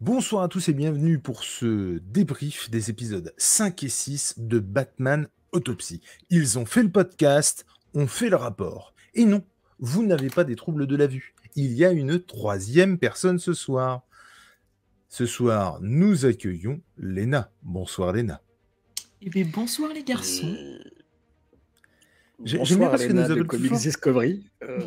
Bonsoir 0.00 0.42
à 0.42 0.48
tous 0.48 0.68
et 0.68 0.74
bienvenue 0.74 1.18
pour 1.18 1.42
ce 1.42 1.98
débrief 2.12 2.70
des 2.70 2.90
épisodes 2.90 3.32
5 3.38 3.82
et 3.82 3.88
6 3.88 4.34
de 4.38 4.58
Batman 4.58 5.28
Autopsy. 5.52 6.00
Ils 6.30 6.58
ont 6.58 6.66
fait 6.66 6.82
le 6.82 6.90
podcast, 6.90 7.64
ont 7.94 8.06
fait 8.06 8.28
le 8.28 8.36
rapport. 8.36 8.94
Et 9.14 9.24
non, 9.24 9.42
vous 9.78 10.04
n'avez 10.04 10.28
pas 10.28 10.44
des 10.44 10.54
troubles 10.56 10.86
de 10.86 10.96
la 10.96 11.06
vue. 11.06 11.34
Il 11.54 11.72
y 11.72 11.84
a 11.84 11.92
une 11.92 12.20
troisième 12.20 12.98
personne 12.98 13.38
ce 13.38 13.54
soir. 13.54 14.02
Ce 15.08 15.24
soir, 15.24 15.78
nous 15.80 16.26
accueillons 16.26 16.80
Léna. 16.98 17.50
Bonsoir 17.62 18.12
Léna. 18.12 18.42
Eh 19.22 19.30
bien, 19.30 19.46
bonsoir 19.50 19.92
les 19.94 20.02
garçons. 20.04 20.54
J'aime 22.44 22.62
bien 22.64 22.88
parce 22.90 23.06
que 23.06 23.12
nous 23.14 23.20
avons 23.22 23.76
Discovery. 23.78 24.44
Euh, 24.62 24.78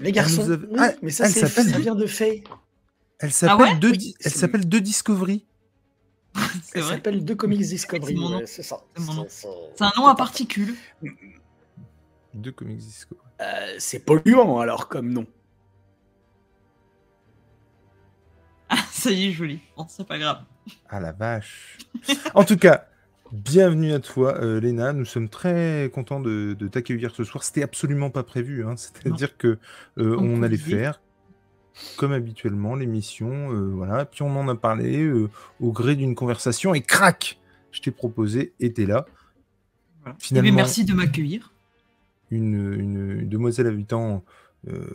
les 0.00 0.10
garçons, 0.10 0.44
nous 0.44 0.52
a- 0.54 0.56
oui, 0.56 0.76
Ah, 0.76 0.92
mais 1.02 1.10
ça, 1.10 1.28
ça 1.28 1.62
vient 1.78 1.94
de 1.94 2.06
fait. 2.06 2.42
Elle 3.24 3.32
s'appelle 3.32 3.66
ouais? 3.66 3.76
deux, 3.76 3.90
Oui, 3.90 3.98
Di- 3.98 4.14
elle 4.24 4.30
c'est- 4.30 4.38
s'appelle 4.38 4.68
deux 4.68 4.80
Discovery. 4.80 5.46
Elle 6.74 6.82
s'appelle 6.82 7.24
The 7.24 7.34
Comics 7.36 7.60
Discovery. 7.60 8.14
C'est 8.14 8.20
mon 8.20 8.28
nom. 8.30 8.38
ouais, 8.38 8.46
C'est 8.46 8.62
ça. 8.64 8.80
C'est 8.96 9.84
un 9.84 9.92
nom 9.96 10.06
à 10.08 10.14
particules. 10.16 10.74
Deux 12.34 12.50
comics 12.52 12.78
Discovery. 12.78 13.24
Euh, 13.40 13.76
c'est 13.78 14.00
polluant 14.00 14.58
alors 14.58 14.88
comme 14.88 15.12
nom. 15.12 15.26
Ah, 18.68 18.76
ça 18.90 19.10
y 19.10 19.28
est, 19.28 19.32
joli. 19.32 19.60
Bon, 19.76 19.86
c'est 19.88 20.06
pas 20.06 20.18
grave. 20.18 20.42
Ah 20.88 20.98
la 21.00 21.12
vache. 21.12 21.78
en 22.34 22.44
tout 22.44 22.56
cas, 22.56 22.88
bienvenue 23.30 23.92
à 23.92 24.00
toi, 24.00 24.34
euh, 24.42 24.58
Léna. 24.60 24.92
Nous 24.92 25.04
sommes 25.04 25.28
très 25.28 25.90
contents 25.94 26.20
de, 26.20 26.56
de 26.58 26.66
t'accueillir 26.68 27.14
ce 27.14 27.22
soir. 27.24 27.44
C'était 27.44 27.62
absolument 27.62 28.10
pas 28.10 28.24
prévu. 28.24 28.66
hein. 28.66 28.74
C'est-à-dire 28.76 29.36
que 29.36 29.58
euh, 29.98 30.16
on 30.18 30.42
allait 30.42 30.56
faire, 30.56 31.00
comme 31.96 32.12
habituellement, 32.12 32.74
l'émission. 32.74 33.52
euh, 33.52 33.70
voilà. 33.74 34.04
Puis 34.04 34.22
on 34.22 34.36
en 34.36 34.48
a 34.48 34.54
parlé 34.54 35.02
euh, 35.02 35.28
au 35.60 35.72
gré 35.72 35.96
d'une 35.96 36.14
conversation 36.14 36.74
et 36.74 36.80
crac, 36.82 37.38
je 37.72 37.80
t'ai 37.80 37.90
proposé 37.90 38.52
et 38.60 38.72
t'es 38.72 38.86
là. 38.86 39.06
Voilà. 40.02 40.16
Eh 40.20 40.24
Finalement, 40.24 40.48
bien, 40.50 40.56
merci 40.56 40.84
de 40.84 40.92
m'accueillir. 40.94 41.52
une, 42.30 42.54
une- 42.74 43.10
une 43.22 43.28
demoiselle 43.28 43.66
habitant 43.66 44.24
euh, 44.68 44.86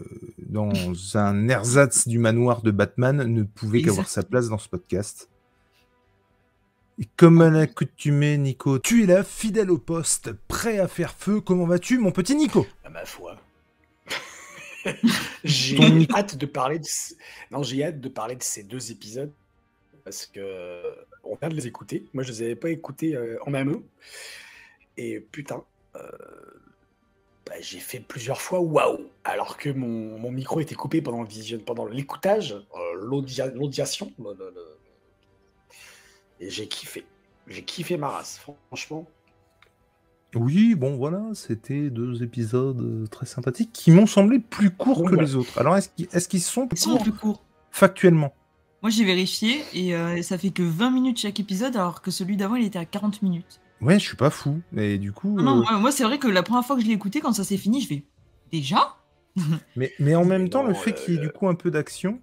dans 0.48 0.72
un 1.16 1.48
ersatz 1.48 2.08
du 2.08 2.18
manoir 2.18 2.62
de 2.64 2.72
Batman 2.72 3.18
ne 3.24 3.44
pouvait 3.44 3.82
qu'avoir 3.84 4.08
sa 4.10 4.24
place 4.24 4.50
dans 4.50 4.58
ce 4.58 4.68
podcast. 4.70 5.30
Et 7.02 7.08
comme 7.16 7.40
à 7.42 7.50
l'accoutumée, 7.50 8.38
Nico, 8.38 8.78
tu 8.80 9.04
es 9.04 9.06
là, 9.06 9.24
fidèle 9.24 9.72
au 9.72 9.78
poste, 9.78 10.34
prêt 10.48 10.80
à 10.80 10.88
faire 10.88 11.14
feu. 11.14 11.40
Comment 11.40 11.66
vas-tu, 11.66 11.98
mon 11.98 12.12
petit 12.12 12.36
Nico? 12.36 12.66
À 12.84 12.90
ma 12.90 13.06
foi. 13.06 13.38
j'ai 15.44 16.08
hâte 16.14 16.36
de 16.38 16.46
parler 16.46 16.80
de 16.80 16.88
non 17.52 17.64
j'ai 17.64 17.84
hâte 17.84 18.00
de 18.00 18.10
parler 18.10 18.36
de 18.36 18.44
ces 18.44 18.64
deux 18.64 18.92
épisodes 18.92 19.32
parce 20.04 20.26
que 20.26 20.82
on 21.24 21.36
vient 21.36 21.50
de 21.50 21.56
les 21.56 21.68
écouter. 21.68 22.06
Moi 22.14 22.24
je 22.24 22.32
les 22.32 22.42
avais 22.44 22.56
pas 22.56 22.70
écoutés 22.70 23.16
euh, 23.16 23.38
en 23.46 23.54
amont 23.54 23.84
et 24.98 25.20
putain 25.20 25.64
euh, 25.96 26.00
bah, 27.46 27.56
j'ai 27.62 27.80
fait 27.80 28.00
plusieurs 28.00 28.42
fois 28.42 28.60
waouh. 28.60 29.10
Alors 29.24 29.58
que 29.58 29.70
mon, 29.70 30.18
mon 30.20 30.32
micro 30.32 30.60
était 30.60 30.76
coupé 30.76 31.02
pendant 31.02 31.22
le 31.24 31.28
vision 31.28 31.60
pendant 31.60 31.86
l'écoutage 31.86 32.54
euh, 32.54 32.94
l'audia- 32.96 33.48
l'audiation 33.54 34.14
le- 34.20 34.54
et 36.40 36.50
j'ai 36.50 36.68
kiffé. 36.68 37.06
J'ai 37.48 37.64
kiffé 37.64 37.98
ma 37.98 38.10
race 38.10 38.40
franchement 38.70 39.08
Oui, 40.36 40.76
bon 40.76 40.96
voilà, 40.96 41.24
c'était 41.34 41.90
deux 41.90 42.22
épisodes 42.22 42.80
euh, 42.82 43.08
très 43.08 43.26
sympathiques 43.26 43.72
qui 43.74 43.92
m'ont 43.92 44.06
semblé 44.06 44.40
plus 44.40 44.70
courts 44.70 45.04
Bon, 45.04 45.10
que 45.10 45.16
les 45.16 45.36
autres. 45.36 45.58
Alors 45.60 45.76
est-ce 45.78 45.90
qu'ils 45.90 46.08
qu'ils 46.08 46.42
sont 46.42 46.64
Ils 46.66 46.68
plus 46.70 46.78
sont 46.78 46.92
courts 46.92 47.02
plus 47.02 47.12
courts. 47.14 47.44
factuellement? 47.72 48.34
Moi, 48.82 48.92
j'ai 48.92 49.04
vérifié 49.04 49.62
et 49.74 49.94
euh, 49.96 50.22
ça 50.22 50.38
fait 50.38 50.52
que 50.52 50.64
20 50.64 50.92
minutes 50.92 51.20
chaque 51.20 51.40
épisode, 51.40 51.76
alors 51.76 52.02
que 52.02 52.12
celui 52.12 52.38
d'avant, 52.38 52.56
il 52.56 52.64
était 52.66 52.80
à 52.80 52.86
40 52.86 53.22
minutes. 53.24 53.60
Ouais, 53.82 54.00
je 54.00 54.06
suis 54.06 54.16
pas 54.16 54.30
fou. 54.30 54.62
Mais 54.72 54.98
du 54.98 55.12
coup, 55.12 55.36
Non, 55.36 55.44
non, 55.44 55.58
euh, 55.58 55.62
moi, 55.64 55.80
moi, 55.80 55.92
c'est 55.92 56.04
vrai 56.04 56.18
que 56.18 56.28
la 56.28 56.44
première 56.44 56.64
fois 56.66 56.76
que 56.78 56.82
je 56.82 56.88
l'ai 56.88 56.94
écouté, 56.94 57.20
quand 57.22 57.34
ça 57.34 57.44
s'est 57.44 57.58
fini, 57.58 57.82
je 57.82 57.88
fais 57.88 58.04
déjà? 58.52 58.96
Mais, 59.76 59.92
mais 60.00 60.16
en 60.16 60.26
même 60.26 60.50
temps, 60.50 60.64
le 60.64 60.74
fait 60.74 60.92
euh, 60.92 60.94
qu'il 60.94 61.14
y 61.16 61.18
ait 61.18 61.20
du 61.20 61.30
coup 61.30 61.48
un 61.50 61.56
peu 61.56 61.72
d'action, 61.72 62.20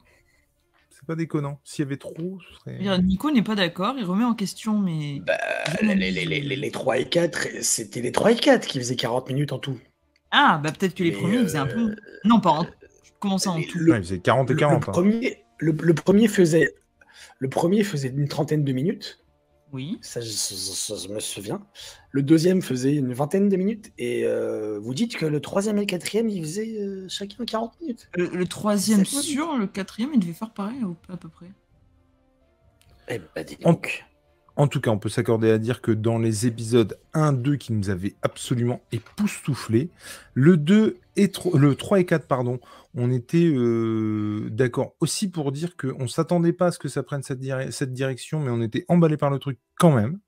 c'est 1.07 1.13
pas 1.13 1.17
déconnant. 1.17 1.61
S'il 1.65 1.85
y 1.85 1.87
avait 1.87 1.97
trop, 1.97 2.39
ce 2.49 2.59
serait. 2.59 2.99
Nico 3.03 3.31
n'est 3.31 3.43
pas 3.43 3.55
d'accord, 3.55 3.95
il 3.99 4.05
remet 4.05 4.25
en 4.25 4.35
question, 4.35 4.79
mais. 4.79 5.21
Bah, 5.27 5.37
les, 5.83 5.95
les, 5.95 6.11
les, 6.11 6.41
les- 6.41 6.57
les 6.57 6.71
3 6.71 6.99
et 6.99 7.05
4 7.09 7.49
c'était 7.63 8.01
les 8.03 8.13
3 8.13 8.33
et 8.33 8.37
4 8.37 8.67
qui 8.67 8.79
faisaient 8.79 8.97
40 8.97 9.29
minutes 9.29 9.53
en 9.53 9.59
tout 9.59 9.79
Ah, 10.31 10.61
bah 10.63 10.73
peut-être 10.73 10.95
que 10.95 11.05
les 11.05 11.13
Mais, 11.13 11.17
premiers, 11.19 11.37
ils 11.39 11.43
faisaient 11.45 11.59
un 11.59 11.69
euh, 11.69 11.95
peu. 11.95 11.97
Non, 12.25 12.41
pas 12.41 12.51
en. 12.51 12.67
Comment 13.21 13.39
ça 13.39 13.51
en 13.51 13.63
tout 13.63 13.79
le- 13.79 13.93
Ouais, 13.93 14.01
c'est 14.03 14.19
40 14.21 14.51
et 14.51 14.55
Le, 14.55 14.59
40. 14.59 14.83
le 14.85 14.89
hein. 14.89 14.93
premier, 14.93 15.45
le, 15.59 15.73
le 15.73 15.95
premier 15.95 16.29
faisait, 16.29 16.75
le 17.39 17.49
premier 17.49 17.83
faisait 17.85 18.09
une 18.09 18.29
trentaine 18.29 18.65
de 18.65 18.73
minutes, 18.73 19.21
Oui. 19.73 19.99
ça, 20.01 20.21
je- 20.21 21.13
me 21.13 21.21
souviens. 21.21 21.67
Le 22.11 22.23
deuxième 22.23 22.63
faisait 22.63 22.95
une 22.95 23.13
vingtaine 23.13 23.49
de 23.49 23.57
minutes, 23.57 23.93
et 23.99 24.25
euh, 24.25 24.79
vous 24.79 24.95
dites 24.95 25.17
que 25.17 25.27
le 25.27 25.41
troisième 25.41 25.77
et 25.77 25.81
le 25.81 25.87
quatrième, 25.87 26.29
ils 26.29 26.41
faisaient 26.43 26.79
euh, 26.79 27.07
chacun 27.09 27.45
40 27.45 27.81
minutes. 27.81 28.09
Le, 28.15 28.29
le 28.29 28.47
troisième 28.47 29.05
C'est 29.05 29.17
pas 29.17 29.23
sûr, 29.23 29.57
le 29.57 29.67
quatrième, 29.67 30.11
il 30.15 30.21
devait 30.21 30.33
faire 30.33 30.53
pareil, 30.53 30.79
à 31.09 31.17
peu 31.17 31.29
près. 31.29 31.47
Eh 33.09 33.21
ben, 33.35 33.45
dis 33.45 33.57
donc. 33.57 34.05
En 34.57 34.69
tout 34.69 34.81
cas, 34.81 34.91
on 34.91 34.99
peut 34.99 35.11
s'accorder 35.11 35.51
à 35.51 35.59
dire 35.59 35.83
que 35.83 35.93
dans 35.93 36.19
les 36.19 36.47
épisodes 36.47 36.99
1-2 37.13 37.57
qui 37.57 37.75
nous 37.75 37.91
avaient 37.91 38.15
absolument 38.23 38.81
époustouflés, 38.91 39.91
le 40.33 40.57
2 40.57 40.97
et 41.17 41.31
le 41.55 41.75
3 41.75 42.01
et 42.01 42.07
4, 42.07 42.27
pardon, 42.27 42.59
on 42.95 43.11
était 43.11 43.47
euh, 43.47 44.49
d'accord 44.51 44.95
aussi 45.01 45.31
pour 45.31 45.53
dire 45.53 45.77
qu'on 45.77 46.05
ne 46.05 46.09
s'attendait 46.09 46.55
pas 46.55 46.67
à 46.69 46.73
ce 46.73 46.79
que 46.79 46.89
ça 46.89 47.03
prenne 47.03 47.23
cette, 47.23 47.39
dire- 47.39 47.71
cette 47.71 47.93
direction, 47.93 48.41
mais 48.41 48.51
on 48.51 48.63
était 48.63 48.87
emballé 48.89 49.19
par 49.19 49.29
le 49.31 49.39
truc 49.39 49.59
quand 49.79 49.95
même. 49.95 50.19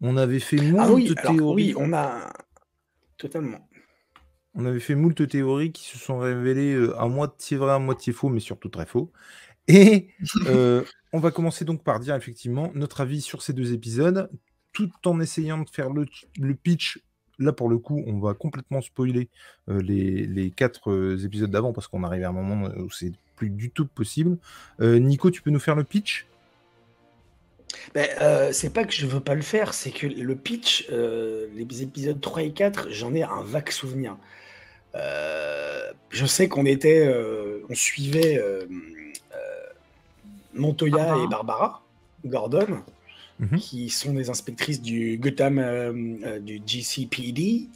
On 0.00 0.16
avait 0.16 0.40
fait 0.40 0.56
moult 0.56 0.80
Ah 0.82 0.92
oui, 0.92 1.14
alors, 1.16 1.36
théories. 1.36 1.74
oui, 1.74 1.74
on 1.78 1.92
a 1.92 2.32
totalement. 3.16 3.68
On 4.54 4.66
avait 4.66 4.80
fait 4.80 4.94
moult 4.94 5.14
théories 5.28 5.72
qui 5.72 5.84
se 5.84 5.98
sont 5.98 6.18
révélées 6.18 6.74
euh, 6.74 6.98
à 6.98 7.06
moitié 7.08 7.56
vrai, 7.56 7.72
à 7.72 7.78
moitié 7.78 8.12
faux, 8.12 8.28
mais 8.28 8.40
surtout 8.40 8.68
très 8.68 8.86
faux. 8.86 9.12
Et 9.68 10.08
euh, 10.48 10.84
on 11.14 11.20
va 11.20 11.30
commencer 11.30 11.64
donc 11.64 11.84
par 11.84 12.00
dire 12.00 12.16
effectivement 12.16 12.72
notre 12.74 13.00
avis 13.00 13.20
sur 13.20 13.40
ces 13.40 13.52
deux 13.52 13.72
épisodes, 13.72 14.28
tout 14.72 14.90
en 15.04 15.20
essayant 15.20 15.58
de 15.58 15.70
faire 15.70 15.88
le, 15.90 16.06
pitch. 16.54 16.98
Là, 17.38 17.52
pour 17.52 17.68
le 17.68 17.78
coup, 17.78 18.02
on 18.08 18.18
va 18.18 18.34
complètement 18.34 18.80
spoiler 18.80 19.28
euh, 19.68 19.80
les, 19.80 20.50
quatre 20.50 20.90
euh, 20.90 21.16
épisodes 21.24 21.52
d'avant 21.52 21.72
parce 21.72 21.86
qu'on 21.86 22.02
arrive 22.02 22.24
à 22.24 22.30
un 22.30 22.32
moment 22.32 22.68
où 22.76 22.90
c'est 22.90 23.12
plus 23.36 23.48
du 23.48 23.70
tout 23.70 23.86
possible. 23.86 24.38
Euh, 24.80 24.98
Nico, 24.98 25.30
tu 25.30 25.40
peux 25.40 25.50
nous 25.50 25.60
faire 25.60 25.76
le 25.76 25.84
pitch? 25.84 26.26
Ben, 27.94 28.08
c'est 28.52 28.72
pas 28.72 28.84
que 28.84 28.92
je 28.92 29.06
veux 29.06 29.20
pas 29.20 29.36
le 29.36 29.42
faire, 29.42 29.72
c'est 29.72 29.92
que 29.92 30.08
le 30.08 30.34
pitch, 30.34 30.88
les 30.90 31.82
épisodes 31.82 32.20
3 32.20 32.42
et 32.42 32.52
4, 32.52 32.90
j'en 32.90 33.14
ai 33.14 33.22
un 33.22 33.42
vague 33.42 33.70
souvenir. 33.70 34.16
Je 34.94 36.26
sais 36.26 36.48
qu'on 36.48 36.66
était, 36.66 37.08
on 37.68 37.74
suivait 37.74 38.40
Montoya 40.54 41.16
et 41.24 41.28
Barbara 41.28 41.82
Gordon, 42.24 42.82
Mhm. 43.40 43.58
qui 43.58 43.90
sont 43.90 44.12
des 44.14 44.30
inspectrices 44.30 44.80
du 44.80 45.18
Gotham, 45.18 45.58
euh, 45.58 45.92
euh, 46.24 46.38
du 46.38 46.60
GCPD. 46.64 47.68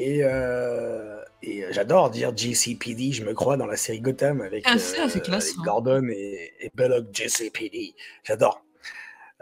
Et, 0.00 0.20
euh, 0.24 1.20
et 1.42 1.64
j'adore 1.70 2.10
dire 2.10 2.36
GCPD, 2.36 3.12
je 3.12 3.24
me 3.24 3.32
crois 3.34 3.56
dans 3.56 3.66
la 3.66 3.76
série 3.76 4.00
Gotham 4.00 4.40
avec, 4.40 4.64
Ah, 4.66 4.72
avec 5.04 5.28
hein. 5.28 5.38
Gordon 5.64 6.08
et, 6.10 6.50
et 6.60 6.70
Belloc 6.74 7.06
GCPD. 7.12 7.94
J'adore. 8.24 8.64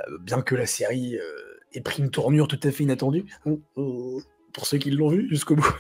Euh, 0.01 0.19
bien 0.21 0.43
que 0.43 0.55
la 0.55 0.67
série 0.67 1.17
euh, 1.17 1.23
ait 1.73 1.81
pris 1.81 2.03
une 2.03 2.11
tournure 2.11 2.47
tout 2.49 2.61
à 2.63 2.71
fait 2.71 2.85
inattendue, 2.85 3.25
hein, 3.47 3.57
euh, 3.79 4.19
pour 4.53 4.67
ceux 4.67 4.77
qui 4.79 4.91
l'ont 4.91 5.09
vu 5.09 5.29
jusqu'au 5.31 5.57
bout. 5.57 5.67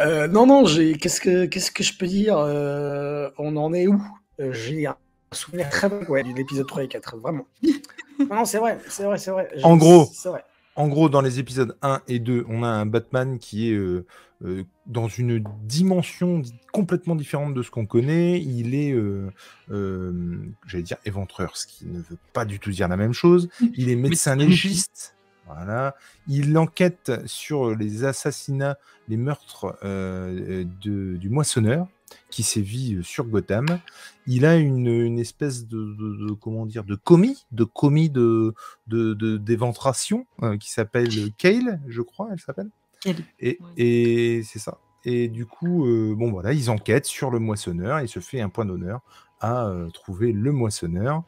Euh, 0.00 0.26
non, 0.26 0.44
non. 0.44 0.64
Qu'est-ce 0.64 1.20
que 1.20 1.44
qu'est-ce 1.46 1.70
que 1.70 1.84
je 1.84 1.96
peux 1.96 2.06
dire 2.08 2.36
Euh, 2.36 3.30
On 3.38 3.56
en 3.56 3.72
est 3.72 3.86
où? 3.86 4.02
J'ai 4.40 4.88
souvenir 5.34 5.68
très 5.70 5.88
vague 5.88 6.08
ouais, 6.08 6.22
de 6.22 6.32
l'épisode 6.34 6.66
3 6.66 6.84
et 6.84 6.88
4, 6.88 7.16
vraiment. 7.18 7.46
non, 8.30 8.44
c'est 8.44 8.58
vrai, 8.58 8.78
c'est 8.88 9.04
vrai, 9.04 9.18
c'est 9.18 9.30
vrai. 9.30 9.48
Je- 9.56 9.62
En 9.64 9.76
gros. 9.76 10.08
c'est 10.12 10.28
vrai. 10.28 10.44
En 10.76 10.88
gros, 10.88 11.08
dans 11.08 11.20
les 11.20 11.38
épisodes 11.38 11.76
1 11.82 12.00
et 12.08 12.18
2, 12.18 12.44
on 12.48 12.62
a 12.64 12.68
un 12.68 12.84
Batman 12.86 13.38
qui 13.38 13.70
est 13.70 13.74
euh, 13.74 14.04
euh, 14.44 14.64
dans 14.86 15.06
une 15.06 15.44
dimension 15.62 16.40
di- 16.40 16.52
complètement 16.72 17.14
différente 17.14 17.54
de 17.54 17.62
ce 17.62 17.70
qu'on 17.70 17.86
connaît. 17.86 18.40
Il 18.40 18.74
est, 18.74 18.90
euh, 18.92 19.30
euh, 19.70 20.36
j'allais 20.66 20.82
dire 20.82 20.96
éventreur, 21.04 21.56
ce 21.56 21.66
qui 21.68 21.86
ne 21.86 21.98
veut 21.98 22.18
pas 22.32 22.44
du 22.44 22.58
tout 22.58 22.70
dire 22.70 22.88
la 22.88 22.96
même 22.96 23.12
chose. 23.12 23.48
Il 23.74 23.88
est 23.88 23.94
médecin 23.96 24.34
Médecin 24.34 24.36
légiste. 24.36 25.14
Voilà. 25.46 25.94
Il 26.26 26.56
enquête 26.58 27.12
sur 27.26 27.74
les 27.76 28.04
assassinats, 28.04 28.76
les 29.08 29.16
meurtres 29.16 29.76
euh, 29.84 30.64
de- 30.82 31.16
du 31.16 31.28
moissonneur 31.28 31.86
qui 32.30 32.42
sévit 32.42 32.96
euh, 32.96 33.02
sur 33.02 33.24
Gotham. 33.24 33.66
Il 34.26 34.44
a 34.46 34.56
une, 34.56 34.86
une 34.88 35.18
espèce 35.18 35.66
de, 35.66 35.94
de- 35.94 36.26
de- 36.28 36.32
comment 36.32 36.66
dire 36.66 36.84
de 36.84 36.94
commis, 36.94 37.44
de 37.52 37.64
commis 37.64 38.10
de 38.10 38.54
d'éventration 38.86 40.26
euh, 40.42 40.56
qui 40.56 40.70
s'appelle 40.70 41.08
Kale, 41.36 41.80
je 41.88 42.02
crois, 42.02 42.28
elle 42.32 42.40
s'appelle. 42.40 42.70
Et, 43.40 43.58
et 43.76 44.42
c'est 44.44 44.58
ça. 44.58 44.78
Et 45.04 45.28
du 45.28 45.44
coup, 45.46 45.86
euh, 45.86 46.14
bon 46.14 46.30
voilà, 46.30 46.52
ils 46.52 46.70
enquêtent 46.70 47.06
sur 47.06 47.30
le 47.30 47.38
moissonneur. 47.38 48.00
Il 48.00 48.08
se 48.08 48.20
fait 48.20 48.40
un 48.40 48.48
point 48.48 48.64
d'honneur 48.64 49.00
à 49.40 49.70
trouver 49.92 50.32
le 50.32 50.52
moissonneur. 50.52 51.22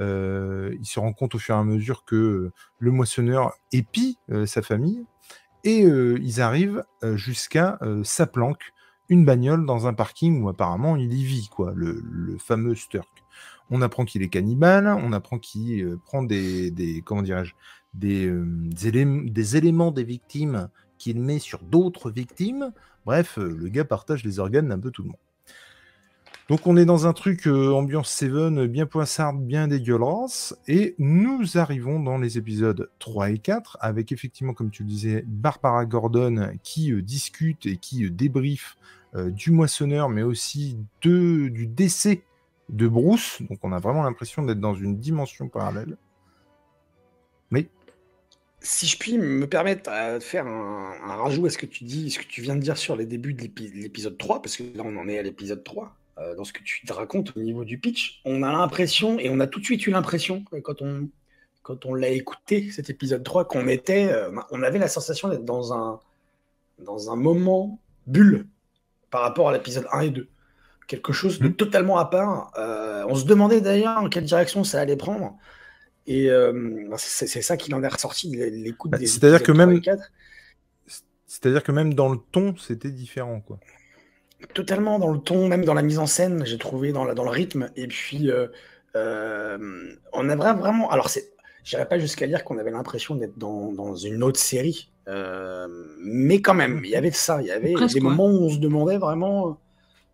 il 0.00 0.84
se 0.84 0.98
rend 0.98 1.12
compte 1.12 1.36
au 1.36 1.38
fur 1.38 1.54
et 1.54 1.58
à 1.58 1.62
mesure 1.62 2.04
que 2.04 2.50
le 2.80 2.90
moissonneur 2.90 3.52
épie 3.70 4.18
sa 4.46 4.60
famille 4.62 5.04
et 5.62 5.80
ils 5.82 6.40
arrivent 6.40 6.82
jusqu'à 7.14 7.78
sa 8.02 8.26
planque, 8.26 8.72
une 9.10 9.26
bagnole 9.26 9.66
dans 9.66 9.86
un 9.86 9.92
parking 9.92 10.42
où 10.42 10.48
apparemment 10.48 10.96
il 10.96 11.12
y 11.12 11.22
vit, 11.24 11.48
quoi, 11.48 11.72
le, 11.76 12.02
fameux 12.38 12.74
Sturk. 12.74 13.24
On 13.68 13.82
apprend 13.82 14.04
qu'il 14.04 14.22
est 14.22 14.28
cannibale, 14.28 14.86
on 14.86 15.12
apprend 15.12 15.38
qu'il 15.38 15.96
prend 16.06 16.22
des, 16.22 17.02
comment 17.04 17.22
dirais-je, 17.22 17.54
des, 17.92 18.32
des, 18.32 19.56
éléments 19.56 19.90
des 19.90 20.04
victimes 20.04 20.68
qu'il 20.98 21.20
met 21.20 21.38
sur 21.38 21.60
d'autres 21.60 22.10
victimes. 22.10 22.72
Bref, 23.04 23.36
le 23.36 23.68
gars 23.68 23.84
partage 23.84 24.24
les 24.24 24.38
organes 24.38 24.68
d'un 24.68 24.78
peu 24.78 24.90
tout 24.90 25.02
le 25.02 25.08
monde. 25.08 25.18
Donc 26.50 26.66
on 26.66 26.76
est 26.76 26.84
dans 26.84 27.06
un 27.06 27.12
truc 27.12 27.46
euh, 27.46 27.70
ambiance 27.70 28.10
Seven, 28.10 28.66
bien 28.66 28.84
poissarde, 28.84 29.38
bien 29.38 29.68
dégueulasse, 29.68 30.58
et 30.66 30.96
nous 30.98 31.56
arrivons 31.56 32.00
dans 32.00 32.18
les 32.18 32.38
épisodes 32.38 32.90
3 32.98 33.30
et 33.30 33.38
4, 33.38 33.78
avec 33.80 34.10
effectivement, 34.10 34.52
comme 34.52 34.72
tu 34.72 34.82
le 34.82 34.88
disais, 34.88 35.24
Barbara 35.28 35.86
Gordon 35.86 36.50
qui 36.64 36.90
euh, 36.92 37.02
discute 37.02 37.66
et 37.66 37.76
qui 37.76 38.04
euh, 38.04 38.10
débriefe 38.10 38.76
du 39.14 39.50
moissonneur, 39.50 40.08
mais 40.08 40.22
aussi 40.22 40.76
de, 41.02 41.48
du 41.48 41.66
décès 41.66 42.22
de 42.68 42.86
Bruce. 42.86 43.42
Donc 43.42 43.58
on 43.62 43.72
a 43.72 43.78
vraiment 43.78 44.02
l'impression 44.02 44.42
d'être 44.42 44.60
dans 44.60 44.74
une 44.74 44.98
dimension 44.98 45.48
parallèle. 45.48 45.96
Mais 47.50 47.68
si 48.60 48.86
je 48.86 48.98
puis 48.98 49.18
me 49.18 49.46
permettre 49.46 49.90
de 49.90 50.20
faire 50.20 50.46
un, 50.46 50.94
rajout 51.16 51.46
à 51.46 51.50
ce 51.50 51.58
que 51.58 51.66
tu 51.66 51.84
dis, 51.84 52.10
ce 52.10 52.18
que 52.18 52.26
tu 52.26 52.42
viens 52.42 52.56
de 52.56 52.60
dire 52.60 52.76
sur 52.76 52.96
les 52.96 53.06
débuts 53.06 53.34
de 53.34 53.42
l'épisode 53.74 54.16
3, 54.16 54.42
parce 54.42 54.56
que 54.56 54.62
là 54.62 54.82
on 54.84 54.96
en 54.96 55.08
est 55.08 55.18
à 55.18 55.22
l'épisode 55.22 55.64
3, 55.64 55.96
euh, 56.18 56.34
dans 56.36 56.44
ce 56.44 56.52
que 56.52 56.62
tu 56.62 56.84
te 56.86 56.92
racontes 56.92 57.36
au 57.36 57.40
niveau 57.40 57.64
du 57.64 57.78
pitch, 57.78 58.20
on 58.24 58.42
a 58.42 58.52
l'impression, 58.52 59.18
et 59.18 59.30
on 59.30 59.40
a 59.40 59.46
tout 59.46 59.60
de 59.60 59.64
suite 59.64 59.86
eu 59.86 59.90
l'impression, 59.90 60.44
quand 60.62 60.82
on, 60.82 61.08
quand 61.62 61.86
on 61.86 61.94
l'a 61.94 62.08
écouté, 62.08 62.70
cet 62.70 62.90
épisode 62.90 63.24
3, 63.24 63.46
qu'on 63.46 63.66
était, 63.66 64.12
euh, 64.12 64.30
on 64.50 64.62
avait 64.62 64.78
la 64.78 64.88
sensation 64.88 65.28
d'être 65.28 65.44
dans 65.44 65.72
un, 65.72 65.98
dans 66.78 67.10
un 67.10 67.16
moment 67.16 67.80
bulle 68.06 68.46
par 69.10 69.22
rapport 69.22 69.48
à 69.48 69.52
l'épisode 69.52 69.86
1 69.92 70.00
et 70.00 70.10
2. 70.10 70.28
Quelque 70.86 71.12
chose 71.12 71.38
de 71.38 71.48
mmh. 71.48 71.54
totalement 71.54 71.98
à 71.98 72.06
part. 72.06 72.52
Euh, 72.58 73.04
on 73.08 73.14
se 73.14 73.24
demandait 73.24 73.60
d'ailleurs 73.60 73.98
en 73.98 74.08
quelle 74.08 74.24
direction 74.24 74.64
ça 74.64 74.80
allait 74.80 74.96
prendre. 74.96 75.36
Et 76.06 76.28
c'est 76.96 77.42
ça 77.42 77.56
qui 77.56 77.72
en 77.72 77.82
est 77.84 77.88
ressorti, 77.88 78.34
l'écoute 78.34 78.90
bah, 78.90 78.98
des 78.98 79.06
C'est-à-dire 79.06 79.42
que 79.42 79.52
même. 79.52 79.80
C'est-à-dire 81.26 81.62
que 81.62 81.70
même 81.70 81.94
dans 81.94 82.08
le 82.08 82.18
ton, 82.32 82.56
c'était 82.56 82.90
différent, 82.90 83.40
quoi 83.40 83.60
totalement 84.54 84.98
dans 84.98 85.12
le 85.12 85.18
ton, 85.18 85.48
même 85.48 85.64
dans 85.64 85.74
la 85.74 85.82
mise 85.82 85.98
en 85.98 86.06
scène, 86.06 86.44
j'ai 86.44 86.58
trouvé 86.58 86.92
dans, 86.92 87.12
dans 87.14 87.24
le 87.24 87.30
rythme. 87.30 87.70
Et 87.76 87.86
puis, 87.86 88.30
euh, 88.30 88.46
euh, 88.96 89.92
on 90.12 90.28
a 90.28 90.36
vraiment. 90.36 90.90
Alors, 90.90 91.10
j'irais 91.64 91.88
pas 91.88 91.98
jusqu'à 91.98 92.26
dire 92.26 92.44
qu'on 92.44 92.58
avait 92.58 92.70
l'impression 92.70 93.14
d'être 93.14 93.38
dans, 93.38 93.94
une 93.96 94.22
autre 94.22 94.40
série, 94.40 94.90
euh, 94.99 94.99
mais 95.06 96.40
quand 96.40 96.54
même, 96.54 96.82
il 96.84 96.90
y 96.90 96.96
avait 96.96 97.10
de 97.10 97.14
ça. 97.14 97.40
Il 97.40 97.48
y 97.48 97.50
avait 97.50 97.74
des 97.74 98.00
moments 98.00 98.26
où 98.26 98.44
on 98.44 98.50
se 98.50 98.58
demandait 98.58 98.98
vraiment. 98.98 99.60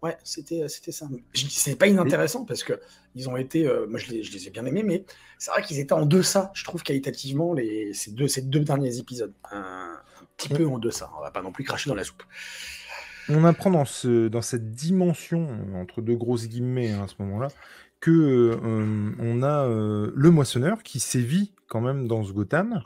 Ouais, 0.03 0.17
c'était 0.25 0.69
c'était 0.69 0.93
ça. 0.93 1.07
C'est 1.35 1.77
pas 1.77 1.87
inintéressant 1.87 2.45
parce 2.45 2.63
que 2.63 2.81
ils 3.15 3.29
ont 3.29 3.37
été. 3.37 3.65
moi, 3.89 3.99
je 3.99 4.11
les, 4.11 4.23
je 4.23 4.33
les, 4.33 4.47
ai 4.47 4.51
bien 4.51 4.65
aimés, 4.67 4.83
mais 4.83 5.05
c'est 5.39 5.51
vrai 5.51 5.63
qu'ils 5.63 5.79
étaient 5.79 5.93
en 5.93 6.07
deçà, 6.07 6.51
je 6.55 6.65
trouve, 6.65 6.83
qualitativement, 6.83 7.55
les, 7.55 7.93
ces, 7.95 8.11
deux, 8.11 8.29
ces 8.29 8.43
deux 8.43 8.61
derniers 8.61 8.99
épisodes. 8.99 9.33
Un, 9.51 9.97
petit 10.37 10.51
peu 10.51 10.67
en 10.67 10.79
deçà. 10.79 11.11
On 11.17 11.23
va 11.23 11.31
pas 11.31 11.41
non 11.41 11.51
plus 11.51 11.65
cracher 11.65 11.89
dans 11.89 11.97
la 11.97 12.05
soupe 12.05 12.23
on 13.29 13.45
apprend 13.45 13.71
dans, 13.71 13.85
ce, 13.85 14.29
dans 14.29 14.43
cette 14.43 14.73
dimension, 14.73 15.49
entre 15.75 16.01
deux 16.01 16.15
grosses 16.15 16.49
guillemets 16.49 16.93
hein, 16.93 17.05
à 17.05 17.09
ce 17.09 17.15
moment-là, 17.21 17.49
que 18.01 18.11
euh, 18.11 19.13
on 19.19 19.43
a 19.43 19.65
euh, 19.65 20.13
le 20.15 20.31
moissonneur 20.31 20.83
qui 20.83 21.01
sévit 21.01 21.53
quand 21.69 21.81
même 21.81 22.07
dans 22.07 22.23
ce 22.23 22.33
Gotham. 22.33 22.83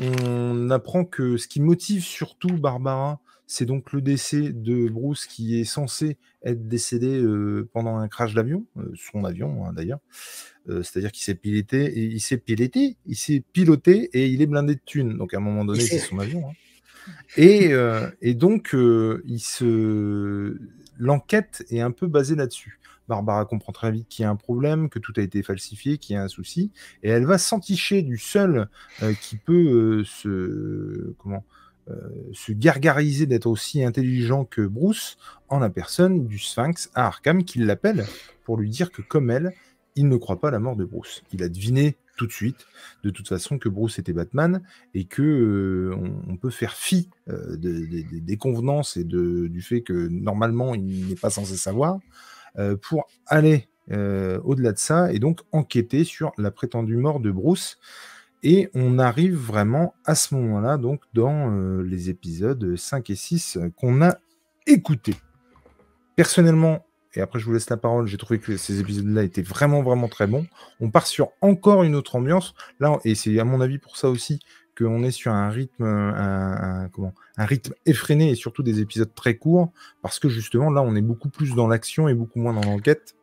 On 0.00 0.70
apprend 0.70 1.04
que 1.04 1.36
ce 1.36 1.48
qui 1.48 1.60
motive 1.60 2.02
surtout 2.02 2.56
Barbara, 2.56 3.20
c'est 3.46 3.64
donc 3.64 3.92
le 3.92 4.02
décès 4.02 4.50
de 4.52 4.88
Bruce 4.88 5.26
qui 5.26 5.58
est 5.60 5.64
censé 5.64 6.16
être 6.44 6.68
décédé 6.68 7.18
euh, 7.18 7.68
pendant 7.72 7.96
un 7.96 8.08
crash 8.08 8.34
d'avion, 8.34 8.66
son 8.94 9.24
avion 9.24 9.66
hein, 9.66 9.72
d'ailleurs. 9.72 10.00
C'est-à-dire 10.68 11.12
qu'il 11.12 11.22
s'est 11.22 11.36
piloté, 11.36 11.84
et 11.84 12.02
il 12.06 12.20
s'est 12.20 12.38
piloté, 12.38 12.96
il 13.06 13.14
s'est 13.14 13.44
piloté 13.52 14.10
et 14.12 14.26
il 14.26 14.42
est 14.42 14.46
blindé 14.46 14.74
de 14.74 14.80
thunes. 14.84 15.16
Donc 15.16 15.32
à 15.32 15.36
un 15.36 15.40
moment 15.40 15.64
donné, 15.64 15.80
c'est 15.80 15.98
son 15.98 16.18
avion. 16.18 16.48
Hein. 16.48 16.52
Euh, 17.38 18.10
et, 18.20 18.34
donc, 18.34 18.74
euh, 18.74 19.22
se... 19.38 20.58
l'enquête 20.98 21.64
est 21.70 21.80
un 21.80 21.90
peu 21.90 22.06
basée 22.06 22.34
là-dessus. 22.34 22.78
Barbara 23.08 23.44
comprend 23.44 23.72
très 23.72 23.90
vite 23.92 24.08
qu'il 24.08 24.22
y 24.22 24.26
a 24.26 24.30
un 24.30 24.36
problème, 24.36 24.88
que 24.88 24.98
tout 24.98 25.12
a 25.16 25.20
été 25.20 25.42
falsifié, 25.42 25.98
qu'il 25.98 26.14
y 26.14 26.18
a 26.18 26.22
un 26.22 26.28
souci, 26.28 26.72
et 27.02 27.10
elle 27.10 27.26
va 27.26 27.38
s'enticher 27.38 28.02
du 28.02 28.18
seul 28.18 28.68
euh, 29.02 29.12
qui 29.20 29.36
peut 29.36 30.04
se 30.04 31.14
comment 31.18 31.44
se 32.32 32.50
gargariser 32.50 33.26
d'être 33.26 33.46
aussi 33.46 33.84
intelligent 33.84 34.44
que 34.44 34.62
Bruce 34.62 35.18
en 35.48 35.60
la 35.60 35.70
personne 35.70 36.26
du 36.26 36.40
Sphinx 36.40 36.90
à 36.96 37.06
Arkham 37.06 37.44
qui 37.44 37.60
l'appelle 37.60 38.06
pour 38.44 38.56
lui 38.56 38.70
dire 38.70 38.90
que 38.90 39.02
comme 39.02 39.30
elle, 39.30 39.52
il 39.94 40.08
ne 40.08 40.16
croit 40.16 40.40
pas 40.40 40.48
à 40.48 40.50
la 40.50 40.58
mort 40.58 40.74
de 40.74 40.84
Bruce. 40.84 41.22
Il 41.32 41.42
a 41.42 41.48
deviné 41.48 41.96
tout 42.16 42.26
de 42.26 42.32
suite, 42.32 42.66
de 43.02 43.10
toute 43.10 43.28
façon, 43.28 43.58
que 43.58 43.68
Bruce 43.68 43.98
était 43.98 44.12
Batman 44.12 44.62
et 44.94 45.04
que 45.04 45.22
euh, 45.22 45.96
on, 46.28 46.36
peut 46.36 46.50
faire 46.50 46.74
fi 46.74 47.08
euh, 47.28 47.56
des 47.56 48.36
convenances 48.36 48.96
et 48.96 49.04
du 49.04 49.62
fait 49.62 49.82
que 49.82 50.08
normalement 50.08 50.74
il 50.74 51.08
n'est 51.08 51.14
pas 51.14 51.30
censé 51.30 51.56
savoir 51.56 51.96
euh, 51.96 51.98
pour 52.82 53.06
aller 53.26 53.68
au-delà 53.88 54.72
de 54.72 54.78
ça 54.78 55.12
et 55.12 55.18
donc 55.18 55.40
enquêter 55.52 56.04
sur 56.04 56.32
la 56.38 56.50
prétendue 56.50 56.96
mort 56.96 57.20
de 57.20 57.30
Bruce. 57.30 57.78
Et 58.42 58.68
on 58.74 58.98
arrive 58.98 59.34
vraiment 59.34 59.94
à 60.04 60.14
ce 60.14 60.34
moment-là, 60.34 60.76
donc 60.76 61.00
dans 61.14 61.50
les 61.82 62.10
épisodes 62.10 62.76
5 62.76 63.10
et 63.10 63.14
6 63.16 63.58
qu'on 63.76 64.02
a 64.02 64.16
écoutés. 64.66 65.16
Personnellement, 66.16 66.86
et 67.14 67.20
après 67.20 67.38
je 67.40 67.46
vous 67.46 67.52
laisse 67.52 67.70
la 67.70 67.76
parole, 67.76 68.06
j'ai 68.06 68.18
trouvé 68.18 68.38
que 68.38 68.56
ces 68.56 68.80
épisodes-là 68.80 69.22
étaient 69.22 69.42
vraiment, 69.42 69.82
vraiment 69.82 70.08
très 70.08 70.26
bons. 70.26 70.46
On 70.80 70.90
part 70.90 71.06
sur 71.06 71.30
encore 71.40 71.82
une 71.82 71.94
autre 71.94 72.16
ambiance. 72.16 72.54
Là, 72.78 72.98
et 73.04 73.14
c'est 73.14 73.38
à 73.38 73.44
mon 73.44 73.60
avis 73.60 73.78
pour 73.78 73.96
ça 73.96 74.10
aussi 74.10 74.40
qu'on 74.76 75.02
est 75.02 75.10
sur 75.10 75.32
un 75.32 75.48
rythme, 75.48 75.84
rythme 77.38 77.74
effréné 77.86 78.30
et 78.30 78.34
surtout 78.34 78.62
des 78.62 78.80
épisodes 78.80 79.12
très 79.14 79.36
courts, 79.36 79.72
parce 80.02 80.18
que 80.18 80.28
justement 80.28 80.70
là, 80.70 80.82
on 80.82 80.94
est 80.94 81.02
beaucoup 81.02 81.28
plus 81.28 81.54
dans 81.54 81.66
l'action 81.66 82.08
et 82.08 82.14
beaucoup 82.14 82.40
moins 82.40 82.52
dans 82.52 82.62
l'enquête. 82.62 83.14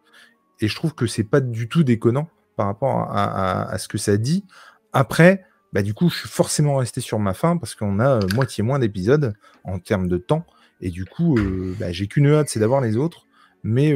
Et 0.60 0.68
je 0.68 0.76
trouve 0.76 0.96
que 0.96 1.08
c'est 1.08 1.24
pas 1.24 1.42
du 1.42 1.68
tout 1.68 1.84
déconnant 1.84 2.30
par 2.56 2.68
rapport 2.68 3.08
à, 3.12 3.78
ce 3.78 3.88
que 3.88 3.98
ça 3.98 4.18
dit. 4.18 4.46
Après, 4.94 5.44
bah, 5.74 5.82
du 5.82 5.94
coup, 5.94 6.10
je 6.10 6.20
suis 6.20 6.30
forcément 6.30 6.78
resté 6.78 7.02
sur 7.02 7.20
ma 7.20 7.34
fin 7.34 7.58
parce 7.58 7.76
qu'on 7.76 8.00
a 8.00 8.18
euh, 8.18 8.28
moitié 8.36 8.64
moins 8.64 8.78
d'épisodes 8.78 9.34
en 9.64 9.80
termes 9.80 10.08
de 10.08 10.18
temps. 10.18 10.46
Et 10.82 10.92
du 10.92 11.06
coup, 11.06 11.38
euh, 11.38 11.76
bah, 11.80 11.92
j'ai 11.92 12.08
qu'une 12.08 12.28
hâte, 12.28 12.50
c'est 12.50 12.60
d'avoir 12.60 12.82
les 12.82 12.98
autres 12.98 13.26
mais 13.64 13.96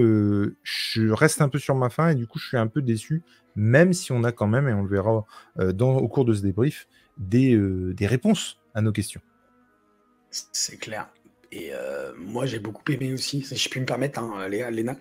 je 0.64 1.10
reste 1.10 1.42
un 1.42 1.50
peu 1.50 1.60
sur 1.60 1.76
ma 1.76 1.90
fin 1.90 2.10
et 2.10 2.16
du 2.16 2.26
coup, 2.26 2.40
je 2.40 2.48
suis 2.48 2.58
un 2.58 2.68
peu 2.68 2.82
déçu, 2.82 3.22
même 3.56 3.92
si 3.92 4.12
on 4.14 4.24
a 4.24 4.32
quand 4.32 4.48
même, 4.48 4.68
et 4.70 4.74
on 4.74 4.84
le 4.84 4.90
verra 4.90 5.26
au 5.58 6.08
cours 6.08 6.26
de 6.26 6.34
ce 6.34 6.42
débrief, 6.42 6.88
des, 7.18 7.58
des 7.58 8.08
réponses 8.08 8.60
à 8.74 8.82
nos 8.82 8.92
questions. 8.92 9.22
C'est 10.30 10.78
clair. 10.78 11.10
Et 11.52 11.72
moi, 12.18 12.46
j'ai 12.46 12.60
beaucoup 12.60 12.84
aimé 12.92 13.14
aussi, 13.14 13.42
si 13.42 13.56
je 13.56 13.70
puis 13.70 13.80
me 13.80 13.86
permettre, 13.86 14.20
hein, 14.20 14.48
Léa, 14.50 14.70
Léna. 14.70 14.96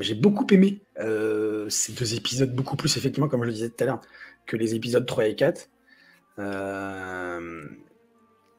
j'ai 0.00 0.14
beaucoup 0.14 0.46
aimé 0.52 0.80
ces 1.68 1.92
deux 1.92 2.14
épisodes, 2.14 2.54
beaucoup 2.54 2.76
plus 2.76 2.96
effectivement, 2.96 3.28
comme 3.28 3.42
je 3.42 3.46
le 3.46 3.52
disais 3.52 3.70
tout 3.70 3.82
à 3.84 3.86
l'heure, 3.86 4.00
que 4.46 4.56
les 4.56 4.74
épisodes 4.74 5.06
3 5.06 5.26
et 5.26 5.34
4 5.34 5.68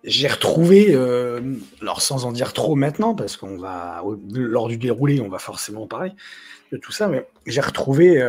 j'ai 0.07 0.27
retrouvé, 0.27 0.87
euh, 0.95 1.41
alors 1.81 2.01
sans 2.01 2.25
en 2.25 2.31
dire 2.31 2.53
trop 2.53 2.75
maintenant, 2.75 3.13
parce 3.13 3.35
qu'on 3.35 3.57
va, 3.57 4.03
lors 4.31 4.67
du 4.67 4.77
déroulé, 4.77 5.19
on 5.19 5.27
va 5.27 5.37
forcément 5.37 5.85
parler 5.85 6.13
de 6.71 6.77
tout 6.77 6.91
ça, 6.91 7.07
mais 7.07 7.27
j'ai 7.45 7.61
retrouvé 7.61 8.21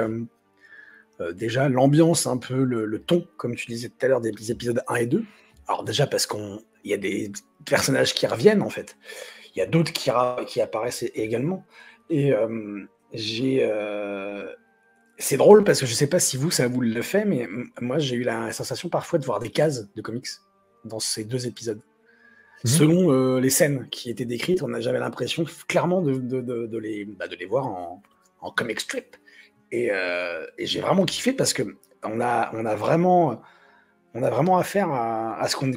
euh, 1.21 1.29
euh, 1.29 1.33
déjà 1.33 1.69
l'ambiance, 1.69 2.27
un 2.27 2.37
peu 2.37 2.63
le, 2.63 2.99
ton, 3.01 3.27
comme 3.37 3.55
tu 3.55 3.67
disais 3.67 3.89
tout 3.89 4.05
à 4.05 4.09
l'heure, 4.09 4.21
des 4.21 4.51
épisodes 4.51 4.83
1 4.89 4.95
et 4.97 5.07
2. 5.07 5.25
Alors 5.67 5.85
déjà 5.85 6.07
parce 6.07 6.27
qu'il 6.27 6.61
y 6.85 6.95
a 6.95 6.97
des 6.97 7.31
personnages 7.65 8.15
qui 8.15 8.27
reviennent, 8.27 8.63
en 8.63 8.71
fait. 8.71 8.97
Il 9.55 9.59
y 9.59 9.63
a 9.63 9.67
d'autres 9.67 9.93
qui, 9.93 10.11
qui 10.47 10.61
apparaissent 10.61 11.05
également. 11.15 11.65
Et 12.11 12.33
j'ai... 13.13 13.69
c'est 15.19 15.37
drôle 15.37 15.65
parce 15.65 15.81
que 15.81 15.87
je 15.87 15.95
sais 15.95 16.07
pas 16.07 16.21
si 16.21 16.37
vous, 16.37 16.51
ça 16.51 16.69
vous 16.69 16.81
le 16.81 17.03
fait, 17.03 17.25
mais 17.25 17.49
moi, 17.81 17.99
j'ai 17.99 18.17
eu 18.17 18.23
la 18.23 18.53
sensation 18.53 18.89
parfois 18.89 19.19
de 19.19 19.25
voir 19.25 19.41
des 19.41 19.51
cases 19.51 19.93
de 19.95 20.03
comics 20.03 20.29
dans 20.85 21.01
ces 21.01 21.25
deux 21.25 21.47
épisodes. 21.47 21.83
Mhm. 22.65 22.71
Selon 22.71 23.13
euh, 23.13 23.41
les 23.41 23.51
scènes 23.51 23.89
qui 23.91 24.11
étaient 24.11 24.25
décrites, 24.25 24.63
on 24.63 24.81
j'avais 24.81 24.99
l'impression 24.99 25.45
clairement 25.69 26.03
de, 26.03 26.15
de, 26.15 26.41
de, 26.41 26.79
les, 26.79 27.05
bah, 27.05 27.29
de 27.29 27.37
les 27.37 27.47
voir 27.47 27.67
en, 27.67 28.03
en 28.41 28.51
comic 28.51 28.81
strip. 28.81 29.17
Et, 29.71 29.89
euh, 29.91 30.47
et 30.57 30.67
j'ai 30.67 30.81
vraiment 30.81 31.05
kiffé 31.05 31.33
parce 31.33 31.53
que 31.53 31.63
on 32.05 32.21
a, 32.21 32.51
on 32.55 32.65
a 32.65 32.75
vraiment, 32.75 33.43
on 34.15 34.23
a 34.23 34.31
vraiment 34.31 34.59
affaire 34.59 34.91
à, 34.91 35.39
à 35.41 35.49
ce 35.49 35.57
qu'on, 35.57 35.73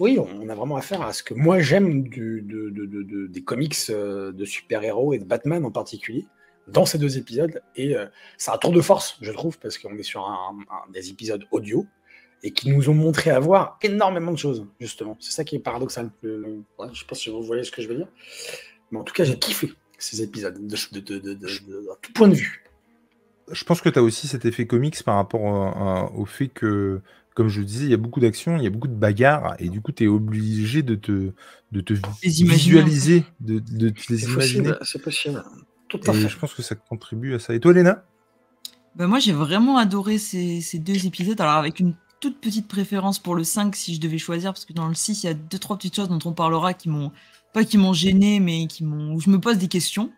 oui, 0.00 0.18
on 0.18 0.48
a 0.48 0.54
vraiment 0.54 0.76
affaire 0.76 1.02
à 1.02 1.12
ce 1.12 1.22
que 1.22 1.34
moi 1.34 1.60
j'aime 1.60 2.08
de, 2.08 3.26
des 3.26 3.42
comics 3.42 3.76
euh, 3.90 4.32
de 4.32 4.44
super-héros 4.46 5.12
et 5.12 5.18
de 5.18 5.24
Batman 5.24 5.64
en 5.64 5.70
particulier 5.70 6.26
dans 6.68 6.86
ces 6.86 6.98
deux 6.98 7.18
épisodes. 7.18 7.60
Et 7.76 7.94
euh, 7.96 8.06
c'est 8.38 8.50
un 8.50 8.56
tour 8.56 8.72
de 8.72 8.80
force, 8.80 9.18
je 9.20 9.30
trouve, 9.32 9.58
parce 9.58 9.76
qu'on 9.76 9.96
est 9.98 10.02
sur 10.02 10.26
des 10.92 11.10
épisodes 11.10 11.44
audio 11.50 11.86
et 12.42 12.52
qui 12.52 12.70
nous 12.70 12.88
ont 12.88 12.94
montré 12.94 13.30
avoir 13.30 13.78
énormément 13.82 14.32
de 14.32 14.38
choses, 14.38 14.66
justement. 14.80 15.16
C'est 15.20 15.32
ça 15.32 15.44
qui 15.44 15.56
est 15.56 15.60
paradoxal. 15.60 16.10
je 16.22 16.28
ne 16.28 16.94
sais 16.94 17.04
pas 17.06 17.14
si 17.14 17.28
vous 17.28 17.42
voyez 17.42 17.64
ce 17.64 17.70
que 17.70 17.82
je 17.82 17.88
veux 17.88 17.96
dire. 17.96 18.08
Mais 18.90 18.98
en 18.98 19.04
tout 19.04 19.12
cas, 19.12 19.24
j'ai 19.24 19.38
kiffé 19.38 19.70
ces 20.02 20.22
épisodes 20.22 20.58
de, 20.66 20.76
tout 22.00 22.12
point 22.12 22.28
de 22.28 22.34
vue. 22.34 22.64
Je 23.50 23.64
pense 23.64 23.80
que 23.80 23.88
tu 23.88 23.98
as 23.98 24.02
aussi 24.02 24.28
cet 24.28 24.44
effet 24.44 24.66
comics 24.66 25.02
par 25.02 25.16
rapport 25.16 26.12
au 26.16 26.24
fait 26.24 26.48
que 26.48 27.00
comme 27.34 27.48
je 27.48 27.62
disais, 27.62 27.84
il 27.84 27.90
y 27.90 27.94
a 27.94 27.96
beaucoup 27.96 28.20
d'actions, 28.20 28.56
il 28.58 28.64
y 28.64 28.66
a 28.66 28.70
beaucoup 28.70 28.88
de 28.88 28.94
bagarres, 28.94 29.54
et 29.58 29.68
du 29.68 29.80
coup, 29.80 29.92
tu 29.92 30.04
es 30.04 30.06
obligé 30.08 30.82
de 30.82 30.94
te, 30.94 31.32
de 31.72 31.80
te 31.80 31.94
visualiser, 32.22 33.24
de, 33.40 33.60
de 33.60 33.88
te 33.88 34.12
les 34.12 34.24
imaginer. 34.24 34.72
C'est 34.82 35.00
possible. 35.00 35.42
Tout 35.88 36.00
à 36.06 36.12
fait. 36.12 36.28
Je 36.28 36.38
pense 36.38 36.54
que 36.54 36.62
ça 36.62 36.74
contribue 36.74 37.34
à 37.34 37.38
ça. 37.38 37.54
Et 37.54 37.60
toi, 37.60 37.72
Léna? 37.72 38.04
Bah 38.94 39.06
Moi, 39.06 39.20
j'ai 39.20 39.32
vraiment 39.32 39.78
adoré 39.78 40.18
ces, 40.18 40.60
ces, 40.60 40.78
deux 40.78 41.06
épisodes. 41.06 41.40
Alors, 41.40 41.54
avec 41.54 41.80
une 41.80 41.94
toute 42.20 42.38
petite 42.40 42.68
préférence 42.68 43.18
pour 43.18 43.34
le 43.34 43.44
5 43.44 43.74
si 43.74 43.94
je 43.94 44.00
devais 44.00 44.18
choisir, 44.18 44.52
parce 44.52 44.64
que 44.64 44.72
dans 44.72 44.88
le 44.88 44.94
6, 44.94 45.22
il 45.22 45.26
y 45.26 45.30
a 45.30 45.34
deux, 45.34 45.58
trois 45.58 45.76
petites 45.76 45.96
choses 45.96 46.08
dont 46.08 46.18
on 46.24 46.32
parlera 46.32 46.74
qui 46.74 46.88
m'ont, 46.88 47.10
pas 47.52 47.64
qui 47.64 47.78
m'ont 47.78 47.92
gêné, 47.92 48.40
mais 48.40 48.66
qui 48.66 48.84
m'ont, 48.84 49.14
où 49.14 49.20
je 49.20 49.30
me 49.30 49.40
pose 49.40 49.58
des 49.58 49.68
questions. 49.68 50.10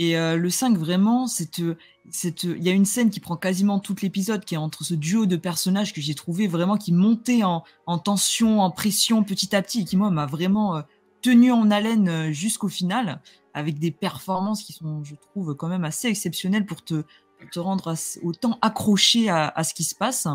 Et 0.00 0.16
euh, 0.16 0.38
le 0.38 0.48
5, 0.48 0.78
vraiment, 0.78 1.26
c'est, 1.26 1.58
il 1.58 2.62
y 2.62 2.70
a 2.70 2.72
une 2.72 2.86
scène 2.86 3.10
qui 3.10 3.20
prend 3.20 3.36
quasiment 3.36 3.78
tout 3.80 3.94
l'épisode, 4.00 4.46
qui 4.46 4.54
est 4.54 4.58
entre 4.58 4.82
ce 4.82 4.94
duo 4.94 5.26
de 5.26 5.36
personnages 5.36 5.92
que 5.92 6.00
j'ai 6.00 6.14
trouvé 6.14 6.48
vraiment 6.48 6.78
qui 6.78 6.90
montait 6.90 7.42
en, 7.44 7.64
tension, 7.98 8.62
en 8.62 8.70
pression 8.70 9.22
petit 9.22 9.54
à 9.54 9.60
petit, 9.60 9.82
et 9.82 9.84
qui 9.84 9.98
moi 9.98 10.10
m'a 10.10 10.24
vraiment 10.24 10.76
euh, 10.76 10.82
tenu 11.20 11.52
en 11.52 11.70
haleine 11.70 12.08
euh, 12.08 12.32
jusqu'au 12.32 12.68
final, 12.68 13.20
avec 13.52 13.78
des 13.78 13.90
performances 13.90 14.62
qui 14.62 14.72
sont, 14.72 15.04
je 15.04 15.16
trouve, 15.16 15.54
quand 15.54 15.68
même 15.68 15.84
assez 15.84 16.08
exceptionnelles 16.08 16.64
pour 16.64 16.82
te, 16.82 17.04
te 17.52 17.60
rendre 17.60 17.94
autant 18.22 18.58
accroché 18.62 19.28
à, 19.28 19.62
ce 19.64 19.74
qui 19.74 19.84
se 19.84 19.94
passe. 19.94 20.28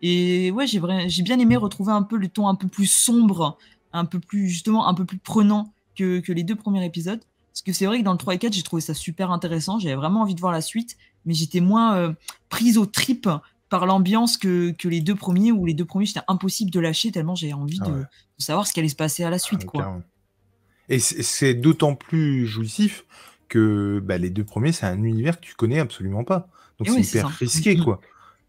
Et 0.00 0.50
ouais, 0.52 0.66
j'ai, 0.66 0.80
j'ai 1.08 1.22
bien 1.22 1.38
aimé 1.38 1.56
retrouver 1.56 1.92
un 1.92 2.02
peu 2.02 2.16
le 2.16 2.28
ton 2.28 2.48
un 2.48 2.54
peu 2.54 2.68
plus 2.68 2.86
sombre, 2.86 3.58
un 3.92 4.06
peu 4.06 4.20
plus 4.20 4.48
justement 4.48 4.88
un 4.88 4.94
peu 4.94 5.04
plus 5.04 5.18
prenant 5.18 5.71
que, 5.96 6.20
que 6.20 6.32
les 6.32 6.42
deux 6.42 6.56
premiers 6.56 6.84
épisodes. 6.84 7.20
Parce 7.52 7.62
que 7.62 7.72
c'est 7.72 7.86
vrai 7.86 7.98
que 7.98 8.04
dans 8.04 8.12
le 8.12 8.18
3 8.18 8.34
et 8.34 8.38
4, 8.38 8.52
j'ai 8.52 8.62
trouvé 8.62 8.80
ça 8.80 8.94
super 8.94 9.30
intéressant. 9.30 9.78
J'avais 9.78 9.94
vraiment 9.94 10.22
envie 10.22 10.34
de 10.34 10.40
voir 10.40 10.52
la 10.52 10.62
suite, 10.62 10.96
mais 11.26 11.34
j'étais 11.34 11.60
moins 11.60 11.96
euh, 11.96 12.12
prise 12.48 12.78
au 12.78 12.86
trip 12.86 13.28
par 13.68 13.86
l'ambiance 13.86 14.36
que, 14.36 14.70
que, 14.70 14.88
les 14.88 15.00
deux 15.00 15.14
premiers, 15.14 15.52
où 15.52 15.66
les 15.66 15.74
deux 15.74 15.84
premiers, 15.84 16.06
c'était 16.06 16.20
impossible 16.28 16.70
de 16.70 16.80
lâcher 16.80 17.10
tellement 17.10 17.34
j'avais 17.34 17.52
envie 17.52 17.80
ah 17.82 17.88
de, 17.88 18.04
savoir 18.38 18.66
ce 18.66 18.72
qui 18.72 18.80
allait 18.80 18.88
se 18.88 18.96
passer 18.96 19.22
à 19.24 19.30
la 19.30 19.38
suite. 19.38 19.64
quoi. 19.64 20.00
Et 20.88 20.98
c'est 20.98 21.54
d'autant 21.54 21.94
plus 21.94 22.46
jouissif 22.46 23.04
que 23.48 24.00
bah, 24.02 24.18
les 24.18 24.30
deux 24.30 24.44
premiers, 24.44 24.72
c'est 24.72 24.86
un 24.86 25.02
univers 25.02 25.38
que 25.38 25.46
tu 25.46 25.54
connais 25.54 25.78
absolument 25.78 26.24
pas. 26.24 26.48
Donc 26.78 26.88
c'est 26.88 27.18
hyper 27.18 27.28
risqué, 27.28 27.76
quoi. 27.76 28.00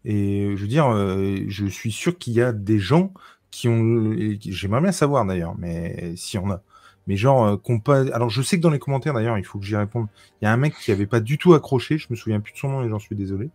Et 0.04 0.52
je 0.56 0.60
veux 0.60 0.68
dire, 0.68 0.88
euh, 0.88 1.38
je 1.48 1.66
suis 1.66 1.92
sûr 1.92 2.18
qu'il 2.18 2.34
y 2.34 2.42
a 2.42 2.52
des 2.52 2.78
gens 2.78 3.12
qui 3.50 3.68
ont. 3.68 4.14
J'aimerais 4.40 4.80
bien 4.80 4.92
savoir 4.92 5.24
d'ailleurs, 5.24 5.54
mais 5.56 6.14
si 6.16 6.36
on 6.38 6.50
a 6.50 6.62
mais 7.06 7.16
genre 7.16 7.44
euh, 7.44 7.56
qu'on 7.56 7.80
pas. 7.80 8.00
Alors 8.12 8.30
je 8.30 8.42
sais 8.42 8.56
que 8.56 8.62
dans 8.62 8.70
les 8.70 8.78
commentaires 8.78 9.14
d'ailleurs, 9.14 9.38
il 9.38 9.44
faut 9.44 9.58
que 9.58 9.64
j'y 9.64 9.76
réponde. 9.76 10.06
Il 10.40 10.44
y 10.44 10.48
a 10.48 10.52
un 10.52 10.56
mec 10.56 10.74
qui 10.74 10.92
avait 10.92 11.06
pas 11.06 11.20
du 11.20 11.38
tout 11.38 11.54
accroché, 11.54 11.98
je 11.98 12.06
me 12.10 12.16
souviens 12.16 12.40
plus 12.40 12.52
de 12.52 12.58
son 12.58 12.68
nom 12.68 12.84
et 12.84 12.88
j'en 12.88 12.98
suis 12.98 13.16
désolé. 13.16 13.50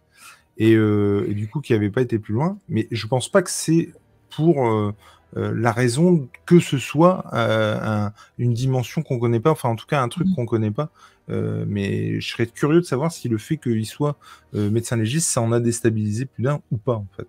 Et, 0.58 0.74
euh, 0.74 1.26
et, 1.30 1.34
du 1.34 1.48
coup 1.48 1.62
qui 1.62 1.74
avait 1.74 1.90
pas 1.90 2.02
été 2.02 2.20
plus 2.20 2.34
loin. 2.34 2.58
Mais 2.68 2.88
je 2.92 3.08
pense 3.08 3.30
pas 3.30 3.42
que 3.42 3.50
c'est 3.50 3.94
pour 4.30 4.68
euh, 4.68 4.94
euh 5.38 5.54
la 5.56 5.72
raison 5.72 6.28
que 6.46 6.60
ce 6.60 6.78
soit 6.78 7.26
euh, 7.34 7.80
un, 7.82 8.14
une 8.38 8.54
dimension 8.54 9.02
qu'on 9.02 9.20
connaît 9.20 9.40
pas, 9.40 9.52
enfin 9.52 9.70
en 9.70 9.76
tout 9.76 9.88
cas 9.88 10.02
un 10.02 10.10
truc 10.10 10.28
mmh. 10.28 10.36
qu'on 10.36 10.46
connaît 10.46 10.72
pas. 10.72 10.90
mais 11.30 12.20
je 12.20 12.28
serais 12.28 12.48
curieux 12.48 12.82
de 12.82 12.86
savoir 12.86 13.12
si 13.12 13.30
le 13.30 13.38
fait 13.38 13.58
qu'il 13.58 13.86
soit 13.86 14.18
médecin 14.54 14.98
légiste, 14.98 15.30
ça 15.30 15.42
en 15.42 15.52
a 15.52 15.60
déstabilisé 15.60 16.26
plus 16.26 16.44
d'un 16.44 16.60
ou 16.72 16.78
pas 16.78 16.96
en 16.96 17.08
fait. 17.16 17.28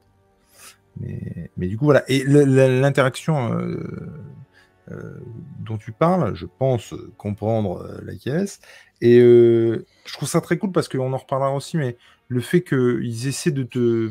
Mais, 0.98 1.50
mais 1.56 1.66
du 1.66 1.76
coup 1.76 1.84
voilà. 1.84 2.02
Et 2.08 2.24
l'interaction 2.24 3.52
euh, 3.52 3.78
dont 5.60 5.78
tu 5.78 5.92
parles, 5.92 6.34
je 6.34 6.46
pense 6.46 6.94
comprendre 7.16 7.82
euh, 7.82 8.00
la 8.04 8.14
caisse. 8.16 8.60
Et 9.00 9.18
euh, 9.18 9.86
je 10.04 10.12
trouve 10.12 10.28
ça 10.28 10.40
très 10.40 10.58
cool 10.58 10.72
parce 10.72 10.88
qu'on 10.88 11.12
en 11.12 11.16
reparlera 11.16 11.54
aussi, 11.54 11.76
mais 11.76 11.96
le 12.28 12.40
fait 12.40 12.62
qu'ils 12.62 13.26
essaient 13.26 13.50
de 13.50 13.62
te 13.62 14.10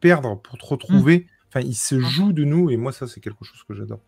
perdre 0.00 0.38
pour 0.40 0.58
te 0.58 0.66
retrouver, 0.66 1.18
mm. 1.18 1.24
enfin, 1.48 1.66
ils 1.66 1.74
se 1.74 1.98
jouent 1.98 2.32
de 2.32 2.44
nous, 2.44 2.70
et 2.70 2.76
moi, 2.76 2.92
ça, 2.92 3.06
c'est 3.06 3.20
quelque 3.20 3.44
chose 3.44 3.62
que 3.68 3.74
j'adore. 3.74 4.00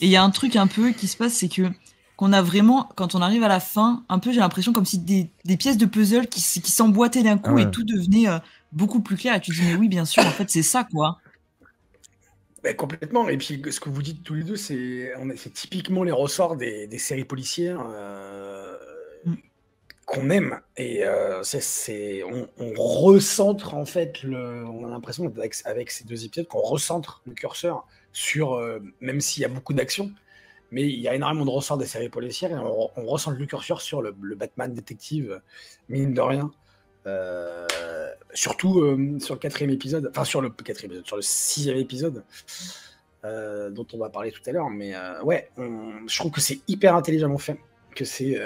Et 0.00 0.06
il 0.06 0.10
y 0.10 0.16
a 0.16 0.22
un 0.22 0.30
truc 0.30 0.56
un 0.56 0.66
peu 0.66 0.90
qui 0.90 1.08
se 1.08 1.16
passe, 1.16 1.34
c'est 1.34 1.48
que 1.48 1.70
qu'on 2.16 2.32
a 2.32 2.40
vraiment, 2.40 2.88
quand 2.96 3.14
on 3.14 3.20
arrive 3.20 3.42
à 3.42 3.48
la 3.48 3.60
fin, 3.60 4.02
un 4.08 4.18
peu, 4.18 4.32
j'ai 4.32 4.40
l'impression 4.40 4.72
comme 4.72 4.86
si 4.86 4.98
des, 4.98 5.28
pièces 5.58 5.76
de 5.76 5.84
puzzle 5.84 6.28
qui, 6.28 6.40
qui 6.40 6.70
s'emboîtaient 6.70 7.22
d'un 7.22 7.36
coup 7.36 7.58
et 7.58 7.70
tout 7.70 7.84
devenait 7.84 8.26
beaucoup 8.72 9.00
plus 9.00 9.16
clair. 9.16 9.34
Et 9.34 9.40
tu 9.40 9.50
dis, 9.50 9.60
mais 9.62 9.74
oui, 9.74 9.88
bien 9.88 10.06
sûr, 10.06 10.24
en 10.24 10.30
fait, 10.30 10.48
c'est 10.48 10.62
ça, 10.62 10.84
quoi. 10.84 11.18
Ben, 12.66 12.74
complètement. 12.74 13.28
Et 13.28 13.36
puis, 13.36 13.62
ce 13.70 13.78
que 13.78 13.88
vous 13.88 14.02
dites 14.02 14.24
tous 14.24 14.34
les 14.34 14.42
deux, 14.42 14.56
c'est 14.56 15.14
typiquement 15.54 16.02
les 16.02 16.10
ressorts 16.10 16.56
des, 16.56 16.98
séries 16.98 17.24
policières 17.24 17.80
euh, 17.88 18.76
mm. 19.24 19.34
qu'on 20.04 20.30
aime. 20.30 20.60
Et 20.76 21.04
euh, 21.04 21.44
c'est, 21.44 22.24
on, 22.24 22.72
recentre, 22.74 23.74
en 23.74 23.84
fait, 23.84 24.20
le, 24.24 24.64
on 24.66 24.84
a 24.84 24.90
l'impression, 24.90 25.32
avec, 25.64 25.90
ces 25.92 26.02
deux 26.02 26.24
épisodes, 26.24 26.48
qu'on 26.48 26.60
recentre 26.60 27.22
le 27.24 27.34
curseur 27.34 27.86
sur, 28.12 28.54
euh, 28.54 28.80
même 29.00 29.20
s'il 29.20 29.42
y 29.42 29.46
a 29.46 29.48
beaucoup 29.48 29.72
d'action, 29.72 30.10
mais 30.72 30.82
il 30.82 30.98
y 30.98 31.06
a 31.06 31.14
énormément 31.14 31.44
de 31.44 31.50
ressorts 31.50 31.78
des 31.78 31.86
séries 31.86 32.08
policières 32.08 32.50
et 32.50 32.56
on, 32.56 33.06
recentre 33.06 33.38
le 33.38 33.46
curseur 33.46 33.80
sur 33.80 34.02
le, 34.02 34.12
le 34.20 34.34
Batman 34.34 34.74
détective, 34.74 35.40
mine 35.88 36.14
de 36.14 36.20
rien. 36.20 36.50
Euh, 37.06 37.66
surtout 38.34 38.80
euh, 38.80 39.18
sur 39.20 39.34
le 39.34 39.40
quatrième 39.40 39.70
épisode, 39.70 40.08
enfin 40.10 40.24
sur 40.24 40.40
le 40.40 40.50
quatrième 40.50 40.90
épisode, 40.90 41.06
sur 41.06 41.16
le 41.16 41.22
sixième 41.22 41.76
épisode, 41.76 42.24
euh, 43.24 43.70
dont 43.70 43.86
on 43.92 43.98
va 43.98 44.10
parler 44.10 44.32
tout 44.32 44.42
à 44.46 44.52
l'heure. 44.52 44.70
Mais 44.70 44.94
ouais, 45.22 45.50
je 45.56 46.18
trouve 46.18 46.32
que 46.32 46.40
c'est 46.40 46.60
hyper 46.68 46.96
intelligemment 46.96 47.38
fait, 47.38 47.58
que 47.94 48.04
c'est 48.04 48.40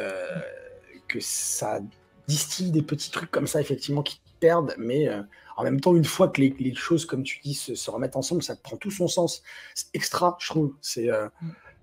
que 1.09 1.21
ça 1.21 1.81
distille 2.29 2.71
des 2.71 2.83
petits 2.83 3.11
trucs 3.11 3.31
comme 3.31 3.47
ça 3.47 3.61
effectivement 3.61 4.03
qui 4.03 4.21
perdent, 4.39 4.75
mais 4.79 5.09
en 5.57 5.65
même 5.65 5.81
temps, 5.81 5.95
une 5.97 6.05
fois 6.05 6.29
que 6.29 6.41
les, 6.41 6.75
choses, 6.75 7.05
comme 7.05 7.23
tu 7.23 7.41
dis, 7.41 7.55
se, 7.55 7.91
remettent 7.91 8.17
ensemble, 8.17 8.43
ça 8.43 8.57
prend 8.57 8.77
tout 8.77 8.91
son 8.91 9.09
sens. 9.09 9.43
C'est 9.75 9.89
extra, 9.95 10.37
je 10.41 10.49
trouve. 10.49 10.75
C'est 10.81 11.11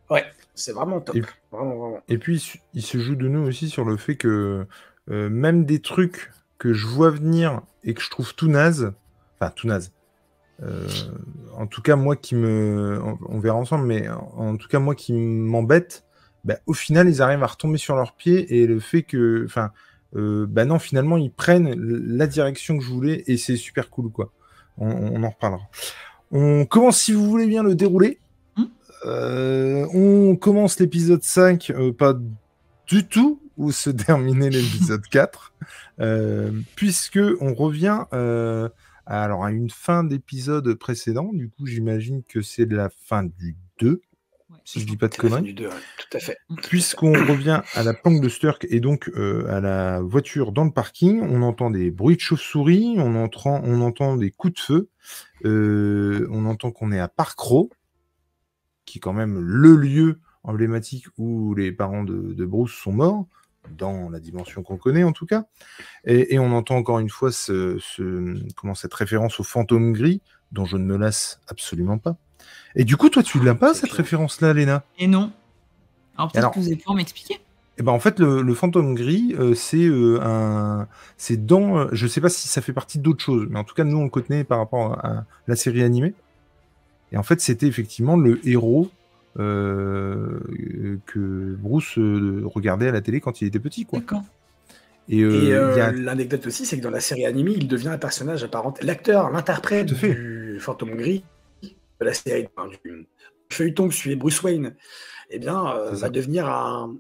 ouais, 0.10 0.26
c'est 0.56 0.72
vraiment 0.72 1.02
top. 1.02 1.18
Et, 2.08 2.18
puis, 2.18 2.60
il 2.74 2.84
se 2.84 2.98
joue 3.00 3.16
de 3.16 3.28
nous 3.28 3.46
aussi 3.48 3.70
sur 3.70 3.84
le 3.84 3.98
fait 3.98 4.16
que 4.16 4.66
même 5.08 5.66
des 5.66 5.82
trucs 5.82 6.32
que 6.58 6.74
je 6.74 6.88
vois 6.88 7.10
venir 7.10 7.62
et 7.84 7.94
que 7.94 8.02
je 8.02 8.10
trouve 8.10 8.34
tout 8.36 8.48
naze, 8.48 8.94
enfin 9.40 9.52
tout 9.56 9.68
naze, 9.68 9.92
euh, 10.64 10.88
en 11.56 11.68
tout 11.68 11.82
cas 11.82 11.96
moi 11.96 12.16
qui 12.16 12.36
me, 12.36 13.00
on, 13.30 13.40
verra 13.40 13.58
ensemble, 13.58 13.86
mais 13.86 14.08
en, 14.10 14.58
tout 14.58 14.68
cas 14.68 14.80
moi 14.80 14.96
qui 14.96 15.14
m'embête, 15.14 16.06
bah, 16.44 16.58
au 16.66 16.74
final 16.74 17.08
ils 17.08 17.22
arrivent 17.22 17.44
à 17.44 17.48
retomber 17.48 17.78
sur 17.78 17.96
leurs 17.96 18.14
pieds 18.14 18.60
et 18.62 18.68
le 18.68 18.80
fait 18.80 19.04
que, 19.04 19.44
enfin, 19.46 19.72
euh, 20.16 20.46
bah 20.48 20.66
non 20.66 20.80
finalement 20.80 21.18
ils 21.18 21.32
prennent 21.32 21.74
la 21.76 22.28
direction 22.28 22.78
que 22.78 22.84
je 22.84 22.90
voulais 22.90 23.24
et 23.28 23.38
c'est 23.38 23.58
super 23.58 23.90
cool 23.90 24.12
quoi. 24.12 24.32
On, 24.80 25.24
en 25.24 25.30
reparlera. 25.30 25.64
On 26.32 26.66
commence 26.66 27.00
si 27.00 27.12
vous 27.12 27.28
voulez 27.28 27.48
bien 27.48 27.64
le 27.64 27.74
dérouler. 27.74 28.20
Hmm. 28.56 28.66
Euh, 29.08 29.88
on 29.92 30.36
commence 30.36 30.80
l'épisode 30.80 31.24
5, 31.24 31.74
pas 31.98 32.14
du 32.86 33.08
tout 33.08 33.42
où 33.58 33.72
se 33.72 33.90
terminait 34.08 34.50
l'épisode 34.50 35.06
4, 35.08 35.54
euh, 36.00 36.52
puisque 36.76 37.20
on 37.42 37.54
revient 37.54 38.06
euh, 38.14 38.70
à, 39.06 39.24
alors, 39.24 39.44
à 39.44 39.52
une 39.52 39.70
fin 39.70 40.04
d'épisode 40.04 40.74
précédent. 40.76 41.32
Du 41.34 41.50
coup, 41.50 41.66
j'imagine 41.66 42.24
que 42.24 42.42
c'est 42.42 42.66
la 42.66 42.90
fin 42.90 43.24
du 43.24 43.56
2, 43.80 44.02
si 44.64 44.80
je 44.80 44.86
dis 44.86 44.98
pas 44.98 45.08
de 45.08 45.16
conneries. 45.16 45.56
tout 45.56 45.66
à 46.14 46.20
fait. 46.20 46.38
Puisqu'on 46.64 47.14
revient 47.14 47.62
à 47.74 47.84
la 47.84 47.94
planque 47.94 48.22
de 48.22 48.30
Sturk 48.30 48.66
et 48.70 48.80
donc 48.80 49.10
euh, 49.10 49.46
à 49.50 49.60
la 49.60 50.02
voiture 50.02 50.52
dans 50.52 50.66
le 50.66 50.72
parking, 50.72 51.22
on 51.22 51.42
entend 51.42 51.72
des 51.72 51.92
bruits 51.92 52.16
de 52.16 52.22
chauve-souris, 52.22 52.96
on 52.98 53.16
entend, 53.16 53.62
on 53.64 53.82
entend 53.82 54.18
des 54.18 54.32
coups 54.32 54.54
de 54.54 54.60
feu, 54.60 54.90
on 55.44 56.46
entend 56.46 56.72
qu'on 56.72 56.92
est 56.92 57.00
à 57.00 57.08
Parkrow, 57.08 57.70
qui 58.86 58.98
est 58.98 59.02
quand 59.02 59.14
même 59.14 59.40
le 59.40 59.76
lieu 59.76 60.20
emblématique 60.48 61.06
où 61.18 61.54
les 61.54 61.72
parents 61.72 62.04
de, 62.04 62.46
Bruce 62.46 62.74
sont 62.74 62.94
morts, 62.94 63.28
dans 63.78 64.10
la 64.10 64.20
dimension 64.20 64.64
qu'on 64.64 64.78
connaît 64.78 65.04
en 65.04 65.12
tout 65.12 65.26
cas. 65.26 65.46
Et, 66.06 66.40
on 66.40 66.52
entend 66.54 66.76
encore 66.76 67.00
une 67.00 67.10
fois 67.10 67.32
ce, 67.32 67.80
comment, 68.56 68.76
cette 68.76 68.94
référence 68.94 69.40
au 69.40 69.44
fantôme 69.44 69.94
gris, 69.94 70.22
dont 70.52 70.66
je 70.66 70.78
ne 70.78 70.84
me 70.84 70.98
lasse 70.98 71.40
absolument 71.48 71.98
pas. 71.98 72.16
Et 72.76 72.84
du 72.84 72.98
coup, 72.98 73.10
toi, 73.10 73.24
tu 73.24 73.44
l'as 73.44 73.56
pas, 73.56 73.74
cette 73.74 73.92
référence-là, 73.92 74.54
Léna? 74.54 74.84
Et 75.00 75.08
non. 75.08 75.32
Alors 76.18 76.32
peut-être 76.32 76.52
que 76.52 76.60
vous 76.60 76.68
allez 76.68 76.76
pouvoir 76.76 76.96
m'expliquer. 76.96 77.40
Eh 77.80 77.84
ben, 77.84 77.92
en 77.92 78.00
fait, 78.00 78.20
le, 78.20 78.54
fantôme 78.56 78.96
gris, 78.96 79.36
euh, 79.38 79.54
c'est 79.54 79.86
euh, 79.86 80.20
un, 80.24 80.88
c'est 81.18 81.46
dans, 81.46 81.78
euh, 81.78 81.88
je 81.92 82.08
sais 82.08 82.22
pas 82.22 82.30
si 82.30 82.48
ça 82.48 82.62
fait 82.62 82.74
partie 82.74 82.98
d'autres 82.98 83.24
choses, 83.24 83.48
mais 83.52 83.60
en 83.60 83.64
tout 83.64 83.76
cas, 83.76 83.84
nous 83.84 83.98
on 83.98 84.06
le 84.06 84.10
connaît 84.10 84.44
par 84.44 84.58
rapport 84.58 84.94
à 85.06 85.26
la 85.48 85.56
série 85.56 85.84
animée. 85.84 86.16
Et 87.12 87.18
en 87.18 87.24
fait, 87.24 87.40
c'était 87.40 87.68
effectivement 87.68 88.18
le 88.18 88.46
héros 88.48 88.90
que 89.38 91.56
Bruce 91.60 91.98
euh, 91.98 92.42
regardait 92.46 92.88
à 92.88 92.92
la 92.92 93.02
télé 93.02 93.22
quand 93.22 93.42
il 93.42 93.48
était 93.48 93.60
petit. 93.60 93.86
Quoi. 93.86 94.00
D'accord. 94.00 94.24
Et, 95.10 95.24
euh, 95.24 95.92
l'anecdote 95.94 96.48
aussi, 96.48 96.66
c'est 96.66 96.78
que 96.78 96.84
dans 96.84 96.90
la 96.90 97.00
série 97.00 97.26
animée, 97.26 97.54
il 97.56 97.68
devient 97.68 97.90
un 97.90 97.98
personnage 97.98 98.44
apparent. 98.44 98.74
L'acteur, 98.82 99.30
l'interprète 99.30 99.94
du 99.94 100.58
fantôme 100.60 100.96
gris 100.96 101.24
de 101.64 102.06
la 102.06 102.14
série, 102.14 102.48
du 102.84 103.08
feuilleton 103.50 103.88
que 103.88 103.94
suivait 103.94 104.18
Bruce 104.18 104.42
Wayne, 104.44 104.76
eh 105.30 105.40
bien, 105.40 105.64
va 105.92 106.10
devenir 106.10 106.50
un, 106.50 106.98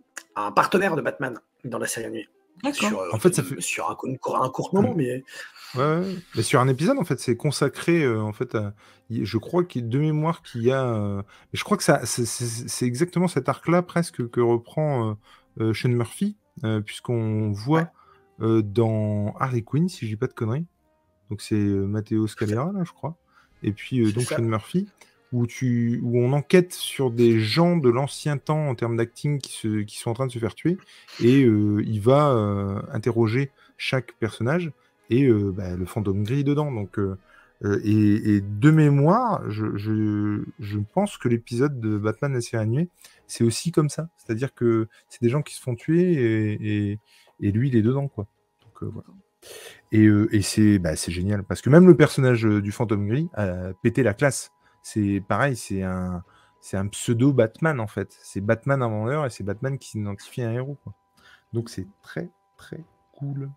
partenaire 0.56 0.96
de 0.96 1.02
Batman 1.02 1.38
dans 1.66 1.80
la 1.80 1.88
série 1.88 2.06
animée. 2.06 2.28
Sur, 2.72 3.04
en 3.14 3.20
fait, 3.20 3.36
ça 3.36 3.44
fait... 3.44 3.62
sur 3.62 3.90
un, 3.90 4.50
court 4.50 4.74
moment, 4.74 4.94
mais 4.96 5.24
Ouais, 5.78 6.16
Mais 6.36 6.42
sur 6.42 6.60
un 6.60 6.68
épisode, 6.68 6.98
en 6.98 7.04
fait, 7.04 7.20
c'est 7.20 7.38
consacré, 7.38 8.04
euh, 8.04 8.22
en 8.22 8.34
fait, 8.34 8.58
je 9.10 9.38
crois 9.38 9.64
qu'il 9.64 9.90
de 9.90 10.00
mémoire 10.00 10.42
qu'il 10.42 10.64
y 10.64 10.72
a, 10.72 10.84
euh, 10.86 11.22
je 11.54 11.64
crois 11.64 11.78
que 11.78 11.84
ça, 11.84 12.02
c'est 12.06 12.86
exactement 12.86 13.28
cet 13.28 13.50
arc-là 13.50 13.82
presque 13.82 14.28
que 14.30 14.42
reprend 14.42 15.18
euh, 15.60 15.74
Sean 15.74 15.90
Murphy, 15.90 16.38
puisqu'on 16.86 17.52
voit 17.52 17.92
dans 18.40 19.36
Harley 19.40 19.62
Quinn, 19.62 19.90
si 19.90 20.06
je 20.06 20.12
dis 20.12 20.18
pas 20.18 20.28
de 20.28 20.34
conneries. 20.34 20.66
Donc 21.30 21.42
c'est 21.42 21.56
Matteo 21.56 22.28
Scalera, 22.28 22.72
là, 22.72 22.84
je 22.84 22.92
crois. 22.92 23.18
Et 23.64 23.72
puis 23.72 24.12
donc 24.14 24.24
Sean 24.24 24.44
Murphy, 24.44 24.88
où, 25.34 25.46
tu, 25.46 26.00
où 26.04 26.20
on 26.20 26.32
enquête 26.34 26.74
sur 26.74 27.12
des 27.12 27.40
gens 27.40 27.76
de 27.76 27.90
l'ancien 27.90 28.38
temps 28.38 28.70
en 28.70 28.76
termes 28.76 28.96
d'acting 28.96 29.40
qui, 29.40 29.86
qui 29.86 29.98
sont 29.98 30.12
en 30.12 30.14
train 30.14 30.28
de 30.28 30.32
se 30.32 30.40
faire 30.40 30.56
tuer, 30.56 30.78
et 31.20 31.42
il 31.42 32.00
va 32.02 32.84
interroger 32.92 33.52
chaque 33.78 34.14
personnage 34.14 34.72
et 35.10 35.26
euh, 35.26 35.52
bah, 35.52 35.76
le 35.76 35.86
fantôme 35.86 36.24
gris 36.24 36.44
dedans. 36.44 36.72
Donc, 36.72 37.00
euh, 37.00 37.18
euh, 37.64 37.80
et, 37.84 38.42
de 38.42 38.72
mémoire, 38.72 39.50
je, 39.50 40.80
pense 40.94 41.18
que 41.18 41.28
l'épisode 41.28 41.80
de 41.80 41.98
Batman 41.98 42.34
la 42.34 42.42
série 42.42 42.62
animée, 42.62 42.90
c'est 43.28 43.44
aussi 43.44 43.72
comme 43.72 43.90
ça. 43.90 44.10
C'est-à-dire 44.18 44.54
que 44.54 44.88
c'est 45.10 45.22
des 45.22 45.30
gens 45.30 45.42
qui 45.42 45.56
se 45.56 45.62
font 45.62 45.76
tuer 45.76 47.00
et, 47.40 47.52
lui, 47.52 47.70
il 47.70 47.76
est 47.76 47.82
dedans, 47.82 48.08
quoi. 48.08 48.28
Donc, 48.64 48.92
voilà. 48.92 49.08
Et, 49.92 50.08
bah, 50.80 50.96
c'est 50.96 51.12
génial 51.12 51.44
parce 51.44 51.62
que 51.62 51.70
même 51.70 51.88
le 51.88 51.96
personnage 51.96 52.44
du 52.44 52.72
fantôme 52.72 53.08
gris 53.08 53.30
a 53.34 53.74
pété 53.82 54.04
la 54.04 54.14
classe. 54.14 54.52
C'est 54.84 55.22
pareil, 55.28 55.56
c'est 55.56 55.84
un, 55.84 56.24
un 56.74 56.88
pseudo 56.88 57.34
Batman 57.34 57.80
en 57.80 57.88
fait. 57.88 58.18
C'est 58.22 58.42
Batman 58.42 58.80
l'heure 59.06 59.26
et 59.26 59.30
c'est 59.30 59.44
Batman 59.44 59.78
qui 59.78 59.90
s'identifie 59.90 60.42
à 60.42 60.50
un 60.50 60.54
héros. 60.54 60.78
Donc 61.54 61.70
c'est 61.70 61.88
très 62.02 62.30
très 62.58 62.84
cool. 63.14 63.50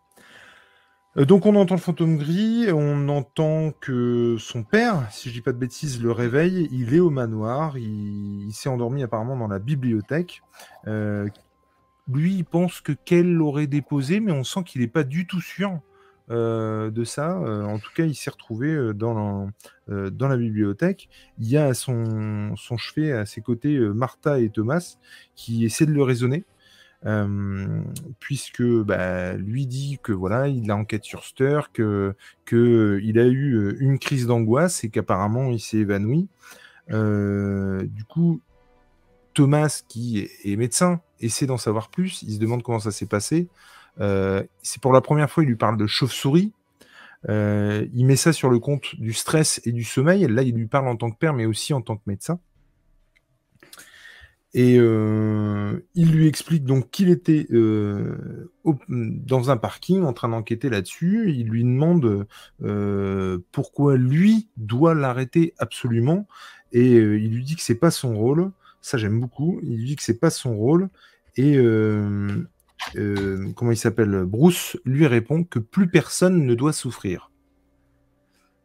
Euh, 1.16 1.24
donc 1.24 1.46
on 1.46 1.56
entend 1.56 1.74
le 1.74 1.80
fantôme 1.80 2.18
gris, 2.18 2.70
on 2.72 3.08
entend 3.08 3.72
que 3.80 4.36
son 4.38 4.62
père, 4.62 5.10
si 5.10 5.28
je 5.28 5.34
dis 5.34 5.40
pas 5.40 5.52
de 5.52 5.58
bêtises, 5.58 6.00
le 6.00 6.12
réveille, 6.12 6.68
il 6.70 6.94
est 6.94 7.00
au 7.00 7.10
manoir, 7.10 7.76
il, 7.78 8.50
s'est 8.52 8.68
endormi 8.68 9.02
apparemment 9.02 9.36
dans 9.36 9.48
la 9.48 9.58
bibliothèque. 9.58 10.42
Euh, 10.86 11.28
lui, 12.12 12.34
il 12.34 12.44
pense 12.44 12.80
que 12.80 12.92
qu'elle 12.92 13.32
l'aurait 13.32 13.66
déposé, 13.66 14.20
mais 14.20 14.32
on 14.32 14.44
sent 14.44 14.62
qu'il 14.64 14.80
n'est 14.80 14.88
pas 14.88 15.04
du 15.04 15.26
tout 15.26 15.40
sûr 15.40 15.80
euh, 16.30 16.90
de 16.90 17.04
ça. 17.04 17.36
en 17.38 17.78
tout 17.78 17.90
cas, 17.94 18.04
il 18.04 18.14
s'est 18.14 18.30
retrouvé 18.30 18.92
dans 18.94 19.50
la, 19.88 20.10
dans 20.10 20.28
la 20.28 20.36
bibliothèque. 20.36 21.08
Il 21.38 21.48
y 21.48 21.56
a 21.56 21.66
à 21.66 21.74
son, 21.74 22.54
son 22.56 22.76
chevet, 22.76 23.12
à 23.12 23.26
ses 23.26 23.40
côtés, 23.40 23.78
Martha 23.78 24.38
et 24.40 24.50
Thomas, 24.50 24.96
qui 25.34 25.64
essaient 25.64 25.86
de 25.86 25.92
le 25.92 26.02
raisonner 26.02 26.44
puisque 28.18 28.62
bah, 28.62 29.34
lui 29.34 29.66
dit 29.66 29.98
que 30.02 30.12
voilà, 30.12 30.48
il 30.48 30.70
a 30.70 30.76
enquête 30.76 31.04
sur 31.04 31.24
Ster, 31.24 31.72
que, 31.72 32.14
que 32.44 33.00
il 33.02 33.18
a 33.18 33.26
eu 33.26 33.76
une 33.80 33.98
crise 33.98 34.26
d'angoisse 34.26 34.84
et 34.84 34.90
qu'apparemment 34.90 35.50
il 35.50 35.60
s'est 35.60 35.78
évanoui. 35.78 36.28
du 36.88 38.04
coup, 38.08 38.40
Thomas, 39.34 39.82
qui 39.88 40.28
est 40.44 40.56
médecin, 40.56 41.00
essaie 41.20 41.46
d'en 41.46 41.56
savoir 41.56 41.88
plus. 41.88 42.22
Il 42.22 42.34
se 42.34 42.38
demande 42.38 42.62
comment 42.62 42.80
ça 42.80 42.90
s'est 42.90 43.06
passé. 43.06 43.48
c'est 43.98 44.82
pour 44.82 44.92
la 44.92 45.00
première 45.00 45.30
fois, 45.30 45.42
il 45.42 45.46
lui 45.46 45.56
parle 45.56 45.76
de 45.76 45.86
chauve-souris. 45.86 46.52
il 47.28 48.04
met 48.04 48.16
ça 48.16 48.32
sur 48.32 48.50
le 48.50 48.58
compte 48.58 48.96
du 49.00 49.14
stress 49.14 49.60
et 49.64 49.72
du 49.72 49.84
sommeil. 49.84 50.26
Là, 50.26 50.42
il 50.42 50.54
lui 50.54 50.66
parle 50.66 50.88
en 50.88 50.96
tant 50.96 51.10
que 51.10 51.16
père, 51.16 51.32
mais 51.32 51.46
aussi 51.46 51.72
en 51.72 51.80
tant 51.80 51.96
que 51.96 52.02
médecin. 52.06 52.40
Et 54.52 54.78
euh, 54.78 55.78
il 55.94 56.10
lui 56.10 56.26
explique 56.26 56.64
donc 56.64 56.90
qu'il 56.90 57.08
était 57.08 57.46
euh, 57.52 58.48
dans 58.88 59.50
un 59.50 59.56
parking 59.56 60.02
en 60.02 60.12
train 60.12 60.28
d'enquêter 60.28 60.68
là-dessus. 60.68 61.32
Il 61.32 61.48
lui 61.48 61.62
demande 61.62 62.26
euh, 62.62 63.38
pourquoi 63.52 63.96
lui 63.96 64.48
doit 64.56 64.94
l'arrêter 64.94 65.54
absolument. 65.58 66.26
Et 66.72 66.94
il 66.94 67.32
lui 67.32 67.44
dit 67.44 67.56
que 67.56 67.62
c'est 67.62 67.76
pas 67.76 67.92
son 67.92 68.16
rôle. 68.16 68.50
Ça, 68.80 68.98
j'aime 68.98 69.20
beaucoup. 69.20 69.60
Il 69.62 69.76
lui 69.76 69.86
dit 69.86 69.96
que 69.96 70.02
c'est 70.02 70.18
pas 70.18 70.30
son 70.30 70.56
rôle. 70.56 70.88
Et 71.36 71.56
comment 73.54 73.70
il 73.70 73.76
s'appelle? 73.76 74.24
Bruce 74.24 74.76
lui 74.84 75.06
répond 75.06 75.44
que 75.44 75.60
plus 75.60 75.88
personne 75.88 76.44
ne 76.44 76.54
doit 76.54 76.72
souffrir. 76.72 77.30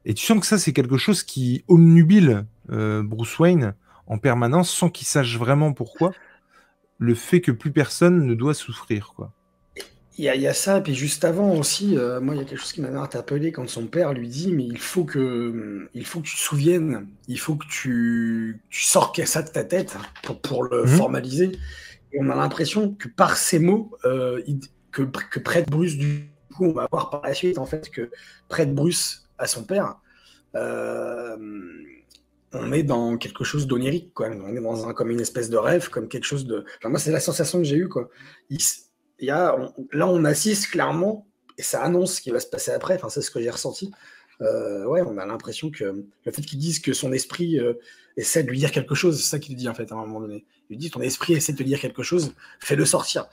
Et 0.03 0.13
tu 0.13 0.25
sens 0.25 0.39
que 0.39 0.45
ça, 0.45 0.57
c'est 0.57 0.73
quelque 0.73 0.97
chose 0.97 1.23
qui 1.23 1.63
omnubile 1.67 2.45
Bruce 2.69 3.37
Wayne 3.37 3.75
en 4.07 4.17
permanence 4.17 4.71
sans 4.71 4.89
qu'il 4.89 5.07
sache 5.07 5.37
vraiment 5.37 5.73
pourquoi, 5.73 6.13
le 6.97 7.15
fait 7.15 7.41
que 7.41 7.51
plus 7.51 7.71
personne 7.71 8.25
ne 8.25 8.33
doit 8.33 8.53
souffrir. 8.53 9.13
quoi. 9.15 9.31
Il 10.17 10.23
y, 10.23 10.29
a, 10.29 10.35
y 10.35 10.47
a 10.47 10.53
ça, 10.53 10.79
puis 10.79 10.95
juste 10.95 11.25
avant 11.25 11.55
aussi, 11.55 11.97
euh, 11.97 12.21
moi, 12.21 12.35
il 12.35 12.37
y 12.37 12.41
a 12.41 12.45
quelque 12.45 12.59
chose 12.59 12.71
qui 12.71 12.81
m'avait 12.81 12.97
interpellé 12.97 13.51
quand 13.51 13.67
son 13.67 13.85
père 13.85 14.13
lui 14.13 14.29
dit 14.29 14.53
Mais 14.53 14.63
il 14.63 14.77
faut 14.77 15.03
que, 15.03 15.89
il 15.93 16.05
faut 16.05 16.21
que 16.21 16.27
tu 16.27 16.35
te 16.35 16.39
souviennes, 16.39 17.07
il 17.27 17.37
faut 17.37 17.55
que 17.55 17.65
tu, 17.67 18.61
tu 18.69 18.83
sors 18.83 19.13
ça 19.25 19.41
de 19.41 19.49
ta 19.49 19.65
tête 19.65 19.97
pour, 20.23 20.39
pour 20.39 20.63
le 20.63 20.83
mhm. 20.83 20.87
formaliser. 20.87 21.51
Et 22.13 22.19
on 22.21 22.29
a 22.29 22.35
l'impression 22.35 22.93
que 22.93 23.09
par 23.09 23.35
ces 23.35 23.59
mots, 23.59 23.91
euh, 24.05 24.41
que, 24.91 25.01
que 25.01 25.39
près 25.39 25.63
de 25.63 25.69
Bruce, 25.69 25.97
du 25.97 26.29
coup, 26.55 26.65
on 26.65 26.73
va 26.73 26.87
voir 26.89 27.09
par 27.09 27.21
la 27.23 27.33
suite, 27.33 27.57
en 27.57 27.65
fait, 27.65 27.89
que 27.89 28.09
près 28.47 28.65
de 28.65 28.73
Bruce 28.73 29.27
à 29.37 29.47
son 29.47 29.65
père, 29.65 29.97
euh, 30.55 31.35
on 32.55 32.71
est 32.71 32.83
dans 32.83 33.17
quelque 33.17 33.43
chose 33.43 33.67
d'onirique. 33.67 34.11
On 34.19 34.55
est 34.55 34.61
dans 34.61 34.87
un, 34.87 34.93
comme 34.93 35.11
une 35.11 35.19
espèce 35.19 35.49
de 35.49 35.57
rêve, 35.57 35.89
comme 35.89 36.07
quelque 36.07 36.25
chose 36.25 36.45
de. 36.45 36.65
moi, 36.83 36.99
c'est 36.99 37.11
la 37.11 37.19
sensation 37.19 37.59
que 37.59 37.65
j'ai 37.65 37.77
eue, 37.77 37.89
quoi. 37.89 38.09
Il, 38.49 38.59
y 39.19 39.29
a, 39.29 39.55
là, 39.91 40.07
on 40.07 40.23
assiste 40.25 40.67
clairement, 40.71 41.27
et 41.57 41.63
ça 41.63 41.81
annonce 41.83 42.15
ce 42.15 42.21
qui 42.21 42.31
va 42.31 42.39
se 42.39 42.47
passer 42.47 42.71
après. 42.71 42.95
Enfin, 42.95 43.09
c'est 43.09 43.21
ce 43.21 43.31
que 43.31 43.41
j'ai 43.41 43.49
ressenti. 43.49 43.91
Euh, 44.41 44.85
ouais, 44.85 45.01
on 45.01 45.17
a 45.17 45.25
l'impression 45.25 45.69
que 45.69 45.83
le 46.25 46.31
fait 46.31 46.41
qu'ils 46.41 46.59
disent 46.59 46.79
que 46.79 46.93
son 46.93 47.13
esprit 47.13 47.59
euh, 47.59 47.73
essaie 48.17 48.43
de 48.43 48.49
lui 48.49 48.57
dire 48.57 48.71
quelque 48.71 48.95
chose, 48.95 49.17
c'est 49.17 49.29
ça 49.29 49.39
qu'il 49.39 49.55
dit 49.55 49.69
en 49.69 49.73
fait 49.73 49.91
à 49.91 49.95
un 49.95 49.99
moment 49.99 50.19
donné. 50.19 50.45
Il 50.69 50.77
dit 50.77 50.91
ton 50.91 51.01
esprit 51.01 51.33
essaie 51.33 51.53
de 51.53 51.57
te 51.57 51.63
dire 51.63 51.79
quelque 51.79 52.03
chose, 52.03 52.33
fais-le 52.59 52.85
sortir. 52.85 53.27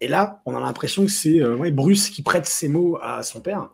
Et 0.00 0.06
là, 0.06 0.42
on 0.46 0.54
a 0.54 0.60
l'impression 0.60 1.04
que 1.04 1.10
c'est 1.10 1.40
euh, 1.40 1.70
Bruce 1.72 2.08
qui 2.08 2.22
prête 2.22 2.46
ses 2.46 2.68
mots 2.68 2.98
à 3.02 3.22
son 3.22 3.40
père 3.40 3.70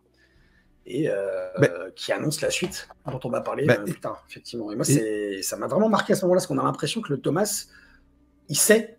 et 0.91 1.09
euh, 1.09 1.91
qui 1.95 2.13
annonce 2.13 2.41
la 2.41 2.51
suite 2.51 2.89
dont 3.07 3.21
on 3.25 3.31
va 3.31 3.41
parler 3.41 3.65
bah, 3.65 3.77
plus 3.77 3.99
tard, 3.99 4.25
effectivement. 4.29 4.71
Et 4.73 4.77
moi, 4.77 4.85
ça 4.85 5.57
m'a 5.57 5.67
vraiment 5.67 5.89
marqué 5.89 6.13
à 6.13 6.17
ce 6.17 6.23
moment-là, 6.23 6.39
parce 6.39 6.47
qu'on 6.47 6.59
a 6.59 6.63
l'impression 6.63 7.01
que 7.01 7.13
le 7.13 7.21
Thomas, 7.21 7.67
il 8.49 8.57
sait, 8.57 8.99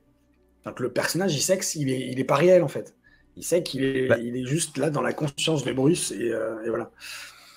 donc 0.65 0.79
le 0.79 0.91
personnage, 0.91 1.35
il 1.35 1.41
sait 1.41 1.57
qu'il 1.57 1.89
est, 1.89 2.07
il 2.09 2.19
est 2.19 2.25
pas 2.25 2.35
réel, 2.35 2.63
en 2.63 2.67
fait. 2.67 2.95
Il 3.37 3.43
sait 3.43 3.63
qu'il 3.63 3.83
est, 3.83 4.07
bah 4.07 4.17
il 4.17 4.35
est 4.35 4.45
juste 4.45 4.77
là 4.77 4.89
dans 4.89 5.01
la 5.01 5.13
conscience 5.13 5.63
de 5.63 5.71
Bruce, 5.71 6.11
et, 6.11 6.31
euh, 6.31 6.55
voilà. 6.67 6.91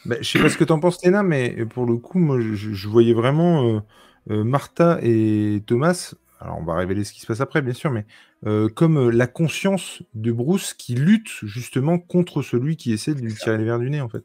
Bah, 0.05 0.17
je 0.21 0.29
sais 0.29 0.39
pas 0.39 0.49
ce 0.49 0.57
que 0.57 0.65
tu 0.65 0.73
en 0.73 0.81
penses, 0.81 1.03
Léna, 1.05 1.23
mais 1.23 1.65
pour 1.67 1.87
le 1.87 1.97
coup, 1.97 2.19
moi, 2.19 2.39
je, 2.41 2.89
voyais 2.89 3.15
vraiment 3.15 3.83
euh, 4.31 4.45
Martha 4.45 4.99
et 5.03 5.63
Thomas 5.67 6.15
alors 6.45 6.59
on 6.61 6.65
va 6.65 6.75
révéler 6.75 7.05
ce 7.05 7.13
qui 7.13 7.21
se 7.21 7.27
passe 7.27 7.41
après, 7.41 7.63
bien 7.63 7.73
sûr, 7.73 7.91
mais 7.91 8.05
euh, 8.47 8.69
comme 8.69 8.99
euh, 8.99 9.11
la 9.11 9.27
conscience 9.27 10.03
de 10.15 10.31
Bruce 10.31 10.75
qui 10.75 10.95
lutte 10.95 11.31
justement 11.43 11.99
contre 11.99 12.43
celui 12.43 12.77
qui 12.77 12.93
essaie 12.93 13.15
de 13.15 13.21
lui 13.21 13.35
tirer 13.35 13.57
les 13.57 13.65
verres 13.65 13.79
du 13.79 13.89
nez, 13.89 14.03
en 14.03 14.11
fait. 14.11 14.25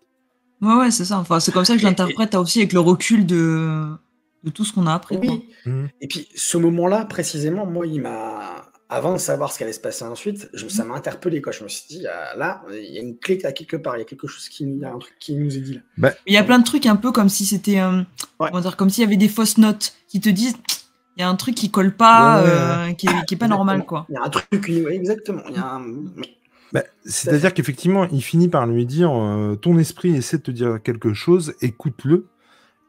Ouais, 0.62 0.76
ouais, 0.76 0.92
c'est 0.92 1.06
ça. 1.06 1.18
Enfin, 1.18 1.40
c'est 1.40 1.54
comme 1.54 1.64
ça 1.64 1.76
que 1.76 1.80
je 1.80 1.86
l'interprète 1.86 2.36
aussi 2.36 2.60
avec 2.60 2.74
le 2.74 2.82
recul 2.82 3.26
de, 3.26 3.88
de 4.44 4.50
tout 4.50 4.66
ce 4.66 4.74
qu'on 4.74 4.86
a 4.88 4.94
appris. 4.94 5.18
Oui. 5.18 5.50
Mmh. 5.66 5.86
Et 6.02 6.08
puis, 6.08 6.28
ce 6.36 6.58
moment-là, 6.58 7.06
précisément, 7.06 7.66
moi, 7.66 7.88
il 7.88 8.02
m'a. 8.02 8.66
Avant 8.92 9.14
de 9.14 9.20
savoir 9.20 9.54
ce 9.54 9.60
qui 9.60 9.64
allait 9.64 9.72
se 9.72 9.80
passer 9.80 10.04
ensuite, 10.04 10.50
je, 10.56 10.68
ça 10.68 10.84
m'a 10.84 10.96
interpellé. 10.96 11.44
Quoi. 11.44 11.52
Je 11.52 11.64
me 11.64 11.70
suis 11.70 11.86
dit, 11.88 12.08
ah, 12.08 12.36
là, 12.36 12.64
il 12.72 12.92
y 12.92 12.98
a 12.98 13.02
une 13.02 13.20
clé 13.20 13.40
à 13.46 13.52
quelque 13.52 13.78
part, 13.78 13.96
il 13.96 14.00
y 14.00 14.02
a 14.02 14.06
quelque 14.06 14.26
chose 14.26 14.50
qui, 14.50 14.64
il 14.64 14.80
y 14.80 14.84
a 14.84 14.92
un 14.92 14.98
truc 14.98 15.14
qui 15.20 15.36
nous 15.36 15.56
est 15.56 15.62
dit 15.62 15.76
là. 15.76 15.82
Bah, 15.98 16.12
il 16.26 16.34
y 16.34 16.38
a 16.38 16.44
plein 16.44 16.58
de 16.58 16.64
trucs 16.64 16.88
un 16.88 16.96
peu 16.96 17.12
comme 17.12 17.30
si 17.30 17.46
c'était. 17.46 17.80
Euh, 17.80 18.02
dire, 18.60 18.76
comme 18.76 18.90
s'il 18.90 19.04
y 19.04 19.08
avait 19.08 19.16
des 19.16 19.30
fausses 19.30 19.60
notes 19.60 19.94
qui 20.08 20.20
te 20.20 20.30
disent 20.30 20.56
y 21.22 21.24
a 21.24 21.30
un 21.30 21.36
truc 21.36 21.56
qui 21.56 21.72
colle 21.72 21.96
pas, 21.96 22.42
euh, 22.42 22.94
qui, 22.94 23.08
est, 23.08 23.36
pas 23.36 23.48
normal, 23.48 23.86
quoi. 23.86 24.06
Il 24.10 24.14
y 24.14 24.18
a 24.18 24.24
un 24.24 24.30
truc, 24.30 24.70
exactement. 24.70 25.42
Bah, 26.72 26.84
c'est-à-dire 27.04 27.54
qu'effectivement, 27.54 28.08
il 28.12 28.22
finit 28.22 28.48
par 28.48 28.68
lui 28.68 28.86
dire 28.86 29.12
euh, 29.12 29.56
ton 29.56 29.80
esprit 29.80 30.16
essaie 30.16 30.38
de 30.38 30.44
te 30.44 30.52
dire 30.52 30.80
quelque 30.84 31.14
chose, 31.14 31.56
écoute-le. 31.62 32.28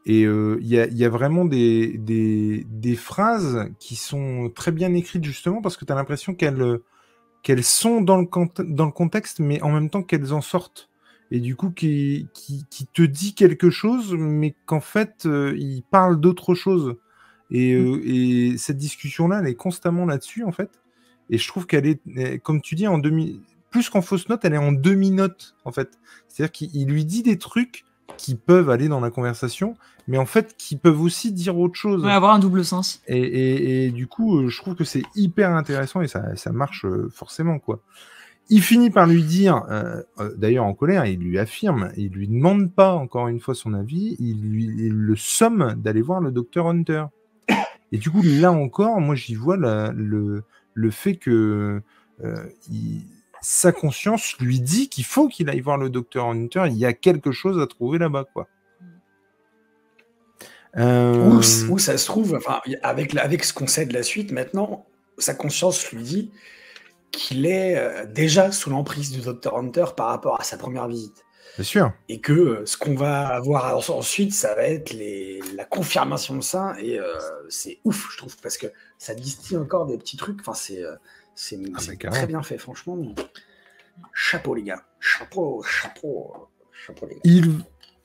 Et 0.06 0.24
euh, 0.24 0.58
il 0.60 0.68
y, 0.68 1.04
a, 1.04 1.08
vraiment 1.08 1.44
des, 1.44 1.98
des, 1.98 2.96
phrases 2.96 3.68
qui 3.78 3.96
sont 3.96 4.50
très 4.54 4.72
bien 4.72 4.94
écrites, 4.94 5.24
justement, 5.24 5.60
parce 5.60 5.76
que 5.76 5.84
tu 5.84 5.92
as 5.92 5.94
l'impression 5.94 6.34
qu'elles 6.34 6.80
qu'elles 7.42 7.64
sont 7.64 8.00
dans 8.00 8.18
le, 8.18 8.28
dans 8.64 8.86
le 8.86 8.92
contexte, 8.92 9.40
mais 9.40 9.62
en 9.62 9.70
même 9.70 9.90
temps 9.90 10.02
qu'elles 10.02 10.32
en 10.32 10.40
sortent. 10.40 10.88
et 11.30 11.40
du 11.40 11.56
coup 11.56 11.70
qui, 11.70 12.28
qui, 12.34 12.86
te 12.92 13.02
dit 13.02 13.34
quelque 13.34 13.70
chose, 13.70 14.14
mais 14.18 14.54
qu'en 14.66 14.80
fait, 14.80 15.26
euh, 15.26 15.54
il 15.56 15.82
parle 15.82 16.20
d'autre 16.20 16.54
chose. 16.54 16.96
Et, 17.50 17.74
mmh. 17.74 17.94
euh, 17.94 18.00
et 18.04 18.58
cette 18.58 18.78
discussion-là, 18.78 19.40
elle 19.40 19.48
est 19.48 19.54
constamment 19.54 20.06
là-dessus, 20.06 20.44
en 20.44 20.52
fait. 20.52 20.70
Et 21.30 21.38
je 21.38 21.46
trouve 21.46 21.66
qu'elle 21.66 21.86
est, 21.86 22.38
comme 22.40 22.60
tu 22.60 22.74
dis, 22.74 22.86
en 22.86 22.98
demi, 22.98 23.40
plus 23.70 23.88
qu'en 23.88 24.02
fausse 24.02 24.28
note, 24.28 24.44
elle 24.44 24.54
est 24.54 24.58
en 24.58 24.72
demi-note, 24.72 25.54
en 25.64 25.72
fait. 25.72 25.98
C'est-à-dire 26.28 26.52
qu'il 26.52 26.88
lui 26.88 27.04
dit 27.04 27.22
des 27.22 27.38
trucs 27.38 27.84
qui 28.16 28.34
peuvent 28.34 28.68
aller 28.70 28.88
dans 28.88 29.00
la 29.00 29.10
conversation, 29.10 29.76
mais 30.08 30.18
en 30.18 30.26
fait 30.26 30.56
qui 30.58 30.76
peuvent 30.76 31.00
aussi 31.00 31.32
dire 31.32 31.56
autre 31.56 31.76
chose. 31.76 32.04
Ouais, 32.04 32.12
avoir 32.12 32.34
un 32.34 32.40
double 32.40 32.64
sens. 32.64 33.00
Et, 33.06 33.86
et, 33.86 33.90
du 33.92 34.08
coup, 34.08 34.40
euh, 34.40 34.48
je 34.48 34.60
trouve 34.60 34.74
que 34.74 34.84
c'est 34.84 35.04
hyper 35.14 35.50
intéressant 35.50 36.02
et 36.02 36.08
ça, 36.08 36.34
ça 36.34 36.50
marche 36.50 36.84
forcément, 37.12 37.60
quoi. 37.60 37.80
Il 38.52 38.62
finit 38.62 38.90
par 38.90 39.06
lui 39.06 39.22
dire, 39.22 39.62
euh, 39.70 40.02
euh, 40.18 40.34
d'ailleurs 40.36 40.64
en 40.64 40.74
colère, 40.74 41.06
il 41.06 41.20
lui 41.20 41.38
affirme, 41.38 41.92
il 41.96 42.10
lui 42.10 42.26
demande 42.26 42.74
pas 42.74 42.94
encore 42.94 43.28
une 43.28 43.38
fois 43.38 43.54
son 43.54 43.74
avis, 43.74 44.16
il 44.18 44.42
lui 44.42 44.88
le 44.90 45.14
somme 45.14 45.76
d'aller 45.78 46.02
voir 46.02 46.20
le 46.20 46.32
docteur 46.32 46.66
Hunter. 46.66 47.04
Et 47.92 47.98
du 47.98 48.10
coup, 48.10 48.22
là 48.22 48.52
encore, 48.52 49.00
moi 49.00 49.14
j'y 49.14 49.34
vois 49.34 49.56
le, 49.56 50.42
fait 50.90 51.16
que 51.16 51.82
euh, 52.24 52.36
sa 53.40 53.72
conscience 53.72 54.36
lui 54.38 54.60
dit 54.60 54.88
qu'il 54.88 55.04
faut 55.04 55.28
qu'il 55.28 55.48
aille 55.48 55.60
voir 55.60 55.76
le 55.76 55.90
docteur 55.90 56.26
Hunter, 56.26 56.64
il 56.66 56.76
y 56.76 56.86
a 56.86 56.92
quelque 56.92 57.32
chose 57.32 57.60
à 57.60 57.66
trouver 57.66 57.98
là-bas, 57.98 58.24
quoi. 58.32 58.48
Où, 60.76 61.78
ça 61.78 61.98
se 61.98 62.06
trouve, 62.06 62.34
enfin, 62.36 62.60
avec, 62.82 63.16
avec 63.16 63.44
ce 63.44 63.52
qu'on 63.52 63.66
sait 63.66 63.86
de 63.86 63.92
la 63.92 64.04
suite 64.04 64.30
maintenant, 64.30 64.86
sa 65.18 65.34
conscience 65.34 65.90
lui 65.90 66.02
dit 66.02 66.30
qu'il 67.10 67.46
est 67.46 67.76
euh, 67.76 68.06
déjà 68.06 68.52
sous 68.52 68.70
l'emprise 68.70 69.10
du 69.10 69.20
Dr 69.20 69.56
Hunter 69.56 69.86
par 69.96 70.08
rapport 70.08 70.40
à 70.40 70.44
sa 70.44 70.56
première 70.56 70.86
visite. 70.86 71.24
Bien 71.56 71.64
sûr. 71.64 71.92
Et 72.08 72.20
que 72.20 72.32
euh, 72.32 72.66
ce 72.66 72.76
qu'on 72.76 72.94
va 72.94 73.28
avoir 73.28 73.76
ensuite, 73.90 74.32
ça 74.32 74.54
va 74.54 74.62
être 74.62 74.92
les, 74.92 75.40
la 75.56 75.64
confirmation 75.64 76.36
de 76.36 76.42
ça. 76.42 76.74
Et 76.80 76.98
euh, 76.98 77.04
c'est 77.48 77.78
ouf, 77.84 78.08
je 78.12 78.18
trouve, 78.18 78.36
parce 78.38 78.58
que 78.58 78.66
ça 78.98 79.14
distille 79.14 79.56
encore 79.56 79.86
des 79.86 79.98
petits 79.98 80.16
trucs. 80.16 80.40
Enfin, 80.40 80.54
c'est 80.54 80.82
c'est 81.34 81.58
ah, 81.74 82.10
très 82.10 82.26
bien 82.26 82.42
fait, 82.42 82.58
franchement. 82.58 82.98
Chapeau, 84.12 84.54
les 84.54 84.62
gars. 84.62 84.84
Chapeau, 84.98 85.62
chapeau, 85.62 86.48
chapeau, 86.72 87.06
les 87.06 87.14
gars. 87.14 87.20
Il, 87.24 87.60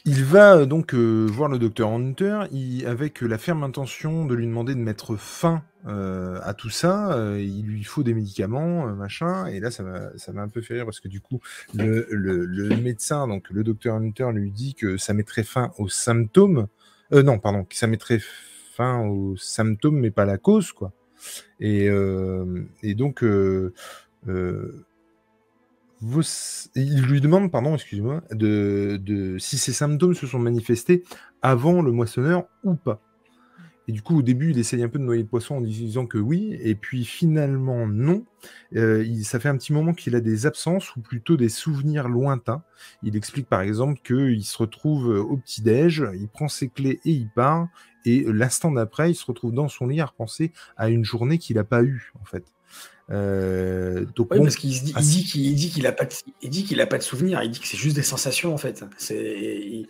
il 0.06 0.24
va 0.24 0.56
euh, 0.56 0.66
donc 0.66 0.94
euh, 0.94 1.26
voir 1.26 1.50
le 1.50 1.58
docteur 1.58 1.90
Hunter 1.90 2.42
avec 2.86 3.22
la 3.22 3.38
ferme 3.38 3.64
intention 3.64 4.26
de 4.26 4.36
lui 4.36 4.46
demander 4.46 4.76
de 4.76 4.80
mettre 4.80 5.16
fin 5.16 5.64
euh, 5.88 6.40
à 6.44 6.54
tout 6.54 6.70
ça. 6.70 7.18
il 7.38 7.66
lui 7.66 7.84
faut 7.84 8.04
des 8.04 8.14
médicaments, 8.14 8.88
machin. 8.96 9.48
Et 9.48 9.60
là, 9.60 9.72
ça 9.72 9.84
m'a 9.84 10.42
un 10.42 10.50
peu 10.50 10.62
fait 10.62 10.76
rire 10.76 10.86
parce 10.86 11.00
que 11.00 11.08
du 11.08 11.22
coup, 11.22 11.40
le, 11.74 12.76
médecin, 12.82 13.28
donc 13.28 13.50
le 13.50 13.64
docteur 13.64 13.96
Hunter, 13.96 14.30
lui 14.34 14.52
dit 14.52 14.76
que 14.76 14.98
ça 14.98 15.14
mettrait 15.14 15.44
fin 15.44 15.72
aux 15.78 15.90
symptômes. 15.90 16.68
non, 17.12 17.40
pardon, 17.40 17.64
que 17.64 17.76
ça 17.76 17.88
mettrait 17.88 18.20
fin 18.76 19.00
aux 19.02 19.38
symptômes, 19.38 20.00
mais 20.00 20.12
pas 20.12 20.26
la 20.26 20.38
cause, 20.38 20.72
quoi. 20.72 20.92
Et, 21.60 21.90
et 22.84 22.96
donc 22.96 23.24
il 26.76 27.02
lui 27.02 27.22
demande, 27.22 27.52
pardon, 27.52 27.76
excuse-moi, 27.76 28.22
de, 28.32 29.38
si 29.40 29.58
ces 29.58 29.74
symptômes 29.74 30.14
se 30.14 30.28
sont 30.28 30.40
manifestés 30.40 31.04
avant 31.42 31.82
le 31.82 31.92
moissonneur 31.92 32.48
ou 32.64 32.76
pas. 32.76 33.02
Et 33.88 33.92
du 33.92 34.02
coup, 34.02 34.18
au 34.20 34.22
début, 34.22 34.52
il 34.52 34.58
essaye 34.58 34.84
un 34.84 34.90
peu 34.90 35.00
de 35.00 35.04
noyer 35.04 35.22
le 35.22 35.28
poisson 35.28 35.56
en 35.56 35.62
disant 35.62 36.06
que 36.08 36.18
oui, 36.18 36.58
et 36.62 36.76
puis 36.76 37.06
finalement 37.06 37.88
non. 37.88 38.26
Euh, 38.76 39.06
ça 39.24 39.40
fait 39.40 39.50
un 39.50 39.58
petit 39.58 39.74
moment 39.74 39.94
qu'il 39.94 40.16
a 40.16 40.22
des 40.22 40.46
absences 40.46 40.96
ou 40.96 41.02
plutôt 41.02 41.38
des 41.38 41.50
souvenirs 41.50 42.08
lointains. 42.08 42.64
Il 43.04 43.16
explique 43.16 43.48
par 43.48 43.62
exemple 43.62 44.00
qu'il 44.04 44.44
se 44.44 44.58
retrouve 44.58 45.08
au 45.08 45.38
petit-déj, 45.38 46.06
il 46.16 46.28
prend 46.28 46.48
ses 46.48 46.70
clés 46.70 47.00
et 47.06 47.12
il 47.12 47.30
part, 47.30 47.68
et 48.06 48.24
l'instant 48.28 48.72
d'après, 48.72 49.12
il 49.12 49.16
se 49.16 49.26
retrouve 49.26 49.52
dans 49.52 49.68
son 49.68 49.88
lit 49.88 50.00
à 50.00 50.06
repenser 50.06 50.52
à 50.78 50.90
une 50.90 51.04
journée 51.04 51.38
qu'il 51.38 51.56
n'a 51.56 51.64
pas 51.64 51.84
eue, 51.84 52.12
en 52.22 52.26
fait. 52.26 52.46
Euh, 53.12 54.06
donc 54.16 54.30
parce 54.30 54.56
qu'il 54.56 54.72
dit, 54.72 54.94
il 54.98 55.04
dit 55.04 55.24
qu'il 55.26 55.56
dit 55.56 55.70
qu'il 55.70 55.86
a 55.86 55.92
pas, 55.92 56.06
de, 56.06 56.14
il 56.42 56.50
dit 56.50 56.64
qu'il 56.64 56.82
a 56.82 56.88
pas 56.88 56.98
de 56.98 57.04
souvenirs. 57.04 57.42
Il 57.44 57.52
dit 57.52 57.60
que 57.60 57.68
c'est 57.68 57.78
juste 57.78 57.96
des 57.96 58.04
sensations 58.04 58.54
en 58.54 58.58
fait. 58.58 58.84
C'est 58.98 59.84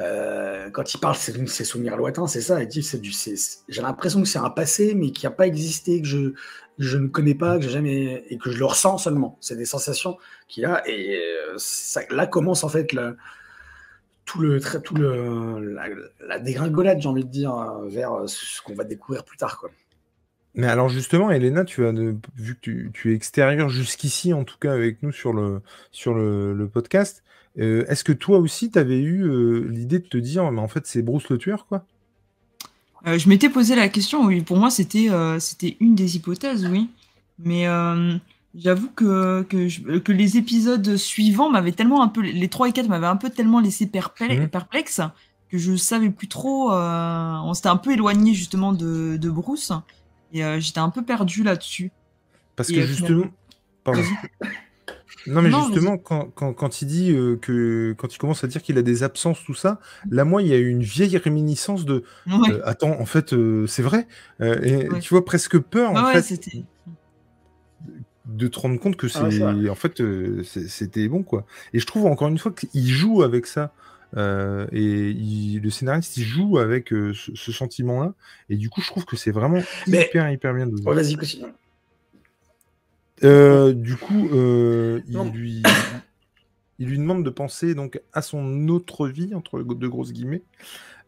euh, 0.00 0.70
quand 0.70 0.94
il 0.94 0.98
parle 0.98 1.16
de 1.16 1.46
ses 1.46 1.64
souvenirs 1.64 1.96
lointains, 1.96 2.26
c'est 2.28 2.40
ça. 2.40 2.62
Il 2.62 2.68
dit 2.68 2.82
c'est 2.82 3.00
du, 3.00 3.12
j'ai 3.68 3.82
l'impression 3.82 4.22
que 4.22 4.28
c'est 4.28 4.38
un 4.38 4.50
passé, 4.50 4.94
mais 4.94 5.10
qui 5.10 5.26
a 5.26 5.30
pas 5.30 5.46
existé, 5.48 6.00
que 6.00 6.06
je, 6.06 6.32
je 6.78 6.96
ne 6.96 7.08
connais 7.08 7.34
pas, 7.34 7.56
que 7.56 7.64
j'ai 7.64 7.70
jamais 7.70 8.24
et 8.30 8.38
que 8.38 8.50
je 8.50 8.58
le 8.58 8.66
ressens 8.66 8.98
seulement. 8.98 9.36
C'est 9.40 9.56
des 9.56 9.64
sensations 9.64 10.16
qu'il 10.46 10.64
a 10.64 10.86
et 10.88 11.16
euh, 11.16 11.54
ça, 11.56 12.02
là 12.10 12.28
commence 12.28 12.62
en 12.62 12.68
fait 12.68 12.92
le, 12.92 13.16
tout 14.26 14.40
le 14.40 14.60
tout 14.60 14.94
le 14.94 15.74
la, 15.74 15.86
la 16.24 16.38
dégringolade, 16.38 17.00
j'ai 17.00 17.08
envie 17.08 17.24
de 17.24 17.30
dire, 17.30 17.52
vers 17.88 18.12
ce 18.26 18.62
qu'on 18.62 18.74
va 18.74 18.84
découvrir 18.84 19.24
plus 19.24 19.38
tard 19.38 19.58
quoi. 19.58 19.70
Mais 20.54 20.66
alors 20.66 20.88
justement, 20.88 21.30
Elena, 21.30 21.64
tu 21.64 21.86
as 21.86 21.92
vu 21.92 22.56
que 22.60 22.88
tu, 22.88 23.12
es 23.12 23.14
extérieur 23.14 23.68
jusqu'ici, 23.68 24.32
en 24.32 24.44
tout 24.44 24.56
cas 24.58 24.72
avec 24.72 25.02
nous 25.02 25.12
sur 25.12 25.32
le, 25.32 25.62
sur 25.92 26.14
le, 26.14 26.68
podcast, 26.72 27.22
euh, 27.58 27.84
est-ce 27.88 28.02
que 28.04 28.12
toi 28.12 28.38
aussi, 28.38 28.70
tu 28.70 28.78
avais 28.78 28.98
eu 28.98 29.22
euh, 29.22 29.68
l'idée 29.70 30.00
de 30.00 30.06
te 30.06 30.18
dire, 30.18 30.50
mais 30.50 30.60
en 30.60 30.68
fait, 30.68 30.86
c'est 30.86 31.02
Bruce 31.02 31.28
le 31.28 31.38
tueur, 31.38 31.66
quoi? 31.66 31.84
Euh, 33.06 33.16
Je 33.16 33.28
m'étais 33.28 33.48
posé 33.48 33.76
la 33.76 33.88
question, 33.88 34.24
oui, 34.24 34.40
pour 34.42 34.56
moi, 34.56 34.70
c'était 34.70 35.08
c'était 35.38 35.76
une 35.80 35.94
des 35.94 36.16
hypothèses, 36.16 36.66
oui. 36.66 36.88
Mais 37.38 37.66
j'avoue 38.56 38.90
que, 38.90 39.42
que, 39.42 40.12
les 40.12 40.36
épisodes 40.36 40.96
suivants 40.96 41.48
m'avaient 41.48 41.72
tellement 41.72 42.02
un 42.02 42.08
peu, 42.08 42.22
les 42.22 42.48
3 42.48 42.70
et 42.70 42.72
4 42.72 42.88
m'avaient 42.88 43.06
un 43.06 43.16
peu 43.16 43.30
tellement 43.30 43.60
laissé 43.60 43.86
mmh. 43.86 44.48
perplexe, 44.48 45.00
que 45.48 45.58
je 45.58 45.76
savais 45.76 46.10
plus 46.10 46.28
trop, 46.28 46.72
on 46.72 47.54
s'était 47.54 47.68
un 47.68 47.76
peu 47.76 47.92
éloigné 47.92 48.34
justement 48.34 48.72
de, 48.72 49.16
de 49.16 49.30
Bruce. 49.30 49.72
Et 50.32 50.44
euh, 50.44 50.60
j'étais 50.60 50.78
un 50.78 50.90
peu 50.90 51.02
perdu 51.02 51.42
là-dessus. 51.42 51.90
Parce 52.56 52.70
que 52.70 52.80
euh, 52.80 52.86
justement. 52.86 53.26
Pardon. 53.84 54.02
Non, 55.26 55.42
mais 55.42 55.50
justement, 55.50 55.98
quand, 55.98 56.30
quand, 56.34 56.54
quand, 56.54 56.80
il 56.80 56.86
dit 56.86 57.12
euh, 57.12 57.36
que. 57.36 57.94
Quand 57.98 58.14
il 58.14 58.16
commence 58.16 58.42
à 58.42 58.46
dire 58.46 58.62
qu'il 58.62 58.78
a 58.78 58.82
des 58.82 59.02
absences, 59.02 59.44
tout 59.44 59.52
ça, 59.52 59.78
là, 60.10 60.24
moi, 60.24 60.40
il 60.40 60.48
y 60.48 60.54
a 60.54 60.56
eu 60.56 60.68
une 60.70 60.82
vieille 60.82 61.18
réminiscence 61.18 61.84
de. 61.84 62.04
attends, 62.64 62.98
en 62.98 63.04
fait, 63.04 63.34
c'est 63.66 63.82
vrai. 63.82 64.06
et 64.40 64.88
tu 65.02 65.10
vois, 65.10 65.22
presque 65.22 65.58
peur, 65.58 65.90
en 65.90 66.06
fait. 66.12 66.40
De 68.24 68.46
te 68.46 68.58
rendre 68.60 68.80
compte 68.80 68.96
que 68.96 69.08
ah 69.14 69.28
c'est. 69.30 69.68
en 69.68 69.74
fait, 69.74 70.02
c'était 70.44 71.06
bon, 71.06 71.22
quoi. 71.22 71.44
Et 71.74 71.80
je 71.80 71.86
trouve, 71.86 72.06
encore 72.06 72.28
une 72.28 72.38
fois, 72.38 72.52
qu'il 72.52 72.88
joue 72.88 73.22
avec 73.22 73.44
ça. 73.44 73.74
Euh, 74.16 74.66
et 74.72 75.12
le 75.60 75.70
scénariste 75.70 76.16
il 76.16 76.24
joue 76.24 76.58
avec 76.58 76.92
euh, 76.92 77.12
ce, 77.14 77.52
sentiment-là, 77.52 78.14
et 78.48 78.56
du 78.56 78.68
coup 78.68 78.80
je 78.80 78.88
trouve 78.88 79.04
que 79.04 79.16
c'est 79.16 79.30
vraiment 79.30 79.62
hyper 79.86 80.30
hyper 80.30 80.54
bien 80.54 80.66
dosé. 80.66 80.82
vas-y, 80.82 81.16
euh, 83.22 83.74
du 83.74 83.96
coup, 83.96 84.30
il 84.32 85.30
lui, 85.32 85.62
il 86.78 86.88
lui 86.88 86.98
demande 86.98 87.24
de 87.24 87.30
penser 87.30 87.74
donc 87.74 88.00
à 88.12 88.22
son 88.22 88.68
autre 88.68 89.06
vie 89.06 89.34
entre 89.34 89.62
de 89.62 89.88
grosses 89.88 90.12
guillemets. 90.12 90.42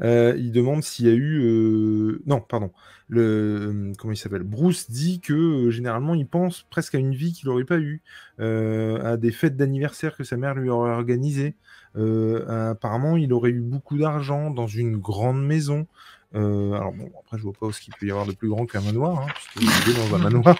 il 0.00 0.52
demande 0.52 0.84
s'il 0.84 1.06
y 1.06 1.10
a 1.10 1.14
eu 1.14 2.20
non 2.26 2.40
pardon. 2.40 2.70
Le 3.08 3.92
comment 3.98 4.12
il 4.12 4.16
s'appelle? 4.16 4.42
Bruce 4.42 4.90
dit 4.90 5.20
que 5.20 5.70
généralement 5.70 6.14
il 6.14 6.26
pense 6.26 6.66
presque 6.70 6.94
à 6.94 6.98
une 6.98 7.14
vie 7.14 7.32
qu'il 7.32 7.48
n'aurait 7.48 7.64
pas 7.64 7.78
eue 7.78 8.00
à 8.38 9.16
des 9.16 9.32
fêtes 9.32 9.56
d'anniversaire 9.56 10.16
que 10.16 10.22
sa 10.22 10.36
mère 10.36 10.54
lui 10.54 10.68
aurait 10.68 10.92
organisées 10.92 11.56
apparemment, 11.94 13.16
il 13.16 13.33
aurait 13.33 13.50
eu 13.50 13.61
beaucoup 13.61 13.98
d'argent 13.98 14.50
dans 14.50 14.66
une 14.66 14.96
grande 14.96 15.44
maison. 15.44 15.87
Euh, 16.35 16.72
alors 16.72 16.92
bon, 16.92 17.11
après, 17.20 17.38
je 17.38 17.42
vois 17.42 17.52
pas 17.52 17.70
ce 17.72 17.81
qu'il 17.81 17.94
peut 17.94 18.07
y 18.07 18.11
avoir 18.11 18.26
de 18.26 18.33
plus 18.33 18.48
grand 18.48 18.66
qu'un 18.66 18.81
manoir, 18.81 19.20
hein, 19.20 19.26
puisqu'il 19.55 19.90
est 19.90 20.09
dans 20.09 20.14
un 20.16 20.18
manoir. 20.31 20.57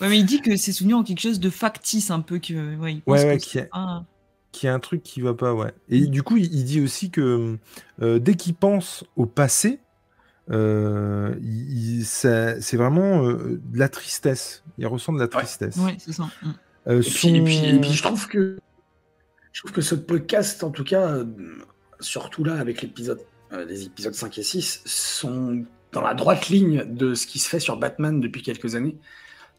ouais, 0.00 0.08
mais 0.08 0.18
il 0.18 0.24
dit 0.24 0.40
que 0.40 0.56
ses 0.56 0.72
souvenirs 0.72 0.98
ont 0.98 1.04
quelque 1.04 1.20
chose 1.20 1.40
de 1.40 1.50
factice, 1.50 2.10
un 2.10 2.20
peu 2.20 2.38
que. 2.38 2.76
Ouais, 2.76 2.94
il 2.94 3.02
pense 3.02 3.22
ouais, 3.22 3.38
qu'il 3.38 3.60
y, 3.60 4.66
a... 4.66 4.74
un 4.74 4.80
truc 4.80 5.02
qui 5.02 5.20
va 5.20 5.34
pas, 5.34 5.52
ouais. 5.52 5.72
Et 5.88 6.06
du 6.06 6.22
coup, 6.22 6.38
il, 6.38 6.64
dit 6.64 6.80
aussi 6.80 7.10
que 7.10 7.58
euh, 8.00 8.18
dès 8.18 8.34
qu'il 8.34 8.54
pense 8.54 9.04
au 9.16 9.26
passé, 9.26 9.80
euh, 10.50 11.34
c'est 12.04 12.76
vraiment 12.76 13.22
de 13.22 13.60
la 13.74 13.90
tristesse. 13.90 14.64
Il 14.78 14.86
ressent 14.86 15.12
de 15.12 15.20
la 15.20 15.28
tristesse. 15.28 15.76
Ouais, 15.76 15.96
c'est 15.98 16.12
ça. 16.12 16.24
Mm. 16.42 16.92
et, 16.92 17.00
puis, 17.00 17.66
et, 17.66 17.80
puis, 17.80 17.92
je 17.92 18.02
trouve 18.02 18.28
que 18.28 18.58
je 19.56 19.62
trouve 19.62 19.72
que 19.72 19.80
ce 19.80 19.94
podcast, 19.94 20.62
en 20.64 20.70
tout 20.70 20.84
cas, 20.84 21.12
euh, 21.12 21.24
surtout 21.98 22.44
là 22.44 22.60
avec 22.60 22.82
l'épisode, 22.82 23.22
euh, 23.54 23.64
les 23.64 23.86
épisodes 23.86 24.12
5 24.12 24.36
et 24.36 24.42
6, 24.42 24.82
sont 24.84 25.64
dans 25.92 26.02
la 26.02 26.12
droite 26.12 26.50
ligne 26.50 26.84
de 26.84 27.14
ce 27.14 27.26
qui 27.26 27.38
se 27.38 27.48
fait 27.48 27.58
sur 27.58 27.78
Batman 27.78 28.20
depuis 28.20 28.42
quelques 28.42 28.74
années, 28.74 28.98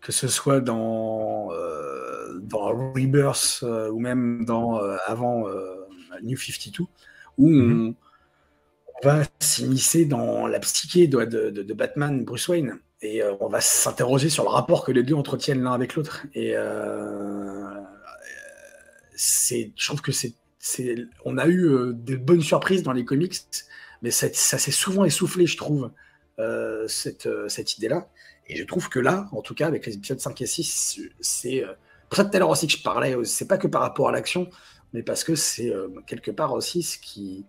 que 0.01 0.11
ce 0.11 0.27
soit 0.27 0.61
dans, 0.61 1.51
euh, 1.51 2.37
dans 2.43 2.67
Rebirth 2.67 3.63
ou 3.91 3.99
même 3.99 4.45
dans 4.45 4.77
avant 5.07 5.47
New 6.21 6.37
52, 6.37 6.83
où 7.39 7.49
mm-hmm. 7.49 7.95
on, 9.01 9.07
va 9.07 9.23
s'immiscer 9.39 10.05
dans 10.05 10.45
la 10.45 10.59
psyché 10.59 11.07
de, 11.07 11.25
de, 11.25 11.73
Batman 11.73 12.23
Bruce 12.23 12.47
Wayne 12.49 12.77
et 13.01 13.23
on 13.39 13.47
va 13.47 13.61
s'interroger 13.61 14.29
sur 14.29 14.43
le 14.43 14.49
rapport 14.49 14.85
que 14.85 14.91
les 14.91 15.01
deux 15.01 15.15
entretiennent 15.15 15.63
l'un 15.63 15.73
avec 15.73 15.95
l'autre. 15.95 16.27
Et 16.35 16.55
c'est, 19.17 19.71
je 19.75 19.87
trouve 19.87 20.01
que 20.01 20.11
c'est, 20.11 20.35
on 21.25 21.37
a 21.37 21.47
eu 21.47 21.65
euh, 21.65 21.91
des 21.93 22.17
bonnes 22.17 22.41
surprises 22.41 22.83
dans 22.83 22.93
les 22.93 23.03
comics, 23.03 23.35
mais 24.01 24.11
ça, 24.11 24.27
ça 24.31 24.57
s'est 24.57 24.71
souvent 24.71 25.03
essoufflé, 25.03 25.47
je 25.47 25.57
trouve, 25.57 25.91
euh, 26.39 26.87
cette, 26.87 27.25
euh, 27.25 27.49
cette 27.49 27.77
idée-là. 27.77 28.09
Et 28.47 28.55
je 28.55 28.63
trouve 28.63 28.89
que 28.89 28.99
là, 28.99 29.27
en 29.31 29.41
tout 29.41 29.55
cas, 29.55 29.67
avec 29.67 29.85
les 29.87 29.95
épisodes 29.95 30.19
5 30.19 30.39
et 30.39 30.45
6, 30.45 31.01
c'est 31.19 31.63
pour 32.09 32.15
ça 32.15 32.23
tout 32.23 32.35
à 32.35 32.39
l'heure 32.39 32.49
aussi 32.49 32.67
que 32.67 32.73
je 32.73 32.83
parlais, 32.83 33.15
c'est 33.25 33.47
pas 33.47 33.57
que 33.57 33.67
par 33.67 33.81
rapport 33.81 34.07
à 34.07 34.11
l'action, 34.13 34.49
mais 34.93 35.03
parce 35.03 35.25
que 35.25 35.35
c'est 35.35 35.73
quelque 36.05 36.31
part 36.31 36.53
aussi 36.53 36.81
ce 36.81 36.97
qui. 36.97 37.45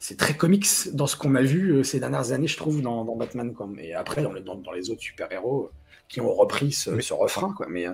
C'est 0.00 0.16
très 0.16 0.36
comics 0.36 0.66
dans 0.92 1.06
ce 1.06 1.16
qu'on 1.16 1.34
a 1.34 1.42
vu 1.42 1.84
ces 1.84 2.00
dernières 2.00 2.32
années, 2.32 2.48
je 2.48 2.56
trouve, 2.56 2.82
dans, 2.82 3.04
Batman. 3.16 3.52
Quoi. 3.52 3.68
Et 3.78 3.94
après, 3.94 4.22
dans 4.22 4.32
les, 4.32 4.42
dans, 4.42 4.56
dans 4.56 4.72
les 4.72 4.90
autres 4.90 5.02
super-héros 5.02 5.70
qui 6.08 6.20
ont 6.20 6.32
repris 6.32 6.72
ce, 6.72 7.00
ce 7.00 7.14
refrain. 7.14 7.52
Quoi. 7.52 7.66
Mais 7.68 7.86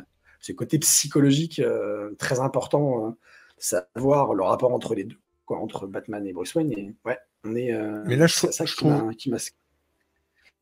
ce 0.45 0.53
côté 0.53 0.79
psychologique 0.79 1.59
euh, 1.59 2.15
très 2.19 2.39
important, 2.39 3.07
hein. 3.07 3.17
savoir 3.57 4.35
le 4.35 4.43
rapport 4.43 4.75
entre 4.75 4.95
les 4.95 5.05
deux, 5.05 5.17
quoi, 5.47 5.59
entre 5.59 5.87
Batman 5.87 6.27
et 6.27 6.35
Bruce 6.35 6.55
Wayne. 6.55 6.71
Et, 6.73 6.95
ouais, 7.07 7.19
on 7.45 7.57
est. 7.57 7.73
Euh, 7.73 8.03
Mais 8.05 8.17
là, 8.17 8.27
je, 8.27 8.35
ça 8.35 8.65
je 8.67 8.77
trouve. 8.77 9.11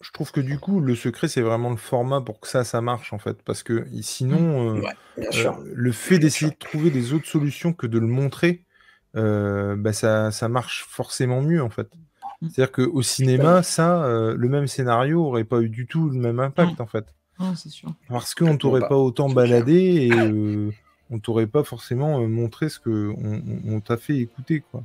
Je 0.00 0.10
trouve 0.12 0.30
que 0.30 0.40
du 0.40 0.60
coup, 0.60 0.80
le 0.80 0.94
secret, 0.94 1.26
c'est 1.26 1.40
vraiment 1.40 1.70
le 1.70 1.76
format 1.76 2.20
pour 2.20 2.38
que 2.38 2.46
ça, 2.46 2.62
ça 2.62 2.80
marche, 2.80 3.12
en 3.12 3.18
fait. 3.18 3.42
Parce 3.42 3.64
que 3.64 3.84
sinon, 4.02 4.74
mmh. 4.74 4.84
euh, 5.18 5.52
le 5.64 5.92
fait 5.92 6.20
d'essayer 6.20 6.52
de 6.52 6.56
trouver 6.56 6.90
des 6.90 7.12
autres 7.12 7.28
solutions 7.28 7.72
que 7.72 7.88
de 7.88 7.98
le 7.98 8.06
montrer, 8.06 8.64
bah, 9.14 9.92
ça, 9.92 10.30
ça 10.30 10.48
marche 10.48 10.84
forcément 10.88 11.42
mieux, 11.42 11.62
en 11.62 11.70
fait. 11.70 11.88
Mmh. 12.40 12.48
C'est-à-dire 12.50 12.72
qu'au 12.72 13.02
cinéma, 13.02 13.64
ça, 13.64 14.06
le 14.06 14.48
même 14.48 14.68
scénario 14.68 15.24
aurait 15.24 15.44
pas 15.44 15.60
eu 15.60 15.68
du 15.68 15.88
tout 15.88 16.08
le 16.08 16.20
même 16.20 16.38
impact, 16.38 16.80
en 16.80 16.86
fait. 16.86 17.06
Parce 18.08 18.34
qu'on 18.34 18.56
t'aurait 18.56 18.88
pas 18.88 18.96
autant 18.96 19.28
baladé 19.28 20.08
et 20.08 20.12
euh, 20.12 20.70
on 21.10 21.18
t'aurait 21.18 21.46
pas 21.46 21.64
forcément 21.64 22.20
euh, 22.20 22.26
montré 22.26 22.68
ce 22.68 22.78
que 22.78 23.12
on, 23.66 23.80
t'a 23.80 23.96
fait 23.96 24.16
écouter, 24.16 24.62
quoi. 24.70 24.84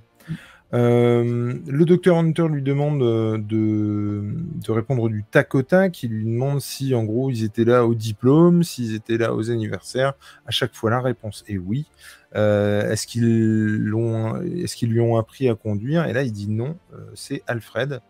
Euh, 0.74 1.54
le 1.66 1.86
docteur 1.86 2.18
Hunter 2.18 2.50
lui 2.50 2.62
demande 2.62 3.00
de, 3.00 3.42
de, 3.42 4.72
répondre 4.72 5.08
du 5.08 5.24
tac 5.24 5.56
au 5.56 5.62
tac. 5.62 6.04
Il 6.04 6.12
lui 6.12 6.26
demande 6.26 6.60
si, 6.60 6.94
en 6.94 7.06
gros, 7.06 7.30
ils 7.30 7.46
étaient 7.46 7.64
là 7.64 7.86
au 7.86 7.96
diplôme, 7.96 8.64
s'ils 8.64 8.94
étaient 8.94 9.18
là 9.18 9.34
aux 9.34 9.50
anniversaires. 9.50 10.14
À 10.46 10.52
chaque 10.52 10.74
fois, 10.76 10.90
la 10.90 11.00
réponse 11.00 11.46
est 11.48 11.58
oui. 11.58 11.86
est-ce 12.36 13.08
qu'ils 13.08 13.94
est-ce 14.62 14.76
qu'ils 14.76 14.90
lui 14.90 15.00
ont 15.00 15.16
appris 15.16 15.48
à 15.48 15.56
conduire? 15.56 16.06
Et 16.06 16.12
là, 16.12 16.24
il 16.24 16.34
dit 16.34 16.50
non. 16.50 16.76
c'est 17.16 17.44
Alfred. 17.48 18.02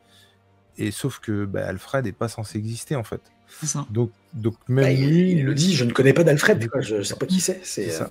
Et 0.77 0.91
sauf 0.91 1.19
que 1.19 1.45
bah, 1.45 1.65
Alfred 1.67 2.05
n'est 2.05 2.12
pas 2.12 2.27
censé 2.27 2.57
exister 2.57 2.95
en 2.95 3.03
fait. 3.03 3.21
Donc, 3.91 4.12
donc 4.33 4.55
même 4.67 4.86
bah, 4.86 4.93
lui, 4.93 5.31
il, 5.31 5.45
le 5.45 5.53
dit, 5.53 5.73
je 5.73 5.86
ne 5.86 5.91
connais 5.91 6.13
pas 6.13 6.23
d'Alfred, 6.23 6.69
je 6.81 6.95
ne 6.97 7.03
sais 7.03 7.15
pas 7.15 7.25
qui 7.25 7.39
c'est. 7.39 7.60
C'est 7.63 7.89
ça. 7.89 8.05
Euh, 8.05 8.07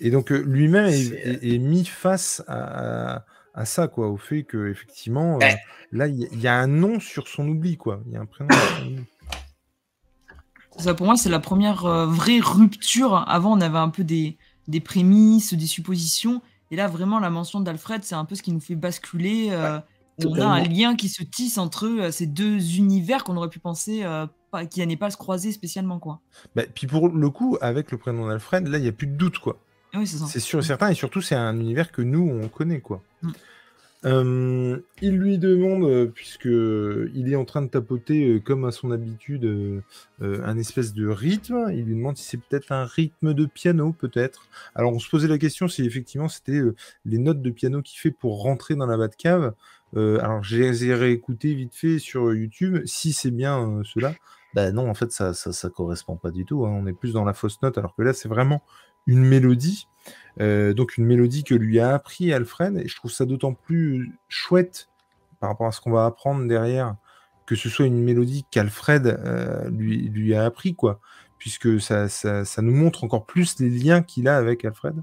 et 0.00 0.10
donc 0.10 0.32
euh, 0.32 0.38
lui-même 0.38 0.88
est, 0.88 1.58
mis 1.58 1.84
face 1.84 2.42
à, 2.48 3.24
à, 3.54 3.64
ça, 3.64 3.88
quoi, 3.88 4.08
au 4.08 4.16
fait 4.16 4.42
que 4.42 4.68
effectivement, 4.68 5.38
euh, 5.40 5.46
là, 5.92 6.08
il 6.08 6.40
y, 6.40 6.48
a 6.48 6.54
un 6.54 6.66
nom 6.66 7.00
sur 7.00 7.28
son 7.28 7.48
oubli, 7.48 7.76
quoi. 7.76 8.02
Il 8.06 8.12
y 8.12 8.16
a 8.16 8.20
un 8.20 8.26
prénom. 8.26 8.50
Ça, 10.78 10.94
pour 10.94 11.06
moi, 11.06 11.16
c'est 11.16 11.28
la 11.28 11.40
première 11.40 11.86
vraie 12.06 12.40
rupture. 12.40 13.24
Avant, 13.28 13.56
on 13.56 13.60
avait 13.60 13.78
un 13.78 13.90
peu 13.90 14.04
des, 14.04 14.38
des 14.68 14.80
prémices, 14.80 15.54
des 15.54 15.66
suppositions. 15.66 16.42
Et 16.70 16.76
là, 16.76 16.88
vraiment, 16.88 17.20
la 17.20 17.30
mention 17.30 17.60
d'Alfred, 17.60 18.02
c'est 18.02 18.14
un 18.14 18.24
peu 18.24 18.34
ce 18.34 18.42
qui 18.42 18.52
nous 18.52 18.60
fait 18.60 18.74
basculer 18.74 19.50
on 20.24 20.40
a 20.40 20.46
un 20.46 20.62
lien 20.64 20.96
qui 20.96 21.08
se 21.08 21.22
tisse 21.22 21.58
entre 21.58 21.86
euh, 21.86 22.10
ces 22.10 22.26
deux 22.26 22.76
univers 22.76 23.24
qu'on 23.24 23.36
aurait 23.36 23.48
pu 23.48 23.58
penser 23.58 24.02
euh, 24.04 24.26
qui 24.70 24.80
n'allaient 24.80 24.96
pas 24.96 25.10
se 25.10 25.16
croiser 25.16 25.52
spécialement. 25.52 25.98
quoi. 25.98 26.20
Bah, 26.54 26.62
puis 26.72 26.86
pour 26.86 27.08
le 27.08 27.30
coup, 27.30 27.56
avec 27.60 27.90
le 27.90 27.98
prénom 27.98 28.28
d'Alfred, 28.28 28.66
là, 28.68 28.78
il 28.78 28.82
n'y 28.82 28.88
a 28.88 28.92
plus 28.92 29.06
de 29.06 29.16
doute. 29.16 29.38
quoi. 29.38 29.58
Ah 29.94 30.00
c'est 30.06 30.40
sûr 30.40 30.60
et 30.60 30.62
certain, 30.62 30.88
et 30.88 30.94
surtout, 30.94 31.20
c'est 31.20 31.34
un 31.34 31.58
univers 31.58 31.92
que 31.92 32.02
nous, 32.02 32.40
on 32.42 32.48
connaît. 32.48 32.80
quoi. 32.80 33.02
Mm. 33.22 33.30
Euh, 34.04 34.78
il 35.00 35.16
lui 35.16 35.38
demande, 35.38 36.10
puisque 36.12 36.46
il 36.46 37.30
est 37.30 37.36
en 37.36 37.44
train 37.44 37.62
de 37.62 37.68
tapoter 37.68 38.40
comme 38.44 38.64
à 38.64 38.72
son 38.72 38.90
habitude 38.90 39.82
un 40.20 40.58
espèce 40.58 40.92
de 40.92 41.06
rythme, 41.06 41.68
il 41.70 41.84
lui 41.84 41.94
demande 41.94 42.16
si 42.16 42.24
c'est 42.24 42.40
peut-être 42.40 42.72
un 42.72 42.84
rythme 42.84 43.32
de 43.32 43.46
piano, 43.46 43.92
peut-être. 43.92 44.48
Alors 44.74 44.92
on 44.92 44.98
se 44.98 45.08
posait 45.08 45.28
la 45.28 45.38
question 45.38 45.68
si 45.68 45.84
effectivement 45.84 46.28
c'était 46.28 46.62
les 47.04 47.18
notes 47.18 47.42
de 47.42 47.50
piano 47.50 47.80
qu'il 47.80 48.00
fait 48.00 48.10
pour 48.10 48.42
rentrer 48.42 48.74
dans 48.74 48.86
la 48.86 48.96
Batcave, 48.96 49.54
euh, 49.96 50.18
alors, 50.20 50.42
j'ai 50.42 50.94
réécouté 50.94 51.54
vite 51.54 51.74
fait 51.74 51.98
sur 51.98 52.34
YouTube. 52.34 52.82
Si 52.86 53.12
c'est 53.12 53.30
bien 53.30 53.60
euh, 53.60 53.82
cela, 53.84 54.14
bah 54.54 54.72
non, 54.72 54.88
en 54.88 54.94
fait, 54.94 55.12
ça, 55.12 55.34
ça, 55.34 55.70
correspond 55.70 56.16
pas 56.16 56.30
du 56.30 56.44
tout. 56.44 56.64
Hein. 56.66 56.70
On 56.70 56.86
est 56.86 56.92
plus 56.92 57.12
dans 57.12 57.24
la 57.24 57.34
fausse 57.34 57.60
note, 57.62 57.78
alors 57.78 57.94
que 57.94 58.02
là, 58.02 58.12
c'est 58.12 58.28
vraiment 58.28 58.62
une 59.06 59.24
mélodie. 59.24 59.88
Euh, 60.40 60.72
donc, 60.72 60.96
une 60.96 61.04
mélodie 61.04 61.44
que 61.44 61.54
lui 61.54 61.78
a 61.78 61.94
appris 61.94 62.32
Alfred. 62.32 62.78
Et 62.78 62.88
je 62.88 62.96
trouve 62.96 63.12
ça 63.12 63.26
d'autant 63.26 63.54
plus 63.54 64.18
chouette 64.28 64.88
par 65.40 65.50
rapport 65.50 65.66
à 65.66 65.72
ce 65.72 65.80
qu'on 65.80 65.92
va 65.92 66.06
apprendre 66.06 66.46
derrière, 66.46 66.96
que 67.46 67.56
ce 67.56 67.68
soit 67.68 67.86
une 67.86 68.02
mélodie 68.02 68.46
qu'Alfred 68.50 69.20
lui, 69.70 70.08
lui 70.08 70.34
a 70.34 70.44
appris, 70.44 70.74
quoi. 70.74 71.00
Puisque 71.36 71.80
ça, 71.80 72.08
ça, 72.08 72.62
nous 72.62 72.72
montre 72.72 73.02
encore 73.02 73.26
plus 73.26 73.58
les 73.58 73.68
liens 73.68 74.02
qu'il 74.02 74.28
a 74.28 74.36
avec 74.36 74.64
Alfred. 74.64 75.02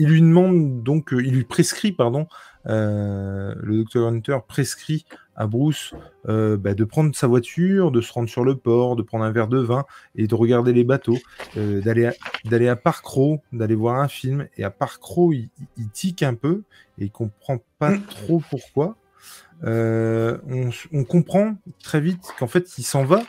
Il 0.00 0.08
lui 0.08 0.20
demande 0.20 0.82
donc, 0.82 1.10
il 1.12 1.32
lui 1.32 1.44
prescrit, 1.44 1.92
pardon, 1.92 2.26
euh, 2.66 3.54
le 3.56 3.78
docteur 3.78 4.08
Hunter 4.08 4.38
prescrit 4.46 5.06
à 5.34 5.46
Bruce 5.46 5.94
euh, 6.28 6.58
bah, 6.58 6.74
de 6.74 6.84
prendre 6.84 7.14
sa 7.14 7.26
voiture, 7.26 7.90
de 7.90 8.00
se 8.00 8.12
rendre 8.12 8.28
sur 8.28 8.44
le 8.44 8.56
port, 8.56 8.96
de 8.96 9.02
prendre 9.02 9.24
un 9.24 9.30
verre 9.30 9.48
de 9.48 9.58
vin 9.58 9.84
et 10.14 10.26
de 10.26 10.34
regarder 10.34 10.72
les 10.72 10.84
bateaux, 10.84 11.18
euh, 11.56 11.80
d'aller 11.80 12.06
à, 12.06 12.12
d'aller 12.44 12.68
à 12.68 12.76
Park 12.76 13.04
Row, 13.06 13.42
d'aller 13.52 13.74
voir 13.74 14.00
un 14.00 14.08
film. 14.08 14.46
Et 14.56 14.64
à 14.64 14.70
Park 14.70 15.02
Row, 15.02 15.32
il, 15.32 15.48
tique 15.92 16.22
un 16.22 16.34
peu 16.34 16.62
et 16.98 17.04
il 17.04 17.10
comprend 17.10 17.58
pas 17.78 17.92
mm. 17.92 18.02
trop 18.02 18.42
pourquoi. 18.50 18.96
On, 19.62 20.70
on, 20.92 21.04
comprend 21.04 21.56
très 21.82 22.00
vite 22.00 22.22
qu'en 22.38 22.46
fait, 22.46 22.78
il 22.78 22.82
s'en 22.82 23.04
va 23.04 23.22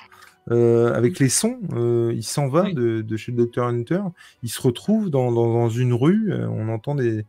euh, 0.50 0.94
avec 0.94 1.20
les 1.20 1.30
sons, 1.30 1.60
euh, 1.74 2.12
il 2.16 2.24
s'en 2.24 2.48
va 2.48 2.72
de, 2.74 3.06
chez 3.16 3.32
le 3.32 3.46
Dr 3.46 3.64
Hunter, 3.64 4.02
il 4.42 4.50
se 4.50 4.60
retrouve 4.62 5.12
dans, 5.12 5.70
une 5.70 5.94
rue, 5.94 6.32
euh, 6.32 6.48
on 6.50 6.68
entend 6.70 6.96
des, 6.96 7.26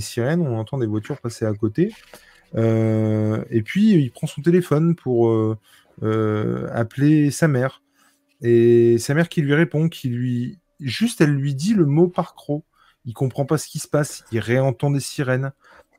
sirènes, 0.00 0.40
on 0.40 0.58
entend 0.58 0.78
des 0.78 0.86
voitures 0.86 1.20
passer 1.20 1.44
à 1.44 1.54
côté, 1.54 1.94
et 2.56 3.62
puis 3.64 3.92
il 3.92 4.10
prend 4.10 4.26
son 4.26 4.42
téléphone 4.42 4.96
pour 4.96 5.32
appeler 6.02 7.30
sa 7.30 7.46
mère, 7.46 7.82
et 8.42 8.98
sa 8.98 9.14
mère 9.14 9.28
qui 9.28 9.42
lui 9.42 9.54
répond, 9.54 9.88
qui 9.88 10.08
lui, 10.08 10.58
juste 10.80 11.20
elle 11.20 11.34
lui 11.34 11.54
dit 11.54 11.74
le 11.74 11.86
mot 11.86 12.08
par 12.08 12.34
croc, 12.34 12.64
il 13.06 13.14
comprend 13.14 13.46
pas 13.46 13.58
ce 13.58 13.68
qui 13.68 13.78
se 13.78 13.88
passe, 13.88 14.24
il 14.32 14.40
réentend 14.40 14.90
des 14.90 15.00
sirènes, 15.00 15.52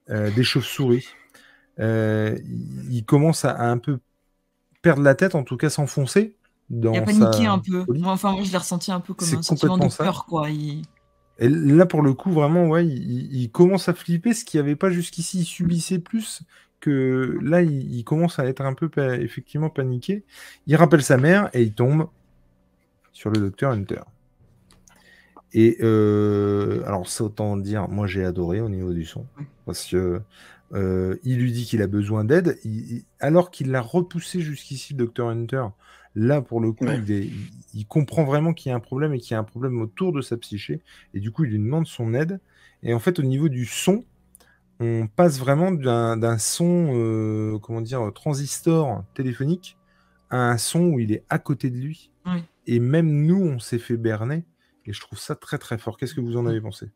des 0.10 0.44
chauves-souris, 0.44 1.08
il 1.80 3.04
commence 3.08 3.46
à, 3.46 3.58
un 3.58 3.78
peu 3.78 4.00
perdre 4.82 5.02
la 5.02 5.16
tête, 5.16 5.34
en 5.36 5.44
tout 5.44 5.56
cas 5.56 5.70
s'enfoncer, 5.70 6.36
il 6.71 6.97
a 6.97 7.01
paniqué 7.01 7.45
un 7.45 7.60
peu. 7.60 7.86
enfin, 8.05 8.31
moi, 8.31 8.43
je 8.43 8.51
l'ai 8.51 8.57
ressenti 8.57 8.91
un 8.91 8.99
peu 8.99 9.13
comme 9.13 9.27
un 9.27 9.41
sentiment 9.41 9.77
de 9.77 9.95
peur, 9.95 10.25
quoi. 10.25 10.49
Et 10.49 11.49
là, 11.49 11.86
pour 11.86 12.01
le 12.01 12.13
coup, 12.13 12.31
vraiment, 12.31 12.67
ouais, 12.67 12.86
il, 12.86 13.49
commence 13.51 13.89
à 13.89 13.93
flipper, 13.93 14.34
ce 14.34 14.45
qu'il 14.45 14.60
n'y 14.62 14.67
avait 14.67 14.75
pas 14.75 14.89
jusqu'ici. 14.89 15.39
Il 15.39 15.45
subissait 15.45 15.99
plus 15.99 16.43
que 16.79 17.38
là, 17.41 17.62
il, 17.62 18.03
commence 18.03 18.39
à 18.39 18.45
être 18.45 18.62
un 18.62 18.73
peu 18.73 18.89
effectivement 19.19 19.69
paniqué. 19.69 20.23
Il 20.67 20.75
rappelle 20.75 21.03
sa 21.03 21.17
mère 21.17 21.49
et 21.53 21.63
il 21.63 21.73
tombe 21.73 22.07
sur 23.12 23.29
le 23.29 23.39
docteur 23.39 23.71
Hunter. 23.71 24.01
Et 25.53 25.77
euh, 25.81 26.84
alors, 26.86 27.07
c'est 27.10 27.23
autant 27.23 27.57
dire, 27.57 27.89
moi 27.89 28.07
j'ai 28.07 28.23
adoré 28.23 28.62
au 28.62 28.69
niveau 28.69 28.93
du 28.93 29.03
son, 29.03 29.25
parce 29.65 29.86
que 29.86 30.21
euh, 30.73 31.17
il 31.23 31.39
lui 31.39 31.51
dit 31.51 31.65
qu'il 31.65 31.81
a 31.81 31.88
besoin 31.88 32.23
d'aide, 32.23 32.57
alors 33.19 33.51
qu'il 33.51 33.71
l'a 33.71 33.81
repoussé 33.81 34.39
jusqu'ici, 34.39 34.93
le 34.93 34.99
docteur 34.99 35.27
Hunter, 35.27 35.65
Là, 36.15 36.41
pour 36.41 36.60
le 36.60 36.71
coup, 36.74 36.86
il, 37.74 37.88
comprend 37.88 38.26
vraiment 38.26 38.54
qu'il 38.54 38.69
y 38.69 38.74
a 38.74 38.76
un 38.76 38.82
problème 38.82 39.13
et 39.13 39.19
qu'il 39.19 39.32
y 39.32 39.36
a 39.36 39.39
un 39.39 39.45
problème 39.45 39.82
autour 39.82 40.12
de 40.12 40.21
sa 40.21 40.36
psyché. 40.38 40.82
Et 41.13 41.19
du 41.19 41.32
coup, 41.32 41.45
il 41.45 41.52
lui 41.52 41.60
demande 41.60 41.88
son 41.88 42.13
aide. 42.13 42.41
Et 42.84 42.93
en 42.93 43.00
fait, 43.00 43.19
au 43.19 43.24
niveau 43.24 43.47
du 43.47 43.65
son, 43.65 44.04
on 44.80 45.08
passe 45.08 45.39
vraiment 45.39 45.71
d'un 45.71 46.38
son, 46.38 46.91
euh, 46.95 47.60
comment 47.60 47.82
dire, 47.82 48.12
transistor 48.13 49.06
téléphonique 49.13 49.78
à 50.30 50.50
un 50.50 50.58
son 50.58 50.86
où 50.88 51.00
il 51.00 51.12
est 51.12 51.24
à 51.30 51.39
côté 51.39 51.69
de 51.69 51.78
lui. 51.78 52.12
Et 52.67 52.80
même 52.80 53.26
nous, 53.26 53.41
on 53.41 53.60
s'est 53.60 53.80
fait 53.80 53.97
berner. 53.97 54.45
Et 54.86 54.93
je 54.93 55.00
trouve 55.00 55.19
ça 55.19 55.36
très 55.36 55.58
très 55.58 55.78
fort. 55.78 55.97
Qu'est-ce 55.97 56.13
que 56.13 56.21
vous 56.21 56.38
en 56.38 56.45
avez 56.45 56.62
pensé? 56.62 56.91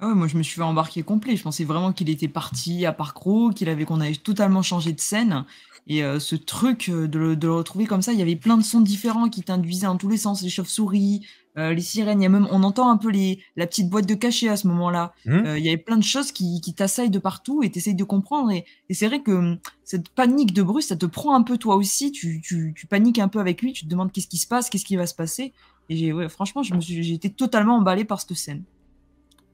Ah 0.00 0.08
moi 0.08 0.26
je 0.26 0.36
me 0.36 0.42
suis 0.42 0.56
fait 0.56 0.62
embarquer 0.62 1.02
complet. 1.02 1.36
Je 1.36 1.42
pensais 1.42 1.64
vraiment 1.64 1.92
qu'il 1.92 2.10
était 2.10 2.28
parti 2.28 2.84
à 2.84 2.92
Parcro, 2.92 3.50
qu'il 3.50 3.68
avait 3.68 3.84
qu'on 3.84 4.00
avait 4.00 4.16
totalement 4.16 4.62
changé 4.62 4.92
de 4.92 5.00
scène. 5.00 5.44
Et 5.86 6.02
euh, 6.02 6.18
ce 6.18 6.34
truc 6.34 6.88
euh, 6.88 7.06
de 7.06 7.18
le, 7.18 7.36
de 7.36 7.46
le, 7.46 7.54
retrouver 7.54 7.86
comme 7.86 8.00
ça, 8.00 8.12
il 8.12 8.18
y 8.18 8.22
avait 8.22 8.36
plein 8.36 8.56
de 8.56 8.62
sons 8.62 8.80
différents 8.80 9.28
qui 9.28 9.42
t'induisaient 9.42 9.86
dans 9.86 9.96
tous 9.96 10.08
les 10.08 10.16
sens, 10.16 10.42
les 10.42 10.48
chauves-souris, 10.48 11.26
euh, 11.58 11.74
les 11.74 11.82
sirènes, 11.82 12.20
il 12.20 12.24
y 12.24 12.26
a 12.26 12.30
même, 12.30 12.48
on 12.50 12.62
entend 12.62 12.90
un 12.90 12.96
peu 12.96 13.10
les, 13.10 13.40
la 13.56 13.66
petite 13.66 13.90
boîte 13.90 14.06
de 14.06 14.14
cachet 14.14 14.48
à 14.48 14.56
ce 14.56 14.66
moment-là. 14.68 15.12
Mmh. 15.26 15.56
il 15.58 15.64
y 15.64 15.68
avait 15.68 15.76
plein 15.76 15.98
de 15.98 16.02
choses 16.02 16.32
qui, 16.32 16.60
qui 16.62 16.74
t'assaillent 16.74 17.10
de 17.10 17.18
partout 17.18 17.62
et 17.62 17.70
t'essayes 17.70 17.94
de 17.94 18.04
comprendre. 18.04 18.50
Et, 18.50 18.64
et 18.88 18.94
c'est 18.94 19.06
vrai 19.06 19.20
que 19.20 19.30
hum, 19.30 19.58
cette 19.84 20.08
panique 20.08 20.54
de 20.54 20.62
Bruce, 20.62 20.86
ça 20.86 20.96
te 20.96 21.06
prend 21.06 21.36
un 21.36 21.42
peu 21.42 21.58
toi 21.58 21.76
aussi. 21.76 22.10
Tu, 22.12 22.40
tu, 22.40 22.72
tu, 22.74 22.86
paniques 22.86 23.18
un 23.18 23.28
peu 23.28 23.38
avec 23.38 23.60
lui, 23.60 23.72
tu 23.72 23.84
te 23.84 23.90
demandes 23.90 24.10
qu'est-ce 24.10 24.28
qui 24.28 24.38
se 24.38 24.48
passe, 24.48 24.70
qu'est-ce 24.70 24.86
qui 24.86 24.96
va 24.96 25.06
se 25.06 25.14
passer. 25.14 25.52
Et 25.90 26.14
ouais, 26.14 26.30
franchement, 26.30 26.62
je 26.62 26.74
me 26.74 26.80
suis, 26.80 27.02
j'ai 27.02 27.14
été 27.14 27.28
totalement 27.28 27.76
emballé 27.76 28.04
par 28.04 28.20
cette 28.20 28.34
scène. 28.34 28.64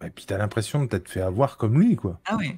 Et 0.02 0.10
puis 0.10 0.24
t'as 0.26 0.38
l'impression 0.38 0.82
de 0.82 0.86
t'être 0.86 1.10
fait 1.10 1.20
avoir 1.20 1.56
comme 1.56 1.78
lui, 1.78 1.96
quoi. 1.96 2.20
Ah 2.24 2.36
ouais. 2.36 2.56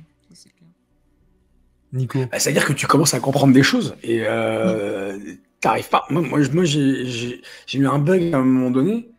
Nico. 1.92 2.18
Bah, 2.30 2.38
C'est-à-dire 2.38 2.64
que 2.64 2.72
tu 2.72 2.86
commences 2.86 3.14
à 3.14 3.20
comprendre 3.20 3.52
des 3.52 3.62
choses 3.62 3.96
et 4.02 4.22
euh, 4.26 5.18
t'arrives 5.60 5.88
pas. 5.88 6.04
Moi, 6.10 6.22
moi, 6.22 6.40
moi, 6.52 6.64
j'ai 6.64 7.40
eu 7.74 7.86
un 7.86 7.98
bug 7.98 8.32
à 8.32 8.38
un 8.38 8.44
moment 8.44 8.70
donné 8.70 9.10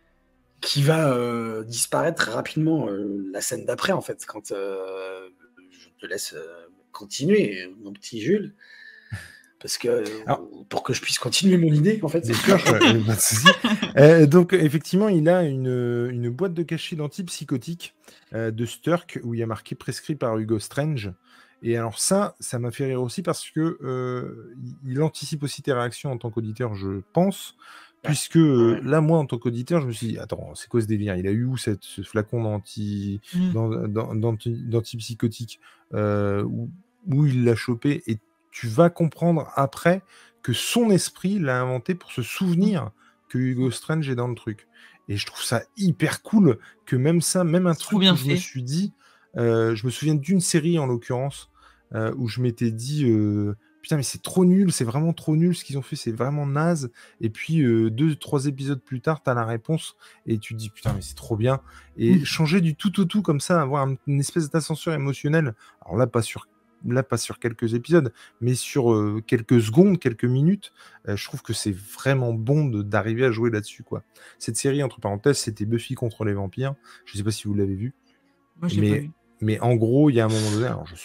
qui 0.61 0.81
va 0.81 1.09
euh, 1.13 1.63
disparaître 1.63 2.31
rapidement 2.31 2.87
euh, 2.87 3.29
la 3.31 3.41
scène 3.41 3.65
d'après, 3.65 3.91
en 3.91 4.01
fait, 4.01 4.23
quand 4.25 4.51
euh, 4.51 5.27
je 5.71 5.89
te 5.99 6.05
laisse 6.05 6.35
continuer, 6.91 7.69
mon 7.83 7.91
petit 7.91 8.21
Jules. 8.21 8.53
Parce 9.59 9.77
que 9.77 10.03
Alors- 10.25 10.45
pour 10.67 10.83
que 10.83 10.93
je 10.93 11.01
puisse 11.01 11.19
continuer 11.19 11.57
mon 11.57 11.73
idée, 11.73 11.99
en 12.03 12.09
fait, 12.09 12.25
c'est 12.25 12.33
sûr, 12.33 12.57
euh, 13.97 14.25
donc, 14.25 14.51
effectivement, 14.53 15.07
il 15.09 15.29
a 15.29 15.43
une, 15.43 16.09
une 16.11 16.29
boîte 16.29 16.53
de 16.53 16.63
cachet 16.63 16.95
d'antipsychotiques 16.97 17.95
euh, 18.33 18.51
de 18.51 18.65
Sturk 18.65 19.19
où 19.23 19.33
il 19.33 19.39
y 19.39 19.43
a 19.43 19.47
marqué 19.47 19.75
prescrit 19.75 20.15
par 20.15 20.37
Hugo 20.37 20.59
Strange. 20.59 21.11
Et 21.63 21.77
alors, 21.77 21.97
ça, 21.97 22.35
ça 22.39 22.59
m'a 22.59 22.71
fait 22.71 22.85
rire 22.85 23.01
aussi 23.01 23.21
parce 23.23 23.49
que 23.49 23.77
euh, 23.83 24.53
il- 24.85 25.01
anticipe 25.01 25.43
aussi 25.43 25.61
tes 25.61 25.71
réactions 25.73 26.11
en 26.11 26.17
tant 26.17 26.29
qu'auditeur, 26.29 26.75
je 26.75 27.01
pense. 27.13 27.55
Puisque 28.03 28.35
euh, 28.35 28.81
là, 28.83 28.99
moi, 28.99 29.17
en 29.17 29.25
tant 29.25 29.37
qu'auditeur, 29.37 29.79
je 29.81 29.87
me 29.87 29.93
suis 29.93 30.07
dit, 30.07 30.17
attends, 30.19 30.53
c'est 30.55 30.67
quoi 30.67 30.81
ce 30.81 30.87
délire? 30.87 31.15
Il 31.15 31.25
a 31.25 31.31
eu 31.31 31.45
où 31.45 31.55
cette, 31.55 31.83
ce 31.83 32.01
flacon 32.01 32.41
Mm. 33.33 33.51
d'anti- 34.15 34.61
d'antipsychotique 34.65 35.61
euh, 35.93 36.43
où, 36.43 36.69
où 37.07 37.25
il 37.25 37.45
l'a 37.45 37.55
chopé? 37.55 38.03
Et 38.07 38.19
tu 38.51 38.67
vas 38.67 38.89
comprendre 38.89 39.49
après 39.55 40.01
que 40.41 40.51
son 40.51 40.89
esprit 40.91 41.39
l'a 41.39 41.61
inventé 41.61 41.95
pour 41.95 42.11
se 42.11 42.21
souvenir 42.21 42.91
que 43.29 43.37
Hugo 43.37 43.71
Strange 43.71 44.09
est 44.09 44.15
dans 44.15 44.27
le 44.27 44.35
truc. 44.35 44.67
Et 45.07 45.15
je 45.15 45.25
trouve 45.25 45.41
ça 45.41 45.63
hyper 45.77 46.21
cool 46.23 46.59
que 46.85 46.97
même 46.97 47.21
ça, 47.21 47.45
même 47.45 47.67
un 47.67 47.73
truc 47.73 47.99
bien 47.99 48.13
où 48.13 48.17
je 48.17 48.23
me 48.25 48.35
suis 48.35 48.63
dit, 48.63 48.91
euh, 49.37 49.75
je 49.75 49.85
me 49.85 49.91
souviens 49.91 50.15
d'une 50.15 50.41
série 50.41 50.77
en 50.77 50.85
l'occurrence 50.87 51.49
euh, 51.93 52.13
où 52.17 52.27
je 52.27 52.41
m'étais 52.41 52.71
dit, 52.71 53.05
euh, 53.09 53.55
putain 53.81 53.97
mais 53.97 54.03
c'est 54.03 54.21
trop 54.21 54.45
nul, 54.45 54.71
c'est 54.71 54.85
vraiment 54.85 55.13
trop 55.13 55.35
nul 55.35 55.55
ce 55.55 55.63
qu'ils 55.65 55.77
ont 55.77 55.81
fait, 55.81 55.95
c'est 55.95 56.11
vraiment 56.11 56.45
naze. 56.45 56.89
Et 57.21 57.29
puis 57.29 57.61
euh, 57.61 57.89
deux, 57.89 58.15
trois 58.15 58.45
épisodes 58.47 58.81
plus 58.81 59.01
tard, 59.01 59.21
t'as 59.23 59.33
la 59.33 59.45
réponse 59.45 59.95
et 60.25 60.37
tu 60.37 60.53
te 60.53 60.59
dis 60.59 60.69
putain 60.69 60.93
mais 60.93 61.01
c'est 61.01 61.15
trop 61.15 61.35
bien. 61.35 61.59
Et 61.97 62.23
changer 62.23 62.61
du 62.61 62.75
tout 62.75 62.99
au 63.01 63.05
tout 63.05 63.21
comme 63.21 63.39
ça, 63.41 63.61
avoir 63.61 63.87
un- 63.87 63.95
une 64.07 64.19
espèce 64.19 64.49
d'ascenseur 64.49 64.93
émotionnel. 64.93 65.53
Alors 65.85 65.97
là 65.97 66.07
pas 66.07 66.21
sur 66.21 66.47
là 66.85 67.01
pas 67.03 67.15
sur 67.17 67.39
quelques 67.39 67.75
épisodes, 67.75 68.11
mais 68.41 68.55
sur 68.55 68.91
euh, 68.93 69.23
quelques 69.25 69.61
secondes, 69.61 69.99
quelques 69.99 70.25
minutes, 70.25 70.73
euh, 71.07 71.15
je 71.15 71.23
trouve 71.25 71.41
que 71.41 71.53
c'est 71.53 71.71
vraiment 71.73 72.33
bon 72.33 72.65
de- 72.65 72.81
d'arriver 72.83 73.23
à 73.25 73.31
jouer 73.31 73.49
là-dessus 73.51 73.83
quoi. 73.83 74.03
Cette 74.39 74.57
série 74.57 74.83
entre 74.83 74.99
parenthèses, 74.99 75.37
c'était 75.37 75.65
Buffy 75.65 75.93
contre 75.95 76.25
les 76.25 76.33
vampires. 76.33 76.75
Je 77.05 77.17
sais 77.17 77.23
pas 77.23 77.31
si 77.31 77.47
vous 77.47 77.53
l'avez 77.53 77.75
vu. 77.75 77.93
Moi, 78.61 78.69
Mais- 78.79 78.89
pas 78.89 78.97
vu. 78.97 79.11
Mais 79.41 79.59
en 79.59 79.75
gros, 79.75 80.09
il 80.09 80.13
y 80.15 80.19
a 80.21 80.25
un 80.25 80.29
moment 80.29 80.51
donné, 80.51 80.67
alors 80.67 80.85
je 80.87 80.95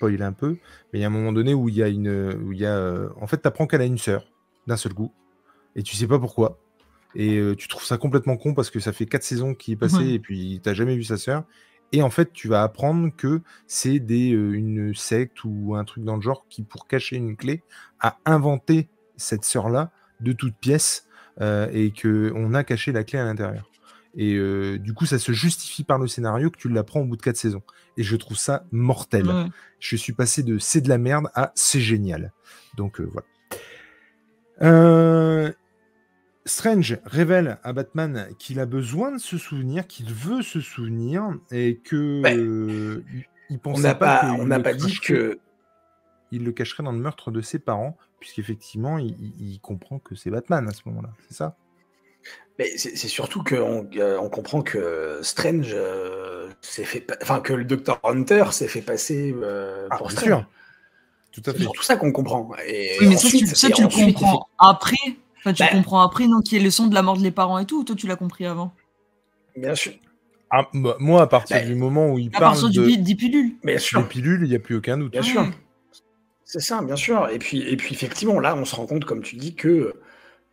spoil 0.00 0.22
un 0.22 0.32
peu, 0.32 0.56
mais 0.92 0.98
il 0.98 1.02
y 1.02 1.04
a 1.04 1.08
un 1.08 1.10
moment 1.10 1.32
donné 1.32 1.52
où 1.54 1.68
il 1.68 1.76
y 1.76 1.82
a 1.82 1.88
une. 1.88 2.08
Où 2.44 2.52
il 2.52 2.58
y 2.58 2.66
a, 2.66 2.76
euh, 2.76 3.08
en 3.20 3.26
fait, 3.26 3.42
tu 3.42 3.48
apprends 3.48 3.66
qu'elle 3.66 3.82
a 3.82 3.86
une 3.86 3.98
sœur, 3.98 4.24
d'un 4.66 4.76
seul 4.76 4.94
coup, 4.94 5.12
et 5.76 5.82
tu 5.82 5.94
sais 5.96 6.06
pas 6.06 6.18
pourquoi. 6.18 6.58
Et 7.14 7.36
euh, 7.38 7.56
tu 7.56 7.68
trouves 7.68 7.84
ça 7.84 7.98
complètement 7.98 8.36
con 8.36 8.54
parce 8.54 8.70
que 8.70 8.78
ça 8.80 8.92
fait 8.92 9.06
quatre 9.06 9.24
saisons 9.24 9.54
qui 9.54 9.72
est 9.72 9.76
passé 9.76 9.96
Ouais. 9.96 10.10
et 10.12 10.18
puis 10.20 10.60
t'as 10.62 10.74
jamais 10.74 10.94
vu 10.96 11.04
sa 11.04 11.16
sœur. 11.16 11.44
Et 11.92 12.02
en 12.02 12.10
fait, 12.10 12.32
tu 12.32 12.46
vas 12.46 12.62
apprendre 12.62 13.10
que 13.16 13.42
c'est 13.66 13.98
des, 13.98 14.32
euh, 14.32 14.52
une 14.52 14.94
secte 14.94 15.42
ou 15.44 15.74
un 15.74 15.84
truc 15.84 16.04
dans 16.04 16.14
le 16.14 16.22
genre 16.22 16.46
qui, 16.48 16.62
pour 16.62 16.86
cacher 16.86 17.16
une 17.16 17.36
clé, 17.36 17.64
a 17.98 18.18
inventé 18.24 18.88
cette 19.16 19.44
sœur-là 19.44 19.90
de 20.20 20.32
toute 20.32 20.54
pièce 20.54 21.08
euh, 21.40 21.68
et 21.72 21.90
que 21.90 22.32
on 22.36 22.54
a 22.54 22.62
caché 22.62 22.92
la 22.92 23.02
clé 23.02 23.18
à 23.18 23.24
l'intérieur. 23.24 23.69
Et 24.16 24.34
euh, 24.34 24.78
du 24.78 24.92
coup, 24.94 25.06
ça 25.06 25.18
se 25.18 25.32
justifie 25.32 25.84
par 25.84 25.98
le 25.98 26.08
scénario 26.08 26.50
que 26.50 26.58
tu 26.58 26.68
l'apprends 26.68 27.00
au 27.00 27.04
bout 27.04 27.16
de 27.16 27.22
quatre 27.22 27.36
saisons. 27.36 27.62
Et 27.96 28.02
je 28.02 28.16
trouve 28.16 28.36
ça 28.36 28.64
mortel. 28.72 29.28
Ouais. 29.28 29.46
Je 29.78 29.96
suis 29.96 30.12
passé 30.12 30.42
de 30.42 30.58
c'est 30.58 30.80
de 30.80 30.88
la 30.88 30.98
merde 30.98 31.28
à 31.34 31.52
c'est 31.54 31.80
génial. 31.80 32.32
Donc 32.76 33.00
euh, 33.00 33.08
voilà. 33.12 33.26
Euh, 34.62 35.52
Strange 36.46 36.98
révèle 37.04 37.58
à 37.62 37.72
Batman 37.72 38.28
qu'il 38.38 38.60
a 38.60 38.66
besoin 38.66 39.12
de 39.12 39.18
se 39.18 39.38
souvenir, 39.38 39.86
qu'il 39.86 40.12
veut 40.12 40.42
se 40.42 40.60
souvenir 40.60 41.30
et 41.50 41.76
que 41.82 42.22
Ouais. 42.22 42.36
euh, 42.36 43.04
il- 43.50 43.60
On 43.64 43.78
n'a 43.78 43.94
pas, 43.94 44.20
qu'il 44.20 44.40
on 44.40 44.46
n'a 44.46 44.58
le 44.58 44.62
pas 44.62 44.74
dit 44.74 44.98
que. 45.00 45.38
il 46.32 46.44
le 46.44 46.52
cacherait 46.52 46.82
dans 46.82 46.92
le 46.92 46.98
meurtre 46.98 47.30
de 47.30 47.40
ses 47.40 47.58
parents, 47.58 47.96
puisqu'effectivement 48.20 48.98
il- 48.98 49.16
il 49.40 49.60
comprend 49.60 49.98
que 49.98 50.14
c'est 50.14 50.30
Batman 50.30 50.66
à 50.68 50.72
ce 50.72 50.82
moment-là. 50.86 51.10
C'est 51.28 51.34
ça? 51.34 51.56
Mais 52.58 52.76
c'est 52.76 53.08
surtout 53.08 53.42
qu'on 53.42 53.88
on 54.20 54.28
comprend 54.28 54.60
que 54.62 55.18
Strange 55.22 55.70
euh, 55.72 56.50
s'est 56.60 56.84
fait. 56.84 57.06
Enfin, 57.22 57.40
que 57.40 57.54
le 57.54 57.64
Dr. 57.64 57.98
Hunter 58.04 58.44
s'est 58.52 58.68
fait 58.68 58.82
passer 58.82 59.34
euh, 59.42 59.88
Ah, 59.90 59.96
pour 59.96 60.08
bien 60.08 60.16
Strange. 60.16 60.28
sûr. 60.28 60.46
Tout 61.32 61.42
à 61.46 61.52
C'est 61.52 61.60
surtout 61.60 61.82
ça 61.82 61.96
qu'on 61.96 62.12
comprend. 62.12 62.50
Et 62.66 62.96
Oui, 63.00 63.06
mais 63.08 63.16
ça, 63.16 63.28
ensuite- 63.28 63.48
tu, 63.48 63.54
ça, 63.54 63.68
et 63.68 63.72
tu 63.72 63.82
le 63.82 63.88
comprends 63.88 64.46
après. 64.58 64.96
Enfin, 65.38 65.54
tu 65.54 65.62
Bah. 65.62 65.68
comprends 65.70 66.00
après, 66.02 66.26
non, 66.26 66.40
qu'il 66.42 66.58
y 66.58 66.60
ait 66.60 66.64
le 66.64 66.70
son 66.70 66.88
de 66.88 66.94
la 66.94 67.00
mort 67.02 67.16
des 67.16 67.30
parents 67.30 67.58
et 67.58 67.64
tout, 67.64 67.80
ou 67.80 67.84
toi, 67.84 67.96
tu 67.96 68.06
l'as 68.06 68.16
compris 68.16 68.44
avant? 68.44 68.74
Bien 69.56 69.74
sûr. 69.74 69.92
Ah, 70.50 70.68
bah, 70.74 70.96
moi, 70.98 71.22
à 71.22 71.26
partir 71.28 71.56
Bah, 71.60 71.64
du 71.64 71.74
moment 71.76 72.10
où 72.12 72.18
il 72.18 72.28
À 72.34 72.40
parle 72.40 72.60
partir 72.60 72.68
de, 72.82 72.88
du 72.90 72.98
des 72.98 73.14
pilules. 73.14 73.54
Bien 73.64 73.74
des 73.76 73.80
sûr. 73.80 74.06
pilules, 74.08 74.42
il 74.42 74.50
n'y 74.50 74.56
a 74.56 74.58
plus 74.58 74.74
aucun 74.74 74.98
doute. 74.98 75.12
Bien 75.12 75.22
sûr. 75.22 75.48
C'est 76.44 76.60
ça, 76.60 76.82
bien 76.82 76.96
sûr. 76.96 77.28
Et 77.30 77.38
puis, 77.38 77.60
et 77.62 77.76
puis 77.76 77.94
effectivement, 77.94 78.38
là, 78.40 78.54
on 78.56 78.64
se 78.66 78.74
rend 78.74 78.84
compte, 78.86 79.04
comme 79.06 79.22
tu 79.22 79.36
dis, 79.36 79.54
que, 79.54 79.94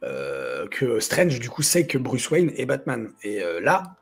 euh, 0.04 0.68
que 0.68 1.00
Strange, 1.00 1.40
du 1.40 1.50
coup, 1.50 1.64
sait 1.64 1.88
que 1.88 1.98
Bruce 1.98 2.30
Wayne 2.30 2.52
est 2.56 2.66
Batman. 2.66 3.12
Et 3.24 3.42
euh, 3.44 3.60
là, 3.60 3.96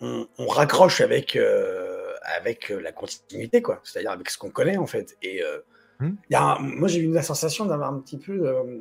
on, 0.00 0.26
on 0.38 0.46
raccroche 0.46 1.00
avec, 1.00 1.36
euh, 1.36 2.12
avec 2.36 2.68
la 2.70 2.92
continuité, 2.92 3.62
quoi. 3.62 3.80
C'est-à-dire 3.84 4.10
avec 4.10 4.28
ce 4.30 4.38
qu'on 4.38 4.50
connaît, 4.50 4.76
en 4.76 4.86
fait. 4.86 5.16
Et 5.22 5.42
euh, 5.42 5.58
Hmm. 6.00 6.14
il 6.30 6.32
y 6.32 6.36
a 6.36 6.42
un- 6.42 6.58
moi, 6.60 6.88
j'ai 6.88 7.00
eu 7.00 7.12
la 7.12 7.22
sensation 7.22 7.66
d'avoir 7.66 7.92
un 7.92 8.00
petit 8.00 8.16
peu 8.16 8.32
euh, 8.48 8.78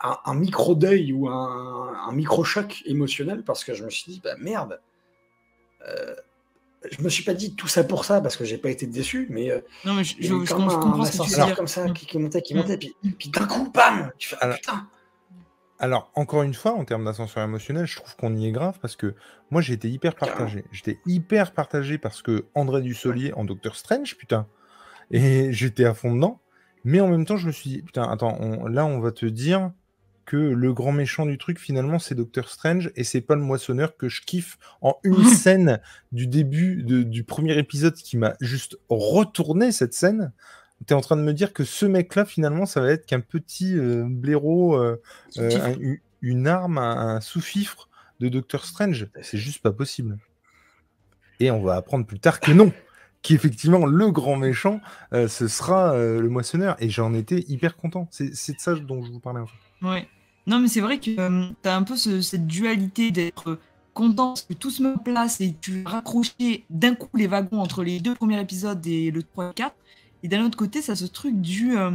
un, 0.00 0.16
un 0.24 0.34
micro-deuil 0.34 1.12
ou 1.12 1.28
un, 1.28 1.92
un 2.08 2.12
micro-choc 2.12 2.82
émotionnel 2.86 3.42
parce 3.42 3.64
que 3.64 3.74
je 3.74 3.82
me 3.84 3.90
suis 3.90 4.12
dit, 4.12 4.20
bah 4.22 4.36
merde. 4.38 4.80
Euh, 5.88 6.14
je 6.90 7.02
me 7.02 7.08
suis 7.08 7.24
pas 7.24 7.34
dit 7.34 7.56
tout 7.56 7.66
ça 7.66 7.82
pour 7.82 8.04
ça 8.04 8.20
parce 8.20 8.36
que 8.36 8.44
j'ai 8.44 8.58
pas 8.58 8.70
été 8.70 8.86
déçu, 8.86 9.26
mais 9.30 9.50
euh, 9.50 9.60
Non, 9.84 9.94
mais 9.94 10.04
je, 10.04 10.14
je, 10.20 10.22
je 10.22 10.44
je 10.44 10.52
comprends 10.54 10.70
ce 10.70 10.76
que 10.76 10.82
tu 10.84 10.98
veux 11.00 11.24
ascenseur 11.24 11.46
dire. 11.46 11.56
comme 11.56 11.66
ça 11.66 11.86
Mm. 11.88 11.92
qui, 11.94 12.06
qui 12.06 12.18
montait, 12.18 12.42
qui 12.42 12.54
Mm. 12.54 12.58
montait, 12.58 12.76
puis, 12.78 12.94
puis 13.18 13.28
d'un 13.30 13.46
coup, 13.46 13.70
bam 13.72 14.12
Tu 14.18 14.28
fais, 14.28 14.36
ah, 14.40 14.48
putain 14.54 14.86
Alors, 15.80 16.10
encore 16.14 16.42
une 16.42 16.54
fois, 16.54 16.72
en 16.72 16.84
termes 16.84 17.04
d'ascenseur 17.04 17.42
émotionnel, 17.42 17.86
je 17.86 17.96
trouve 17.96 18.14
qu'on 18.16 18.34
y 18.36 18.46
est 18.46 18.52
grave 18.52 18.78
parce 18.80 18.96
que 18.96 19.14
moi, 19.50 19.60
j'ai 19.60 19.74
été 19.74 19.88
hyper 19.90 20.14
partagé. 20.14 20.64
J'étais 20.72 20.98
hyper 21.06 21.52
partagé 21.52 21.98
parce 21.98 22.22
que 22.22 22.46
André 22.54 22.80
Dussolier 22.80 23.32
en 23.34 23.44
Doctor 23.44 23.74
Strange, 23.76 24.16
putain, 24.16 24.46
et 25.10 25.52
j'étais 25.52 25.84
à 25.84 25.94
fond 25.94 26.14
dedans. 26.14 26.40
Mais 26.84 27.00
en 27.00 27.08
même 27.08 27.24
temps, 27.26 27.36
je 27.36 27.46
me 27.46 27.52
suis 27.52 27.70
dit, 27.70 27.82
putain, 27.82 28.04
attends, 28.04 28.36
on- 28.40 28.66
là, 28.66 28.86
on 28.86 29.00
va 29.00 29.10
te 29.10 29.26
dire 29.26 29.72
que 30.26 30.36
le 30.36 30.72
grand 30.72 30.92
méchant 30.92 31.26
du 31.26 31.36
truc, 31.38 31.58
finalement, 31.58 31.98
c'est 31.98 32.14
Doctor 32.14 32.48
Strange 32.48 32.90
et 32.96 33.04
c'est 33.04 33.20
pas 33.20 33.34
le 33.34 33.42
moissonneur 33.42 33.96
que 33.96 34.08
je 34.08 34.22
kiffe 34.22 34.58
en 34.80 34.96
une 35.02 35.22
scène 35.24 35.80
du 36.12 36.26
début 36.26 36.82
de- 36.82 37.02
du 37.02 37.24
premier 37.24 37.58
épisode 37.58 37.94
qui 37.94 38.16
m'a 38.16 38.34
juste 38.40 38.78
retourné 38.88 39.70
cette 39.72 39.92
scène. 39.92 40.32
T'es 40.86 40.94
en 40.94 41.00
train 41.00 41.16
de 41.16 41.22
me 41.22 41.32
dire 41.32 41.52
que 41.52 41.64
ce 41.64 41.86
mec-là, 41.86 42.24
finalement, 42.24 42.66
ça 42.66 42.80
va 42.80 42.90
être 42.90 43.06
qu'un 43.06 43.20
petit 43.20 43.76
euh, 43.78 44.04
blaireau, 44.08 44.76
euh, 44.76 45.00
euh, 45.38 45.50
un- 45.74 45.96
une 46.22 46.46
arme, 46.46 46.78
un, 46.78 47.16
un 47.16 47.20
sous-fifre 47.20 47.88
de 48.20 48.28
Doctor 48.28 48.64
Strange. 48.64 49.08
C'est 49.22 49.38
juste 49.38 49.62
pas 49.62 49.72
possible. 49.72 50.18
Et 51.40 51.50
on 51.50 51.62
va 51.62 51.76
apprendre 51.76 52.06
plus 52.06 52.20
tard 52.20 52.40
que 52.40 52.52
non, 52.52 52.72
qu'effectivement, 53.22 53.86
le 53.86 54.10
grand 54.10 54.36
méchant, 54.36 54.80
euh, 55.12 55.28
ce 55.28 55.48
sera 55.48 55.96
le 55.96 56.28
moissonneur. 56.28 56.76
Et 56.80 56.90
j'en 56.90 57.12
étais 57.14 57.44
hyper 57.48 57.76
content. 57.76 58.08
C'est 58.10 58.30
de 58.30 58.58
ça 58.60 58.74
dont 58.74 59.02
je 59.04 59.10
vous 59.10 59.20
parlais 59.20 59.40
en 59.40 59.46
fait. 59.46 59.86
Ouais. 59.86 60.08
Non, 60.46 60.60
mais 60.60 60.68
c'est 60.68 60.80
vrai 60.80 60.98
que 61.00 61.18
euh, 61.18 61.46
t'as 61.62 61.74
un 61.76 61.82
peu 61.82 61.96
ce- 61.96 62.20
cette 62.20 62.46
dualité 62.46 63.10
d'être 63.10 63.58
content 63.94 64.28
parce 64.28 64.42
que 64.42 64.52
tout 64.54 64.70
se 64.70 64.82
met 64.82 64.90
en 64.90 64.98
place 64.98 65.40
et 65.40 65.54
tu 65.60 65.82
raccrochais 65.86 66.64
d'un 66.68 66.94
coup 66.94 67.08
les 67.16 67.26
wagons 67.26 67.60
entre 67.60 67.82
les 67.84 68.00
deux 68.00 68.14
premiers 68.14 68.40
épisodes 68.40 68.84
et 68.86 69.10
le 69.10 69.22
3 69.22 69.50
et 69.50 69.54
4. 69.54 69.74
Et 70.24 70.28
d'un 70.28 70.42
autre 70.44 70.56
côté, 70.56 70.80
ça 70.82 70.96
ce 70.96 71.04
truc 71.04 71.38
du 71.42 71.76
euh, 71.76 71.92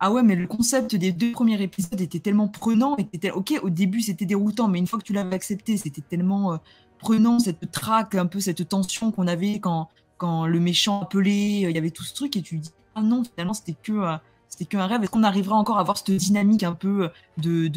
ah 0.00 0.10
ouais, 0.12 0.24
mais 0.24 0.34
le 0.34 0.48
concept 0.48 0.96
des 0.96 1.12
deux 1.12 1.30
premiers 1.32 1.62
épisodes 1.62 2.00
était 2.00 2.18
tellement 2.18 2.48
prenant. 2.48 2.96
Et 2.98 3.04
t'étais- 3.06 3.30
ok, 3.30 3.54
au 3.62 3.70
début 3.70 4.00
c'était 4.02 4.26
déroutant, 4.26 4.66
mais 4.68 4.80
une 4.80 4.88
fois 4.88 4.98
que 4.98 5.04
tu 5.04 5.12
l'avais 5.12 5.34
accepté, 5.36 5.76
c'était 5.76 6.02
tellement 6.02 6.54
euh, 6.54 6.56
prenant, 6.98 7.38
cette 7.38 7.70
traque, 7.70 8.16
un 8.16 8.26
peu 8.26 8.40
cette 8.40 8.68
tension 8.68 9.12
qu'on 9.12 9.28
avait 9.28 9.60
quand, 9.60 9.88
quand 10.16 10.46
le 10.46 10.58
méchant 10.58 11.02
appelait, 11.02 11.64
euh, 11.66 11.70
il 11.70 11.74
y 11.76 11.78
avait 11.78 11.92
tout 11.92 12.02
ce 12.02 12.14
truc 12.14 12.36
et 12.36 12.42
tu 12.42 12.58
dis 12.58 12.70
ah 12.96 13.00
non, 13.02 13.22
finalement 13.24 13.54
c'était 13.54 13.76
que. 13.80 14.02
c'était 14.48 14.64
qu'un 14.64 14.86
rêve. 14.86 15.02
Est-ce 15.04 15.10
qu'on 15.12 15.22
arrivera 15.22 15.54
encore 15.56 15.78
à 15.78 15.80
avoir 15.82 15.96
cette 15.98 16.10
dynamique 16.10 16.64
un 16.64 16.74
peu 16.74 17.10
de, 17.36 17.68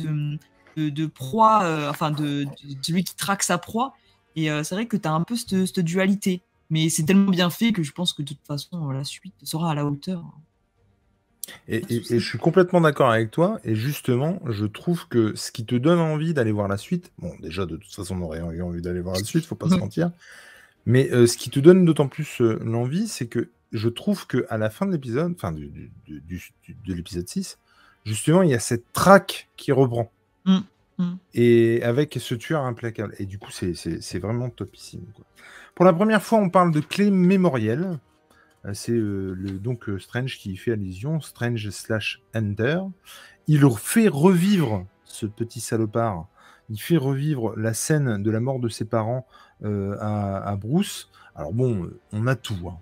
de, 0.78 1.06
proie, 1.06 1.62
enfin 1.92 2.10
de, 2.10 2.46
de 2.46 2.50
celui 2.82 3.04
qui 3.04 3.16
traque 3.16 3.44
sa 3.44 3.60
proie? 3.60 3.94
Et 4.36 4.48
c'est 4.64 4.74
vrai 4.74 4.88
que 4.88 4.98
tu 4.98 5.08
as 5.08 5.14
un 5.14 5.22
peu 5.22 5.36
cette 5.36 5.80
dualité. 5.82 6.42
Mais 6.72 6.90
c'est 6.90 7.04
tellement 7.04 7.30
bien 7.30 7.50
fait 7.50 7.74
que 7.74 7.84
je 7.84 7.92
pense 7.92 8.14
que 8.14 8.24
de 8.24 8.30
toute 8.30 8.46
façon, 8.48 8.90
la 8.90 9.04
suite 9.04 9.36
sera 9.44 9.72
à 9.72 9.76
la 9.76 9.86
hauteur. 9.86 10.24
Et, 11.68 11.84
je 11.90 12.18
suis 12.18 12.38
complètement 12.38 12.80
d'accord 12.80 13.12
avec 13.12 13.30
toi. 13.30 13.60
Et 13.66 13.76
justement, 13.76 14.40
je 14.48 14.66
trouve 14.66 15.08
que 15.10 15.36
ce 15.36 15.52
qui 15.52 15.66
te 15.66 15.76
donne 15.76 16.00
envie 16.00 16.34
d'aller 16.34 16.54
voir 16.54 16.70
la 16.70 16.78
suite, 16.78 17.12
bon, 17.20 17.34
déjà, 17.42 17.66
de 17.66 17.76
toute 17.76 17.94
façon, 17.94 18.16
on 18.18 18.24
aurait 18.24 18.40
eu 18.40 18.62
envie 18.62 18.82
d'aller 18.82 19.02
voir 19.02 19.16
la 19.16 19.24
suite, 19.24 19.46
faut 19.46 19.56
pas 19.56 19.70
se 19.70 19.76
mentir. 19.78 20.12
Mais 20.86 21.12
euh, 21.12 21.28
ce 21.28 21.38
qui 21.38 21.50
te 21.50 21.60
donne 21.60 21.84
d'autant 21.84 22.08
plus 22.08 22.42
euh, 22.42 22.58
l'envie, 22.64 23.08
c'est 23.08 23.28
que 23.28 23.50
je 23.74 23.90
trouve 23.90 24.26
que 24.26 24.46
à 24.50 24.58
la 24.58 24.70
fin 24.70 24.86
de 24.86 24.94
l'épisode, 24.94 25.34
enfin, 25.36 25.52
du, 25.52 25.92
de 26.08 26.94
l'épisode 26.94 27.28
6, 27.28 27.58
justement, 28.06 28.44
il 28.44 28.50
y 28.50 28.56
a 28.56 28.60
cette 28.60 28.92
traque 28.94 29.50
qui 29.58 29.74
reprend. 29.74 30.10
Mmh, 30.46 30.60
mmh. 31.02 31.18
Et 31.34 31.84
avec 31.84 32.18
ce 32.20 32.36
tueur 32.36 32.64
implacable. 32.64 33.16
Et 33.20 33.26
du 33.26 33.38
coup, 33.40 33.52
c'est 33.52 34.20
vraiment 34.20 34.50
topissime. 34.50 35.06
Pour 35.76 35.86
la 35.86 35.94
première 35.94 36.22
fois, 36.22 36.40
on 36.40 36.50
parle 36.50 36.72
de 36.72 36.80
clé 36.80 37.12
mémorielle. 37.12 38.00
Euh, 38.66 38.74
c'est 38.74 38.92
euh, 38.92 39.34
le, 39.36 39.52
donc 39.52 39.90
euh, 39.90 40.00
Strange 40.00 40.38
qui 40.38 40.56
fait 40.58 40.74
allusion, 40.74 41.22
Strange 41.22 41.70
slash 41.70 42.22
Ender. 42.36 42.80
Il 43.48 43.68
fait 43.78 44.08
revivre 44.08 44.86
ce 45.04 45.26
petit 45.26 45.60
salopard. 45.60 46.28
Il 46.70 46.80
fait 46.80 46.98
revivre 46.98 47.54
la 47.58 47.74
scène 47.74 48.22
de 48.22 48.32
la 48.32 48.40
mort 48.40 48.60
de 48.60 48.70
ses 48.70 48.86
parents 48.86 49.26
à, 49.64 50.58
Bruce. 50.60 51.12
Alors 51.36 51.54
bon, 51.54 51.90
on 52.14 52.28
a 52.28 52.36
tout. 52.36 52.70
Hein. 52.70 52.78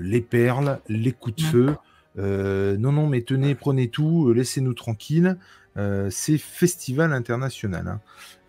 les 0.00 0.20
perles, 0.20 0.78
les 0.88 1.10
coups 1.10 1.36
de 1.36 1.42
feu. 1.42 1.76
non, 2.16 2.92
non, 2.92 3.08
mais 3.08 3.22
tenez, 3.22 3.56
prenez 3.56 3.88
tout, 3.88 4.32
laissez-nous 4.32 4.74
tranquilles. 4.74 5.36
Euh, 5.76 6.08
c'est 6.10 6.38
festival 6.38 7.12
international. 7.12 7.88
Hein. 7.88 8.00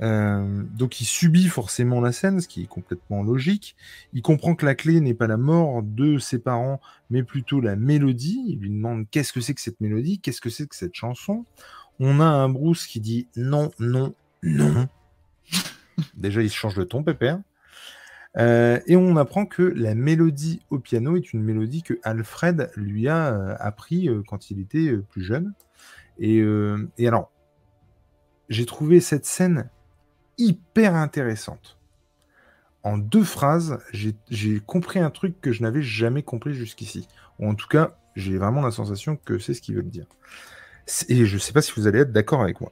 Euh, 0.02 0.64
donc 0.74 1.02
il 1.02 1.06
subit 1.06 1.48
forcément 1.48 2.00
la 2.00 2.12
scène, 2.12 2.40
ce 2.40 2.48
qui 2.48 2.64
est 2.64 2.68
complètement 2.68 3.24
logique. 3.24 3.76
Il 4.14 4.22
comprend 4.22 4.56
que 4.56 4.66
la 4.66 4.76
clé 4.76 5.00
n'est 5.02 5.16
pas 5.16 5.28
la 5.28 5.38
mort 5.38 5.82
de 5.82 6.20
ses 6.20 6.38
parents, 6.38 6.80
mais 7.10 7.24
plutôt 7.24 7.62
la 7.62 7.76
mélodie. 7.76 8.44
Il 8.48 8.60
lui 8.60 8.70
demande 8.70 9.06
qu'est-ce 9.10 9.34
que 9.34 9.42
c'est 9.42 9.56
que 9.56 9.62
cette 9.62 9.82
mélodie, 9.82 10.20
qu'est-ce 10.20 10.42
que 10.42 10.52
c'est 10.52 10.68
que 10.68 10.76
cette 10.76 10.96
chanson? 10.96 11.46
On 12.00 12.20
a 12.20 12.26
un 12.26 12.50
Bruce 12.50 12.86
qui 12.86 13.00
dit 13.00 13.28
non, 13.36 13.72
non, 13.80 14.14
non. 14.44 14.88
Déjà, 16.16 16.44
il 16.44 16.52
change 16.52 16.76
de 16.76 16.84
ton, 16.84 17.04
Pépère. 17.04 17.40
Euh, 18.38 18.82
et 18.86 18.98
on 18.98 19.16
apprend 19.16 19.46
que 19.46 19.64
la 19.64 19.96
mélodie 19.96 20.60
au 20.70 20.78
piano 20.78 21.16
est 21.16 21.32
une 21.32 21.42
mélodie 21.42 21.84
que 21.84 21.98
Alfred 22.04 22.70
lui 22.76 23.08
a 23.08 23.56
appris 23.56 24.10
quand 24.28 24.52
il 24.52 24.60
était 24.60 24.92
plus 25.10 25.24
jeune. 25.24 25.54
Euh, 26.22 26.88
et, 26.98 27.08
alors, 27.08 27.32
j'ai 28.50 28.66
trouvé 28.66 29.00
cette 29.00 29.26
scène 29.26 29.70
hyper 30.38 30.96
intéressante. 30.96 31.78
En 32.84 32.98
deux 32.98 33.24
phrases, 33.24 33.80
j'ai 33.92 34.60
compris 34.60 35.00
un 35.00 35.10
truc 35.10 35.42
que 35.42 35.52
je 35.52 35.64
n'avais 35.64 35.82
jamais 35.82 36.22
compris 36.22 36.54
jusqu'ici. 36.54 37.08
Ou 37.40 37.50
en 37.50 37.56
tout 37.56 37.68
cas, 37.68 37.98
j'ai 38.16 38.38
vraiment 38.38 38.62
la 38.62 38.72
sensation 38.72 39.16
que 39.18 39.40
c'est 39.40 39.54
ce 39.54 39.62
qu'ils 39.62 39.76
veulent 39.76 39.90
dire. 39.90 40.06
Et 41.10 41.26
je 41.26 41.34
ne 41.34 41.40
sais 41.40 41.52
pas 41.52 41.64
si 41.64 41.74
vous 41.76 41.88
allez 41.88 42.00
être 42.00 42.12
d'accord 42.12 42.42
avec 42.42 42.62
moi. 42.62 42.72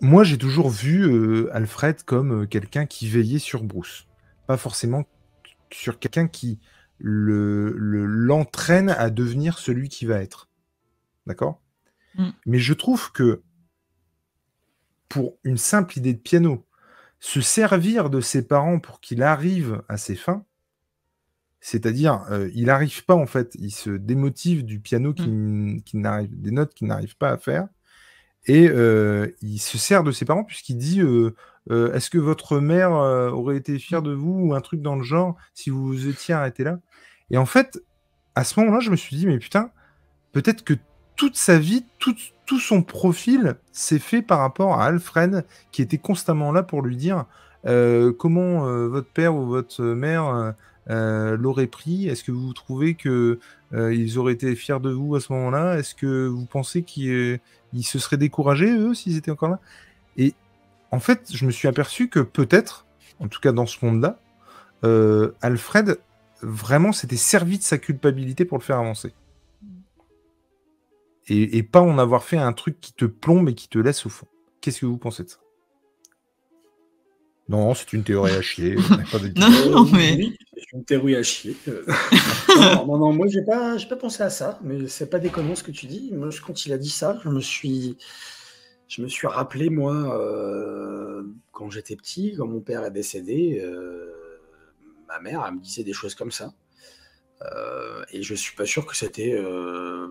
Moi, 0.00 0.22
j'ai 0.22 0.38
toujours 0.38 0.70
vu 0.70 1.04
euh, 1.04 1.50
Alfred 1.52 2.04
comme 2.04 2.42
euh, 2.42 2.46
quelqu'un 2.46 2.86
qui 2.86 3.08
veillait 3.08 3.40
sur 3.40 3.64
Bruce. 3.64 4.06
Pas 4.46 4.56
forcément 4.56 5.04
sur 5.72 5.98
quelqu'un 5.98 6.28
qui 6.28 6.60
l'entraîne 7.00 8.86
le, 8.86 9.00
à 9.00 9.10
devenir 9.10 9.58
celui 9.58 9.88
qui 9.88 10.06
va 10.06 10.22
être. 10.22 10.48
D'accord? 11.26 11.60
Mm. 12.18 12.30
Mais 12.46 12.58
je 12.58 12.74
trouve 12.74 13.10
que 13.12 13.42
pour 15.08 15.38
une 15.44 15.56
simple 15.56 15.98
idée 15.98 16.12
de 16.12 16.18
piano, 16.18 16.66
se 17.20 17.40
servir 17.40 18.10
de 18.10 18.20
ses 18.20 18.46
parents 18.46 18.78
pour 18.78 19.00
qu'il 19.00 19.22
arrive 19.22 19.82
à 19.88 19.96
ses 19.96 20.14
fins, 20.14 20.44
c'est-à-dire, 21.60 22.24
euh, 22.30 22.48
il 22.54 22.66
n'arrive 22.66 23.04
pas 23.04 23.14
en 23.14 23.26
fait, 23.26 23.56
il 23.58 23.72
se 23.72 23.90
démotive 23.90 24.64
du 24.64 24.78
piano 24.78 25.12
qui, 25.12 25.28
mm. 25.28 25.80
n'arrive, 25.94 26.40
des 26.40 26.50
notes 26.50 26.74
qu'il 26.74 26.86
n'arrive 26.86 27.16
pas 27.16 27.30
à 27.30 27.38
faire, 27.38 27.66
et 28.46 28.68
euh, 28.68 29.28
il 29.42 29.58
se 29.58 29.78
sert 29.78 30.04
de 30.04 30.12
ses 30.12 30.24
parents 30.24 30.44
puisqu'il 30.44 30.78
dit 30.78 31.00
euh, 31.00 31.34
Est-ce 31.92 32.08
que 32.08 32.18
votre 32.18 32.60
mère 32.60 32.92
aurait 32.92 33.56
été 33.56 33.78
fière 33.78 34.02
de 34.02 34.12
vous 34.12 34.46
ou 34.46 34.54
un 34.54 34.60
truc 34.60 34.80
dans 34.80 34.94
le 34.96 35.02
genre 35.02 35.36
si 35.54 35.70
vous 35.70 35.86
vous 35.86 36.06
étiez 36.06 36.34
arrêté 36.34 36.64
là? 36.64 36.78
Et 37.30 37.36
en 37.36 37.46
fait, 37.46 37.82
à 38.34 38.44
ce 38.44 38.58
moment-là, 38.60 38.80
je 38.80 38.90
me 38.90 38.96
suis 38.96 39.16
dit 39.16 39.26
Mais 39.26 39.38
putain, 39.38 39.70
peut-être 40.32 40.64
que 40.64 40.74
toute 41.18 41.36
sa 41.36 41.58
vie, 41.58 41.84
tout, 41.98 42.14
son 42.58 42.82
profil 42.82 43.56
s'est 43.72 43.98
fait 43.98 44.22
par 44.22 44.38
rapport 44.38 44.80
à 44.80 44.86
Alfred, 44.86 45.44
qui 45.72 45.82
était 45.82 45.98
constamment 45.98 46.52
là 46.52 46.62
pour 46.62 46.80
lui 46.80 46.96
dire 46.96 47.26
euh, 47.66 48.12
comment 48.12 48.66
euh, 48.66 48.86
votre 48.86 49.10
père 49.10 49.34
ou 49.34 49.44
votre 49.44 49.82
mère 49.82 50.54
euh, 50.88 51.36
l'aurait 51.36 51.66
pris? 51.66 52.08
Est-ce 52.08 52.22
que 52.24 52.30
vous 52.32 52.54
trouvez 52.54 52.94
que 52.94 53.38
ils 53.72 54.16
auraient 54.16 54.32
été 54.32 54.54
fiers 54.54 54.80
de 54.80 54.90
vous 54.90 55.16
à 55.16 55.20
ce 55.20 55.30
moment-là? 55.32 55.76
Est-ce 55.76 55.94
que 55.94 56.26
vous 56.26 56.46
pensez 56.46 56.84
qu'ils 56.84 57.40
se 57.82 57.98
seraient 57.98 58.16
découragés 58.16 58.70
eux 58.70 58.94
s'ils 58.94 59.16
étaient 59.16 59.32
encore 59.32 59.50
là? 59.50 59.60
Et 60.16 60.34
en 60.92 61.00
fait, 61.00 61.30
je 61.34 61.44
me 61.44 61.50
suis 61.50 61.68
aperçu 61.68 62.08
que 62.08 62.20
peut-être, 62.20 62.86
en 63.18 63.26
tout 63.26 63.40
cas 63.40 63.52
dans 63.52 63.66
ce 63.66 63.84
monde-là, 63.84 64.20
Alfred 65.42 65.98
vraiment 66.42 66.92
s'était 66.92 67.16
servi 67.16 67.58
de 67.58 67.64
sa 67.64 67.76
culpabilité 67.76 68.44
pour 68.44 68.56
le 68.56 68.62
faire 68.62 68.78
avancer 68.78 69.12
et, 71.28 71.62
pas 71.62 71.80
en 71.80 71.98
avoir 71.98 72.24
fait 72.24 72.38
un 72.38 72.52
truc 72.52 72.80
qui 72.80 72.92
te 72.92 73.04
plombe 73.04 73.48
et 73.48 73.54
qui 73.54 73.68
te 73.68 73.78
laisse 73.78 74.06
au 74.06 74.08
fond. 74.08 74.26
Qu'est-ce 74.60 74.80
que 74.80 74.86
vous 74.86 74.98
pensez 74.98 75.24
de 75.24 75.28
ça? 75.28 75.38
Non, 77.48 77.74
c'est 77.74 77.92
une 77.94 78.04
théorie 78.04 78.32
à 78.32 78.42
chier. 78.42 78.76
non, 79.36 79.70
non, 79.70 79.84
mais... 79.92 80.32
c'est 80.54 80.72
une 80.74 80.84
théorie 80.84 81.16
à 81.16 81.22
chier. 81.22 81.56
non, 82.56 82.98
non, 82.98 83.12
moi, 83.12 83.26
j'ai 83.28 83.42
pas, 83.42 83.76
pas 83.88 83.96
pensé 83.96 84.22
à 84.22 84.30
ça, 84.30 84.58
mais 84.62 84.86
c'est 84.86 85.08
pas 85.08 85.18
déconnant 85.18 85.54
ce 85.54 85.62
que 85.62 85.70
tu 85.70 85.86
dis. 85.86 86.10
Moi, 86.12 86.28
quand 86.46 86.66
il 86.66 86.72
a 86.72 86.78
dit 86.78 86.90
ça, 86.90 87.18
je 87.24 87.30
me 87.30 87.40
suis, 87.40 87.96
je 88.86 89.00
me 89.00 89.08
suis 89.08 89.26
rappelé, 89.26 89.70
moi, 89.70 89.94
euh, 89.94 91.22
quand 91.52 91.70
j'étais 91.70 91.96
petit, 91.96 92.34
quand 92.36 92.46
mon 92.46 92.60
père 92.60 92.84
est 92.84 92.90
décédé, 92.90 93.60
euh, 93.62 94.12
ma 95.08 95.18
mère, 95.20 95.42
elle 95.46 95.54
me 95.54 95.60
disait 95.60 95.84
des 95.84 95.94
choses 95.94 96.14
comme 96.14 96.32
ça. 96.32 96.52
Euh, 97.42 98.02
et 98.12 98.22
je 98.22 98.34
suis 98.34 98.56
pas 98.56 98.66
sûr 98.66 98.84
que 98.86 98.96
c'était 98.96 99.32
euh, 99.32 100.08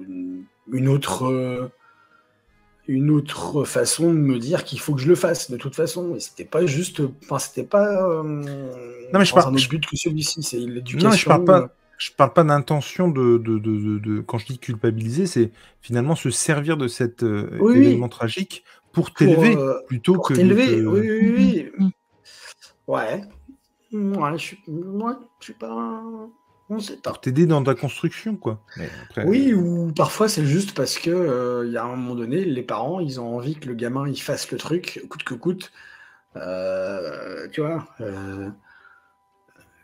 une 0.72 0.88
autre 0.88 1.26
euh, 1.26 1.70
une 2.88 3.10
autre 3.10 3.66
façon 3.66 4.14
de 4.14 4.18
me 4.18 4.40
dire 4.40 4.64
qu'il 4.64 4.80
faut 4.80 4.96
que 4.96 5.02
je 5.02 5.10
le 5.10 5.16
fasse 5.16 5.52
de 5.52 5.58
toute 5.58 5.76
façon. 5.76 6.16
Et 6.16 6.22
c'était 6.22 6.46
pas 6.46 6.66
juste, 6.66 7.02
enfin 7.24 7.38
c'était 7.38 7.66
pas 7.68 8.24
non 8.24 9.20
mais 9.20 9.26
je 9.26 9.34
parle, 9.34 9.52
un 9.52 9.56
autre 9.56 9.70
but 9.70 9.86
que 9.86 9.98
celui-ci, 9.98 10.42
c'est 10.42 10.58
l'éducation. 10.58 11.10
Non, 11.10 11.16
je 11.16 11.26
parle 11.26 11.46
pas. 11.46 11.74
Je 11.98 12.12
parle 12.12 12.32
pas 12.32 12.44
d'intention 12.44 13.08
de, 13.08 13.40
de, 13.40 13.58
de, 13.58 13.98
de, 13.98 14.22
quand 14.22 14.38
je 14.38 14.46
dis 14.46 14.60
culpabiliser, 14.60 15.26
c'est 15.26 15.52
finalement 15.82 16.16
se 16.16 16.30
servir 16.30 16.78
de 16.78 16.88
cet 16.88 17.24
événement 17.24 18.08
tragique 18.08 18.64
pour 18.92 19.12
t'élever 19.12 19.58
plutôt 19.88 20.20
que. 20.20 20.36
T'élever, 20.36 20.86
oui, 20.86 21.10
oui, 21.10 21.32
oui. 21.36 21.72
Mm. 21.80 21.90
Ouais. 22.88 23.22
Ouais, 23.92 24.32
je 24.34 24.38
suis, 24.38 24.60
moi, 24.68 25.20
je 25.40 25.46
suis 25.46 25.54
pas. 25.54 26.04
Pour 26.68 27.22
t'aider 27.22 27.46
dans 27.46 27.64
ta 27.64 27.76
construction, 27.76 28.36
quoi. 28.36 28.60
Oui, 29.26 29.54
ou 29.54 29.94
parfois 29.96 30.28
c'est 30.28 30.46
juste 30.46 30.74
parce 30.74 31.00
que 31.00 31.10
euh, 31.10 31.66
il 31.66 31.72
y 31.72 31.78
a 31.78 31.84
un 31.86 31.96
moment 31.96 32.16
donné, 32.16 32.44
les 32.44 32.62
parents, 32.62 33.00
ils 33.00 33.22
ont 33.22 33.38
envie 33.38 33.56
que 33.56 33.68
le 33.68 33.74
gamin 33.74 34.08
il 34.08 34.22
fasse 34.22 34.52
le 34.52 34.58
truc, 34.58 35.02
coûte 35.10 35.24
que 35.24 35.34
coûte. 35.34 35.72
Euh, 36.36 37.48
tu 37.54 37.62
vois, 37.62 37.88
euh, 38.02 38.50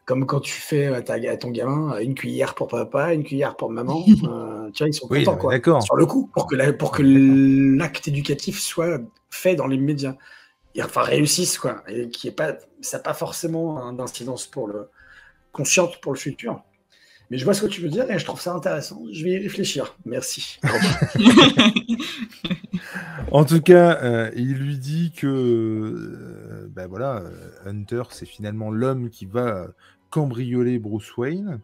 comme 0.03 0.25
quand 0.25 0.41
tu 0.41 0.51
fais 0.51 0.87
à, 0.87 1.01
ton 1.37 1.51
gamin 1.51 1.97
une 1.99 2.15
cuillère 2.15 2.53
pour 2.53 2.67
papa, 2.67 3.13
une 3.13 3.23
cuillère 3.23 3.55
pour 3.55 3.71
maman. 3.71 4.03
tu 4.05 4.15
vois, 4.25 4.69
ils 4.87 4.93
sont 4.93 5.07
contents, 5.07 5.37
quoi. 5.37 5.81
Sur 5.81 5.95
le 5.95 6.05
coup, 6.05 6.29
pour 6.33 6.47
que 6.47 6.71
pour 6.71 6.91
que 6.91 7.01
l'acte 7.77 8.09
éducatif 8.09 8.59
soit 8.59 8.99
fait 9.29 9.55
dans 9.55 9.67
les 9.67 9.77
médias, 9.77 10.15
et 10.75 10.83
enfin 10.83 11.03
réussisse, 11.03 11.57
quoi, 11.57 11.81
et 11.87 12.09
qui 12.09 12.27
est 12.27 12.31
pas, 12.31 12.57
ça 12.81 12.97
n'a 12.97 13.03
pas 13.03 13.13
forcément 13.13 13.93
d'incidence 13.93 14.47
pour 14.47 14.67
le 14.67 14.89
consciente 15.53 16.01
pour 16.01 16.11
le 16.11 16.19
futur. 16.19 16.61
Mais 17.29 17.37
je 17.37 17.45
vois 17.45 17.53
ce 17.53 17.61
que 17.61 17.67
tu 17.67 17.81
veux 17.81 17.89
dire 17.89 18.09
et 18.11 18.19
je 18.19 18.25
trouve 18.25 18.41
ça 18.41 18.53
intéressant. 18.53 19.01
Je 19.11 19.23
vais 19.23 19.31
y 19.31 19.37
réfléchir. 19.37 19.95
Merci. 20.05 20.59
en 23.31 23.45
tout 23.45 23.61
cas, 23.61 23.99
euh, 24.03 24.31
il 24.35 24.53
lui 24.53 24.77
dit 24.77 25.13
que 25.15 25.27
euh, 25.27 26.67
ben 26.69 26.87
voilà, 26.87 27.17
euh, 27.17 27.31
Hunter, 27.65 28.03
c'est 28.11 28.25
finalement 28.25 28.71
l'homme 28.71 29.09
qui 29.09 29.25
va 29.25 29.67
cambrioler 30.09 30.79
Bruce 30.79 31.15
Wayne. 31.17 31.59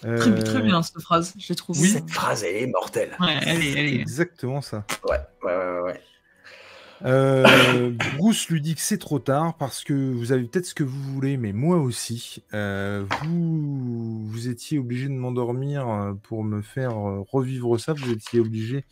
Très, 0.00 0.62
bien 0.62 0.80
cette 0.82 1.02
phrase, 1.02 1.34
je 1.36 1.52
trouve. 1.54 1.80
Oui. 1.80 1.88
Cette 1.88 2.10
phrase, 2.10 2.44
elle 2.44 2.62
est 2.62 2.66
mortelle. 2.68 3.16
Ouais, 3.18 3.40
elle 3.44 3.62
est, 3.62 3.96
Exactement 3.96 4.60
ça. 4.60 4.84
Ouais, 5.08 5.18
ouais, 5.42 5.56
ouais, 5.56 5.80
ouais. 5.80 6.00
Euh, 7.04 7.92
Bruce 8.16 8.48
lui 8.48 8.60
dit 8.60 8.74
que 8.74 8.80
c'est 8.80 8.98
trop 8.98 9.18
tard 9.18 9.56
parce 9.56 9.84
que 9.84 9.92
vous 9.92 10.32
avez 10.32 10.44
peut-être 10.44 10.66
ce 10.66 10.74
que 10.74 10.84
vous 10.84 11.00
voulez, 11.00 11.36
mais 11.36 11.52
moi 11.52 11.76
aussi. 11.76 12.42
Euh, 12.54 13.04
vous, 13.22 14.26
vous 14.26 14.48
étiez 14.48 14.78
obligé 14.78 15.08
de 15.08 15.12
m'endormir 15.12 15.88
euh, 15.88 16.14
pour 16.14 16.44
me 16.44 16.62
faire 16.62 16.94
revivre 16.96 17.78
ça. 17.78 17.92
Vous 17.92 18.10
étiez 18.10 18.40
obligé 18.40 18.84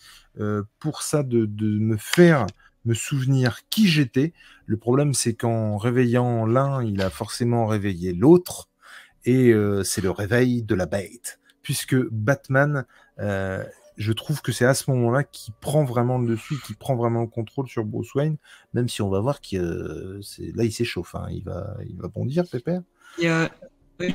pour 0.78 1.02
ça 1.02 1.22
de, 1.22 1.48
me 1.60 1.96
faire 1.96 2.46
me 2.84 2.94
souvenir 2.94 3.60
qui 3.70 3.88
j'étais. 3.88 4.32
Le 4.66 4.76
problème, 4.76 5.14
c'est 5.14 5.34
qu'en 5.34 5.76
réveillant 5.76 6.46
l'un, 6.46 6.84
il 6.84 7.00
a 7.00 7.10
forcément 7.10 7.66
réveillé 7.66 8.12
l'autre. 8.12 8.68
Et 9.24 9.52
c'est 9.82 10.02
le 10.02 10.10
réveil 10.10 10.62
de 10.62 10.74
la 10.74 10.86
bête. 10.86 11.40
Puisque 11.62 11.96
Batman 11.96 12.84
je 13.96 14.12
trouve 14.12 14.42
que 14.42 14.52
c'est 14.52 14.66
à 14.66 14.74
ce 14.74 14.90
moment-là 14.90 15.24
qu'il 15.24 15.54
prend 15.54 15.84
vraiment 15.84 16.18
le 16.18 16.28
dessus, 16.28 16.56
qu'il 16.64 16.76
prend 16.76 16.96
vraiment 16.96 17.22
le 17.22 17.26
contrôle 17.26 17.68
sur 17.68 17.84
Bruce 17.84 18.14
Wayne, 18.14 18.36
même 18.74 18.88
si 18.88 19.02
on 19.02 19.08
va 19.08 19.20
voir 19.20 19.40
que 19.40 19.56
euh, 19.56 20.20
là 20.54 20.64
il 20.64 20.72
s'échauffe, 20.72 21.14
hein. 21.14 21.26
il 21.30 21.42
va, 21.42 21.76
il 21.88 21.96
va 21.96 22.08
bondir, 22.08 22.44
Pépère. 22.48 22.82
Et 23.18 23.28
euh, 23.28 23.48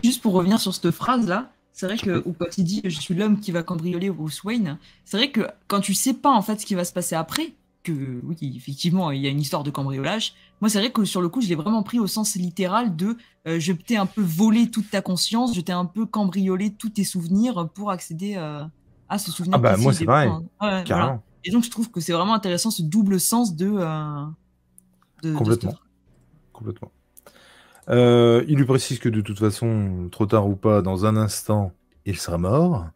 juste 0.03 0.21
pour 0.21 0.33
revenir 0.33 0.59
sur 0.59 0.73
cette 0.73 0.91
phrase-là, 0.91 1.51
c'est 1.73 1.87
vrai 1.87 1.97
que 1.97 2.19
quand 2.19 2.57
il 2.57 2.63
dit 2.63 2.81
je 2.83 2.99
suis 2.99 3.15
l'homme 3.15 3.39
qui 3.39 3.51
va 3.51 3.63
cambrioler 3.63 4.09
Bruce 4.09 4.43
Wayne, 4.43 4.77
c'est 5.05 5.17
vrai 5.17 5.31
que 5.31 5.47
quand 5.67 5.79
tu 5.79 5.93
sais 5.93 6.13
pas 6.13 6.31
en 6.31 6.41
fait 6.41 6.59
ce 6.59 6.65
qui 6.65 6.75
va 6.75 6.85
se 6.85 6.93
passer 6.93 7.15
après, 7.15 7.53
que 7.83 8.21
oui 8.23 8.37
effectivement 8.55 9.09
il 9.09 9.21
y 9.21 9.27
a 9.27 9.29
une 9.29 9.41
histoire 9.41 9.63
de 9.63 9.71
cambriolage, 9.71 10.33
moi 10.59 10.69
c'est 10.69 10.79
vrai 10.79 10.91
que 10.91 11.05
sur 11.05 11.21
le 11.21 11.29
coup 11.29 11.41
je 11.41 11.47
l'ai 11.47 11.55
vraiment 11.55 11.81
pris 11.81 11.97
au 11.97 12.07
sens 12.07 12.35
littéral 12.35 12.95
de 12.95 13.17
euh, 13.47 13.59
je 13.59 13.71
t'ai 13.73 13.97
un 13.97 14.05
peu 14.05 14.21
volé 14.21 14.69
toute 14.69 14.91
ta 14.91 15.01
conscience, 15.01 15.55
je 15.55 15.61
t'ai 15.61 15.71
un 15.71 15.85
peu 15.85 16.05
cambriolé 16.05 16.71
tous 16.71 16.89
tes 16.89 17.05
souvenirs 17.05 17.69
pour 17.73 17.89
accéder 17.89 18.35
à 18.35 18.69
ce 19.17 19.31
souvenir. 19.31 19.55
Ah 19.55 19.59
bah 19.59 19.77
moi 19.77 19.93
c'est 19.93 20.05
pareil, 20.05 20.31
Et 21.43 21.51
donc 21.51 21.63
je 21.63 21.69
trouve 21.69 21.91
que 21.91 21.99
c'est 21.99 22.13
vraiment 22.13 22.33
intéressant 22.33 22.71
ce 22.71 22.81
double 22.81 23.19
sens 23.19 23.55
de... 23.55 23.71
Euh, 23.73 25.33
Complètement. 25.35 25.75
Complètement. 26.53 26.91
Euh, 27.89 28.43
il 28.47 28.57
lui 28.57 28.65
précise 28.65 28.99
que 28.99 29.09
de 29.09 29.21
toute 29.21 29.39
façon, 29.39 30.07
trop 30.11 30.25
tard 30.25 30.47
ou 30.47 30.55
pas, 30.55 30.81
dans 30.81 31.05
un 31.05 31.17
instant, 31.17 31.73
il 32.05 32.17
sera 32.17 32.37
mort. 32.37 32.87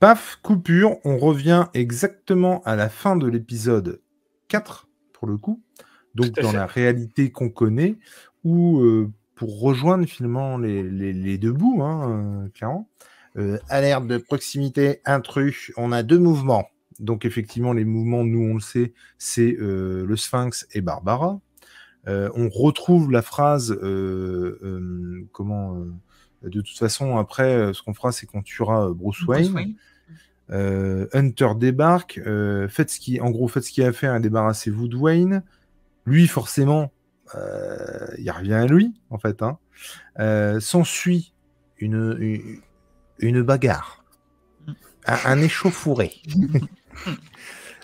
Paf, 0.00 0.38
coupure, 0.42 0.96
on 1.04 1.16
revient 1.16 1.66
exactement 1.72 2.62
à 2.64 2.76
la 2.76 2.88
fin 2.88 3.16
de 3.16 3.26
l'épisode 3.26 4.00
4, 4.48 4.88
pour 5.12 5.28
le 5.28 5.38
coup, 5.38 5.62
donc 6.14 6.32
dans 6.32 6.52
la 6.52 6.66
réalité 6.66 7.30
qu'on 7.30 7.48
connaît, 7.48 7.96
où 8.42 8.80
euh, 8.80 9.10
pour 9.34 9.60
rejoindre 9.60 10.06
finalement 10.06 10.58
les, 10.58 11.38
deux 11.38 11.52
bouts, 11.52 11.82
hein, 11.82 12.48
clairement, 12.54 12.88
euh, 13.36 13.58
alerte 13.68 14.06
de 14.06 14.18
proximité, 14.18 15.00
intrus, 15.04 15.72
on 15.76 15.92
a 15.92 16.02
deux 16.02 16.18
mouvements. 16.18 16.68
Donc 17.00 17.24
effectivement, 17.24 17.72
les 17.72 17.84
mouvements, 17.84 18.24
nous 18.24 18.42
on 18.42 18.54
le 18.54 18.60
sait, 18.60 18.92
c'est 19.18 19.56
le 19.58 20.16
Sphinx 20.16 20.66
et 20.72 20.80
Barbara. 20.80 21.40
Euh, 22.06 22.30
on 22.34 22.48
retrouve 22.48 23.10
la 23.10 23.22
phrase, 23.22 23.72
euh, 23.72 24.58
euh, 24.62 25.26
comment, 25.32 25.76
de 26.42 26.60
toute 26.60 26.78
façon, 26.78 27.16
après, 27.16 27.72
ce 27.72 27.82
qu'on 27.82 27.94
fera, 27.94 28.12
c'est 28.12 28.26
qu'on 28.26 28.42
tuera 28.42 28.90
Bruce, 28.90 29.22
Wayne. 29.26 29.74
Hunter 30.50 31.50
débarque, 31.56 32.20
faites 32.68 32.90
ce 32.90 33.00
qui, 33.00 33.20
en 33.20 33.30
gros, 33.30 33.48
faites 33.48 33.64
ce 33.64 33.72
qu'il 33.72 33.84
a 33.84 33.88
à 33.88 33.92
faire 33.92 34.14
et 34.14 34.20
débarrassez-vous 34.20 34.88
de 34.88 34.96
Wayne. 34.96 35.42
Lui, 36.06 36.28
forcément, 36.28 36.92
il 37.34 38.30
revient 38.30 38.54
à 38.54 38.66
lui, 38.66 38.92
en 39.10 39.18
fait. 39.18 39.42
Hein. 39.42 40.60
S'ensuit 40.60 41.32
une, 41.78 42.16
une, 42.20 42.60
bagarre, 43.20 44.04
mm. 44.66 44.72
un, 45.06 45.18
un 45.24 45.40
échauffouré. 45.40 46.12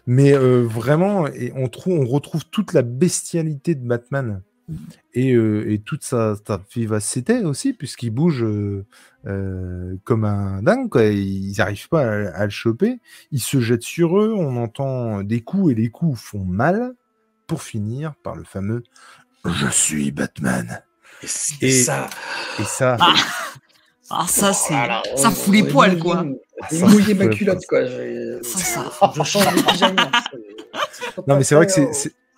Mais 0.07 0.33
euh, 0.33 0.67
vraiment, 0.67 1.27
et 1.29 1.53
on, 1.55 1.69
trouve, 1.69 2.01
on 2.01 2.05
retrouve 2.05 2.45
toute 2.47 2.73
la 2.73 2.83
bestialité 2.83 3.75
de 3.75 3.87
Batman 3.87 4.43
et, 5.15 5.35
euh, 5.35 5.79
toute 5.85 6.05
sa, 6.05 6.37
vivacité 6.75 7.45
aussi, 7.45 7.73
puisqu'il 7.73 8.11
bouge 8.11 8.45
euh, 8.45 8.85
comme 10.05 10.25
un 10.25 10.63
dingue. 10.63 10.89
Quoi. 10.89 11.05
Ils 11.05 11.55
n'arrivent 11.59 11.89
pas 11.89 12.29
à, 12.29 12.45
le 12.45 12.51
choper. 12.51 13.01
Il 13.31 13.41
se 13.41 13.61
jette 13.61 13.83
sur 13.83 14.19
eux, 14.19 14.35
on 14.37 14.57
entend 14.57 15.23
des 15.23 15.43
coups 15.43 15.73
et 15.73 15.75
les 15.75 15.91
coups 15.91 16.21
font 16.21 16.45
mal, 16.45 16.95
pour 17.47 17.63
finir 17.63 18.15
par 18.23 18.37
le 18.37 18.45
fameux 18.45 18.83
Je 19.45 19.69
suis 19.69 20.13
Batman. 20.13 20.83
Et, 21.61 21.71
ça. 21.71 22.09
Et 22.59 22.65
ça. 22.65 22.97
Ah. 23.01 23.15
Ah, 24.11 24.27
ça, 24.27 24.53
c'est. 24.53 24.75
ça 25.17 25.31
fout 25.31 25.55
les 25.55 25.63
poils, 25.63 25.99
quoi. 25.99 26.25
J'ai 26.71 26.83
mouillé 26.85 27.15
ma 27.15 27.29
culotte, 27.29 27.65
quoi. 27.69 27.85
Je, 27.85 28.41
je 28.43 29.23
change 29.23 29.55
de 29.55 29.63
pyjama. 29.63 30.11
Non, 31.27 31.37
mais 31.37 31.45
c'est 31.45 31.55
vrai 31.55 31.67
que 31.67 31.73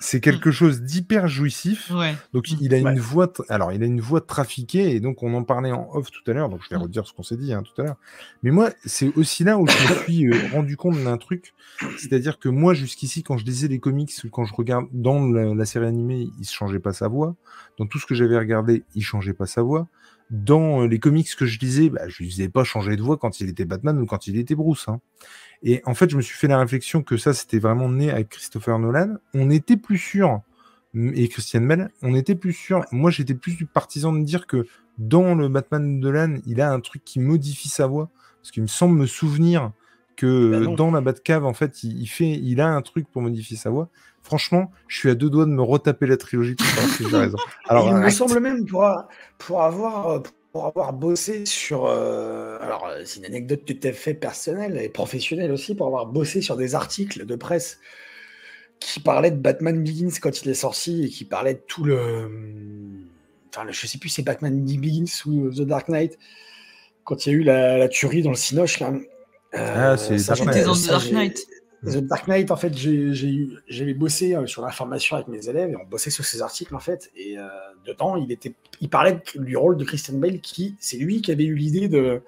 c'est 0.02 0.20
quelque 0.20 0.50
chose 0.50 0.82
d'hyper 0.82 1.28
jouissif. 1.28 1.92
Donc 2.32 2.50
il 2.50 2.74
a 2.74 2.78
une 2.78 2.98
voix, 2.98 3.32
alors 3.48 3.72
il 3.72 3.82
a 3.82 3.86
une 3.86 4.00
voix 4.00 4.20
trafiquée 4.20 4.90
et 4.94 5.00
donc 5.00 5.22
on 5.22 5.32
en 5.34 5.44
parlait 5.44 5.72
en 5.72 5.88
off 5.92 6.10
tout 6.10 6.28
à 6.30 6.34
l'heure. 6.34 6.48
Donc 6.48 6.60
je 6.64 6.68
vais 6.70 6.76
mm. 6.76 6.82
redire 6.82 7.06
ce 7.06 7.12
qu'on 7.12 7.22
s'est 7.22 7.36
dit 7.36 7.52
hein, 7.52 7.62
tout 7.62 7.80
à 7.80 7.84
l'heure. 7.84 7.96
Mais 8.42 8.50
moi, 8.50 8.70
c'est 8.84 9.16
aussi 9.16 9.44
là 9.44 9.58
où 9.58 9.66
je 9.66 9.72
me 9.72 10.02
suis 10.02 10.26
euh, 10.26 10.48
rendu 10.52 10.76
compte 10.76 11.02
d'un 11.02 11.16
truc, 11.16 11.54
c'est-à-dire 11.98 12.38
que 12.38 12.48
moi 12.48 12.74
jusqu'ici, 12.74 13.22
quand 13.22 13.38
je 13.38 13.44
lisais 13.44 13.68
les 13.68 13.78
comics 13.78 14.12
ou 14.24 14.28
quand 14.28 14.44
je 14.44 14.54
regarde 14.54 14.86
dans 14.92 15.20
la, 15.28 15.64
série 15.64 15.86
animée, 15.86 16.28
il 16.38 16.44
se 16.44 16.52
changeait 16.52 16.80
pas 16.80 16.92
sa 16.92 17.08
voix. 17.08 17.34
Dans 17.78 17.86
tout 17.86 17.98
ce 17.98 18.06
que 18.06 18.14
j'avais 18.14 18.36
regardé, 18.36 18.82
il 18.94 19.02
changeait 19.02 19.34
pas 19.34 19.46
sa 19.46 19.62
voix 19.62 19.86
dans 20.32 20.82
euh, 20.82 20.86
les 20.88 20.98
comics 20.98 21.28
que 21.36 21.46
je 21.46 21.60
lisais, 21.60 21.90
bah, 21.90 22.08
je 22.08 22.22
ne 22.22 22.28
disais 22.28 22.48
pas 22.48 22.64
changer 22.64 22.96
de 22.96 23.02
voix 23.02 23.18
quand 23.18 23.38
il 23.40 23.48
était 23.48 23.66
Batman 23.66 24.00
ou 24.00 24.06
quand 24.06 24.26
il 24.26 24.36
était 24.38 24.54
Bruce. 24.54 24.88
Hein. 24.88 25.00
Et 25.62 25.82
en 25.84 25.94
fait, 25.94 26.10
je 26.10 26.16
me 26.16 26.22
suis 26.22 26.36
fait 26.36 26.48
la 26.48 26.58
réflexion 26.58 27.02
que 27.02 27.16
ça, 27.16 27.34
c'était 27.34 27.58
vraiment 27.58 27.88
né 27.88 28.10
avec 28.10 28.30
Christopher 28.30 28.78
Nolan. 28.78 29.16
On 29.34 29.50
était 29.50 29.76
plus 29.76 29.98
sûr, 29.98 30.40
et 30.94 31.28
Christian 31.28 31.60
Bell, 31.60 31.90
on 32.02 32.14
était 32.14 32.34
plus 32.34 32.52
sûr. 32.54 32.84
Moi, 32.90 33.10
j'étais 33.10 33.34
plus 33.34 33.56
du 33.56 33.66
partisan 33.66 34.12
de 34.12 34.24
dire 34.24 34.46
que 34.46 34.66
dans 34.98 35.34
le 35.34 35.48
Batman 35.48 36.00
de 36.00 36.10
Nolan, 36.10 36.38
il 36.46 36.60
a 36.60 36.72
un 36.72 36.80
truc 36.80 37.04
qui 37.04 37.20
modifie 37.20 37.68
sa 37.68 37.86
voix. 37.86 38.10
Parce 38.40 38.50
qu'il 38.50 38.62
me 38.62 38.68
semble 38.68 38.98
me 38.98 39.06
souvenir 39.06 39.70
que 40.16 40.66
bah 40.66 40.74
dans 40.76 40.90
la 40.90 41.00
Batcave, 41.00 41.44
en 41.44 41.54
fait, 41.54 41.82
il, 41.82 42.06
fait, 42.06 42.30
il 42.30 42.60
a 42.60 42.68
un 42.68 42.82
truc 42.82 43.06
pour 43.10 43.22
modifier 43.22 43.56
sa 43.56 43.70
voix. 43.70 43.88
Franchement, 44.22 44.70
je 44.86 44.98
suis 44.98 45.10
à 45.10 45.14
deux 45.14 45.30
doigts 45.30 45.46
de 45.46 45.50
me 45.50 45.62
retaper 45.62 46.06
la 46.06 46.16
trilogie 46.16 46.54
pour 46.54 46.66
savoir 46.66 46.94
si 46.94 47.08
j'ai 47.08 47.16
raison. 47.16 47.38
Alors, 47.68 47.88
il 47.88 47.94
me 47.94 48.10
semble 48.10 48.38
même 48.40 48.64
pour, 48.66 48.86
pour, 49.38 49.62
avoir, 49.62 50.22
pour 50.52 50.66
avoir 50.66 50.92
bossé 50.92 51.44
sur. 51.44 51.86
Euh, 51.86 52.58
alors, 52.60 52.88
c'est 53.04 53.18
une 53.18 53.26
anecdote 53.26 53.64
tout 53.66 53.80
à 53.82 53.92
fait 53.92 54.14
personnelle 54.14 54.78
et 54.80 54.88
professionnelle 54.88 55.50
aussi, 55.50 55.74
pour 55.74 55.86
avoir 55.86 56.06
bossé 56.06 56.40
sur 56.40 56.56
des 56.56 56.74
articles 56.74 57.26
de 57.26 57.34
presse 57.34 57.80
qui 58.82 59.00
parlaient 59.00 59.30
de 59.30 59.36
Batman 59.36 59.82
Begins 59.82 60.18
quand 60.20 60.42
il 60.42 60.50
est 60.50 60.54
sorti 60.54 61.04
et 61.04 61.08
qui 61.08 61.24
parlaient 61.24 61.54
de 61.54 61.62
tout 61.66 61.84
le. 61.84 62.28
Enfin, 63.48 63.66
je 63.70 63.86
sais 63.86 63.98
plus 63.98 64.08
c'est 64.08 64.22
Batman 64.22 64.64
Begins 64.64 65.04
ou 65.26 65.50
The 65.50 65.62
Dark 65.62 65.88
Knight, 65.88 66.18
quand 67.04 67.26
il 67.26 67.32
y 67.32 67.34
a 67.34 67.38
eu 67.38 67.42
la, 67.42 67.88
tuerie 67.88 68.22
dans 68.22 68.30
le 68.30 68.36
Cinoche. 68.36 68.80
Là. 68.80 68.92
Ah, 69.52 69.96
c'est 69.96 70.16
The 70.16 70.88
Dark 70.88 71.10
Knight. 71.10 71.46
The 71.84 71.98
Dark 71.98 72.28
Knight, 72.28 72.50
en 72.50 72.56
fait, 72.56 72.76
j'ai 72.76 73.94
bossé 73.94 74.36
euh, 74.36 74.46
sur 74.46 74.62
l'information 74.62 75.16
avec 75.16 75.28
mes 75.28 75.48
élèves 75.48 75.70
et 75.70 75.76
on 75.76 75.84
bossait 75.84 76.10
sur 76.10 76.24
ces 76.24 76.40
articles, 76.40 76.74
en 76.74 76.80
fait. 76.80 77.10
Et 77.16 77.36
euh, 77.36 77.48
dedans, 77.84 78.16
il, 78.16 78.30
était, 78.30 78.54
il 78.80 78.88
parlait 78.88 79.20
du 79.34 79.56
rôle 79.56 79.76
de 79.76 79.84
Christian 79.84 80.14
Bale, 80.14 80.40
qui 80.40 80.76
c'est 80.78 80.96
lui 80.96 81.22
qui 81.22 81.32
avait 81.32 81.44
eu 81.44 81.56
l'idée 81.56 81.88
de, 81.88 82.22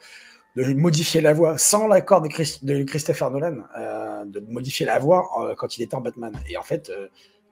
de, 0.57 0.75
modifier 0.75 1.21
la 1.21 1.33
voix 1.33 1.57
sans 1.57 1.87
l'accord 1.87 2.21
de, 2.21 2.29
de, 2.63 2.83
Christopher 2.83 3.31
Nolan, 3.31 3.59
euh, 3.79 4.25
de 4.25 4.41
modifier 4.41 4.87
la 4.87 4.99
voix 4.99 5.55
quand 5.57 5.79
il 5.79 5.83
était 5.83 5.95
en 5.95 6.01
Batman. 6.01 6.33
Et 6.49 6.57
en 6.57 6.63
fait, 6.63 6.91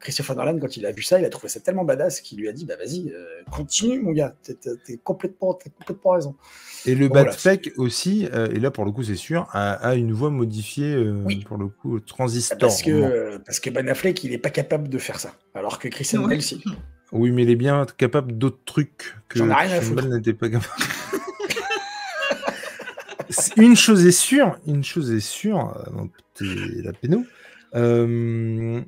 Christopher 0.02 0.36
Nolan, 0.36 0.58
quand 0.58 0.76
il 0.76 0.84
a 0.84 0.92
vu 0.92 1.02
ça, 1.02 1.18
il 1.18 1.24
a 1.24 1.30
trouvé 1.30 1.48
ça 1.48 1.60
tellement 1.60 1.84
badass 1.84 2.20
qu'il 2.20 2.38
lui 2.38 2.48
a 2.48 2.52
dit 2.52 2.66
bah 2.66 2.74
vas-y, 2.76 3.10
euh, 3.10 3.42
continue 3.50 4.00
mon 4.00 4.10
gars, 4.12 4.34
t'es 4.42 4.98
complètement, 5.02 5.58
complètement 5.78 6.10
raison. 6.10 6.34
Et 6.84 6.96
le 6.96 7.08
bon, 7.08 7.14
Batfleck 7.14 7.72
aussi, 7.76 8.28
euh, 8.32 8.48
et 8.52 8.58
là 8.58 8.72
pour 8.72 8.84
le 8.84 8.90
coup 8.90 9.04
c'est 9.04 9.14
sûr, 9.14 9.46
a, 9.52 9.94
une 9.94 10.12
voix 10.12 10.30
modifiée 10.30 10.92
euh, 10.92 11.24
pour 11.46 11.56
le 11.56 11.68
coup 11.68 12.00
transistor. 12.00 12.58
Parce 12.58 12.82
que, 12.82 13.38
parce 13.38 13.60
que 13.60 13.70
Ben 13.70 13.88
Affleck 13.88 14.22
il 14.24 14.32
est 14.32 14.38
pas 14.38 14.50
capable 14.50 14.88
de 14.88 14.98
faire 14.98 15.20
ça, 15.20 15.36
alors 15.54 15.78
que 15.78 15.88
Christian 15.88 16.26
Bale 16.26 16.42
si. 16.42 16.62
Oui, 17.12 17.30
mais 17.30 17.42
il 17.42 17.50
est 17.50 17.56
bien 17.56 17.86
capable 17.96 18.36
d'autres 18.36 18.64
trucs 18.64 19.16
que 19.28 19.38
Christian 19.38 19.94
Bale 19.94 20.08
n'était 20.08 20.34
pas 20.34 20.48
capable. 20.48 20.82
une 23.56 23.76
chose 23.76 24.04
est 24.04 24.10
sûre, 24.10 24.58
une 24.66 24.82
chose 24.82 25.12
est 25.12 25.20
sûre, 25.20 25.74
la 26.40 26.92
péno. 26.92 27.24
Euh, 27.74 28.82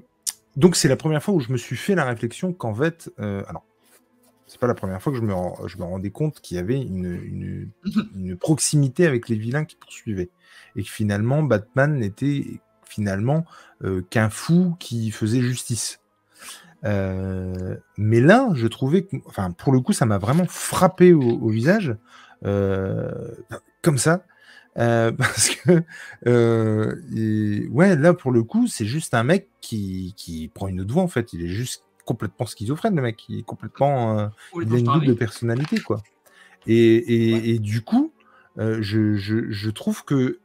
donc 0.56 0.76
c'est 0.76 0.88
la 0.88 0.96
première 0.96 1.22
fois 1.22 1.34
où 1.34 1.40
je 1.40 1.52
me 1.52 1.56
suis 1.56 1.76
fait 1.76 1.94
la 1.94 2.04
réflexion 2.04 2.52
qu'en 2.52 2.74
fait, 2.74 3.10
euh, 3.18 3.42
alors 3.48 3.64
c'est 4.46 4.60
pas 4.60 4.66
la 4.66 4.74
première 4.74 5.02
fois 5.02 5.12
que 5.12 5.18
je 5.18 5.22
me, 5.24 5.34
je 5.66 5.78
me 5.78 5.84
rendais 5.84 6.10
compte 6.10 6.40
qu'il 6.40 6.56
y 6.56 6.60
avait 6.60 6.80
une, 6.80 7.70
une, 8.14 8.36
proximité 8.36 9.06
avec 9.06 9.28
les 9.28 9.36
vilains 9.36 9.64
qui 9.64 9.76
poursuivaient 9.76 10.30
et 10.76 10.82
que 10.82 10.90
finalement 10.90 11.42
Batman 11.42 11.98
n'était 11.98 12.60
finalement 12.84 13.44
euh, 13.82 14.02
qu'un 14.10 14.30
fou 14.30 14.76
qui 14.78 15.10
faisait 15.10 15.40
justice. 15.40 16.00
Euh, 16.84 17.76
mais 17.96 18.20
là, 18.20 18.50
je 18.54 18.66
trouvais 18.66 19.04
que, 19.04 19.16
enfin, 19.26 19.50
pour 19.50 19.72
le 19.72 19.80
coup, 19.80 19.92
ça 19.92 20.06
m'a 20.06 20.18
vraiment 20.18 20.46
frappé 20.46 21.12
au, 21.12 21.22
au 21.22 21.48
visage, 21.48 21.96
euh, 22.44 23.10
comme 23.82 23.98
ça. 23.98 24.24
Euh, 24.78 25.12
parce 25.18 25.50
que, 25.50 25.82
euh, 26.26 27.66
ouais, 27.70 27.96
là, 27.96 28.14
pour 28.14 28.32
le 28.32 28.42
coup, 28.42 28.66
c'est 28.66 28.86
juste 28.86 29.14
un 29.14 29.24
mec 29.24 29.48
qui, 29.60 30.14
qui, 30.16 30.48
prend 30.48 30.68
une 30.68 30.80
autre 30.80 30.92
voix, 30.92 31.02
en 31.02 31.08
fait. 31.08 31.32
Il 31.32 31.44
est 31.44 31.48
juste 31.48 31.84
complètement 32.04 32.46
schizophrène, 32.46 32.96
le 32.96 33.02
mec. 33.02 33.24
Il 33.28 33.40
est 33.40 33.42
complètement. 33.42 34.18
Euh, 34.18 34.26
il 34.60 34.74
a 34.74 34.78
une 34.78 34.84
double 34.84 35.16
personnalité, 35.16 35.80
quoi. 35.80 36.02
Et, 36.66 36.76
et, 36.76 37.50
et 37.50 37.58
du 37.58 37.82
coup, 37.82 38.12
euh, 38.58 38.78
je, 38.80 39.16
je, 39.16 39.50
je, 39.50 39.70
trouve 39.70 40.04
que 40.04 40.38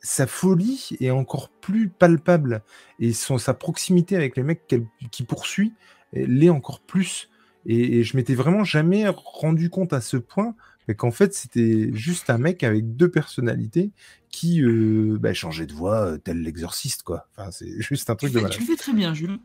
sa 0.00 0.26
folie 0.26 0.90
est 1.00 1.10
encore 1.10 1.48
plus 1.48 1.88
palpable 1.88 2.62
et 2.98 3.12
son, 3.12 3.38
sa 3.38 3.54
proximité 3.54 4.16
avec 4.16 4.36
les 4.36 4.42
mecs 4.42 4.66
qui 5.10 5.22
poursuit 5.22 5.72
l'est 6.12 6.50
encore 6.50 6.80
plus. 6.80 7.30
Et, 7.66 8.02
je 8.02 8.16
m'étais 8.16 8.34
vraiment 8.34 8.64
jamais 8.64 9.06
rendu 9.08 9.70
compte 9.70 9.92
à 9.92 10.00
ce 10.00 10.16
point 10.16 10.54
qu'en 10.94 11.10
fait, 11.10 11.34
c'était 11.34 11.90
juste 11.92 12.30
un 12.30 12.38
mec 12.38 12.64
avec 12.64 12.96
deux 12.96 13.10
personnalités 13.10 13.90
qui 14.30 14.62
euh, 14.62 15.18
bah, 15.20 15.34
changeait 15.34 15.66
de 15.66 15.72
voix, 15.72 16.06
euh, 16.06 16.18
tel 16.18 16.42
l'exorciste, 16.42 17.02
quoi. 17.02 17.28
Enfin, 17.36 17.50
c'est 17.50 17.68
juste 17.80 18.10
un 18.10 18.14
truc 18.14 18.32
de 18.32 18.40
malade. 18.40 18.52
Tu 18.52 18.60
le 18.60 18.66
fais 18.66 18.76
très 18.76 18.92
bien, 18.92 19.14
Jules. 19.14 19.38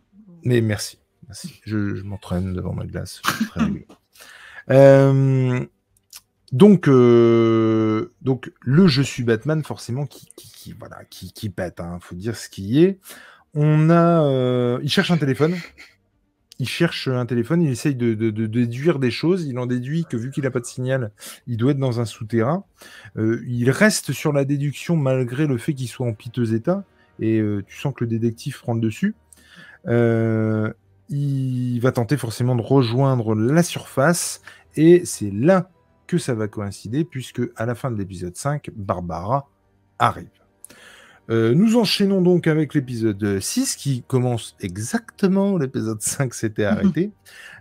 Mais 0.43 0.61
merci. 0.61 0.99
merci. 1.27 1.61
Je, 1.65 2.01
m'entraîne 2.03 2.53
devant 2.53 2.73
ma 2.73 2.85
glace. 2.85 3.21
euh, 4.69 5.65
donc, 6.51 6.87
euh, 6.87 8.13
donc, 8.21 8.51
le 8.61 8.87
Je 8.87 9.01
suis 9.01 9.23
Batman, 9.23 9.63
forcément, 9.63 10.05
qui, 10.05 10.27
qui, 10.35 10.73
voilà, 10.73 11.03
qui, 11.09 11.31
qui 11.33 11.49
pète. 11.49 11.79
Hein, 11.79 11.99
faut 12.01 12.15
dire 12.15 12.35
ce 12.35 12.49
qui 12.49 12.83
est. 12.83 12.99
On 13.53 13.89
a, 13.89 14.79
il 14.81 14.89
cherche 14.89 15.11
un 15.11 15.17
téléphone 15.17 15.55
il 16.63 16.69
cherche 16.69 17.09
un 17.09 17.25
téléphone, 17.25 17.61
il 17.61 17.69
essaye 17.69 17.93
de, 17.93 18.13
déduire 18.29 18.97
des 18.97 19.11
choses. 19.11 19.45
Il 19.45 19.59
en 19.59 19.65
déduit 19.65 20.05
que 20.09 20.15
vu 20.15 20.31
qu'il 20.31 20.43
n'a 20.43 20.49
pas 20.49 20.61
de 20.61 20.65
signal, 20.65 21.11
il 21.45 21.57
doit 21.57 21.71
être 21.71 21.77
dans 21.77 21.99
un 21.99 22.05
souterrain. 22.05 22.63
Euh, 23.17 23.43
il 23.45 23.69
reste 23.69 24.13
sur 24.13 24.31
la 24.31 24.45
déduction 24.45 24.95
malgré 24.95 25.45
le 25.45 25.57
fait 25.57 25.73
qu'il 25.73 25.89
soit 25.89 26.07
en 26.07 26.13
piteux 26.13 26.53
état. 26.53 26.85
Et 27.19 27.41
euh, 27.41 27.63
tu 27.67 27.77
sens 27.77 27.93
que 27.93 28.05
le 28.05 28.09
détective 28.09 28.61
prend 28.61 28.75
le 28.75 28.79
dessus. 28.79 29.13
Euh, 29.87 30.71
il 31.09 31.79
va 31.81 31.91
tenter 31.91 32.15
forcément 32.15 32.55
de 32.55 32.61
rejoindre 32.61 33.35
la 33.35 33.61
surface. 33.61 34.41
Et 34.77 35.03
c'est 35.03 35.31
là 35.31 35.69
que 36.07 36.17
ça 36.17 36.33
va 36.33 36.47
coïncider, 36.47 37.03
puisque 37.03 37.41
à 37.57 37.65
la 37.65 37.75
fin 37.75 37.91
de 37.91 37.97
l'épisode 37.97 38.37
5, 38.37 38.69
Barbara 38.73 39.49
arrive. 39.99 40.42
Euh, 41.29 41.53
nous 41.53 41.77
enchaînons 41.77 42.21
donc 42.21 42.47
avec 42.47 42.73
l'épisode 42.73 43.39
6 43.39 43.77
qui 43.77 44.03
commence 44.07 44.57
exactement 44.59 45.57
l'épisode 45.57 46.01
5 46.01 46.33
s'était 46.33 46.65
arrêté. 46.65 47.11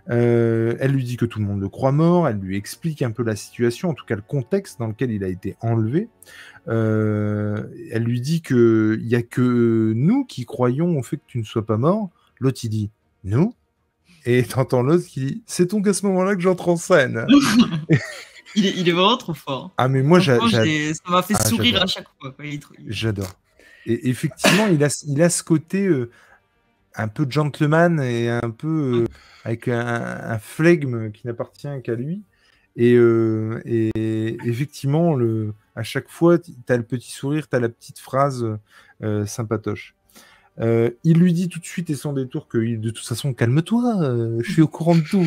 Euh, 0.09 0.75
elle 0.79 0.91
lui 0.91 1.05
dit 1.05 1.15
que 1.15 1.25
tout 1.25 1.39
le 1.39 1.45
monde 1.45 1.61
le 1.61 1.69
croit 1.69 1.93
mort, 1.93 2.27
elle 2.27 2.39
lui 2.39 2.57
explique 2.57 3.01
un 3.01 3.11
peu 3.11 3.23
la 3.23 3.37
situation, 3.37 3.89
en 3.89 3.93
tout 3.93 4.05
cas 4.05 4.15
le 4.15 4.21
contexte 4.21 4.79
dans 4.79 4.87
lequel 4.87 5.11
il 5.11 5.23
a 5.23 5.29
été 5.29 5.55
enlevé. 5.61 6.09
Euh, 6.67 7.63
elle 7.91 8.03
lui 8.03 8.19
dit 8.19 8.41
qu'il 8.41 9.01
n'y 9.01 9.15
a 9.15 9.21
que 9.21 9.93
nous 9.95 10.25
qui 10.25 10.45
croyons 10.45 10.97
au 10.97 11.03
fait 11.03 11.17
que 11.17 11.23
tu 11.27 11.37
ne 11.37 11.45
sois 11.45 11.65
pas 11.65 11.77
mort. 11.77 12.09
L'autre 12.39 12.59
il 12.63 12.69
dit 12.69 12.89
nous? 13.23 13.55
Et 14.25 14.43
t'entends 14.49 14.83
l'autre 14.83 15.05
qui 15.05 15.19
dit 15.21 15.43
c'est 15.45 15.71
donc 15.71 15.87
à 15.87 15.93
ce 15.93 16.05
moment-là 16.07 16.35
que 16.35 16.41
j'entre 16.41 16.67
en 16.67 16.75
scène. 16.75 17.25
il, 18.55 18.65
est, 18.65 18.91
vraiment 18.91 19.15
trop 19.15 19.33
fort. 19.33 19.71
Ah 19.77 19.87
mais 19.87 20.03
moi 20.03 20.19
ça 20.19 20.37
m'a 21.07 21.21
fait 21.21 21.35
ah, 21.37 21.45
sourire 21.45 21.81
à 21.81 21.87
chaque 21.87 22.07
fois. 22.19 22.35
J'adore. 22.87 23.31
Et 23.85 24.09
effectivement, 24.09 24.67
il 24.67 24.83
a, 24.83 25.03
il 25.07 25.21
a 25.21 25.29
ce 25.29 25.43
côté 25.43 25.85
euh, 25.85 26.09
un 26.95 27.07
peu 27.07 27.25
gentleman 27.29 27.99
et 27.99 28.29
un 28.29 28.49
peu 28.49 29.03
euh, 29.03 29.05
avec 29.43 29.67
un, 29.67 30.37
flegme 30.39 31.11
qui 31.11 31.27
n'appartient 31.27 31.67
qu'à 31.83 31.95
lui. 31.95 32.21
Et, 32.75 32.93
euh, 32.93 33.61
et, 33.65 34.37
effectivement, 34.45 35.13
le, 35.13 35.53
à 35.75 35.83
chaque 35.83 36.09
fois, 36.09 36.39
tu 36.39 36.51
as 36.69 36.77
le 36.77 36.83
petit 36.83 37.11
sourire, 37.11 37.47
tu 37.47 37.55
as 37.55 37.59
la 37.59 37.69
petite 37.69 37.99
phrase 37.99 38.45
sympatoche. 39.25 39.95
il 40.59 41.17
lui 41.19 41.33
dit 41.33 41.49
tout 41.49 41.59
de 41.59 41.65
suite 41.65 41.89
et 41.89 41.95
sans 41.95 42.13
détour 42.13 42.47
que 42.47 42.57
de 42.57 42.89
toute 42.89 43.05
façon, 43.05 43.33
calme-toi, 43.33 44.39
je 44.39 44.51
suis 44.51 44.61
au 44.61 44.67
courant 44.67 44.95
de 44.95 45.01
tout. 45.01 45.25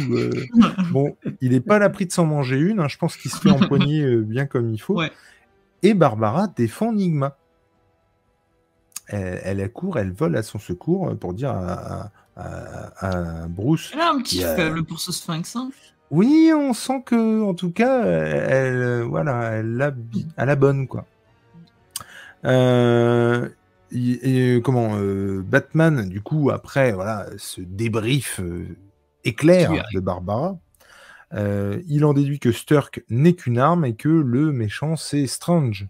bon, 0.92 1.14
il 1.40 1.52
n'est 1.52 1.60
pas 1.60 1.76
à 1.76 1.78
l'abri 1.78 2.06
de 2.06 2.12
s'en 2.12 2.24
manger 2.24 2.58
une, 2.58 2.80
hein, 2.80 2.88
je 2.88 2.96
pense 2.96 3.16
qu'il 3.16 3.30
se 3.30 3.38
fait 3.38 3.50
empoigner 3.50 4.16
bien 4.22 4.46
comme 4.46 4.72
il 4.72 4.80
faut. 4.80 5.00
Et 5.82 5.94
Barbara 5.94 6.48
défend 6.48 6.92
Nigma 6.92 7.36
elle, 9.08 9.60
elle, 9.60 9.72
court, 9.72 9.98
elle 9.98 10.12
vole 10.12 10.36
à 10.36 10.42
son 10.42 10.58
secours 10.58 11.16
pour 11.18 11.34
dire 11.34 11.50
à, 11.50 12.10
Bruce. 13.48 13.90
Elle 13.94 14.00
a 14.00 14.10
un 14.10 14.18
petit 14.18 14.40
faible 14.40 14.84
pour 14.84 15.00
ce 15.00 15.10
sphinx. 15.10 15.56
Hein. 15.56 15.70
oui, 16.10 16.52
on 16.54 16.74
sent 16.74 17.02
que, 17.06 17.42
en 17.42 17.54
tout 17.54 17.70
cas, 17.70 18.04
elle, 18.04 19.02
voilà, 19.02 19.52
elle 19.52 19.76
la, 19.76 19.92
à 20.36 20.44
la 20.44 20.56
bonne, 20.56 20.86
quoi. 20.86 21.06
Euh, 22.46 23.48
et, 23.92 24.60
comment 24.62 24.96
euh, 24.96 25.42
Batman, 25.42 26.08
du 26.08 26.20
coup, 26.20 26.50
après, 26.50 26.92
voilà, 26.92 27.26
ce 27.38 27.60
débrief 27.60 28.40
euh, 28.40 28.76
éclair 29.24 29.72
de 29.94 30.00
Barbara, 30.00 30.58
il 31.32 32.04
en 32.04 32.14
déduit 32.14 32.38
que 32.38 32.52
Sturk 32.52 33.04
n'est 33.08 33.34
qu'une 33.34 33.58
arme 33.58 33.84
et 33.84 33.94
que 33.94 34.08
le 34.08 34.52
méchant 34.52 34.96
c'est 34.96 35.26
Strange. 35.26 35.88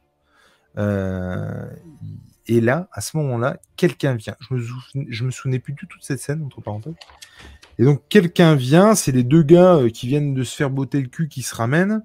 Et 2.49 2.61
là, 2.61 2.89
à 2.93 3.01
ce 3.01 3.17
moment-là, 3.17 3.59
quelqu'un 3.77 4.15
vient. 4.15 4.37
Je 4.41 4.55
me, 4.55 5.27
me 5.27 5.31
souvenais 5.31 5.59
plus 5.59 5.73
du 5.73 5.87
tout 5.87 5.99
de 5.99 6.05
cette 6.05 6.21
scène, 6.21 6.43
entre 6.45 6.61
parenthèses. 6.61 6.95
Et 7.79 7.85
donc, 7.85 8.03
quelqu'un 8.09 8.55
vient, 8.55 8.95
c'est 8.95 9.13
les 9.13 9.25
deux 9.25 9.43
gars 9.43 9.77
euh, 9.77 9.89
qui 9.91 10.07
viennent 10.07 10.35
de 10.35 10.45
se 10.45 10.57
faire 10.57 10.71
botter 10.71 11.01
le 11.01 11.09
cul 11.09 11.29
qui 11.29 11.43
se 11.43 11.55
ramènent. 11.55 12.03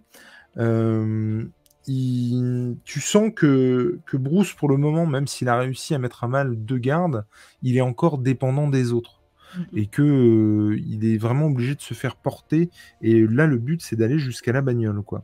Euh, 0.57 1.45
tu 1.85 2.99
sens 2.99 3.31
que, 3.35 3.99
que, 4.05 4.17
Bruce, 4.17 4.53
pour 4.53 4.69
le 4.69 4.77
moment, 4.77 5.05
même 5.05 5.27
s'il 5.27 5.49
a 5.49 5.57
réussi 5.57 5.93
à 5.93 5.99
mettre 5.99 6.23
à 6.23 6.27
mal 6.27 6.55
deux 6.55 6.77
gardes, 6.77 7.25
il 7.61 7.77
est 7.77 7.81
encore 7.81 8.17
dépendant 8.17 8.67
des 8.67 8.91
autres. 8.91 9.21
Mm-hmm. 9.55 9.65
Et 9.79 9.85
que 9.87 10.01
euh, 10.01 10.79
il 10.85 11.05
est 11.05 11.17
vraiment 11.17 11.47
obligé 11.47 11.75
de 11.75 11.81
se 11.81 11.93
faire 11.93 12.15
porter. 12.15 12.69
Et 13.01 13.25
là, 13.27 13.45
le 13.45 13.57
but, 13.57 13.81
c'est 13.81 13.95
d'aller 13.95 14.19
jusqu'à 14.19 14.51
la 14.51 14.61
bagnole, 14.61 15.01
quoi. 15.03 15.23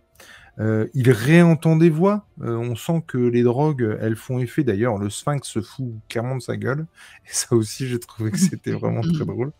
Euh, 0.59 0.87
il 0.93 1.11
réentend 1.11 1.75
des 1.75 1.89
voix. 1.89 2.25
Euh, 2.41 2.55
on 2.55 2.75
sent 2.75 3.03
que 3.05 3.17
les 3.17 3.43
drogues, 3.43 3.97
elles 4.01 4.15
font 4.15 4.39
effet. 4.39 4.63
D'ailleurs, 4.63 4.97
le 4.97 5.09
sphinx 5.09 5.47
se 5.47 5.61
fout 5.61 5.93
clairement 6.09 6.35
de 6.35 6.41
sa 6.41 6.57
gueule. 6.57 6.87
Et 7.25 7.33
ça 7.33 7.55
aussi, 7.55 7.87
j'ai 7.87 7.99
trouvé 7.99 8.31
que 8.31 8.39
c'était 8.39 8.71
vraiment 8.71 9.01
très 9.01 9.25
drôle. 9.25 9.51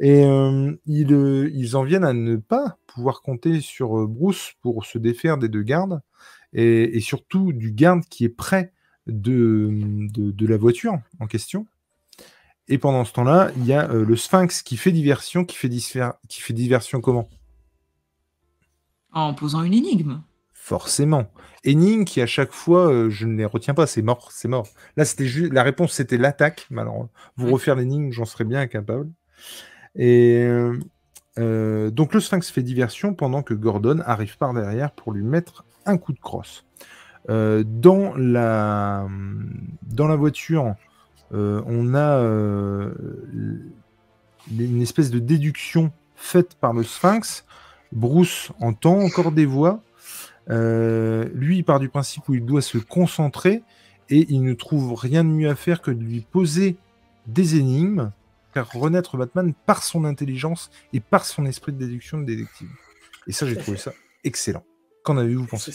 Et 0.00 0.24
euh, 0.24 0.72
ils, 0.86 1.76
en 1.76 1.84
viennent 1.84 2.04
à 2.04 2.12
ne 2.12 2.36
pas 2.36 2.78
pouvoir 2.86 3.22
compter 3.22 3.60
sur 3.60 4.08
Bruce 4.08 4.54
pour 4.60 4.84
se 4.84 4.98
défaire 4.98 5.38
des 5.38 5.48
deux 5.48 5.62
gardes. 5.62 6.00
Et, 6.52 7.00
surtout 7.00 7.52
du 7.52 7.70
garde 7.70 8.02
qui 8.10 8.24
est 8.24 8.28
près 8.28 8.72
de, 9.06 9.70
de, 10.12 10.46
la 10.46 10.56
voiture 10.56 10.98
en 11.18 11.26
question. 11.26 11.66
Et 12.68 12.78
pendant 12.78 13.04
ce 13.04 13.12
temps-là, 13.14 13.50
il 13.56 13.64
y 13.64 13.72
a 13.72 13.88
le 13.88 14.16
sphinx 14.16 14.62
qui 14.62 14.76
fait 14.76 14.92
diversion. 14.92 15.44
Qui 15.44 15.56
fait, 15.56 15.70
qui 16.28 16.40
fait 16.42 16.52
diversion 16.52 17.00
comment? 17.00 17.28
En 19.12 19.34
posant 19.34 19.62
une 19.62 19.74
énigme. 19.74 20.20
Forcément. 20.52 21.26
Énigme 21.64 22.04
qui, 22.04 22.20
à 22.20 22.26
chaque 22.26 22.52
fois, 22.52 22.86
euh, 22.86 23.10
je 23.10 23.26
ne 23.26 23.36
les 23.36 23.44
retiens 23.44 23.74
pas, 23.74 23.86
c'est 23.88 24.00
mort, 24.00 24.30
c'est 24.32 24.46
mort. 24.46 24.68
Là, 24.96 25.04
c'était 25.04 25.26
juste 25.26 25.52
la 25.52 25.62
réponse, 25.64 25.92
c'était 25.92 26.18
l'attaque. 26.18 26.68
Alors, 26.76 27.08
vous 27.36 27.50
refaire 27.50 27.74
l'énigme, 27.74 28.12
j'en 28.12 28.24
serais 28.24 28.44
bien 28.44 28.60
incapable. 28.60 29.10
Et 29.96 30.44
euh, 30.44 30.78
euh, 31.38 31.90
donc, 31.90 32.14
le 32.14 32.20
Sphinx 32.20 32.50
fait 32.50 32.62
diversion 32.62 33.12
pendant 33.12 33.42
que 33.42 33.54
Gordon 33.54 34.02
arrive 34.06 34.38
par 34.38 34.54
derrière 34.54 34.92
pour 34.92 35.12
lui 35.12 35.24
mettre 35.24 35.64
un 35.84 35.98
coup 35.98 36.12
de 36.12 36.20
crosse. 36.20 36.64
dans, 37.28 38.14
la, 38.16 39.08
dans 39.82 40.06
la 40.06 40.16
voiture, 40.16 40.76
on 41.32 41.94
a 41.94 42.20
une 44.50 44.82
espèce 44.82 45.10
de 45.10 45.18
déduction 45.18 45.90
faite 46.14 46.54
par 46.54 46.72
le 46.72 46.84
Sphinx 46.84 47.44
Bruce 47.92 48.50
entend 48.60 48.98
encore 48.98 49.32
des 49.32 49.46
voix. 49.46 49.82
Euh, 50.50 51.28
lui, 51.34 51.58
il 51.58 51.64
part 51.64 51.78
du 51.78 51.88
principe 51.88 52.28
où 52.28 52.34
il 52.34 52.44
doit 52.44 52.62
se 52.62 52.78
concentrer 52.78 53.62
et 54.08 54.26
il 54.28 54.42
ne 54.42 54.54
trouve 54.54 54.94
rien 54.94 55.24
de 55.24 55.28
mieux 55.28 55.48
à 55.48 55.54
faire 55.54 55.80
que 55.80 55.90
de 55.90 56.02
lui 56.02 56.20
poser 56.20 56.76
des 57.26 57.56
énigmes, 57.56 58.10
faire 58.52 58.70
renaître 58.72 59.16
Batman 59.16 59.54
par 59.66 59.82
son 59.82 60.04
intelligence 60.04 60.70
et 60.92 61.00
par 61.00 61.24
son 61.24 61.46
esprit 61.46 61.72
de 61.72 61.78
déduction 61.78 62.18
de 62.18 62.24
détective. 62.24 62.70
Et 63.26 63.32
ça, 63.32 63.46
j'ai 63.46 63.56
trouvé 63.56 63.78
ça 63.78 63.92
excellent. 64.24 64.64
Qu'en 65.04 65.16
avez-vous 65.16 65.46
pensé? 65.46 65.72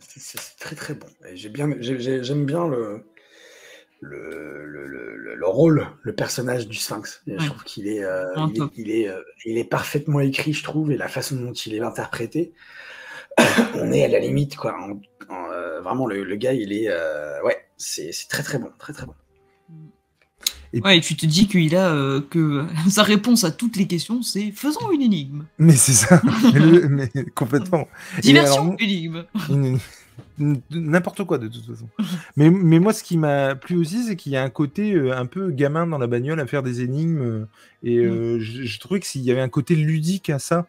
C'est 0.00 0.38
très 0.58 0.74
très 0.74 0.94
bon. 0.94 1.06
J'aime 1.34 1.52
bien 2.44 2.66
le, 2.66 3.04
le, 4.00 5.46
rôle, 5.46 5.86
le 6.02 6.14
personnage 6.14 6.68
du 6.68 6.76
Sphinx. 6.76 7.22
Je 7.26 7.46
trouve 7.46 7.64
qu'il 7.64 7.88
est, 7.88 8.04
euh, 8.04 8.24
il, 8.76 8.90
est, 8.90 9.08
euh, 9.08 9.20
il, 9.44 9.58
est, 9.58 9.64
parfaitement 9.64 10.20
écrit, 10.20 10.52
je 10.52 10.62
trouve, 10.62 10.92
et 10.92 10.96
la 10.96 11.08
façon 11.08 11.36
dont 11.36 11.52
il 11.52 11.74
est 11.74 11.80
interprété, 11.80 12.52
on 13.74 13.92
est 13.92 14.04
à 14.04 14.08
la 14.08 14.18
limite, 14.18 14.56
quoi. 14.56 14.76
Euh, 15.30 15.80
vraiment, 15.80 16.06
le, 16.06 16.36
gars, 16.36 16.52
il 16.52 16.72
est, 16.72 16.88
ouais, 17.44 17.66
c'est 17.76 18.12
très 18.28 18.42
très 18.42 18.58
bon, 18.58 18.70
très 18.78 18.92
très 18.92 19.06
bon. 19.06 19.14
Et... 20.74 20.82
Ouais, 20.82 20.98
et 20.98 21.00
tu 21.00 21.16
te 21.16 21.24
dis 21.24 21.48
qu'il 21.48 21.74
a 21.76 22.20
que 22.28 22.66
sa 22.90 23.02
réponse 23.02 23.44
à 23.44 23.50
toutes 23.50 23.76
les 23.76 23.86
questions, 23.86 24.22
c'est 24.22 24.52
faisons 24.52 24.90
une 24.90 25.00
énigme. 25.00 25.46
Mais 25.58 25.76
c'est 25.76 25.94
ça, 25.94 26.20
mais, 26.88 27.08
complètement. 27.34 27.88
Diversion, 28.20 28.76
énigme 28.78 29.24
n'importe 30.38 31.24
quoi 31.24 31.38
de 31.38 31.48
toute 31.48 31.64
façon. 31.64 31.88
mais, 32.36 32.50
mais 32.50 32.78
moi, 32.78 32.92
ce 32.92 33.02
qui 33.02 33.18
m'a 33.18 33.54
plu 33.54 33.76
aussi, 33.76 34.04
c'est 34.04 34.16
qu'il 34.16 34.32
y 34.32 34.36
a 34.36 34.42
un 34.42 34.50
côté 34.50 34.92
euh, 34.92 35.16
un 35.16 35.26
peu 35.26 35.50
gamin 35.50 35.86
dans 35.86 35.98
la 35.98 36.06
bagnole 36.06 36.40
à 36.40 36.46
faire 36.46 36.62
des 36.62 36.82
énigmes. 36.82 37.22
Euh, 37.22 37.48
et 37.82 37.98
euh, 37.98 38.36
mm. 38.36 38.40
je, 38.40 38.80
trouvais 38.80 39.00
qu'il 39.00 39.22
y 39.22 39.30
avait 39.30 39.40
un 39.40 39.48
côté 39.48 39.74
ludique 39.74 40.30
à 40.30 40.38
ça. 40.38 40.66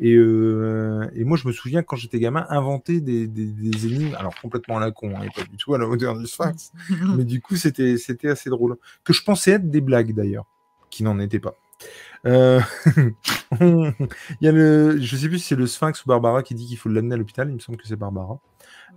Et, 0.00 0.14
et 0.14 1.24
moi, 1.24 1.36
je 1.36 1.46
me 1.46 1.52
souviens 1.52 1.84
quand 1.84 1.94
j'étais 1.94 2.18
gamin, 2.18 2.44
inventer 2.48 3.00
des, 3.00 3.28
des, 3.28 3.86
énigmes, 3.86 4.16
alors 4.18 4.34
complètement 4.42 4.76
à 4.78 4.80
la 4.80 4.90
con, 4.90 5.22
et 5.22 5.28
pas 5.30 5.44
du 5.48 5.56
tout 5.56 5.72
à 5.72 5.78
la 5.78 5.86
hauteur 5.86 6.18
du 6.18 6.26
Sphinx. 6.26 6.72
mais 7.16 7.24
du 7.24 7.40
coup, 7.40 7.54
c'était 7.54 7.94
assez 8.24 8.50
drôle. 8.50 8.76
Que 9.04 9.12
je 9.12 9.22
pensais 9.22 9.52
être 9.52 9.70
des 9.70 9.80
blagues 9.80 10.12
d'ailleurs, 10.12 10.46
qui 10.90 11.04
n'en 11.04 11.20
étaient 11.20 11.38
pas. 11.38 11.54
Euh, 12.26 12.60
il 13.60 13.94
y 14.40 14.48
a 14.48 14.52
le, 14.52 15.00
je 15.00 15.16
sais 15.16 15.28
plus 15.28 15.38
si 15.38 15.48
c'est 15.48 15.56
le 15.56 15.66
Sphinx 15.66 16.04
ou 16.04 16.08
Barbara 16.08 16.42
qui 16.42 16.54
dit 16.54 16.66
qu'il 16.66 16.78
faut 16.78 16.88
l'amener 16.88 17.14
à 17.14 17.18
l'hôpital. 17.18 17.48
Il 17.48 17.54
me 17.54 17.60
semble 17.60 17.78
que 17.78 17.86
c'est 17.86 17.96
Barbara. 17.96 18.38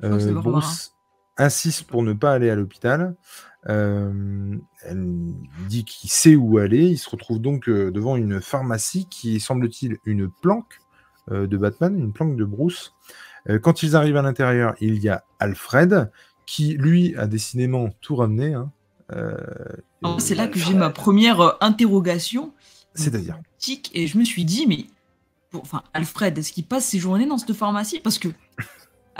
Euh, 0.03 0.33
Barbara. 0.33 0.59
Bruce 0.59 0.93
insiste 1.37 1.83
pour 1.83 2.03
ne 2.03 2.13
pas 2.13 2.33
aller 2.33 2.49
à 2.49 2.55
l'hôpital. 2.55 3.15
Euh, 3.69 4.55
elle 4.83 5.13
dit 5.67 5.83
qu'il 5.85 6.09
sait 6.09 6.35
où 6.35 6.57
aller. 6.57 6.85
Il 6.85 6.97
se 6.97 7.09
retrouve 7.09 7.39
donc 7.39 7.67
euh, 7.69 7.91
devant 7.91 8.15
une 8.15 8.41
pharmacie 8.41 9.07
qui 9.09 9.35
est, 9.35 9.39
semble-t-il, 9.39 9.97
une 10.05 10.29
planque 10.29 10.79
euh, 11.31 11.47
de 11.47 11.57
Batman, 11.57 11.97
une 11.97 12.13
planque 12.13 12.35
de 12.37 12.45
Bruce. 12.45 12.93
Quand 13.61 13.81
ils 13.81 13.95
arrivent 13.95 14.17
à 14.17 14.21
l'intérieur, 14.21 14.75
il 14.81 15.01
y 15.01 15.07
a 15.07 15.23
Alfred 15.39 16.11
qui, 16.45 16.73
lui, 16.73 17.15
a 17.15 17.27
décidément 17.27 17.91
tout 18.01 18.17
ramené. 18.17 18.53
hein. 18.53 18.73
Euh, 19.13 19.37
Alors, 20.03 20.19
C'est 20.19 20.35
là 20.35 20.47
que 20.47 20.59
j'ai 20.59 20.73
ma 20.73 20.89
première 20.89 21.55
interrogation. 21.61 22.53
C'est-à-dire 22.97 23.39
Et 23.93 24.07
je 24.07 24.17
me 24.17 24.23
suis 24.25 24.45
dit, 24.45 24.65
mais. 24.67 24.85
pour- 25.49 25.61
Enfin, 25.61 25.81
Alfred, 25.93 26.37
est-ce 26.37 26.51
qu'il 26.51 26.65
passe 26.65 26.85
ses 26.85 26.99
journées 26.99 27.25
dans 27.25 27.37
cette 27.37 27.53
pharmacie? 27.53 27.99
Parce 27.99 28.19
que. 28.19 28.29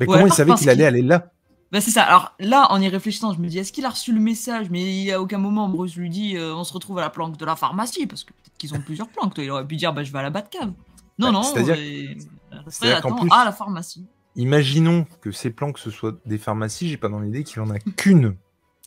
Mais 0.00 0.06
Ou 0.08 0.12
comment 0.12 0.26
il 0.26 0.32
savait 0.32 0.54
qu'il 0.54 0.68
allait 0.68 0.84
aller 0.86 1.02
là? 1.02 1.30
Bah 1.70 1.80
c'est 1.80 1.90
ça. 1.90 2.02
Alors 2.02 2.34
là, 2.40 2.66
en 2.70 2.80
y 2.80 2.88
réfléchissant, 2.88 3.32
je 3.32 3.40
me 3.40 3.48
dis, 3.48 3.58
est-ce 3.58 3.72
qu'il 3.72 3.84
a 3.84 3.90
reçu 3.90 4.12
le 4.12 4.20
message? 4.20 4.70
Mais 4.70 5.10
à 5.12 5.20
aucun 5.20 5.38
moment, 5.38 5.68
Bruce 5.68 5.96
lui 5.96 6.08
dit, 6.10 6.36
euh, 6.36 6.54
on 6.54 6.64
se 6.64 6.72
retrouve 6.72 6.98
à 6.98 7.00
la 7.00 7.10
planque 7.10 7.36
de 7.36 7.44
la 7.44 7.56
pharmacie, 7.56 8.06
parce 8.06 8.24
que 8.24 8.32
peut-être 8.32 8.56
qu'ils 8.58 8.74
ont 8.74 8.80
plusieurs 8.84 9.08
planques. 9.08 9.34
toi. 9.34 9.44
Il 9.44 9.50
aurait 9.50 9.66
pu 9.66 9.76
dire, 9.76 9.92
bah, 9.92 10.02
je 10.04 10.12
vais 10.12 10.18
à 10.18 10.22
la 10.22 10.30
Batcave. 10.30 10.72
Non, 11.18 11.28
Bah, 11.28 11.30
non. 11.32 11.42
c'est-à-dire- 11.42 11.76
plus- 11.76 13.28
à 13.32 13.44
la 13.44 13.52
pharmacie. 13.52 14.04
Imaginons 14.36 15.06
que 15.20 15.30
ces 15.30 15.50
planques 15.50 15.78
ce 15.78 15.90
soient 15.90 16.16
des 16.26 16.38
pharmacies, 16.38 16.88
j'ai 16.88 16.96
pas 16.96 17.08
dans 17.08 17.20
l'idée 17.20 17.44
qu'il 17.44 17.60
en 17.60 17.70
a 17.70 17.78
qu'une. 17.78 18.36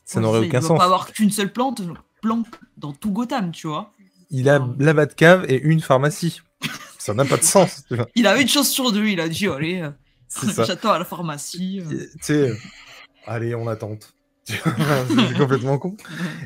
Ça 0.03 0.19
n'aurait 0.21 0.39
aucun 0.39 0.59
Il 0.59 0.61
ne 0.63 0.67
sens. 0.67 0.77
pas 0.77 0.85
avoir 0.85 1.11
qu'une 1.11 1.31
seule 1.31 1.51
plante, 1.53 1.81
planque 2.21 2.47
dans 2.77 2.93
tout 2.93 3.11
Gotham, 3.11 3.51
tu 3.51 3.67
vois. 3.67 3.93
Il 4.29 4.49
a 4.49 4.65
la 4.79 4.93
Batcave 4.93 5.45
et 5.49 5.61
une 5.61 5.79
pharmacie. 5.81 6.41
ça 6.97 7.13
n'a 7.13 7.25
pas 7.25 7.37
de 7.37 7.43
sens. 7.43 7.83
tu 7.87 7.95
vois. 7.95 8.07
Il 8.15 8.27
avait 8.27 8.41
une 8.41 8.47
chose 8.49 8.67
sur 8.69 8.91
deux. 8.91 9.05
Il 9.07 9.19
a 9.21 9.29
dit, 9.29 9.47
allez, 9.47 9.81
euh, 9.81 9.91
j'attends 10.65 10.91
à 10.91 10.99
la 10.99 11.05
pharmacie. 11.05 11.81
euh. 11.85 11.91
Et, 11.93 11.97
Tu 12.09 12.17
sais, 12.21 12.49
euh, 12.49 12.55
allez, 13.25 13.55
on 13.55 13.67
attente. 13.67 14.13
C'est 14.47 15.37
complètement 15.37 15.77
con. 15.77 15.97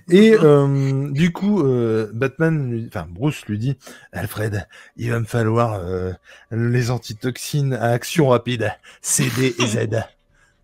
Et 0.09 0.33
euh, 0.33 1.09
du 1.11 1.31
coup, 1.31 1.61
euh, 1.63 2.09
Batman, 2.13 2.87
enfin 2.87 3.07
Bruce 3.09 3.45
lui 3.45 3.59
dit, 3.59 3.77
Alfred, 4.11 4.67
il 4.97 5.11
va 5.11 5.19
me 5.19 5.25
falloir 5.25 5.75
euh, 5.75 6.11
les 6.51 6.89
antitoxines 6.89 7.73
à 7.73 7.89
action 7.91 8.29
rapide, 8.29 8.73
C, 9.01 9.29
D 9.37 9.55
et 9.59 9.67
Z. 9.67 9.77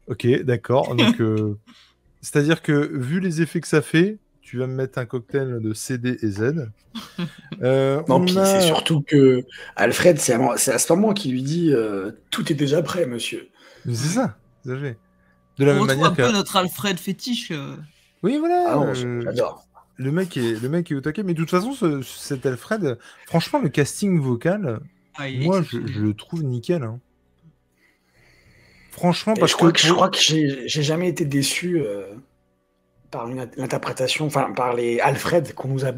ok, 0.08 0.28
d'accord. 0.44 0.96
Donc, 0.96 1.22
euh, 1.22 1.56
c'est-à-dire 2.22 2.64
que 2.64 2.74
vu 2.98 3.20
les 3.20 3.42
effets 3.44 3.62
que 3.62 3.68
ça 3.68 3.84
fait, 3.84 4.18
tu 4.50 4.58
vas 4.60 4.68
me 4.68 4.74
mettre 4.76 4.98
un 4.98 5.06
cocktail 5.06 5.60
de 5.60 5.74
C, 5.74 5.98
D 5.98 6.18
et 6.22 6.28
Z. 6.28 6.70
Euh, 7.62 8.02
Non, 8.08 8.24
a- 8.38 8.46
c'est 8.46 8.62
surtout 8.62 9.02
que 9.02 9.44
Alfred, 9.76 10.20
c'est 10.20 10.34
à, 10.34 10.58
c'est 10.58 10.72
à 10.72 10.80
ce 10.80 10.94
moment 10.94 11.14
qu'il 11.14 11.32
lui 11.32 11.42
dit 11.44 11.72
euh, 11.74 12.12
Tout 12.32 12.50
est 12.52 12.56
déjà 12.56 12.82
prêt, 12.82 13.06
monsieur. 13.06 13.50
C'est 13.86 13.94
ça, 13.96 14.38
c'est 14.64 14.70
ça. 14.72 14.76
De 15.58 15.66
la 15.66 15.72
On 15.74 15.74
même 15.76 15.82
retrouve 15.82 15.88
manière 15.88 16.12
un 16.12 16.16
que. 16.16 16.22
peu 16.22 16.32
notre 16.32 16.56
Alfred 16.56 16.98
fétiche. 16.98 17.52
euh. 17.52 17.76
Oui, 18.24 18.38
voilà. 18.38 18.66
Ah 18.70 18.76
non, 18.76 18.88
euh, 18.96 19.22
j'adore. 19.26 19.66
Le 19.98 20.12
mec 20.12 20.38
est, 20.38 20.62
le 20.62 20.70
mec 20.70 20.92
est 20.92 20.96
au 20.96 21.02
taquet, 21.02 21.24
mais 21.24 21.34
de 21.34 21.40
toute 21.40 21.50
façon, 21.50 21.74
ce- 21.74 22.02
cet 22.04 22.46
Alfred, 22.46 22.98
franchement, 23.26 23.60
le 23.60 23.70
casting 23.70 24.20
vocal, 24.20 24.80
Ah, 25.18 25.30
moi, 25.32 25.62
je, 25.64 25.78
le 25.78 26.14
trouve 26.14 26.44
nickel. 26.44 26.84
hein. 26.84 27.00
Franchement, 28.92 29.34
parce 29.36 29.52
je 29.52 29.56
crois 29.58 29.72
que, 29.72 29.82
que, 29.82 29.88
je 29.88 29.94
crois 29.94 30.10
que 30.10 30.18
j'ai 30.20 30.68
j'ai 30.68 30.84
jamais 30.84 31.10
été 31.10 31.26
déçu 31.26 31.80
euh, 31.80 32.06
par 33.12 33.28
l'interprétation, 33.28 34.26
enfin 34.26 34.52
par 34.54 34.74
les 34.74 35.00
Alfred 35.00 35.54
qu'on 35.54 35.70
nous 35.70 35.86
a 35.86 35.92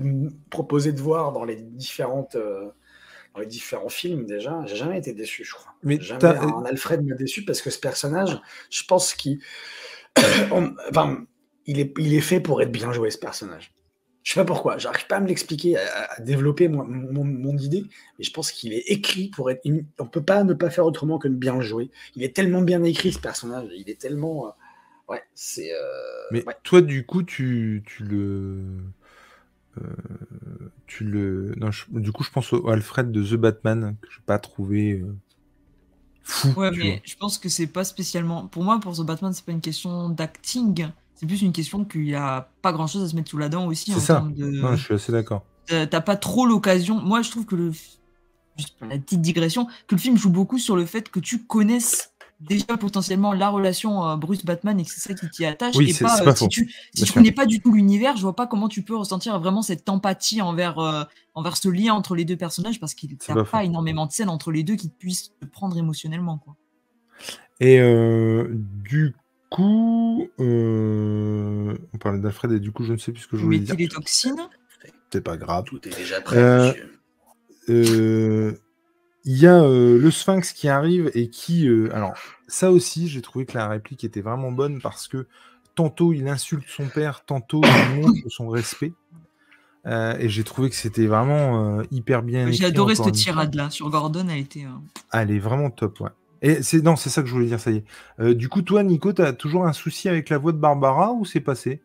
proposé 0.50 0.92
de 0.94 1.02
voir 1.02 1.32
dans 1.32 1.44
les 1.44 1.56
différentes 1.56 2.36
euh, 2.36 2.68
dans 3.34 3.42
les 3.42 3.48
différents 3.48 3.90
films 3.90 4.26
déjà. 4.26 4.64
J'ai 4.66 4.76
jamais 4.76 4.98
été 5.00 5.14
déçu, 5.14 5.44
je 5.44 5.54
crois. 5.54 5.74
Mais 5.84 6.00
jamais 6.02 6.20
un 6.42 6.64
Alfred 6.66 7.04
m'a 7.06 7.16
déçu 7.16 7.46
parce 7.46 7.62
que 7.62 7.70
ce 7.70 7.80
personnage, 7.80 8.40
je 8.70 8.84
pense 8.84 9.14
qu'il, 9.14 9.40
enfin, 10.90 11.26
il 11.66 11.80
est, 11.80 11.94
il 11.98 12.14
est 12.14 12.22
fait 12.22 12.40
pour 12.40 12.62
être 12.62 12.72
bien 12.72 12.92
joué 12.92 13.12
ce 13.12 13.18
personnage. 13.18 13.74
Je 14.24 14.34
sais 14.34 14.40
pas 14.40 14.46
pourquoi, 14.46 14.78
j'arrive 14.78 15.08
pas 15.08 15.16
à 15.16 15.20
me 15.22 15.28
l'expliquer, 15.28 15.78
à, 15.78 16.12
à 16.18 16.22
développer 16.22 16.68
mon, 16.68 16.84
mon- 16.84 17.24
mon 17.24 17.58
idée, 17.58 17.86
mais 18.18 18.26
je 18.26 18.32
pense 18.32 18.52
qu'il 18.52 18.74
est 18.74 18.84
écrit 18.92 19.30
pour 19.30 19.50
être. 19.50 19.62
on 19.98 20.06
peut 20.06 20.24
pas 20.24 20.44
ne 20.44 20.54
pas 20.54 20.70
faire 20.70 20.86
autrement 20.86 21.18
que 21.18 21.28
de 21.28 21.36
bien 21.36 21.56
le 21.56 21.62
jouer. 21.62 21.90
Il 22.16 22.24
est 22.24 22.36
tellement 22.36 22.62
bien 22.62 22.84
écrit 22.84 23.14
ce 23.14 23.20
personnage, 23.20 23.70
il 23.76 23.90
est 23.90 24.00
tellement. 24.00 24.54
Euh, 25.10 25.14
ouais, 25.14 25.24
c'est. 25.34 25.72
euh, 25.74 25.80
mais 26.32 26.46
ouais. 26.46 26.56
toi, 26.64 26.82
du 26.82 27.06
coup, 27.06 27.24
tu, 27.24 27.84
tu 27.86 28.04
le, 28.04 28.64
euh, 29.82 29.82
tu 30.88 31.04
le, 31.04 31.54
non, 31.58 31.72
je- 31.72 31.86
du 31.92 32.12
coup, 32.12 32.24
je 32.24 32.32
pense 32.32 32.54
au 32.54 32.70
Alfred 32.70 33.12
de 33.12 33.24
The 33.24 33.36
Batman 33.36 33.96
que 34.02 34.10
je 34.12 34.18
n'ai 34.20 34.24
pas 34.26 34.40
trouvé 34.40 34.94
euh, 35.02 35.16
fou. 36.24 36.54
Ouais, 36.58 36.72
mais 36.72 36.92
vois. 36.92 37.00
je 37.04 37.16
pense 37.16 37.38
que 37.38 37.50
c'est 37.50 37.68
pas 37.68 37.84
spécialement. 37.84 38.48
Pour 38.48 38.64
moi, 38.64 38.80
pour 38.80 38.96
The 38.96 39.02
Batman, 39.02 39.34
c'est 39.34 39.46
pas 39.46 39.52
une 39.52 39.62
question 39.62 40.10
d'acting. 40.10 40.88
C'est 41.16 41.26
plus 41.26 41.42
une 41.42 41.52
question 41.52 41.84
qu'il 41.84 42.06
y 42.06 42.16
a 42.16 42.50
pas 42.62 42.72
grand 42.72 42.88
chose 42.88 43.04
à 43.04 43.10
se 43.10 43.16
mettre 43.16 43.30
sous 43.30 43.38
la 43.38 43.50
dent 43.50 43.68
aussi. 43.68 43.92
C'est 43.92 43.98
en 43.98 44.00
ça. 44.00 44.28
de- 44.30 44.46
Non, 44.46 44.76
je 44.76 44.84
suis 44.84 44.94
assez 44.94 45.12
d'accord. 45.12 45.46
T'as 45.66 45.86
t'as 45.86 46.02
pas 46.02 46.16
trop 46.16 46.46
l'occasion. 46.46 47.00
Moi, 47.02 47.22
je 47.22 47.30
trouve 47.32 47.46
que 47.46 47.56
le. 47.56 47.72
Juste 48.58 48.78
pour 48.78 48.88
la 48.88 48.98
petite 48.98 49.22
digression, 49.22 49.66
que 49.88 49.96
le 49.96 49.98
film 49.98 50.18
joue 50.18 50.30
beaucoup 50.30 50.58
sur 50.60 50.76
le 50.76 50.86
fait 50.86 51.10
que 51.10 51.20
tu 51.20 51.46
connaisses 51.46 52.12
déjà 52.40 52.78
potentiellement 52.78 53.34
la 53.34 53.50
relation 53.50 54.06
euh, 54.08 54.16
Bruce-Batman 54.16 54.80
et 54.80 54.86
que 54.86 54.92
c'est 54.92 55.02
ça 55.02 55.14
qui 55.14 55.30
t'y 55.30 55.46
attache. 55.46 55.76
Oui, 55.76 55.90
et 55.90 55.94
c'est- 55.94 56.04
pas, 56.06 56.16
c'est 56.16 56.22
euh, 56.22 56.26
pas 56.26 56.36
si 56.36 56.48
tu, 56.48 56.74
si 56.94 57.04
tu 57.04 57.12
connais 57.12 57.32
pas 57.32 57.46
du 57.46 57.60
tout 57.62 57.74
l'univers, 57.74 58.16
je 58.16 58.22
vois 58.22 58.36
pas 58.36 58.48
comment 58.48 58.70
tu 58.70 58.82
peux 58.82 58.96
ressentir 58.96 59.40
vraiment 59.40 59.62
cette 59.62 59.88
empathie 59.90 60.42
envers, 60.42 60.80
euh, 60.80 61.04
envers 61.36 61.58
ce 61.58 61.68
lien 61.70 61.94
entre 61.94 62.16
les 62.16 62.26
deux 62.26 62.38
personnages 62.38 62.80
parce 62.80 62.94
qu'il 62.94 63.10
n'y 63.10 63.18
a 63.40 63.44
pas 63.44 63.64
énormément 63.64 64.06
de 64.06 64.12
scènes 64.12 64.30
entre 64.30 64.52
les 64.52 64.64
deux 64.64 64.76
qui 64.76 64.90
puissent 64.90 65.32
te 65.42 65.46
prendre 65.46 65.78
émotionnellement. 65.78 66.38
Quoi. 66.38 66.56
Et 67.60 67.80
euh, 67.80 68.48
du 68.84 69.16
coup, 69.50 70.30
euh, 70.40 71.76
on 71.94 71.98
parlait 71.98 72.20
d'Alfred 72.20 72.52
et 72.54 72.60
du 72.60 72.72
coup, 72.72 72.84
je 72.84 72.94
ne 72.94 72.98
sais 72.98 73.12
plus 73.12 73.24
ce 73.24 73.28
que 73.28 73.36
je 73.38 73.44
voulais 73.44 73.60
dire. 73.60 73.76
les 73.76 73.88
toxines? 73.88 74.48
C'est 75.12 75.22
pas 75.22 75.38
grave. 75.38 75.66
Tout 75.66 75.86
est 75.88 75.96
déjà 75.96 76.22
prêt, 76.22 76.38
Euh. 76.38 76.74
Euh, 77.70 78.54
Il 79.26 79.38
y 79.38 79.48
a 79.48 79.62
euh, 79.64 79.98
le 80.00 80.12
Sphinx 80.12 80.54
qui 80.54 80.70
arrive 80.70 81.12
et 81.14 81.30
qui. 81.30 81.68
euh, 81.68 81.94
alors, 81.96 82.14
ça 82.48 82.72
aussi, 82.72 83.08
j'ai 83.08 83.22
trouvé 83.22 83.46
que 83.46 83.58
la 83.58 83.68
réplique 83.68 84.04
était 84.04 84.22
vraiment 84.22 84.52
bonne 84.52 84.82
parce 84.82 85.08
que 85.08 85.28
tantôt 85.76 86.14
il 86.14 86.28
insulte 86.28 86.68
son 86.68 86.88
père, 86.88 87.26
tantôt 87.26 87.62
il 87.64 87.86
montre 88.02 88.30
son 88.30 88.50
respect. 88.50 88.94
Euh, 89.86 90.18
et 90.20 90.30
j'ai 90.30 90.44
trouvé 90.44 90.70
que 90.70 90.76
c'était 90.76 91.08
vraiment 91.08 91.80
euh, 91.80 91.84
hyper 91.92 92.22
bien 92.22 92.52
J'ai 92.52 92.66
adoré 92.66 92.96
cette 92.96 93.06
une 93.08 93.14
fois. 93.14 93.24
tirade 93.24 93.56
là 93.56 93.70
sur 93.70 93.90
Gordon. 93.90 94.28
Elle 94.30 94.40
était. 94.40 94.66
euh, 94.66 94.70
Ah, 95.12 95.24
elle 95.24 95.32
est 95.32 95.40
vraiment 95.40 95.70
top, 95.72 96.02
ouais. 96.02 96.10
Et 96.42 96.64
c'est 96.64 96.82
non, 96.82 96.96
c'est 96.96 97.10
ça 97.10 97.22
que 97.22 97.28
je 97.28 97.34
voulais 97.34 97.48
dire, 97.48 97.60
ça 97.60 97.72
y 97.72 97.78
est. 97.78 97.86
Euh, 98.20 98.34
du 98.34 98.50
coup, 98.50 98.62
toi, 98.62 98.84
Nico, 98.84 99.12
t'as 99.14 99.34
toujours 99.34 99.66
un 99.66 99.74
souci 99.74 100.08
avec 100.10 100.30
la 100.30 100.38
voix 100.38 100.52
de 100.54 100.58
Barbara 100.58 101.12
ou 101.12 101.26
c'est 101.26 101.42
passé? 101.42 101.82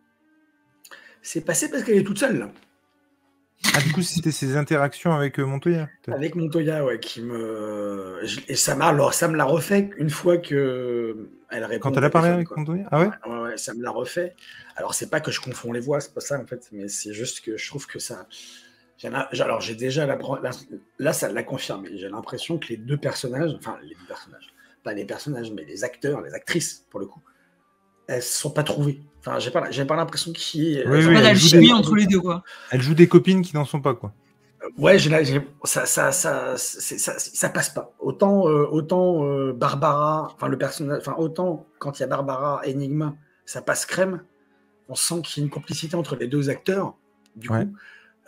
C'est 1.23 1.41
passé 1.45 1.71
parce 1.71 1.83
qu'elle 1.83 1.97
est 1.99 2.05
toute 2.05 2.19
seule, 2.19 2.39
là. 2.39 2.53
Ah, 3.77 3.81
du 3.81 3.93
coup, 3.93 4.03
c'était 4.03 4.31
ses 4.31 4.57
interactions 4.57 5.13
avec 5.13 5.41
euh, 5.41 5.45
Montoya. 5.45 5.89
Avec 6.09 6.35
Montoya, 6.35 6.85
ouais, 6.85 7.01
qui 7.01 7.23
me. 7.23 8.21
je- 8.23 8.41
Et 8.49 8.55
ça 8.57 8.75
m'a 8.77 8.87
alors, 8.87 9.15
ça 9.15 9.27
me 9.27 9.37
l'a 9.37 9.45
refait 9.45 9.91
une 9.97 10.11
fois 10.11 10.37
que 10.39 11.29
elle 11.51 11.65
répond. 11.65 11.91
Quand 11.91 11.97
elle 11.97 12.05
a 12.05 12.11
parlé 12.11 12.29
avec 12.29 12.49
quoi. 12.49 12.59
Montoya? 12.59 12.87
Ah 12.93 13.01
ouais? 13.01 13.11
Ouais, 13.27 13.39
ouais, 13.41 13.57
ça 13.57 13.75
me 13.75 13.83
l'a 13.83 13.91
refait. 13.91 14.35
Alors, 14.77 14.95
c'est 14.95 15.09
pas 15.11 15.21
que 15.21 15.31
je 15.33 15.41
confonds 15.41 15.73
les 15.73 15.81
voix, 15.81 16.01
c'est 16.01 16.13
pas 16.15 16.21
ça 16.21 16.39
en 16.39 16.47
fait, 16.47 16.69
mais 16.73 16.89
c'est 16.89 17.13
juste 17.15 17.41
que 17.41 17.57
je 17.57 17.67
trouve 17.69 17.87
que 17.87 17.99
ça. 17.99 18.27
Alors, 19.41 19.61
j'ai 19.61 19.75
déjà 19.75 20.07
la... 20.07 20.17
la- 20.43 20.51
Là, 20.99 21.13
ça 21.13 21.31
l'a 21.33 21.43
confirmé. 21.43 21.91
J'ai 21.97 22.09
l'impression 22.09 22.59
que 22.59 22.69
les 22.69 22.77
deux 22.77 22.97
personnages, 22.97 23.51
enfin, 23.59 23.79
les 23.83 23.95
deux 23.95 24.07
personnages, 24.07 24.53
pas 24.83 24.95
les 24.95 25.05
personnages, 25.05 25.51
mais 25.53 25.65
les 25.65 25.85
acteurs, 25.85 26.21
les 26.21 26.33
actrices, 26.35 26.85
pour 26.91 27.01
le 27.01 27.07
coup, 27.07 27.21
elles 28.07 28.23
se 28.23 28.41
sont 28.41 28.51
pas 28.51 28.63
trouvées. 28.63 29.01
Enfin, 29.21 29.39
j'ai 29.39 29.51
pas, 29.51 29.71
j'ai 29.71 29.85
pas 29.85 29.97
l'impression 29.97 30.33
qu'il 30.33 30.63
y 30.65 30.75
ait. 30.79 30.87
Oui, 30.87 30.99
elles 30.99 31.07
ont 31.07 31.09
oui, 31.11 31.15
pas 31.15 31.23
d'alchimie 31.23 31.67
des- 31.69 31.73
entre 31.73 31.95
les 31.95 32.07
deux 32.07 32.21
quoi. 32.21 32.43
Elle 32.71 32.83
joue 32.83 32.95
des 32.95 33.09
copines 33.09 33.43
qui 33.43 33.55
n'en 33.55 33.65
sont 33.65 33.81
pas, 33.81 33.95
quoi. 33.95 34.13
Ouais, 34.79 34.99
j'ai 34.99 35.11
ça, 35.65 35.85
ça, 35.85 36.11
ça, 36.13 36.57
ça, 36.57 37.19
ça 37.19 37.49
passe 37.51 37.69
pas. 37.71 37.93
Autant, 37.99 38.49
euh, 38.49 38.67
autant 38.71 39.23
euh, 39.25 39.53
Barbara, 39.53 40.31
enfin 40.35 40.49
le 40.49 40.57
personnage, 40.57 41.01
enfin 41.01 41.15
autant 41.19 41.67
quand 41.79 41.99
il 41.99 42.01
y 42.01 42.05
a 42.05 42.07
Barbara 42.07 42.63
Enigma, 42.67 43.15
ça 43.45 43.61
passe 43.61 43.85
crème. 43.85 44.23
On 44.89 44.95
sent 44.95 45.21
qu'il 45.23 45.43
y 45.43 45.45
a 45.45 45.47
une 45.47 45.51
complicité 45.51 45.97
entre 45.97 46.17
les 46.17 46.29
deux 46.29 46.49
acteurs. 46.51 46.95
Du 47.37 47.51
Ouais. 47.51 47.67
coup, 47.67 47.73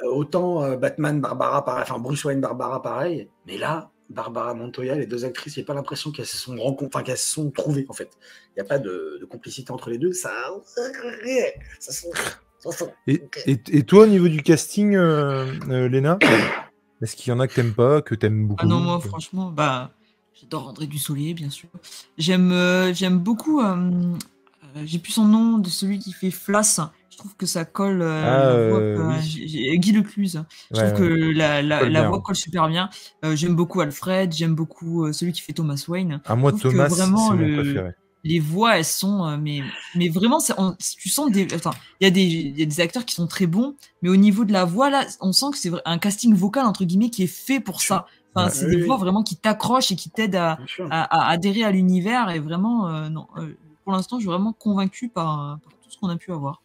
Euh, 0.02 0.10
autant 0.10 0.62
euh, 0.62 0.76
Batman, 0.76 1.22
Barbara, 1.22 1.64
pareil, 1.64 1.84
enfin 1.88 1.98
Bruce 1.98 2.22
Wayne, 2.24 2.42
Barbara, 2.42 2.82
pareil. 2.82 3.30
Mais 3.46 3.56
là, 3.56 3.90
Barbara 4.08 4.54
Montoya, 4.54 4.94
les 4.94 5.06
deux 5.06 5.24
actrices, 5.24 5.54
j'ai 5.54 5.64
pas 5.64 5.74
l'impression 5.74 6.12
qu'elles 6.12 6.26
se 6.26 6.36
sont 6.36 6.56
rencontrées, 6.56 6.86
enfin 6.86 7.02
qu'elles 7.02 7.18
se 7.18 7.32
sont 7.34 7.50
trouvées 7.50 7.86
en 7.88 7.92
fait. 7.92 8.10
Il 8.50 8.60
n'y 8.60 8.62
a 8.62 8.64
pas 8.64 8.78
de, 8.78 9.18
de 9.20 9.24
complicité 9.26 9.72
entre 9.72 9.90
les 9.90 9.98
deux. 9.98 10.12
Ça, 10.12 10.32
Et, 13.06 13.20
Ok. 13.24 13.42
et, 13.46 13.58
et 13.68 13.82
toi, 13.84 14.04
au 14.04 14.06
niveau 14.06 14.28
du 14.28 14.42
casting, 14.42 14.94
euh, 14.96 15.52
euh, 15.68 15.88
Léna, 15.88 16.18
est-ce 17.02 17.14
qu'il 17.16 17.30
y 17.30 17.32
en 17.32 17.40
a 17.40 17.46
que 17.46 17.54
t'aimes 17.54 17.74
pas, 17.74 18.02
que 18.02 18.14
t'aimes 18.14 18.48
beaucoup 18.48 18.64
Ah 18.64 18.66
non, 18.66 18.80
moi, 18.80 19.00
franchement, 19.00 19.50
bah, 19.50 19.92
j'adore 20.34 20.68
André 20.68 20.86
Dussolier, 20.86 21.34
bien 21.34 21.50
sûr. 21.50 21.68
J'aime, 22.18 22.52
euh, 22.52 22.92
j'aime 22.92 23.18
beaucoup. 23.18 23.60
euh, 23.60 23.76
euh, 24.76 24.82
j'ai 24.84 24.98
plus 24.98 25.12
son 25.12 25.24
nom 25.26 25.58
de 25.58 25.68
celui 25.68 25.98
qui 25.98 26.12
fait 26.12 26.30
Flash. 26.30 26.78
Je 27.16 27.20
trouve 27.22 27.36
que 27.36 27.46
ça 27.46 27.64
colle. 27.64 28.02
euh, 28.02 28.22
Ah, 28.24 28.46
la 28.46 28.56
voix, 28.56 28.80
euh, 28.92 29.06
oui. 29.08 29.78
Guy 29.78 29.92
Lecluse. 29.92 30.44
Je 30.74 30.76
Ouais, 30.76 30.78
trouve 30.78 30.92
que 30.92 31.04
la, 31.36 31.62
la, 31.62 31.80
Colle 31.80 31.90
la 31.90 32.02
bien. 32.02 32.08
voix 32.10 32.20
colle 32.22 32.36
super 32.36 32.68
bien. 32.68 32.90
Euh, 33.24 33.34
j'aime 33.36 33.56
beaucoup 33.56 33.80
Alfred, 33.80 34.32
j'aime 34.32 34.54
beaucoup 34.54 35.04
euh, 35.06 35.12
celui 35.12 35.32
qui 35.32 35.40
fait 35.40 35.52
Thomas 35.54 35.82
Wayne. 35.88 36.20
À 36.24 36.36
moi, 36.36 36.50
je 36.52 36.56
trouve 36.56 36.66
que 36.66 36.76
Thomas, 36.76 36.88
c'est 36.90 36.94
vraiment, 36.96 37.30
mon 37.32 37.48
le- 37.48 37.48
préféré. 37.48 37.90
Les 38.24 38.40
voix, 38.40 38.76
elles 38.78 38.84
sont, 38.84 39.36
mais, 39.38 39.62
mais 39.94 40.08
vraiment, 40.08 40.38
on- 40.58 40.74
tu 40.98 41.08
sens 41.08 41.30
des, 41.30 41.46
enfin, 41.54 41.70
il 42.00 42.04
y 42.04 42.06
a 42.08 42.10
des, 42.10 42.22
il 42.24 42.58
y 42.58 42.62
a 42.62 42.66
des 42.66 42.80
acteurs 42.80 43.04
qui 43.04 43.14
sont 43.14 43.28
très 43.28 43.46
bons, 43.46 43.76
mais 44.02 44.08
au 44.08 44.16
niveau 44.16 44.44
de 44.44 44.52
la 44.52 44.64
voix, 44.64 44.90
là, 44.90 45.06
on 45.20 45.32
sent 45.32 45.46
que 45.52 45.58
c'est 45.58 45.70
un 45.84 45.98
casting 45.98 46.34
vocal 46.34 46.66
entre 46.66 46.84
guillemets 46.84 47.10
qui 47.10 47.22
est 47.22 47.26
fait 47.28 47.60
pour 47.60 47.80
ça. 47.82 48.06
Enfin, 48.34 48.50
c'est 48.50 48.66
Oui, 48.66 48.70
des 48.76 48.78
voix 48.84 48.96
vraiment 48.96 49.22
qui 49.22 49.36
t'accrochent 49.38 49.92
et 49.92 49.96
qui 49.96 50.10
t'aident 50.10 50.34
à, 50.36 50.60
à, 50.90 51.02
à 51.28 51.30
adhérer 51.30 51.62
à 51.64 51.70
l'univers 51.70 52.28
et 52.30 52.40
vraiment, 52.40 52.88
euh, 52.88 53.08
non, 53.08 53.28
euh, 53.36 53.54
pour 53.84 53.92
l'instant, 53.92 54.16
je 54.18 54.22
suis 54.22 54.28
vraiment 54.30 54.52
convaincu 54.52 55.08
par, 55.08 55.58
par 55.62 55.72
tout 55.80 55.90
ce 55.90 55.96
qu'on 55.98 56.08
a 56.08 56.16
pu 56.16 56.32
avoir. 56.32 56.62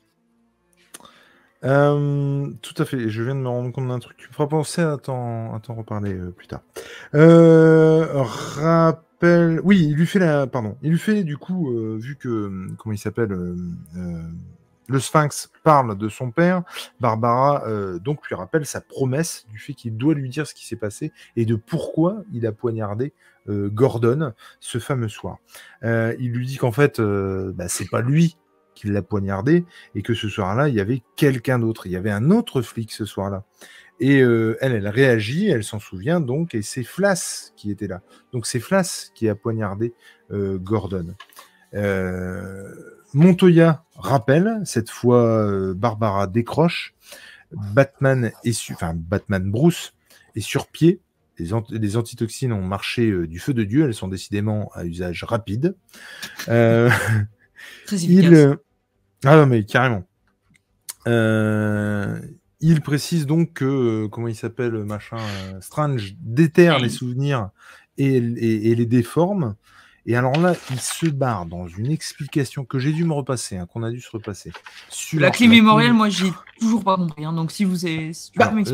Euh, 1.64 2.50
tout 2.62 2.74
à 2.78 2.86
fait. 2.86 3.10
Je 3.10 3.24
viens 3.24 3.36
de 3.36 3.40
me 3.40 3.48
rendre 3.48 3.72
compte 3.72 3.88
d'un 3.88 4.00
truc 4.00 4.18
qui 4.18 4.28
me 4.28 4.34
fera 4.34 4.48
penser 4.48 4.82
à 4.82 4.98
t'en, 4.98 5.60
reparler 5.70 6.14
euh, 6.14 6.32
plus 6.32 6.48
tard. 6.48 6.62
Euh, 7.14 8.08
rappel. 8.14 9.62
Oui, 9.64 9.88
il 9.90 9.96
lui 9.96 10.08
fait 10.08 10.20
la. 10.20 10.48
Pardon. 10.48 10.78
Il 10.82 10.92
lui 10.92 11.00
fait 11.00 11.24
du 11.24 11.38
coup, 11.38 11.72
euh, 11.72 11.98
vu 12.00 12.16
que 12.16 12.30
euh, 12.30 12.68
comment 12.78 12.94
il 12.94 12.98
s'appelle, 12.98 13.32
euh, 13.32 13.56
le 14.88 15.00
Sphinx 15.00 15.52
parle 15.64 15.98
de 15.98 16.10
son 16.10 16.32
père. 16.32 16.64
Barbara 17.00 17.64
donc 18.04 18.28
lui 18.28 18.36
rappelle 18.36 18.66
sa 18.66 18.82
promesse 18.82 19.46
du 19.50 19.58
fait 19.58 19.74
qu'il 19.74 19.96
doit 19.96 20.16
lui 20.16 20.28
dire 20.28 20.46
ce 20.46 20.54
qui 20.54 20.68
s'est 20.68 20.76
passé 20.76 21.14
et 21.38 21.46
de 21.46 21.56
pourquoi 21.56 22.24
il 22.34 22.46
a 22.46 22.52
poignardé 22.52 23.14
Gordon 23.48 24.34
ce 24.60 24.80
fameux 24.80 25.08
soir. 25.08 25.38
Il 25.82 26.32
lui 26.34 26.46
dit 26.46 26.58
qu'en 26.58 26.74
fait, 26.74 27.00
bah, 27.00 27.70
c'est 27.70 27.90
pas 27.90 28.02
lui 28.02 28.36
qui 28.82 28.88
l'a 28.88 29.04
poignardé 29.04 29.64
et 29.94 30.02
que 30.02 30.14
ce 30.16 30.28
soir-là, 30.28 30.68
il 30.70 30.76
y 30.76 30.80
avait 30.80 31.04
quelqu'un 31.16 31.60
d'autre. 31.60 31.86
Il 31.86 31.92
y 31.92 31.96
avait 31.96 32.10
un 32.12 32.32
autre 32.32 32.62
flic 32.64 32.92
ce 32.92 33.06
soir-là. 33.06 33.44
Et 34.00 34.22
euh, 34.22 34.58
elle, 34.62 34.72
elle 34.74 34.88
réagit, 34.88 35.48
elle 35.48 35.64
s'en 35.64 35.80
souvient 35.80 36.20
donc, 36.20 36.56
et 36.56 36.64
c'est 36.64 36.84
Flas 36.84 37.54
qui 37.56 37.70
était 37.70 37.86
là. 37.88 38.02
Donc 38.34 38.48
c'est 38.48 38.60
Flas 38.60 39.12
qui 39.14 39.30
a 39.30 39.36
poignardé 39.36 39.94
euh, 40.32 40.58
Gordon. 40.58 41.14
Euh, 41.76 42.74
Montoya 43.14 43.84
rappelle, 43.96 44.62
cette 44.66 44.90
fois 44.90 45.74
Barbara 45.76 46.26
décroche, 46.26 46.96
Batman 47.52 48.32
est 48.44 48.54
su- 48.54 48.74
enfin 48.74 48.94
Batman 48.96 49.52
Bruce 49.52 49.94
est 50.36 50.42
sur 50.42 50.68
pied. 50.68 51.00
Les, 51.38 51.54
ant- 51.54 51.64
les 51.70 51.98
antitoxines 51.98 52.54
ont 52.54 52.64
marché 52.64 53.28
du 53.28 53.40
feu 53.40 53.54
de 53.54 53.64
Dieu, 53.64 53.86
elles 53.86 53.94
sont 53.94 54.08
décidément 54.08 54.72
à 54.74 54.86
usage 54.86 55.24
rapide. 55.24 55.76
Très 57.86 57.96
efficace. 58.06 58.08
il, 58.10 58.58
Ah 59.24 59.36
non, 59.38 59.46
mais 59.46 59.64
carrément. 59.66 60.04
Euh, 61.08 62.20
Il 62.64 62.82
précise 62.82 63.26
donc 63.26 63.54
que, 63.54 63.66
euh, 63.66 64.08
comment 64.08 64.28
il 64.28 64.36
s'appelle, 64.36 64.74
machin, 64.84 65.18
euh, 65.18 65.60
Strange 65.62 66.14
déterre 66.20 66.78
les 66.78 66.90
souvenirs 66.90 67.50
et, 67.98 68.18
et- 68.18 68.70
et 68.70 68.76
les 68.76 68.86
déforme. 68.86 69.56
Et 70.06 70.16
alors 70.16 70.40
là, 70.40 70.54
il 70.70 70.80
se 70.80 71.08
barre 71.08 71.48
dans 71.48 71.68
une 71.68 71.92
explication 71.92 72.64
que 72.64 72.78
j'ai 72.78 72.92
dû 72.92 73.04
me 73.04 73.14
repasser, 73.14 73.58
hein, 73.58 73.66
qu'on 73.66 73.82
a 73.82 73.90
dû 73.90 74.00
se 74.00 74.12
repasser. 74.12 74.52
Sur 74.90 75.20
La 75.20 75.32
clé 75.32 75.48
mémorielle, 75.48 75.94
moi, 75.94 76.10
j'ai 76.10 76.32
toujours 76.60 76.84
pas 76.84 76.98
compris. 76.98 77.26
hein, 77.26 77.34
donc, 77.34 77.52
si 77.52 77.66
vous 77.66 77.84
avez, 77.86 78.14
si 78.14 78.32
Alors, 78.38 78.58
juste- 78.60 78.72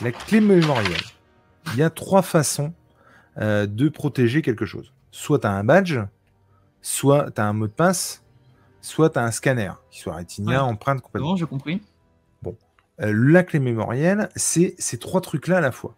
La 0.00 0.10
clé 0.10 0.40
mémorielle. 0.40 1.00
Il 1.74 1.76
y 1.78 1.82
a 1.82 1.90
trois 1.90 2.22
façons 2.22 2.72
euh, 3.38 3.66
de 3.66 3.88
protéger 3.88 4.42
quelque 4.42 4.66
chose. 4.66 4.92
Soit 5.12 5.38
tu 5.38 5.46
as 5.46 5.52
un 5.52 5.62
badge, 5.64 5.98
soit 6.80 7.30
tu 7.30 7.40
as 7.40 7.46
un 7.46 7.52
mot 7.52 7.66
de 7.68 7.72
passe, 7.72 8.21
soit 8.82 9.08
tu 9.10 9.18
as 9.18 9.24
un 9.24 9.30
scanner, 9.30 9.72
qui 9.90 10.00
soit 10.00 10.14
rétinien, 10.16 10.62
Ouais. 10.64 10.70
empreinte, 10.70 11.00
complètement. 11.00 11.30
bon, 11.30 11.36
j'ai 11.36 11.46
compris. 11.46 11.80
Euh, 13.00 13.10
la 13.16 13.42
clé 13.42 13.58
mémorielle, 13.58 14.28
c'est 14.36 14.74
ces 14.78 14.98
trois 14.98 15.22
trucs-là 15.22 15.56
à 15.56 15.60
la 15.62 15.72
fois. 15.72 15.96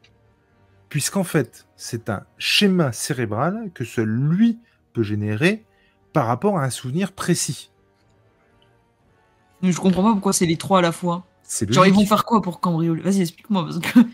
Puisqu'en 0.89 1.25
fait, 1.25 1.67
c'est 1.77 2.09
un 2.09 2.25
schéma 2.39 2.93
cérébral 2.93 3.71
que 3.75 3.85
seul 3.85 4.09
lui 4.09 4.61
peut 4.93 5.03
générer 5.03 5.65
par 6.13 6.27
rapport 6.29 6.57
à 6.57 6.63
un 6.65 6.71
souvenir 6.71 7.11
précis. 7.13 7.73
Je 9.63 9.77
comprends 9.79 10.05
pas 10.05 10.13
pourquoi 10.13 10.33
c'est 10.33 10.47
les 10.47 10.57
trois 10.57 10.79
à 10.79 10.83
la 10.83 10.93
fois. 10.93 11.25
C'est 11.43 11.71
Genre, 11.71 11.87
ils 11.87 11.93
vont 11.93 12.07
faire 12.07 12.25
quoi 12.25 12.41
pour 12.43 12.61
cambrioler? 12.61 13.03
Vas-y, 13.03 13.23
explique-moi. 13.23 13.65
Parce 13.65 13.81
que... 13.81 13.99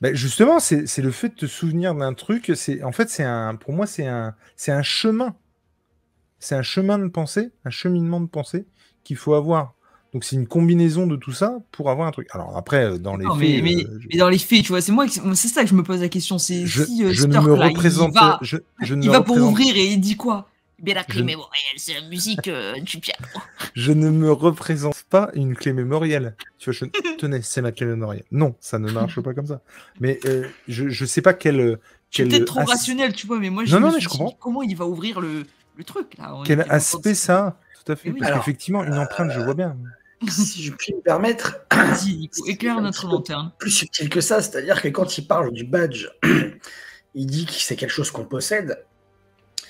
Ben, 0.00 0.16
justement, 0.16 0.58
c'est 0.58 0.98
le 0.98 1.10
fait 1.12 1.28
de 1.28 1.34
te 1.34 1.46
souvenir 1.46 1.94
d'un 1.94 2.12
truc. 2.12 2.50
En 2.82 2.90
fait, 2.90 3.20
un, 3.20 3.54
pour 3.54 3.72
moi, 3.72 3.86
c'est 3.86 4.06
un, 4.06 4.34
c'est 4.56 4.72
un 4.72 4.82
chemin. 4.82 5.36
C'est 6.42 6.56
un 6.56 6.62
chemin 6.62 6.98
de 6.98 7.06
pensée, 7.06 7.50
un 7.64 7.70
cheminement 7.70 8.20
de 8.20 8.26
pensée 8.26 8.66
qu'il 9.04 9.16
faut 9.16 9.34
avoir. 9.34 9.74
Donc, 10.12 10.24
c'est 10.24 10.34
une 10.36 10.46
combinaison 10.48 11.06
de 11.06 11.14
tout 11.16 11.32
ça 11.32 11.58
pour 11.70 11.88
avoir 11.88 12.08
un 12.08 12.10
truc. 12.10 12.26
Alors 12.32 12.56
après, 12.56 12.84
euh, 12.84 12.98
dans 12.98 13.16
les 13.16 13.24
Non, 13.24 13.34
faits, 13.34 13.40
mais, 13.40 13.60
mais, 13.62 13.84
euh, 13.84 13.98
je- 14.00 14.08
mais 14.10 14.16
dans 14.18 14.28
les 14.28 14.38
faits, 14.38 14.62
tu 14.62 14.68
vois, 14.68 14.80
c'est 14.80 14.92
moi, 14.92 15.06
qui- 15.06 15.20
c'est 15.34 15.48
ça 15.48 15.62
que 15.62 15.68
je 15.70 15.74
me 15.74 15.82
pose 15.84 16.00
la 16.00 16.08
question. 16.08 16.36
C'est 16.38 16.66
je, 16.66 16.82
si 16.84 17.04
euh, 17.04 17.12
je 17.12 17.26
ne 17.26 17.38
me 17.40 17.54
là, 17.56 17.66
il 17.68 17.70
représente, 17.70 18.12
va, 18.12 18.38
je, 18.42 18.56
je 18.82 18.94
ne 18.94 19.02
il 19.04 19.06
me 19.06 19.12
va 19.12 19.22
pour 19.22 19.36
représente- 19.36 19.52
ouvrir 19.52 19.76
et 19.76 19.86
il 19.86 20.00
dit 20.00 20.16
quoi? 20.16 20.48
Mais 20.84 20.94
la 20.94 21.02
Je 21.02 21.06
clé 21.12 21.20
ne- 21.22 21.26
mémorielle, 21.26 21.76
c'est 21.76 21.94
la 21.94 22.00
musique 22.08 22.48
euh, 22.48 22.74
du 22.80 22.98
piano. 22.98 23.22
je 23.74 23.92
ne 23.92 24.10
me 24.10 24.32
représente 24.32 25.04
pas 25.08 25.30
une 25.34 25.54
clé 25.54 25.72
mémorielle. 25.72 26.34
Tu 26.58 26.70
vois, 26.70 26.74
je 26.78 26.84
tenez, 27.18 27.40
c'est 27.42 27.62
ma 27.62 27.70
clé 27.70 27.86
mémorielle. 27.86 28.24
Non, 28.32 28.56
ça 28.60 28.80
ne 28.80 28.90
marche 28.90 29.20
pas 29.20 29.32
comme 29.32 29.46
ça. 29.46 29.60
Mais 30.00 30.18
euh, 30.26 30.46
je, 30.66 30.88
je 30.88 31.04
sais 31.04 31.22
pas 31.22 31.34
quel, 31.34 31.78
Je 32.10 32.16
quel 32.16 32.28
peut-être 32.28 32.46
trop 32.46 32.60
as- 32.60 32.64
rationnel, 32.64 33.12
tu 33.14 33.26
vois, 33.28 33.38
mais 33.38 33.48
moi, 33.48 33.64
je 33.64 33.74
Non, 33.76 33.80
non, 33.80 33.92
mais 33.94 34.00
je 34.00 34.08
comprends. 34.08 34.36
comment 34.40 34.62
il 34.64 34.74
va 34.76 34.86
ouvrir 34.86 35.20
le, 35.20 35.44
le 35.76 35.84
truc 35.84 36.16
là 36.18 36.34
quel 36.44 36.58
de 36.58 36.64
aspect 36.68 37.14
ça? 37.14 37.58
Tout 37.84 37.92
à 37.92 37.96
fait. 37.96 38.10
Oui, 38.10 38.18
Parce 38.18 38.30
alors, 38.30 38.44
qu'effectivement, 38.44 38.84
une 38.84 38.94
empreinte, 38.94 39.30
je 39.32 39.40
vois 39.40 39.54
bien. 39.54 39.76
si 40.28 40.62
je 40.62 40.72
puis 40.72 40.94
me 40.94 41.00
permettre, 41.00 41.60
Vas-y, 41.72 42.16
Nico, 42.16 42.46
éclaire 42.46 42.80
notre 42.80 43.06
lanterne. 43.08 43.52
plus 43.58 43.70
subtil 43.70 44.08
que 44.08 44.20
ça, 44.20 44.40
c'est-à-dire 44.40 44.80
que 44.80 44.88
quand 44.88 45.18
il 45.18 45.26
parle 45.26 45.52
du 45.52 45.64
badge, 45.64 46.08
il 47.14 47.26
dit 47.26 47.46
que 47.46 47.52
c'est 47.52 47.76
quelque 47.76 47.90
chose 47.90 48.10
qu'on 48.10 48.24
possède. 48.24 48.84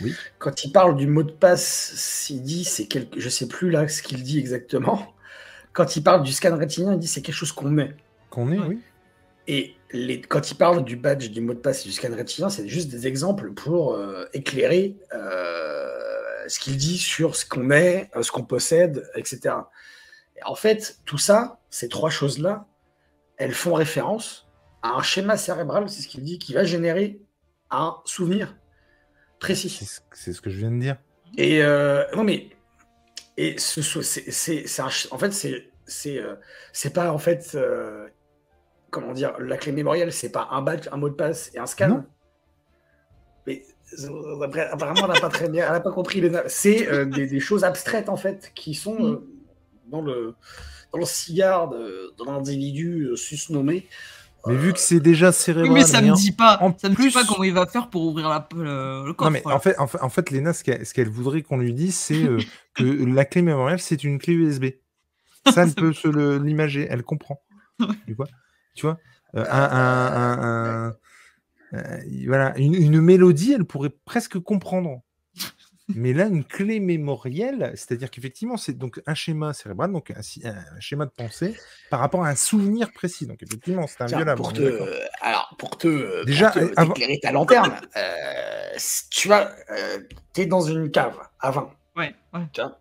Oui. 0.01 0.15
Quand 0.39 0.65
il 0.65 0.73
parle 0.73 0.97
du 0.97 1.07
mot 1.07 1.23
de 1.23 1.31
passe, 1.33 2.27
il 2.31 2.43
dit 2.43 2.65
c'est 2.65 2.87
quelque, 2.87 3.19
je 3.19 3.29
sais 3.29 3.47
plus 3.47 3.71
là 3.71 3.87
ce 3.89 4.03
qu'il 4.03 4.23
dit 4.23 4.39
exactement. 4.39 5.15
Quand 5.73 5.97
il 5.97 6.03
parle 6.03 6.23
du 6.23 6.33
scan 6.33 6.57
rétinien, 6.57 6.93
il 6.95 6.99
dit 6.99 7.07
c'est 7.07 7.23
quelque 7.23 7.35
chose 7.35 7.53
qu'on 7.53 7.71
met. 7.71 7.95
Qu'on 8.31 8.53
est, 8.53 8.59
oui. 8.59 8.81
Et 9.49 9.75
les, 9.91 10.21
quand 10.21 10.51
il 10.51 10.55
parle 10.55 10.85
du 10.85 10.97
badge, 10.97 11.31
du 11.31 11.41
mot 11.41 11.55
de 11.55 11.59
passe 11.59 11.85
et 11.85 11.89
du 11.89 11.93
scan 11.93 12.15
rétinien, 12.15 12.49
c'est 12.49 12.69
juste 12.69 12.89
des 12.91 13.07
exemples 13.07 13.53
pour 13.53 13.95
euh, 13.95 14.25
éclairer 14.35 14.97
euh, 15.15 15.82
ce 16.49 16.59
qu'il 16.61 16.77
dit 16.77 16.99
sur 16.99 17.37
ce 17.37 17.45
qu'on 17.47 17.71
est, 17.71 18.11
euh, 18.17 18.23
ce 18.23 18.31
qu'on 18.33 18.45
possède, 18.45 19.09
etc. 19.15 19.55
Et 20.37 20.43
en 20.45 20.55
fait, 20.55 20.99
tout 21.05 21.19
ça, 21.19 21.61
ces 21.71 21.89
trois 21.89 22.11
choses-là, 22.11 22.67
elles 23.37 23.55
font 23.55 23.75
référence 23.75 24.49
à 24.83 24.91
un 24.95 25.03
schéma 25.03 25.37
cérébral, 25.37 25.89
c'est 25.89 26.03
ce 26.03 26.09
qu'il 26.09 26.23
dit, 26.25 26.39
qui 26.39 26.55
va 26.55 26.65
générer 26.65 27.21
un 27.71 27.97
souvenir 28.05 28.57
précis. 29.39 29.69
C'est 30.13 30.33
ce- 30.33 30.41
que 30.41 30.51
je 30.51 30.59
viens 30.59 30.71
de 30.71 30.81
dire. 30.81 30.97
Et 31.39 31.63
euh, 31.63 32.05
non 32.15 32.25
mais 32.25 32.51
et 33.39 33.57
ce 33.59 33.81
c'est 34.03 34.67
en 35.11 35.19
fait 35.19 35.33
c'est 35.33 35.71
c'est 35.87 36.19
euh, 36.19 36.35
c'est 36.73 36.93
pas 36.93 37.11
en 37.11 37.17
fait 37.19 37.53
euh, 37.55 38.07
comment 38.91 39.13
dire 39.13 39.35
la 39.39 39.57
clé 39.57 39.73
mémorielle 39.73 40.13
c'est 40.13 40.29
pas 40.31 40.49
un 40.51 40.61
badge 40.61 40.89
un 40.93 40.99
mot 40.99 41.09
de 41.09 41.15
passe 41.15 41.51
et 41.55 41.59
un 41.59 41.65
scan. 41.67 41.89
Non. 41.89 42.05
Mais 43.47 43.63
euh, 43.67 43.72
apparemment 44.73 45.03
elle 45.07 45.13
n'a 45.15 45.21
pas 45.21 45.29
très 45.29 45.49
bien 45.49 45.67
elle 45.69 45.75
a 45.75 45.81
pas 45.81 45.93
compris 45.93 46.21
les 46.21 46.31
c'est 46.49 46.89
euh, 46.89 47.05
des, 47.05 47.27
des 47.27 47.41
choses 47.41 47.65
abstraites 47.65 48.09
en 48.09 48.17
fait 48.17 48.53
qui 48.55 48.75
sont 48.75 48.99
Mm. 48.99 49.05
euh, 49.13 49.29
dans 49.87 50.01
le 50.03 50.35
dans 50.93 50.99
le 50.99 51.05
cigare 51.07 51.69
de, 51.71 52.13
de 52.19 52.25
l'individu 52.27 53.09
euh, 53.11 53.17
susnommé. 53.17 53.87
Mais 54.47 54.57
vu 54.57 54.73
que 54.73 54.79
c'est 54.81 54.99
déjà 55.01 55.29
Oui, 55.29 55.33
cérébral. 55.35 55.73
mais 55.73 55.85
ça 55.85 56.01
et 56.01 56.11
me 56.11 56.15
dit 56.17 56.33
pas, 56.33 56.59
en 56.61 56.77
ça 56.77 56.89
me 56.89 56.95
plus- 56.95 57.09
dit 57.09 57.15
pas 57.15 57.25
comment 57.25 57.45
il 57.45 57.55
va 57.55 57.65
faire 57.67 57.89
pour 57.89 58.03
ouvrir 58.03 58.29
la, 58.29 58.49
le, 58.57 59.07
le 59.07 59.13
coffre. 59.13 59.31
Non, 59.31 59.39
mais 59.45 59.47
en 59.53 59.59
fait, 59.61 59.79
en 59.79 59.87
fait, 59.87 60.01
en 60.03 60.09
fait 60.09 60.31
Léna, 60.31 60.53
ce 60.53 60.65
qu'elle 60.65 60.85
ce 60.85 60.93
qu'elle 60.93 61.09
voudrait 61.09 61.43
qu'on 61.43 61.59
lui 61.59 61.73
dise, 61.73 61.95
c'est 61.97 62.25
euh, 62.25 62.39
que 62.75 62.83
la 62.85 63.25
clé 63.25 63.41
mémorielle, 63.43 63.79
c'est 63.81 64.03
une 64.05 64.19
clé 64.19 64.35
USB. 64.35 64.65
Ça, 65.55 65.63
elle 65.63 65.75
peut 65.75 65.93
se 65.93 66.09
le- 66.09 66.39
l'imager, 66.39 66.87
elle 66.91 67.03
comprend. 67.05 67.41
Tu 68.07 68.15
vois, 68.15 68.27
tu 68.75 68.85
vois? 68.87 68.99
Euh, 69.37 69.45
un, 69.49 69.63
un- 69.63 70.13
un- 70.13 70.89
un- 70.89 70.95
euh, 71.75 71.99
voilà, 72.27 72.57
une, 72.59 72.75
une 72.75 73.01
mélodie, 73.01 73.53
elle 73.53 73.65
pourrait 73.65 73.93
presque 74.05 74.39
comprendre. 74.39 75.03
Mais 75.95 76.13
là, 76.13 76.27
une 76.27 76.45
clé 76.45 76.81
mémorielle, 76.81 77.73
c'est-à-dire 77.75 78.11
qu'effectivement, 78.11 78.57
c'est 78.57 78.73
donc 78.73 79.03
un 79.07 79.15
schéma 79.15 79.53
cérébral, 79.53 79.93
donc 79.93 80.11
un, 80.13 80.81
schéma 80.81 81.07
de 81.07 81.11
pensée 81.11 81.57
par 81.91 82.01
rapport 82.01 82.25
à 82.25 82.29
un 82.29 82.37
souvenir 82.37 82.93
précis. 82.93 83.27
Donc 83.27 83.43
effectivement, 83.43 83.87
c'est 83.87 84.03
inviolable. 84.03 84.41
pour 84.41 84.53
te, 84.53 85.01
alors, 85.21 85.55
pour 85.59 85.77
te, 85.77 86.25
Déjà, 86.25 86.51
pour 86.51 86.61
te 86.63 86.67
euh, 86.67 86.75
avant- 86.77 86.95
éclairer 86.95 87.19
ta 87.21 87.33
lanterne, 87.33 87.75
euh, 87.97 88.79
tu 89.11 89.29
vois, 89.29 89.51
euh, 89.71 89.99
t'es 90.33 90.47
dans 90.47 90.63
une 90.63 90.91
cave 90.91 91.19
à 91.41 91.51
vin. 91.51 91.71
Ouais, 91.97 92.15
ouais. 92.33 92.41
tu 92.53 92.61
vois. 92.61 92.79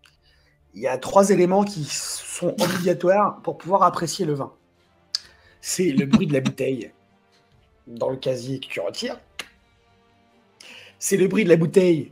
Il 0.74 0.82
y 0.82 0.88
a 0.88 0.98
trois 0.98 1.32
éléments 1.32 1.64
qui 1.64 1.84
sont 1.86 2.56
obligatoires 2.62 3.42
pour 3.42 3.58
pouvoir 3.58 3.84
apprécier 3.84 4.26
le 4.26 4.34
vin. 4.34 4.54
C'est 5.60 5.92
le 5.92 6.06
bruit 6.06 6.28
de 6.28 6.34
la 6.34 6.40
bouteille 6.40 6.92
dans 7.88 8.10
le 8.10 8.18
casier 8.18 8.60
que 8.60 8.68
tu 8.68 8.80
retires. 8.80 9.20
C'est 11.00 11.18
le 11.18 11.28
bruit 11.28 11.44
de 11.44 11.50
la 11.50 11.58
bouteille 11.58 12.12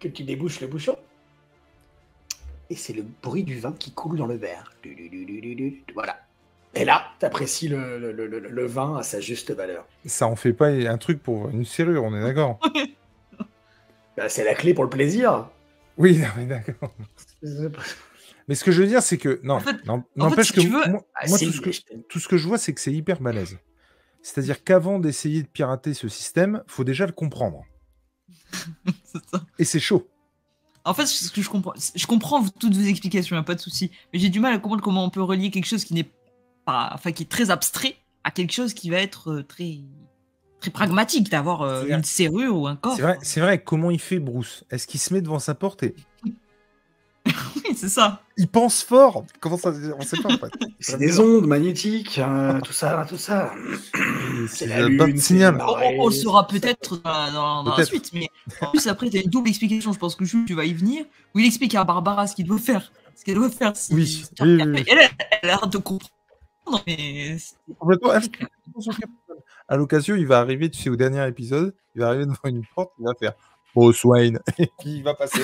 que 0.00 0.08
tu 0.08 0.22
débouches 0.22 0.60
le 0.60 0.66
bouchon. 0.66 0.96
et 2.70 2.76
c'est 2.76 2.92
le 2.92 3.04
bruit 3.22 3.44
du 3.44 3.58
vin 3.58 3.72
qui 3.72 3.92
coule 3.92 4.16
dans 4.16 4.26
le 4.26 4.36
verre. 4.36 4.72
Voilà. 5.94 6.20
Et 6.74 6.84
là, 6.84 7.06
t'apprécies 7.18 7.68
le, 7.68 7.98
le, 7.98 8.12
le, 8.12 8.26
le, 8.26 8.66
vin 8.66 8.98
à 8.98 9.02
sa 9.02 9.18
juste 9.18 9.50
valeur. 9.50 9.86
Ça 10.04 10.26
en 10.26 10.36
fait 10.36 10.52
pas 10.52 10.68
un 10.68 10.98
truc 10.98 11.22
pour 11.22 11.48
une 11.48 11.64
serrure, 11.64 12.04
on 12.04 12.14
est 12.14 12.20
d'accord 12.20 12.60
bah, 14.16 14.28
C'est 14.28 14.44
la 14.44 14.54
clé 14.54 14.74
pour 14.74 14.84
le 14.84 14.90
plaisir. 14.90 15.48
Oui, 15.96 16.20
d'accord. 16.48 16.92
Mais 18.48 18.54
ce 18.54 18.62
que 18.62 18.72
je 18.72 18.82
veux 18.82 18.86
dire, 18.86 19.02
c'est 19.02 19.16
que. 19.16 19.40
Non, 19.42 19.60
n'empêche 20.16 20.52
que. 20.52 20.60
Moi, 20.60 21.02
ah, 21.14 21.26
tout, 21.26 21.36
ce 21.36 21.60
que, 21.60 21.70
tout, 22.08 22.20
ce 22.20 22.28
que, 22.28 22.36
je 22.36 22.46
vois, 22.46 22.58
c'est 22.58 22.74
que 22.74 22.80
c'est 22.80 22.92
hyper 22.92 23.20
balèze. 23.20 23.58
C'est-à-dire 24.26 24.64
qu'avant 24.64 24.98
d'essayer 24.98 25.44
de 25.44 25.46
pirater 25.46 25.94
ce 25.94 26.08
système, 26.08 26.64
faut 26.66 26.82
déjà 26.82 27.06
le 27.06 27.12
comprendre. 27.12 27.62
Et 29.60 29.64
c'est 29.64 29.78
chaud. 29.78 30.10
En 30.84 30.94
fait, 30.94 31.06
ce 31.06 31.30
que 31.30 31.40
je 31.40 31.48
comprends, 31.48 31.74
je 31.94 32.06
comprends 32.08 32.44
toutes 32.44 32.74
vos 32.74 32.82
explications, 32.82 33.36
il 33.36 33.38
a 33.38 33.44
pas 33.44 33.54
de 33.54 33.60
souci. 33.60 33.92
Mais 34.12 34.18
j'ai 34.18 34.28
du 34.28 34.40
mal 34.40 34.52
à 34.52 34.58
comprendre 34.58 34.82
comment 34.82 35.04
on 35.04 35.10
peut 35.10 35.22
relier 35.22 35.52
quelque 35.52 35.66
chose 35.66 35.84
qui 35.84 35.94
n'est 35.94 36.10
pas, 36.64 36.90
enfin, 36.92 37.12
qui 37.12 37.22
est 37.22 37.30
très 37.30 37.50
abstrait 37.50 37.98
à 38.24 38.32
quelque 38.32 38.50
chose 38.50 38.74
qui 38.74 38.90
va 38.90 38.96
être 38.96 39.30
euh, 39.30 39.42
très, 39.44 39.78
très 40.58 40.72
pragmatique, 40.72 41.30
d'avoir 41.30 41.62
euh, 41.62 41.86
une 41.86 42.02
serrure 42.02 42.58
ou 42.58 42.66
un 42.66 42.74
corps. 42.74 42.96
C'est 42.96 43.02
vrai, 43.02 43.18
c'est 43.22 43.40
vrai. 43.40 43.62
Comment 43.62 43.92
il 43.92 44.00
fait 44.00 44.18
Bruce? 44.18 44.64
Est-ce 44.72 44.88
qu'il 44.88 44.98
se 44.98 45.14
met 45.14 45.20
devant 45.20 45.38
sa 45.38 45.54
porte 45.54 45.84
et 45.84 45.94
oui, 47.56 47.74
c'est 47.76 47.88
ça. 47.88 48.22
Il 48.36 48.48
pense 48.48 48.82
fort. 48.82 49.24
Comment 49.40 49.56
ça 49.56 49.72
On 49.98 50.02
sait 50.02 50.16
pas 50.22 50.32
en 50.32 50.38
fait. 50.38 50.52
C'est 50.80 50.98
des 50.98 51.18
ondes 51.20 51.46
magnétiques, 51.46 52.18
hein, 52.18 52.60
tout 52.62 52.72
ça, 52.72 53.06
tout 53.08 53.16
ça. 53.16 53.52
C'est 54.48 54.66
la 54.66 54.86
lune, 54.86 55.16
signal. 55.16 55.58
On, 55.98 56.08
le 56.08 56.12
saura 56.12 56.46
peut-être 56.46 57.00
dans, 57.02 57.64
la 57.76 57.84
suite, 57.84 58.10
mais 58.12 58.28
en 58.60 58.70
plus 58.70 58.86
après 58.86 59.08
tu 59.10 59.18
as 59.18 59.22
une 59.22 59.30
double 59.30 59.48
explication. 59.48 59.92
Je 59.92 59.98
pense 59.98 60.14
que 60.14 60.24
tu 60.24 60.54
vas 60.54 60.64
y 60.64 60.74
venir, 60.74 61.04
où 61.34 61.38
il 61.38 61.46
explique 61.46 61.74
à 61.74 61.84
Barbara 61.84 62.26
ce 62.26 62.34
qu'il 62.34 62.46
doit 62.46 62.58
faire, 62.58 62.92
ce 63.14 63.24
qu'elle 63.24 63.36
doit 63.36 63.50
faire. 63.50 63.76
Si, 63.76 63.94
oui. 63.94 64.24
Elle, 64.40 64.84
elle, 64.86 64.98
a 64.98 65.46
l'air 65.46 65.66
de 65.66 65.78
comprendre, 65.78 66.12
mais 66.86 67.36
à 69.68 69.76
l'occasion, 69.76 70.14
il 70.14 70.26
va 70.26 70.38
arriver, 70.38 70.70
tu 70.70 70.80
sais, 70.80 70.90
au 70.90 70.96
dernier 70.96 71.26
épisode, 71.26 71.74
il 71.94 72.00
va 72.00 72.08
arriver 72.08 72.26
devant 72.26 72.36
une 72.44 72.64
porte, 72.74 72.92
il 72.98 73.04
va 73.04 73.14
faire 73.18 73.32
Bruce 73.74 74.04
Wayne, 74.04 74.38
et 74.58 74.70
puis 74.78 74.96
il 74.96 75.02
va 75.02 75.14
passer. 75.14 75.42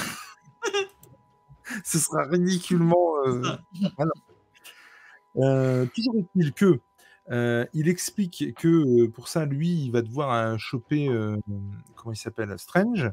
Ce 1.84 1.98
sera 1.98 2.24
ridiculement. 2.24 3.14
Euh, 3.26 3.42
euh, 5.36 5.86
toujours 5.94 6.16
est-il 6.16 6.52
que 6.52 6.80
euh, 7.30 7.64
il 7.72 7.88
explique 7.88 8.54
que 8.56 9.06
pour 9.06 9.28
ça, 9.28 9.46
lui, 9.46 9.84
il 9.84 9.90
va 9.92 10.02
devoir 10.02 10.58
choper, 10.58 11.08
comment 11.94 12.12
il 12.12 12.16
s'appelle, 12.16 12.52
Strange. 12.58 13.10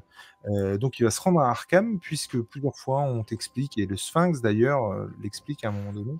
donc, 0.79 0.99
il 0.99 1.03
va 1.03 1.11
se 1.11 1.21
rendre 1.21 1.39
à 1.41 1.49
Arkham, 1.51 1.99
puisque 1.99 2.41
plusieurs 2.41 2.75
fois, 2.75 3.01
on 3.01 3.23
t'explique, 3.23 3.77
et 3.77 3.85
le 3.85 3.95
Sphinx 3.97 4.41
d'ailleurs 4.41 5.07
l'explique 5.21 5.63
à 5.63 5.69
un 5.69 5.71
moment 5.71 5.93
donné, 5.93 6.17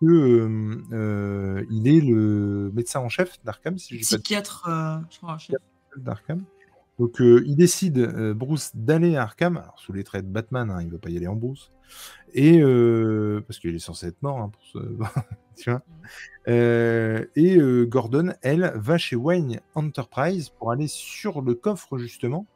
que 0.00 1.64
il 1.70 1.88
est 1.88 2.00
le 2.00 2.72
médecin 2.74 3.00
en 3.00 3.08
chef 3.08 3.42
d'Arkham, 3.44 3.78
si 3.78 3.98
je 3.98 4.02
Psychiatre, 4.02 4.68
je 5.08 5.18
crois, 5.18 5.38
chef 5.38 5.56
d'Arkham. 5.96 6.44
Donc 7.02 7.20
euh, 7.20 7.42
il 7.48 7.56
décide, 7.56 7.98
euh, 7.98 8.32
Bruce, 8.32 8.70
d'aller 8.74 9.16
à 9.16 9.22
Arkham, 9.22 9.56
alors, 9.56 9.74
sous 9.80 9.92
les 9.92 10.04
traits 10.04 10.24
de 10.24 10.30
Batman, 10.30 10.70
hein, 10.70 10.78
il 10.82 10.86
ne 10.86 10.92
va 10.92 10.98
pas 10.98 11.10
y 11.10 11.16
aller 11.16 11.26
en 11.26 11.34
Bruce, 11.34 11.72
et 12.32 12.60
euh, 12.60 13.40
parce 13.44 13.58
qu'il 13.58 13.74
est 13.74 13.80
censé 13.80 14.06
être 14.06 14.22
mort, 14.22 14.38
hein, 14.38 14.52
pour 14.52 14.62
ce... 14.62 14.78
tu 15.60 15.68
vois. 15.68 15.82
Et 17.34 17.58
Gordon, 17.88 18.34
elle, 18.42 18.72
va 18.76 18.98
chez 18.98 19.16
Wayne 19.16 19.58
Enterprise 19.74 20.50
pour 20.50 20.70
aller 20.70 20.86
sur 20.86 21.42
le 21.42 21.56
coffre 21.56 21.98
justement, 21.98 22.46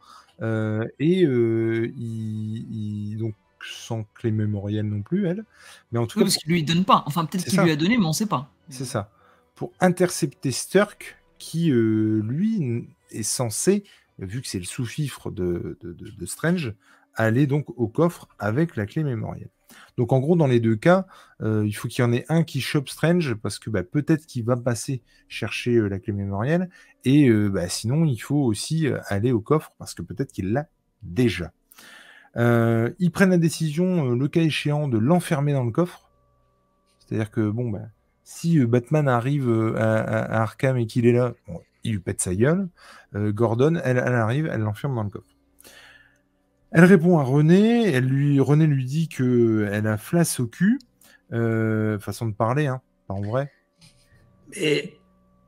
et 0.40 1.22
il, 1.22 3.16
donc 3.18 3.34
sans 3.60 4.04
clé 4.14 4.30
mémorielle 4.30 4.88
non 4.88 5.02
plus, 5.02 5.26
elle, 5.26 5.44
mais 5.90 5.98
en 5.98 6.06
tout 6.06 6.20
cas 6.20 6.24
parce 6.24 6.36
qu'il 6.36 6.52
lui 6.52 6.62
donne 6.62 6.84
pas, 6.84 7.02
enfin 7.06 7.24
peut-être 7.24 7.46
qu'il 7.46 7.60
lui 7.62 7.72
a 7.72 7.76
donné, 7.76 7.98
mais 7.98 8.04
on 8.04 8.10
ne 8.10 8.14
sait 8.14 8.26
pas. 8.26 8.48
C'est 8.68 8.84
ça, 8.84 9.10
pour 9.56 9.72
intercepter 9.80 10.52
Sturk, 10.52 11.16
qui 11.36 11.72
lui 11.72 12.86
est 13.10 13.24
censé 13.24 13.82
vu 14.18 14.40
que 14.40 14.48
c'est 14.48 14.58
le 14.58 14.64
sous-fifre 14.64 15.30
de, 15.30 15.78
Strange, 16.24 16.74
aller 17.14 17.46
donc 17.46 17.66
au 17.76 17.88
coffre 17.88 18.28
avec 18.38 18.76
la 18.76 18.86
clé 18.86 19.02
mémorielle. 19.02 19.50
Donc 19.96 20.12
en 20.12 20.20
gros, 20.20 20.36
dans 20.36 20.46
les 20.46 20.60
deux 20.60 20.76
cas, 20.76 21.06
euh, 21.42 21.66
il 21.66 21.72
faut 21.72 21.88
qu'il 21.88 22.02
y 22.02 22.06
en 22.06 22.12
ait 22.12 22.24
un 22.28 22.44
qui 22.44 22.60
chope 22.60 22.88
Strange 22.88 23.34
parce 23.34 23.58
que 23.58 23.70
bah, 23.70 23.82
peut-être 23.82 24.26
qu'il 24.26 24.44
va 24.44 24.56
passer 24.56 25.02
chercher 25.28 25.76
euh, 25.76 25.88
la 25.88 25.98
clé 25.98 26.12
mémorielle 26.12 26.70
et 27.04 27.28
euh, 27.28 27.48
bah, 27.48 27.68
sinon 27.68 28.04
il 28.04 28.18
faut 28.18 28.42
aussi 28.42 28.86
aller 29.06 29.32
au 29.32 29.40
coffre 29.40 29.72
parce 29.78 29.94
que 29.94 30.02
peut-être 30.02 30.32
qu'il 30.32 30.52
l'a 30.52 30.68
déjà. 31.02 31.52
ils 32.36 33.10
prennent 33.12 33.30
la 33.30 33.38
décision, 33.38 34.10
le 34.10 34.28
cas 34.28 34.42
échéant, 34.42 34.88
de 34.88 34.98
l'enfermer 34.98 35.52
dans 35.52 35.64
le 35.64 35.72
coffre. 35.72 36.10
C'est-à-dire 36.98 37.30
que 37.30 37.48
bon, 37.48 37.70
bah, 37.70 37.86
si 38.24 38.64
Batman 38.66 39.08
arrive 39.08 39.50
à, 39.76 40.42
Arkham 40.42 40.76
et 40.76 40.86
qu'il 40.86 41.06
est 41.06 41.12
là, 41.12 41.34
il 41.86 41.92
lui 41.92 42.00
pète 42.00 42.20
sa 42.20 42.34
gueule. 42.34 42.68
Euh, 43.14 43.32
Gordon, 43.32 43.80
elle, 43.82 43.98
arrive, 43.98 44.46
elle 44.46 44.60
l'enferme 44.60 44.94
dans 44.94 45.04
le 45.04 45.10
coffre. 45.10 45.26
Elle 46.72 46.84
répond 46.84 47.18
à 47.18 47.22
René, 47.22 47.90
elle 47.92 48.04
lui, 48.04 48.40
René 48.40 48.66
lui 48.66 48.84
dit 48.84 49.08
qu'elle 49.08 49.86
a 49.86 49.96
flasse 49.96 50.40
au 50.40 50.46
cul. 50.46 50.78
Euh, 51.32 51.98
façon 51.98 52.26
de 52.26 52.34
parler, 52.34 52.66
hein, 52.66 52.82
pas 53.06 53.14
en 53.14 53.22
vrai. 53.22 53.50
Mais 54.54 54.98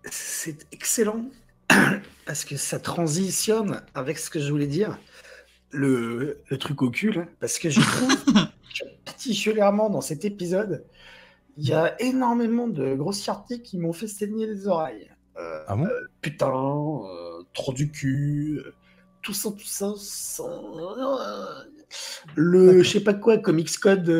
c'est 0.05 0.66
excellent 0.72 1.26
parce 2.26 2.45
que 2.45 2.57
ça 2.57 2.78
transitionne 2.78 3.82
avec 3.95 4.18
ce 4.18 4.30
que 4.30 4.41
je 4.41 4.51
voulais 4.51 4.66
dire. 4.66 4.99
Le, 5.70 6.43
truc 6.59 6.80
au 6.80 6.91
cul, 6.91 7.14
parce 7.41 7.59
que 7.59 7.68
je 7.68 7.80
trouve 7.80 8.16
particulièrement 9.05 9.91
dans 9.91 10.01
cet 10.01 10.24
épisode, 10.24 10.86
il 11.59 11.68
y 11.68 11.74
a 11.74 12.01
énormément 12.01 12.68
de 12.68 12.95
grossièretés 12.95 13.61
qui 13.61 13.78
m'ont 13.78 13.93
fait 13.93 14.07
saigner 14.07 14.47
les 14.47 14.66
oreilles. 14.66 15.11
Euh, 15.39 15.61
ah 15.68 15.76
euh, 15.78 16.09
putain, 16.20 16.49
euh, 16.49 17.43
trop 17.55 17.72
du 17.72 17.91
cul, 17.91 18.61
tout 19.22 19.32
ça, 19.32 19.51
tout 19.51 19.64
ça, 19.64 19.93
le 22.34 22.82
je 22.82 22.91
sais 22.91 23.01
pas 23.01 23.14
quoi 23.14 23.39
Comics 23.39 23.78
Code 23.78 24.11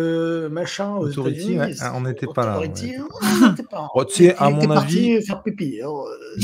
machin 0.51 0.97
Authority 0.97 1.59
ah, 1.81 1.93
on 1.95 2.01
n'était 2.01 2.27
pas 2.27 2.47
là 2.47 2.62
oh, 3.95 4.05
tu 4.07 4.14
sais 4.14 4.37
à 4.39 4.49
mon 4.49 4.71
avis 4.71 5.21
faire 5.23 5.43
pipi, 5.43 5.81
hein, 5.85 5.91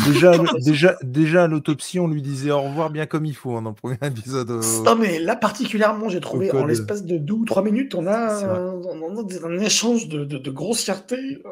déjà 0.06 0.34
déjà 0.58 0.98
déjà 1.02 1.46
l'autopsie 1.46 1.98
on 1.98 2.08
lui 2.08 2.20
disait 2.20 2.50
au 2.50 2.60
revoir 2.60 2.90
bien 2.90 3.06
comme 3.06 3.24
il 3.24 3.34
faut 3.34 3.56
hein, 3.56 3.62
dans 3.62 3.70
le 3.70 3.74
premier 3.74 3.96
épisode 4.02 4.50
non 4.84 4.96
mais 4.96 5.18
là 5.18 5.34
particulièrement 5.34 6.10
j'ai 6.10 6.20
trouvé 6.20 6.52
en 6.52 6.66
l'espace 6.66 7.04
de 7.04 7.16
deux 7.16 7.34
ou 7.34 7.44
trois 7.46 7.62
minutes 7.62 7.94
on 7.94 8.06
a, 8.06 8.44
un 9.44 9.58
échange 9.60 10.08
de, 10.08 10.24
de, 10.24 10.50
grossièreté 10.50 11.42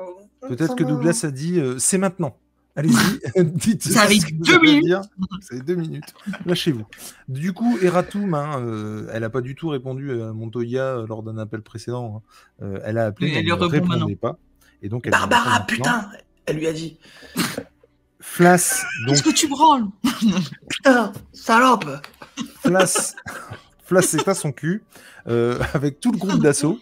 peut-être 0.46 0.76
que 0.76 0.84
Douglas 0.84 1.22
a 1.24 1.30
dit 1.30 1.62
c'est 1.78 1.98
maintenant 1.98 2.36
Allez-y, 2.74 3.20
dites 3.44 3.82
ça 3.82 4.02
arrive 4.02 4.24
deux 4.40 4.58
minutes. 4.60 4.96
C'est 5.40 5.64
deux 5.64 5.74
minutes. 5.74 6.14
Lâchez-vous. 6.46 6.86
Du 7.28 7.52
coup, 7.52 7.78
Eratum, 7.82 8.34
hein, 8.34 8.60
euh, 8.60 9.10
elle 9.12 9.20
n'a 9.20 9.30
pas 9.30 9.42
du 9.42 9.54
tout 9.54 9.68
répondu 9.68 10.10
à 10.22 10.32
Montoya 10.32 10.82
euh, 10.82 11.06
lors 11.06 11.22
d'un 11.22 11.36
appel 11.38 11.62
précédent. 11.62 12.22
Hein. 12.60 12.64
Euh, 12.64 12.80
elle 12.84 12.98
a 12.98 13.06
appelé, 13.06 13.32
elle, 13.34 13.44
ne 13.44 13.52
répondait 13.52 14.16
pas. 14.16 14.38
Et 14.80 14.88
donc, 14.88 15.06
elle 15.06 15.12
Barbara, 15.12 15.60
putain 15.66 16.08
Elle 16.46 16.56
lui 16.56 16.66
a 16.66 16.72
dit. 16.72 16.98
Flas. 18.20 18.84
Qu'est-ce 19.06 19.22
que 19.22 19.30
tu 19.30 19.48
branles? 19.48 19.84
Putain, 20.68 21.12
salope 21.32 21.84
Flas, 22.60 23.14
Flas 23.84 24.02
c'est 24.02 24.26
à 24.26 24.34
son 24.34 24.52
cul, 24.52 24.82
avec 25.26 26.00
tout 26.00 26.12
le 26.12 26.18
groupe 26.18 26.40
d'assaut. 26.40 26.78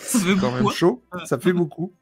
C'est 0.00 0.18
quand 0.40 0.50
même 0.50 0.70
chaud. 0.70 1.02
Ça 1.26 1.38
fait 1.38 1.52
beaucoup 1.52 1.92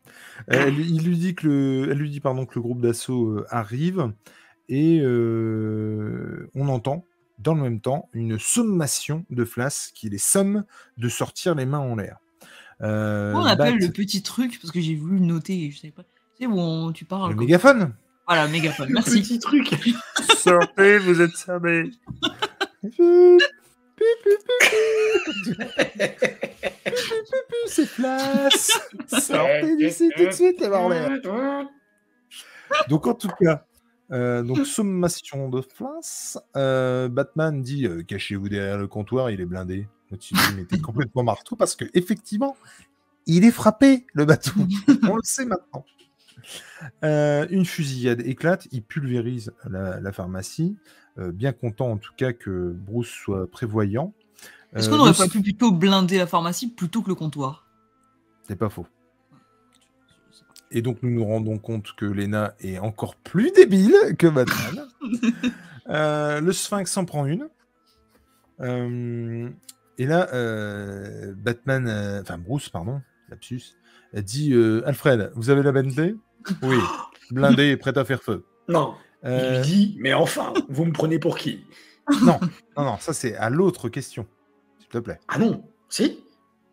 elle, 0.49 0.79
il 0.79 1.03
lui 1.05 1.17
dit 1.17 1.35
que 1.35 1.47
le, 1.47 1.89
elle 1.91 1.99
lui 1.99 2.11
dit 2.11 2.21
pardon, 2.21 2.47
que 2.47 2.55
le 2.55 2.63
groupe 2.63 2.81
d'assaut 2.81 3.29
euh, 3.29 3.47
arrive 3.51 4.13
et 4.69 5.01
euh, 5.01 6.51
on 6.55 6.69
entend 6.69 7.05
dans 7.39 7.55
le 7.55 7.63
même 7.63 7.81
temps 7.81 8.09
une 8.13 8.39
sommation 8.39 9.25
de 9.31 9.45
Flas 9.45 9.91
qui 9.95 10.09
les 10.09 10.19
somme 10.19 10.65
de 10.97 11.09
sortir 11.09 11.55
les 11.55 11.67
mains 11.67 11.79
en 11.79 11.97
l'air. 11.97 12.19
Euh, 12.83 13.33
on 13.35 13.45
appelle 13.45 13.79
le 13.79 13.89
petit 13.91 14.23
truc? 14.23 14.59
Parce 14.61 14.73
que 14.73 14.81
j'ai 14.81 14.95
voulu 14.95 15.19
le 15.19 15.25
noter, 15.25 15.71
je 15.71 15.79
sais 15.79 15.91
pas. 15.91 16.03
Tu 16.39 16.45
sais 16.45 16.47
où 16.47 16.93
tu 16.93 17.05
parles. 17.05 17.31
Le 17.31 17.37
mégaphone. 17.37 17.95
Voilà, 18.27 18.49
mégaphone. 18.49 18.89
Merci. 18.91 19.19
Le 19.19 19.23
petit 19.23 19.39
truc. 19.39 19.75
Sortez, 20.37 20.99
vous 20.99 21.21
êtes 21.21 21.37
savés. 21.37 21.91
c'est 27.67 27.91
place 27.95 28.79
Sortez 29.09 29.77
d'ici 29.77 30.11
tout 30.17 30.27
de 30.27 30.31
suite, 30.31 30.63
Donc, 32.89 33.07
en 33.07 33.15
tout 33.15 33.31
cas, 33.41 33.65
euh, 34.13 34.65
sommation 34.65 35.49
de 35.49 35.61
place. 35.61 36.39
Euh, 36.57 37.09
Batman 37.09 37.61
dit 37.61 37.87
euh, 37.87 38.03
cachez-vous 38.03 38.49
derrière 38.49 38.79
le 38.79 38.87
comptoir, 38.87 39.31
il 39.31 39.41
est 39.41 39.47
blindé. 39.47 39.89
il 40.11 40.61
était 40.61 40.79
complètement 40.79 41.25
marteau 41.25 41.57
parce 41.57 41.75
que 41.75 41.85
effectivement, 41.95 42.57
il 43.27 43.45
est 43.45 43.51
frappé 43.51 44.07
le 44.13 44.25
bateau. 44.25 44.53
On 45.11 45.17
le 45.17 45.23
sait 45.25 45.47
maintenant. 45.47 45.85
une 47.03 47.65
fusillade 47.65 48.21
éclate, 48.21 48.69
il 48.71 48.83
pulvérise 48.83 49.53
la 49.69 50.13
pharmacie. 50.13 50.77
Bien 51.19 51.53
content 51.53 51.91
en 51.91 51.97
tout 51.97 52.13
cas 52.17 52.33
que 52.33 52.73
Bruce 52.73 53.09
soit 53.09 53.51
prévoyant. 53.51 54.13
Est-ce 54.75 54.91
qu'on 54.91 54.99
n'aurait 54.99 55.15
pas 55.15 55.29
pu 55.29 55.41
plutôt 55.41 55.73
blinder 55.73 56.19
la 56.19 56.27
pharmacie 56.27 56.71
plutôt 56.71 57.03
que 57.03 57.09
le 57.09 57.15
comptoir? 57.15 57.67
C'est 58.47 58.57
pas 58.57 58.69
faux. 58.69 58.87
Et 60.71 60.83
donc 60.83 61.03
nous 61.03 61.11
nous 61.11 61.25
rendons 61.25 61.59
compte 61.59 61.93
que 61.97 62.05
Lena 62.05 62.55
est 62.61 62.79
encore 62.79 63.17
plus 63.17 63.53
débile 63.53 63.95
que 64.19 64.27
Batman. 64.27 64.87
le 66.43 66.53
Sphinx 66.53 66.91
s'en 66.91 67.05
prend 67.05 67.27
une. 67.27 67.49
et 68.61 70.07
là, 70.07 70.27
Batman, 71.35 72.21
enfin 72.21 72.39
Bruce, 72.39 72.69
pardon, 72.69 73.01
lapsus, 73.31 73.77
dit 74.15 74.55
Alfred, 74.85 75.33
vous 75.35 75.51
avez 75.51 75.63
la 75.63 75.73
Bentley 75.73 76.15
Oui, 76.63 76.79
blindée 77.31 77.71
et 77.71 77.77
prête 77.77 77.97
à 77.97 78.05
faire 78.05 78.23
feu. 78.23 78.45
Non. 78.69 78.95
Il 79.25 79.31
lui 79.31 79.61
dit 79.63 79.97
Mais 79.99 80.15
enfin, 80.15 80.53
vous 80.69 80.85
me 80.85 80.93
prenez 80.93 81.19
pour 81.19 81.39
qui? 81.39 81.65
Non, 82.23 82.39
non, 82.77 82.85
non, 82.85 82.99
ça 82.99 83.13
c'est 83.13 83.35
à 83.35 83.51
l'autre 83.51 83.89
question, 83.89 84.27
s'il 84.79 84.89
te 84.89 84.99
plaît. 84.99 85.19
Ah 85.29 85.39
non, 85.39 85.65
si? 85.89 86.21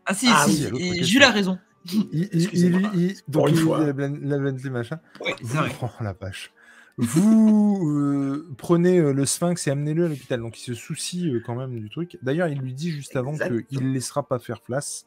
Ah 0.06 0.14
si, 0.14 0.28
ah, 0.30 0.46
si, 0.48 0.68
oui, 0.72 1.18
la 1.20 1.32
raison. 1.32 1.58
Il, 1.92 2.08
il, 2.14 3.16
donc 3.28 3.50
il 3.50 3.58
fois. 3.58 3.80
la, 3.80 3.94
Bentley 3.94 4.70
machin. 4.70 5.00
Oui, 5.22 5.32
vous, 5.42 5.60
oh, 5.82 5.90
la 6.02 6.14
vache. 6.14 6.54
Vous 6.98 7.90
euh, 7.90 8.48
prenez 8.58 9.00
euh, 9.00 9.14
le 9.14 9.26
sphinx 9.26 9.68
et 9.68 9.72
amenez-le 9.72 10.06
à 10.06 10.08
l'hôpital. 10.08 10.40
Donc 10.40 10.60
il 10.60 10.64
se 10.64 10.74
soucie 10.74 11.30
euh, 11.30 11.42
quand 11.44 11.56
même 11.56 11.78
du 11.80 11.90
truc. 11.90 12.18
D'ailleurs, 12.22 12.48
il 12.48 12.60
lui 12.60 12.74
dit 12.74 12.92
juste 12.92 13.16
avant 13.16 13.36
qu'il 13.36 13.84
ne 13.88 13.94
laissera 13.94 14.28
pas 14.28 14.40
faire 14.40 14.62
place. 14.62 15.06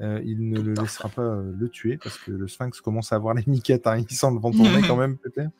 Il 0.00 0.48
ne 0.48 0.60
le 0.60 0.74
laissera 0.74 1.08
pas 1.08 1.36
le 1.36 1.68
tuer 1.68 1.98
parce 2.02 2.18
que 2.18 2.30
le 2.30 2.48
sphinx 2.48 2.80
commence 2.80 3.12
à 3.12 3.16
avoir 3.16 3.34
les 3.34 3.44
niquettes. 3.46 3.86
Hein, 3.86 3.98
il 3.98 4.14
sent 4.14 4.30
le 4.32 4.40
vent 4.40 4.50
tourner 4.50 4.82
quand 4.86 4.96
même 4.96 5.16
peut-être. 5.16 5.52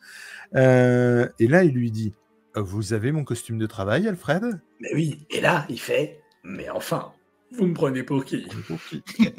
et 1.39 1.47
là, 1.47 1.63
il 1.63 1.73
lui 1.73 1.91
dit 1.91 2.13
Vous 2.55 2.93
avez 2.93 3.11
mon 3.11 3.23
costume 3.23 3.57
de 3.57 3.65
travail, 3.65 4.07
Alfred? 4.07 4.59
Mais 4.79 4.93
oui. 4.93 5.25
Et 5.29 5.41
là, 5.41 5.65
il 5.69 5.79
fait 5.79 6.21
Mais 6.43 6.69
enfin, 6.69 7.13
vous 7.51 7.67
me 7.67 7.73
prenez 7.73 8.03
pour 8.03 8.25
qui, 8.25 8.45
pour 8.67 8.77
qui? 8.89 9.03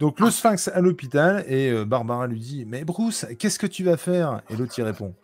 Donc 0.00 0.18
le 0.20 0.30
sphinx 0.30 0.68
à 0.68 0.80
l'hôpital 0.80 1.44
et 1.46 1.70
euh, 1.70 1.84
Barbara 1.84 2.26
lui 2.26 2.40
dit 2.40 2.64
Mais 2.66 2.84
Bruce, 2.84 3.26
qu'est-ce 3.38 3.58
que 3.58 3.66
tu 3.66 3.84
vas 3.84 3.96
faire? 3.96 4.42
Et 4.48 4.56
l'autre 4.56 4.78
y 4.78 4.82
répond 4.82 5.14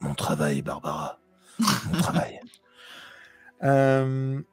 Mon 0.00 0.14
travail, 0.14 0.62
Barbara. 0.62 1.20
Mon 1.58 2.00
travail. 2.00 2.40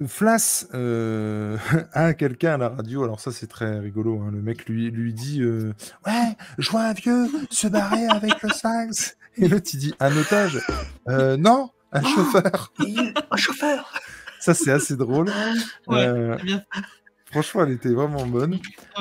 Euh... 0.00 0.06
Flas 0.08 0.66
euh, 0.74 1.56
a 1.92 2.14
quelqu'un 2.14 2.54
à 2.54 2.56
la 2.58 2.68
radio, 2.68 3.04
alors 3.04 3.20
ça 3.20 3.32
c'est 3.32 3.46
très 3.46 3.78
rigolo, 3.78 4.20
hein. 4.20 4.30
le 4.32 4.42
mec 4.42 4.66
lui, 4.66 4.90
lui 4.90 5.12
dit 5.12 5.42
euh, 5.42 5.72
Ouais, 6.06 6.36
je 6.58 6.70
vois 6.70 6.82
un 6.82 6.92
vieux 6.92 7.28
se 7.50 7.68
barrer 7.68 8.06
avec 8.06 8.42
le 8.42 8.48
sphinx. 8.50 9.16
Et 9.36 9.48
l'autre 9.48 9.70
il 9.72 9.78
dit 9.78 9.94
Un 10.00 10.16
otage 10.16 10.60
Non, 11.06 11.70
un 11.92 12.02
oh, 12.02 12.06
chauffeur. 12.06 12.72
un 13.30 13.36
chauffeur 13.36 13.92
Ça 14.40 14.54
c'est 14.54 14.70
assez 14.70 14.96
drôle. 14.96 15.30
Ouais, 15.86 16.36
bien 16.42 16.62
Franchement, 17.36 17.64
elle 17.64 17.72
était 17.72 17.92
vraiment 17.92 18.24
bonne. 18.26 18.58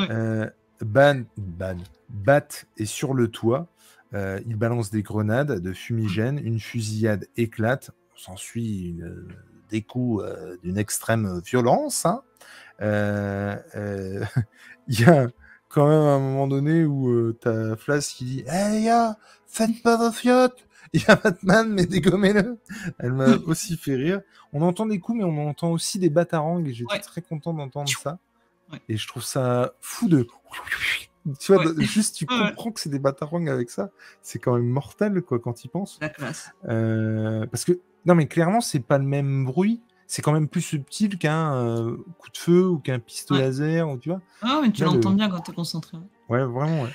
Euh, 0.09 0.49
ban, 0.81 1.23
ban, 1.37 1.77
Bat 2.09 2.65
est 2.77 2.85
sur 2.85 3.13
le 3.13 3.29
toit. 3.29 3.67
Euh, 4.13 4.39
il 4.45 4.55
balance 4.55 4.89
des 4.89 5.03
grenades 5.03 5.59
de 5.61 5.73
fumigène. 5.73 6.39
Une 6.43 6.59
fusillade 6.59 7.27
éclate. 7.37 7.91
On 8.13 8.17
s'ensuit 8.17 8.99
des 9.75 9.81
coups 9.81 10.23
euh, 10.23 10.57
d'une 10.63 10.77
extrême 10.77 11.41
violence. 11.45 12.05
Hein. 12.05 12.23
Il 14.87 14.99
y 14.99 15.05
a 15.05 15.27
quand 15.69 15.87
même 15.87 16.01
un 16.01 16.19
moment 16.19 16.47
donné 16.47 16.85
où 16.85 17.33
tu 17.33 17.47
as 17.47 17.75
Flash 17.75 18.15
qui 18.15 18.25
dit 18.25 18.43
Hey 18.47 18.79
les 18.79 18.85
gars, 18.85 19.17
faites 19.47 19.81
pas 19.83 19.97
de 19.97 20.13
fiottes 20.13 20.65
il 20.95 21.01
y 21.01 21.11
a 21.11 21.15
Batman, 21.15 21.69
mais 21.69 21.85
dégommez-le. 21.85 22.57
Elle 22.99 23.13
m'a 23.13 23.27
aussi 23.47 23.75
fait 23.75 23.95
rire. 23.95 24.21
On 24.53 24.61
entend 24.61 24.85
des 24.85 24.99
coups, 24.99 25.17
mais 25.17 25.23
on 25.25 25.49
entend 25.49 25.71
aussi 25.71 25.99
des 25.99 26.09
batarangs, 26.09 26.63
et 26.63 26.73
j'étais 26.73 26.99
très 26.99 27.21
content 27.21 27.53
d'entendre 27.53 27.89
ça. 27.89 28.17
Et 28.87 28.95
je 28.95 29.07
trouve 29.07 29.23
ça 29.23 29.73
fou 29.81 30.07
de. 30.07 30.25
Tu 31.39 31.53
vois, 31.53 31.63
juste 31.79 32.15
tu 32.15 32.25
comprends 32.25 32.71
que 32.71 32.79
c'est 32.79 32.89
des 32.89 32.99
batarangs 32.99 33.47
avec 33.47 33.69
ça. 33.69 33.89
C'est 34.21 34.39
quand 34.39 34.55
même 34.55 34.67
mortel, 34.67 35.21
quoi, 35.21 35.39
quand 35.39 35.63
il 35.63 35.69
pense. 35.69 35.97
La 36.01 36.09
classe. 36.09 36.51
Euh, 36.67 37.45
parce 37.47 37.65
que, 37.65 37.79
non, 38.05 38.15
mais 38.15 38.27
clairement, 38.27 38.61
c'est 38.61 38.79
pas 38.79 38.97
le 38.97 39.05
même 39.05 39.45
bruit. 39.45 39.81
C'est 40.07 40.21
quand 40.21 40.33
même 40.33 40.47
plus 40.47 40.61
subtil 40.61 41.17
qu'un 41.17 41.55
euh, 41.55 41.97
coup 42.19 42.29
de 42.29 42.37
feu 42.37 42.67
ou 42.67 42.77
qu'un 42.77 42.99
pistolet 42.99 43.41
laser, 43.41 43.89
ou 43.89 43.97
tu 43.97 44.09
vois. 44.09 44.21
Ah, 44.41 44.59
mais 44.61 44.71
tu 44.71 44.83
l'entends 44.83 45.11
bien 45.11 45.29
quand 45.29 45.39
tu 45.39 45.51
es 45.51 45.53
concentré. 45.55 45.97
Ouais, 46.29 46.43
vraiment, 46.43 46.83
ouais. 46.83 46.89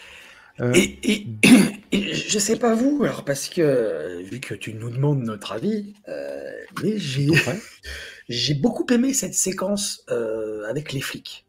Euh, 0.60 0.72
et, 0.74 1.26
et, 1.92 2.14
je 2.14 2.38
sais 2.38 2.56
pas 2.56 2.74
vous, 2.74 3.00
alors 3.02 3.24
parce 3.24 3.48
que 3.48 4.22
vu 4.22 4.40
que 4.40 4.54
tu 4.54 4.74
nous 4.74 4.90
demandes 4.90 5.22
notre 5.22 5.52
avis, 5.52 5.94
euh, 6.08 6.50
mais 6.82 6.98
j'ai 6.98 7.28
j'ai 8.28 8.54
beaucoup 8.54 8.86
aimé 8.90 9.14
cette 9.14 9.34
séquence 9.34 10.04
euh, 10.10 10.68
avec 10.68 10.92
les 10.92 11.00
flics. 11.00 11.46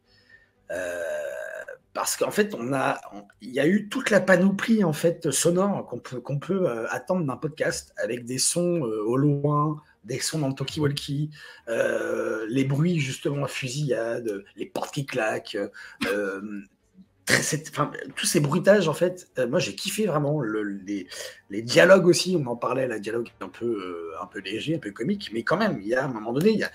Parce 1.94 2.16
qu'en 2.16 2.30
fait, 2.30 2.54
on 2.54 2.72
a, 2.72 3.00
il 3.40 3.50
y 3.50 3.60
a 3.60 3.66
eu 3.66 3.88
toute 3.88 4.10
la 4.10 4.20
panoplie 4.20 4.82
en 4.84 4.92
fait 4.92 5.30
sonore 5.30 5.86
qu'on 5.86 5.98
peut 5.98 6.20
qu'on 6.20 6.38
peut 6.38 6.86
attendre 6.88 7.26
d'un 7.26 7.36
podcast 7.36 7.92
avec 7.96 8.24
des 8.24 8.38
sons 8.38 8.80
au 8.80 9.16
loin, 9.16 9.80
des 10.04 10.18
sons 10.18 10.38
dans 10.38 10.48
le 10.48 10.54
talkie-walkie, 10.54 11.30
les 11.68 12.64
bruits 12.64 12.98
justement 12.98 13.44
à 13.44 13.48
fusillade, 13.48 14.44
les 14.56 14.66
portes 14.66 14.94
qui 14.94 15.04
claquent, 15.04 15.58
tous 18.16 18.26
ces 18.26 18.40
bruitages, 18.40 18.88
en 18.88 18.94
fait, 18.94 19.28
euh, 19.38 19.46
moi 19.46 19.58
j'ai 19.58 19.74
kiffé 19.74 20.06
vraiment 20.06 20.40
les, 20.42 21.06
dialogues 21.62 22.06
aussi. 22.06 22.36
On 22.38 22.46
en 22.46 22.56
parlait, 22.56 22.88
la 22.88 22.98
dialogue 22.98 23.28
un 23.40 23.48
peu, 23.48 23.66
euh, 23.66 24.22
un 24.22 24.26
peu 24.26 24.40
léger, 24.40 24.76
un 24.76 24.78
peu 24.78 24.90
comique, 24.90 25.30
mais 25.32 25.42
quand 25.42 25.56
même, 25.56 25.78
il 25.80 25.88
y 25.88 25.94
a 25.94 26.02
à 26.02 26.06
un 26.06 26.12
moment 26.12 26.32
donné, 26.32 26.50
il 26.50 26.58
y 26.58 26.64
a, 26.64 26.70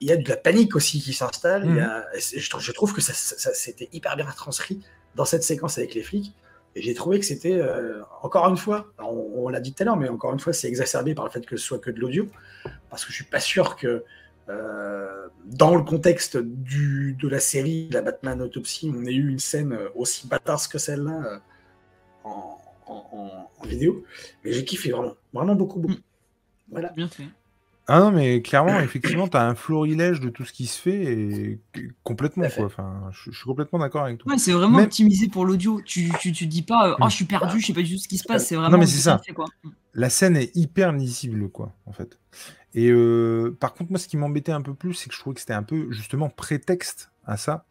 il 0.00 0.08
y 0.08 0.12
a 0.12 0.16
de 0.16 0.28
la 0.28 0.36
panique 0.36 0.76
aussi 0.76 1.00
qui 1.00 1.12
s'installe. 1.12 1.66
Mmh. 1.66 2.02
Je, 2.36 2.72
trouve 2.72 2.92
que 2.92 3.00
ça, 3.00 3.12
c'était 3.14 3.88
hyper 3.92 4.16
bien 4.16 4.26
transcrit 4.26 4.82
dans 5.14 5.24
cette 5.24 5.42
séquence 5.42 5.78
avec 5.78 5.94
les 5.94 6.02
flics. 6.02 6.34
Et 6.74 6.82
j'ai 6.82 6.92
trouvé 6.92 7.18
que 7.18 7.24
c'était, 7.24 7.54
euh, 7.54 8.02
encore 8.22 8.46
une 8.48 8.58
fois, 8.58 8.92
on, 8.98 9.48
l'a 9.48 9.60
dit 9.60 9.72
tout 9.72 9.82
à 9.82 9.86
l'heure, 9.86 9.96
mais 9.96 10.10
encore 10.10 10.34
une 10.34 10.40
fois, 10.40 10.52
c'est 10.52 10.68
exacerbé 10.68 11.14
par 11.14 11.24
le 11.24 11.30
fait 11.30 11.44
que 11.46 11.56
ce 11.56 11.64
soit 11.64 11.78
que 11.78 11.90
de 11.90 11.98
l'audio. 11.98 12.28
Parce 12.90 13.04
que 13.06 13.12
je 13.12 13.16
suis 13.16 13.24
pas 13.24 13.40
sûr 13.40 13.76
que 13.76 14.04
euh, 14.50 15.28
dans 15.46 15.74
le 15.74 15.82
contexte 15.82 16.36
du, 16.36 17.16
de 17.18 17.28
la 17.28 17.40
série 17.40 17.88
La 17.90 18.02
Batman 18.02 18.42
Autopsy, 18.42 18.92
on 18.94 19.06
a 19.06 19.10
eu 19.10 19.26
une 19.26 19.38
scène 19.38 19.76
aussi 19.94 20.28
bâtarde 20.28 20.60
que 20.70 20.76
celle-là 20.76 21.22
euh, 21.24 21.38
en, 22.24 22.60
vidéo. 23.64 24.04
Mais 24.44 24.52
j'ai 24.52 24.64
kiffé 24.64 24.90
vraiment, 24.90 25.14
vraiment 25.32 25.54
beaucoup, 25.54 25.80
beaucoup. 25.80 25.94
Mm. 25.94 26.02
Voilà. 26.70 26.88
Bien 26.90 27.08
fait. 27.08 27.24
Ah 27.88 28.00
non, 28.00 28.10
mais 28.10 28.42
clairement, 28.42 28.80
effectivement, 28.80 29.28
tu 29.28 29.36
as 29.36 29.46
un 29.46 29.54
florilège 29.54 30.20
de 30.20 30.28
tout 30.28 30.44
ce 30.44 30.52
qui 30.52 30.66
se 30.66 30.80
fait 30.80 31.04
et 31.04 31.60
complètement, 32.02 32.48
quoi. 32.54 32.64
Enfin, 32.66 33.10
je, 33.12 33.30
suis 33.30 33.44
complètement 33.44 33.78
d'accord 33.78 34.04
avec 34.04 34.18
toi. 34.18 34.32
Ouais, 34.32 34.38
c'est 34.38 34.52
vraiment 34.52 34.78
optimisé 34.78 35.28
pour 35.28 35.44
l'audio. 35.44 35.80
Tu, 35.84 36.10
tu, 36.20 36.32
tu, 36.32 36.46
dis 36.46 36.62
pas, 36.62 36.90
euh, 36.90 36.94
oh, 37.00 37.08
je 37.08 37.14
suis 37.14 37.26
perdu, 37.26 37.60
je 37.60 37.66
sais 37.66 37.72
pas 37.72 37.82
du 37.82 37.94
tout 37.94 38.02
ce 38.02 38.08
qui 38.08 38.18
se 38.18 38.24
passe. 38.24 38.46
C'est 38.46 38.56
vraiment. 38.56 38.70
Non, 38.70 38.78
mais 38.78 38.86
c'est 38.86 39.02
ça. 39.02 39.20
La 39.94 40.10
scène 40.10 40.36
est 40.36 40.54
hyper 40.56 40.92
lisible, 40.92 41.48
quoi, 41.48 41.74
en 41.86 41.92
fait. 41.92 42.18
Et 42.74 42.90
euh, 42.90 43.56
par 43.58 43.72
contre, 43.72 43.90
moi, 43.90 43.98
ce 43.98 44.08
qui 44.08 44.16
m'embêtait 44.16 44.52
un 44.52 44.62
peu 44.62 44.74
plus, 44.74 44.92
c'est 44.94 45.08
que 45.08 45.14
je 45.14 45.20
trouvais 45.20 45.34
que 45.34 45.40
c'était 45.40 45.54
un 45.54 45.62
peu 45.62 45.90
justement 45.92 46.28
prétexte 46.28 47.10
à 47.24 47.36
ça. 47.36 47.64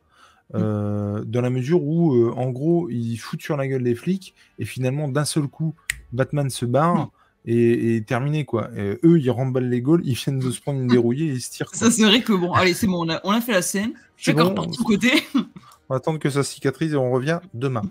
Mmh. 0.54 0.58
Euh, 0.58 1.24
dans 1.26 1.42
la 1.42 1.50
mesure 1.50 1.84
où, 1.84 2.16
euh, 2.16 2.32
en 2.36 2.50
gros, 2.50 2.90
ils 2.90 3.18
foutent 3.18 3.42
sur 3.42 3.58
la 3.58 3.68
gueule 3.68 3.84
des 3.84 3.96
flics 3.96 4.34
et 4.60 4.66
finalement, 4.66 5.08
d'un 5.08 5.26
seul 5.26 5.48
coup, 5.48 5.76
Batman 6.12 6.50
se 6.50 6.66
barre 6.66 6.96
mmh. 6.96 7.10
Et, 7.46 8.04
terminé 8.08 8.46
quoi. 8.46 8.70
eux, 8.76 9.20
ils 9.20 9.30
remballent 9.30 9.70
les 9.70 9.82
gaules, 9.82 10.02
ils 10.04 10.16
viennent 10.16 10.40
de 10.40 10.52
se 10.52 10.62
prendre 10.62 10.80
une 10.80 10.88
dérouillée 10.88 11.28
et 11.28 11.34
ils 11.34 11.42
se 11.42 11.52
tirent. 11.52 11.70
Ça, 11.74 11.92
c'est 11.92 12.04
vrai 12.04 12.22
que 12.22 12.34
bon, 12.34 12.52
allez, 12.54 12.74
c'est 12.74 12.88
bon, 12.88 13.08
on 13.24 13.32
a, 13.32 13.42
fait 13.42 13.54
la 13.54 13.62
scène, 13.62 13.94
chacun 14.18 14.50
bon, 14.50 14.66
de 14.66 14.84
côté. 14.84 15.12
on 15.36 15.94
va 15.94 15.98
attendre 15.98 16.20
que 16.20 16.30
ça 16.30 16.44
cicatrise 16.44 16.94
et 16.94 16.98
on 16.98 17.12
revient 17.12 17.40
demain. 17.54 17.84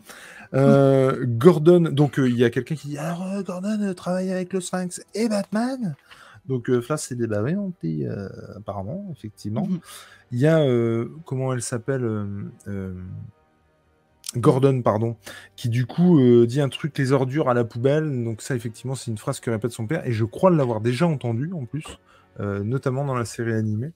Gordon, 0.53 1.81
donc 1.91 2.15
il 2.19 2.37
y 2.37 2.45
a 2.45 2.51
quelqu'un 2.51 2.75
qui 2.75 2.89
dit 2.89 2.99
Alors, 2.99 3.43
Gordon 3.43 3.93
travaille 3.95 4.31
avec 4.31 4.53
le 4.53 4.61
Sphinx 4.61 5.03
et 5.15 5.29
Batman 5.29 5.95
donc 6.47 6.69
euh, 6.69 6.83
débarré, 7.13 7.57
on 7.57 7.73
dit, 7.83 8.05
euh, 8.05 8.29
apparemment, 8.57 9.07
effectivement. 9.17 9.67
Mhm. 9.67 9.81
Il 10.33 10.39
y 10.39 10.47
a, 10.47 10.61
euh, 10.61 11.09
comment 11.25 11.53
elle 11.53 11.63
s'appelle 11.63 12.05
Gordon, 14.37 14.83
pardon, 14.83 15.17
qui 15.57 15.69
du 15.69 15.87
coup 15.87 16.21
dit 16.47 16.61
un 16.61 16.69
truc, 16.69 16.97
les 16.99 17.13
ordures 17.13 17.49
à 17.49 17.55
la 17.55 17.65
poubelle. 17.65 18.25
Donc 18.25 18.43
ça, 18.43 18.55
effectivement, 18.55 18.95
c'est 18.95 19.11
une 19.11 19.19
phrase 19.19 19.41
que 19.41 19.51
répète 19.51 19.73
son 19.73 19.87
père. 19.87 20.07
Et 20.07 20.13
je 20.13 20.25
crois 20.25 20.51
l'avoir 20.51 20.81
déjà 20.81 21.07
entendu 21.07 21.53
en 21.53 21.65
plus, 21.65 21.85
notamment 22.39 23.05
dans 23.05 23.15
la 23.15 23.25
série 23.25 23.55
animée. 23.55 23.93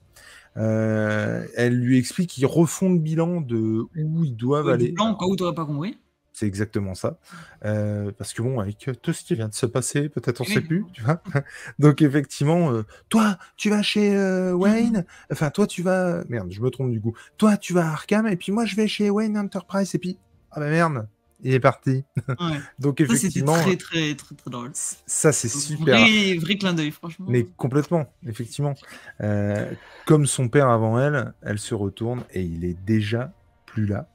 elle 0.55 1.79
lui 1.79 1.99
explique 1.99 2.31
qu'ils 2.31 2.47
refont 2.47 2.93
le 2.93 2.99
bilan 2.99 3.41
de 3.41 3.87
où 3.97 4.25
ils 4.25 4.37
doivent 4.37 4.69
aller. 4.69 4.93
Bilan, 4.93 5.15
quoi, 5.15 5.29
où 5.29 5.37
tu 5.37 5.45
pas 5.55 5.65
compris 5.65 5.99
c'est 6.39 6.47
exactement 6.47 6.95
ça. 6.95 7.19
Euh, 7.65 8.13
parce 8.17 8.33
que 8.33 8.43
bon, 8.43 8.61
avec 8.61 8.91
tout 9.03 9.13
ce 9.13 9.25
qui 9.25 9.35
vient 9.35 9.49
de 9.49 9.55
se 9.55 9.67
passer, 9.67 10.09
peut-être 10.09 10.41
on 10.41 10.45
ne 10.45 10.49
sait 10.49 10.61
plus, 10.61 10.85
tu 10.93 11.03
vois. 11.03 11.21
Donc 11.81 12.01
effectivement, 12.01 12.73
euh, 12.73 12.85
toi, 13.09 13.39
tu 13.57 13.71
vas 13.71 13.83
chez 13.83 14.15
euh, 14.17 14.53
Wayne, 14.53 15.05
enfin 15.33 15.51
toi, 15.51 15.67
tu 15.67 15.83
vas... 15.83 16.23
Merde, 16.29 16.51
je 16.53 16.61
me 16.61 16.71
trompe 16.71 16.93
du 16.93 17.01
coup. 17.01 17.15
Toi, 17.39 17.57
tu 17.57 17.73
vas 17.73 17.89
à 17.89 17.93
Arkham, 17.93 18.29
et 18.29 18.37
puis 18.37 18.53
moi, 18.53 18.67
je 18.67 18.77
vais 18.77 18.87
chez 18.87 19.11
Wayne 19.11 19.37
Enterprise, 19.37 19.95
et 19.95 19.99
puis... 19.99 20.17
Ah 20.51 20.61
bah 20.61 20.71
merde, 20.71 21.09
il 21.43 21.53
est 21.55 21.61
parti. 21.61 22.05
Ouais. 22.29 22.59
Donc 22.79 22.99
Ça, 22.99 23.05
effectivement, 23.15 23.55
très, 23.55 23.77
très, 23.77 24.15
très, 24.15 24.35
très 24.35 24.51
drôle. 24.51 24.71
ça 24.75 25.33
c'est 25.33 25.49
super. 25.49 25.99
Vrai, 25.99 26.37
vrai 26.39 26.57
clin 26.57 26.73
d'œil, 26.75 26.91
franchement. 26.91 27.27
Mais 27.29 27.45
complètement, 27.57 28.13
effectivement. 28.27 28.75
Euh, 29.21 29.71
comme 30.07 30.27
son 30.27 30.49
père 30.49 30.69
avant 30.69 30.99
elle, 30.99 31.33
elle 31.43 31.59
se 31.59 31.75
retourne 31.75 32.25
et 32.33 32.43
il 32.43 32.65
est 32.65 32.77
déjà 32.85 33.33
plus 33.67 33.87
là. 33.87 34.09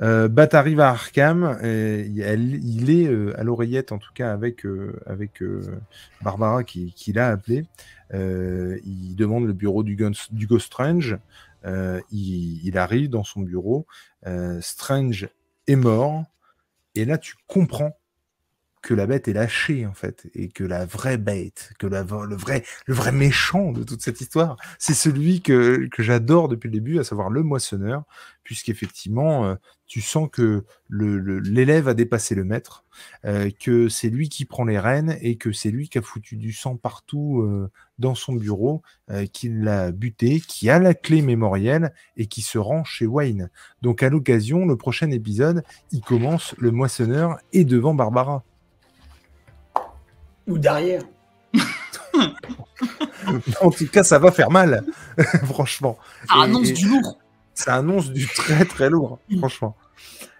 Euh, 0.00 0.28
Bat 0.28 0.48
arrive 0.52 0.80
à 0.80 0.88
Arkham, 0.90 1.58
et 1.62 2.10
elle- 2.20 2.64
il 2.64 2.88
est 2.90 3.06
euh, 3.06 3.38
à 3.38 3.44
l'oreillette 3.44 3.92
en 3.92 3.98
tout 3.98 4.12
cas 4.14 4.32
avec, 4.32 4.64
euh, 4.64 4.98
avec 5.04 5.42
Barbara 6.22 6.64
qui, 6.64 6.92
qui 6.94 7.12
l'a 7.12 7.28
appelé. 7.28 7.66
Il 8.12 9.14
demande 9.16 9.46
le 9.46 9.52
bureau 9.52 9.82
du, 9.82 9.96
Gun- 9.96 10.12
du 10.30 10.46
Ghost 10.46 10.66
Strange. 10.66 11.18
Il, 11.66 12.60
il 12.66 12.78
arrive 12.78 13.10
dans 13.10 13.24
son 13.24 13.40
bureau. 13.42 13.86
Strange 14.60 15.28
est 15.66 15.76
mort. 15.76 16.24
Et 16.94 17.04
là, 17.04 17.18
tu 17.18 17.36
comprends 17.46 17.99
que 18.82 18.94
la 18.94 19.06
bête 19.06 19.28
est 19.28 19.32
lâchée 19.34 19.86
en 19.86 19.92
fait 19.94 20.28
et 20.34 20.48
que 20.48 20.64
la 20.64 20.86
vraie 20.86 21.18
bête, 21.18 21.72
que 21.78 21.86
la, 21.86 22.02
le 22.02 22.36
vrai 22.36 22.64
le 22.86 22.94
vrai 22.94 23.12
méchant 23.12 23.72
de 23.72 23.82
toute 23.84 24.02
cette 24.02 24.20
histoire, 24.20 24.56
c'est 24.78 24.94
celui 24.94 25.42
que, 25.42 25.86
que 25.88 26.02
j'adore 26.02 26.48
depuis 26.48 26.68
le 26.68 26.72
début, 26.74 26.98
à 26.98 27.04
savoir 27.04 27.28
le 27.30 27.42
moissonneur, 27.42 28.04
puisqu'effectivement 28.42 29.44
euh, 29.46 29.54
tu 29.86 30.00
sens 30.00 30.28
que 30.32 30.64
le- 30.88 31.18
le- 31.18 31.40
l'élève 31.40 31.88
a 31.88 31.94
dépassé 31.94 32.34
le 32.34 32.44
maître, 32.44 32.84
euh, 33.24 33.50
que 33.60 33.88
c'est 33.88 34.08
lui 34.08 34.28
qui 34.28 34.44
prend 34.44 34.64
les 34.64 34.78
rênes 34.78 35.16
et 35.20 35.36
que 35.36 35.52
c'est 35.52 35.70
lui 35.70 35.88
qui 35.88 35.98
a 35.98 36.02
foutu 36.02 36.36
du 36.36 36.52
sang 36.52 36.76
partout 36.76 37.40
euh, 37.42 37.70
dans 37.98 38.14
son 38.14 38.34
bureau, 38.34 38.82
euh, 39.10 39.26
qui 39.26 39.48
l'a 39.50 39.90
buté, 39.92 40.40
qui 40.40 40.70
a 40.70 40.78
la 40.78 40.94
clé 40.94 41.22
mémorielle 41.22 41.92
et 42.16 42.26
qui 42.26 42.42
se 42.42 42.56
rend 42.58 42.84
chez 42.84 43.06
Wayne. 43.06 43.50
Donc 43.82 44.02
à 44.02 44.08
l'occasion, 44.08 44.64
le 44.64 44.76
prochain 44.76 45.10
épisode, 45.10 45.62
il 45.92 46.00
commence 46.00 46.54
le 46.58 46.70
moissonneur 46.70 47.38
et 47.52 47.64
devant 47.64 47.94
Barbara. 47.94 48.44
Ou 50.50 50.58
derrière. 50.58 51.02
en 53.60 53.70
tout 53.70 53.86
cas, 53.88 54.02
ça 54.02 54.18
va 54.18 54.32
faire 54.32 54.50
mal, 54.50 54.84
franchement. 55.44 55.98
Ça 56.28 56.36
Et- 56.38 56.42
annonce 56.44 56.68
et- 56.68 56.72
du 56.72 56.88
lourd. 56.88 57.18
Ça 57.54 57.74
annonce 57.74 58.10
du 58.10 58.26
très 58.26 58.64
très 58.64 58.88
lourd, 58.88 59.18
franchement. 59.38 59.76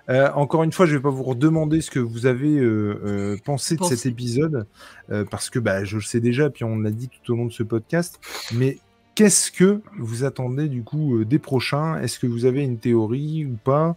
Euh, 0.09 0.31
encore 0.35 0.63
une 0.65 0.73
fois, 0.73 0.87
je 0.87 0.97
vais 0.97 1.03
pas 1.03 1.11
vous 1.11 1.23
redemander 1.23 1.81
ce 1.83 1.91
que 1.91 2.01
vous 2.01 2.27
avez 2.27 2.59
euh, 2.59 3.01
euh, 3.05 3.37
pensé 3.45 3.77
de 3.77 3.85
cet 3.85 4.07
épisode, 4.07 4.67
euh, 5.11 5.25
parce 5.31 5.51
que 5.51 5.59
bah, 5.59 5.85
je 5.85 5.97
le 5.97 6.03
sais 6.03 6.21
déjà, 6.21 6.51
puis 6.51 6.65
on 6.65 6.79
l'a 6.79 6.91
dit 6.91 7.09
tout 7.09 7.33
au 7.33 7.37
long 7.37 7.47
de 7.47 7.53
ce 7.53 7.63
podcast. 7.63 8.19
Mais 8.55 8.79
qu'est-ce 9.15 9.53
que 9.53 9.83
vous 9.99 10.25
attendez 10.25 10.69
du 10.69 10.83
coup 10.83 11.19
euh, 11.19 11.25
des 11.25 11.39
prochains? 11.39 12.01
Est-ce 12.01 12.19
que 12.19 12.27
vous 12.27 12.47
avez 12.47 12.63
une 12.63 12.79
théorie 12.79 13.45
ou 13.45 13.57
pas? 13.63 13.97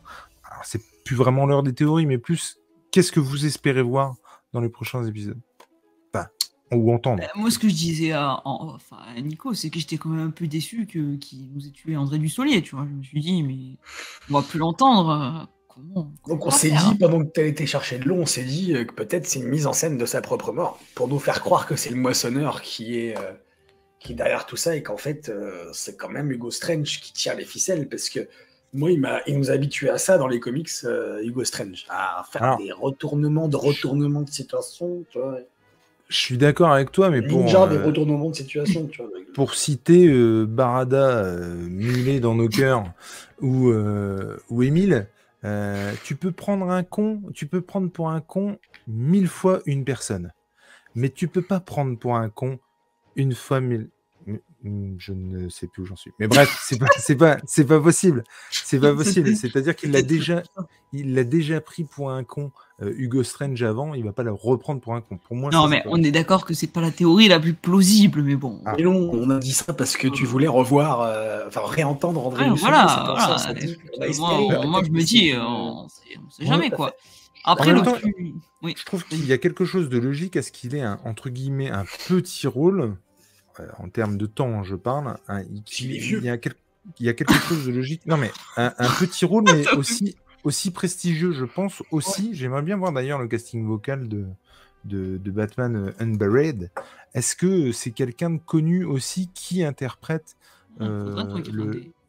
Alors, 0.51 0.65
c'est 0.65 0.81
plus 1.05 1.15
vraiment 1.15 1.45
l'heure 1.45 1.63
des 1.63 1.73
théories, 1.73 2.05
mais 2.05 2.17
plus 2.17 2.57
qu'est-ce 2.91 3.11
que 3.11 3.19
vous 3.21 3.45
espérez 3.45 3.81
voir 3.83 4.15
dans 4.51 4.59
les 4.61 4.69
prochains 4.69 5.05
épisodes? 5.05 5.39
Ou 6.75 6.91
entendre. 6.93 7.21
Bah, 7.21 7.29
moi, 7.35 7.49
ce 7.51 7.59
que 7.59 7.67
je 7.69 7.73
disais 7.73 8.11
à, 8.11 8.41
en- 8.45 8.75
enfin, 8.75 8.97
à 9.15 9.19
Nico, 9.21 9.53
c'est 9.53 9.69
que 9.69 9.79
j'étais 9.79 9.97
quand 9.97 10.09
même 10.09 10.27
un 10.27 10.31
peu 10.31 10.47
déçu 10.47 10.85
que- 10.85 11.15
qu'il 11.17 11.51
nous 11.53 11.65
ait 11.67 11.71
tué 11.71 11.95
André 11.97 12.17
Dussolier, 12.19 12.61
tu 12.61 12.75
vois. 12.75 12.85
Je 12.89 12.95
me 12.97 13.03
suis 13.03 13.19
dit, 13.21 13.43
mais 13.43 13.77
on 14.29 14.39
va 14.39 14.45
plus 14.47 14.59
l'entendre. 14.59 15.09
euh, 15.09 15.45
Comment, 15.75 16.11
comment 16.21 16.35
Donc 16.35 16.45
on 16.45 16.51
s'est 16.51 16.69
dit, 16.69 16.95
pendant 16.99 17.23
que 17.25 17.31
tu 17.31 17.39
as 17.39 17.45
été 17.45 17.65
chercher 17.65 17.97
de 17.97 18.03
l'eau, 18.07 18.17
on 18.17 18.27
s'est 18.27 18.43
dit 18.43 18.75
euh, 18.75 18.85
que 18.85 18.93
peut-être 18.93 19.25
c'est 19.25 19.39
une 19.39 19.47
mise 19.47 19.65
en 19.65 19.73
scène 19.73 19.97
de 19.97 20.05
sa 20.05 20.21
propre 20.21 20.51
mort, 20.51 20.79
pour 20.93 21.07
nous 21.07 21.17
faire 21.17 21.41
croire 21.41 21.65
que 21.65 21.75
c'est 21.75 21.89
le 21.89 21.95
moissonneur 21.95 22.61
qui 22.61 22.99
est, 22.99 23.17
euh, 23.17 23.31
qui 23.99 24.11
est 24.11 24.15
derrière 24.15 24.45
tout 24.45 24.55
ça, 24.55 24.75
et 24.75 24.83
qu'en 24.83 24.97
fait, 24.97 25.29
euh, 25.29 25.67
c'est 25.73 25.97
quand 25.97 26.09
même 26.09 26.29
Hugo 26.31 26.51
Strange 26.51 26.99
qui 27.01 27.11
tire 27.11 27.35
les 27.35 27.43
ficelles, 27.45 27.89
parce 27.89 28.09
que 28.09 28.27
moi, 28.71 28.91
il, 28.91 28.99
m'a, 28.99 29.21
il 29.25 29.35
nous 29.35 29.49
a 29.49 29.53
habitués 29.55 29.89
à 29.89 29.97
ça 29.97 30.19
dans 30.19 30.27
les 30.27 30.39
comics, 30.39 30.69
euh, 30.83 31.23
Hugo 31.23 31.43
Strange, 31.43 31.85
à 31.89 32.23
faire 32.31 32.43
Alors. 32.43 32.57
des 32.59 32.71
retournements 32.71 33.47
de 33.47 33.55
retournements 33.57 34.21
de 34.21 34.29
situation, 34.29 35.03
tu 35.09 35.17
vois. 35.17 35.39
Je 36.13 36.19
suis 36.19 36.37
d'accord 36.37 36.71
avec 36.71 36.91
toi, 36.91 37.09
mais 37.09 37.23
pour, 37.23 37.39
Ninja 37.39 37.65
des 37.65 37.77
euh, 37.77 37.85
retournements 37.85 38.29
de 38.29 38.35
situation, 38.35 38.85
tu 38.85 39.01
vois. 39.01 39.09
pour 39.33 39.55
citer 39.55 40.07
euh, 40.07 40.45
Barada 40.45 41.09
euh, 41.09 41.55
mulet 41.55 42.19
dans 42.19 42.35
nos 42.35 42.47
cœurs 42.47 42.83
ou, 43.41 43.69
euh, 43.69 44.37
ou 44.51 44.61
Émile, 44.61 45.07
euh, 45.43 45.91
tu 46.03 46.15
peux 46.15 46.31
prendre 46.31 46.69
un 46.69 46.83
con, 46.83 47.23
tu 47.33 47.47
peux 47.47 47.61
prendre 47.61 47.89
pour 47.89 48.11
un 48.11 48.21
con 48.21 48.59
mille 48.87 49.27
fois 49.27 49.61
une 49.65 49.85
personne, 49.85 50.33
mais 50.93 51.09
tu 51.09 51.27
peux 51.27 51.41
pas 51.41 51.59
prendre 51.59 51.97
pour 51.97 52.15
un 52.15 52.29
con 52.29 52.59
une 53.15 53.33
fois 53.33 53.59
mille. 53.59 53.89
Hmm, 54.63 54.95
Je 54.97 55.11
ne 55.11 55.49
sais 55.49 55.67
plus 55.67 55.83
où 55.83 55.85
j'en 55.85 55.97
suis. 55.97 56.11
Mais 56.19 56.27
bref, 56.27 56.57
c'est 56.63 56.79
pas, 56.79 56.87
c'est 56.97 57.15
pas, 57.17 57.37
c'est 57.45 57.65
pas 57.65 57.81
possible. 57.81 58.23
C'est 58.49 58.79
pas 58.79 58.93
possible. 58.93 59.35
C'est-à-dire 59.35 59.75
qu'il 59.75 59.91
l'a 59.91 60.01
déjà, 60.01 60.41
il 60.93 61.13
l'a 61.15 61.25
déjà 61.25 61.59
pris 61.59 61.83
pour 61.83 62.11
un 62.11 62.23
con. 62.23 62.51
euh, 62.81 62.93
Hugo 62.95 63.23
Strange 63.23 63.61
avant, 63.61 63.93
il 63.93 64.03
va 64.05 64.13
pas 64.13 64.23
le 64.23 64.31
reprendre 64.31 64.79
pour 64.79 64.95
un 64.95 65.01
con. 65.01 65.17
Pour 65.17 65.35
moi, 65.35 65.51
Non, 65.51 65.63
ça, 65.63 65.67
mais 65.67 65.81
pas 65.83 65.89
on 65.91 66.01
est 66.01 66.11
d'accord 66.11 66.45
que 66.45 66.53
c'est 66.53 66.67
pas 66.67 66.79
la 66.81 66.91
théorie 66.91 67.27
la 67.27 67.39
plus 67.41 67.53
plausible, 67.53 68.21
mais 68.23 68.35
bon. 68.35 68.61
Ah. 68.65 68.73
Mais 68.77 68.83
non, 68.83 69.09
on 69.13 69.29
a 69.29 69.39
dit 69.39 69.51
ça 69.51 69.73
parce 69.73 69.97
que 69.97 70.07
tu 70.07 70.25
voulais 70.25 70.47
revoir, 70.47 71.01
euh, 71.01 71.43
enfin 71.47 71.61
réentendre 71.65 72.25
André 72.25 72.49
voilà, 72.55 73.37
ça, 73.37 73.53
dit, 73.53 73.77
a 73.99 74.65
Moi, 74.65 74.81
je 74.85 74.91
me 74.91 75.03
dis, 75.03 75.31
euh, 75.33 75.41
on 75.43 75.89
sait, 75.89 76.01
on 76.25 76.29
sait 76.29 76.45
jamais 76.45 76.69
quoi. 76.69 76.93
Après, 77.45 77.71
En 77.71 77.73
le 77.73 77.75
même 77.81 77.85
temps, 77.85 77.99
plus. 77.99 78.35
Oui. 78.61 78.73
Je 78.77 78.85
trouve 78.85 79.05
qu'il 79.05 79.25
y 79.25 79.33
a 79.33 79.37
quelque 79.37 79.65
chose 79.65 79.89
de 79.89 79.97
logique 79.97 80.37
à 80.37 80.41
ce 80.41 80.51
qu'il 80.53 80.75
ait 80.75 80.81
un, 80.81 80.99
entre 81.03 81.29
guillemets 81.29 81.69
un 81.69 81.83
petit 82.07 82.47
rôle, 82.47 82.81
euh, 82.81 82.91
en 83.77 83.89
termes 83.89 84.17
de 84.17 84.25
temps, 84.25 84.63
je 84.63 84.75
parle. 84.75 85.17
un- 85.27 85.41
il, 85.43 85.63
Il 85.79 85.95
est 85.95 85.99
vieux. 85.99 86.17
il 86.19 86.25
y 86.25 86.29
a 86.29 86.37
quel- 86.37 86.55
il 86.99 87.05
y 87.05 87.09
a 87.09 87.13
quelque 87.13 87.33
chose 87.33 87.65
de 87.65 87.71
logique. 87.71 88.05
Non, 88.05 88.17
mais 88.17 88.31
un, 88.57 88.73
un 88.77 88.89
petit 88.99 89.25
rôle, 89.25 89.43
mais 89.45 89.63
aussi, 89.77 90.15
aussi 90.43 90.71
prestigieux, 90.71 91.31
je 91.31 91.45
pense. 91.45 91.81
Aussi, 91.91 92.31
j'aimerais 92.33 92.61
bien 92.61 92.77
voir 92.77 92.91
d'ailleurs 92.91 93.19
le 93.19 93.27
casting 93.27 93.65
vocal 93.65 94.07
de, 94.09 94.25
de, 94.85 95.17
de 95.17 95.31
Batman 95.31 95.75
euh, 95.75 96.03
Unburied. 96.03 96.71
Est-ce 97.13 97.35
que 97.35 97.71
c'est 97.71 97.91
quelqu'un 97.91 98.31
de 98.31 98.39
connu 98.39 98.83
aussi 98.85 99.29
qui 99.33 99.63
interprète 99.63 100.35
euh, 100.81 101.23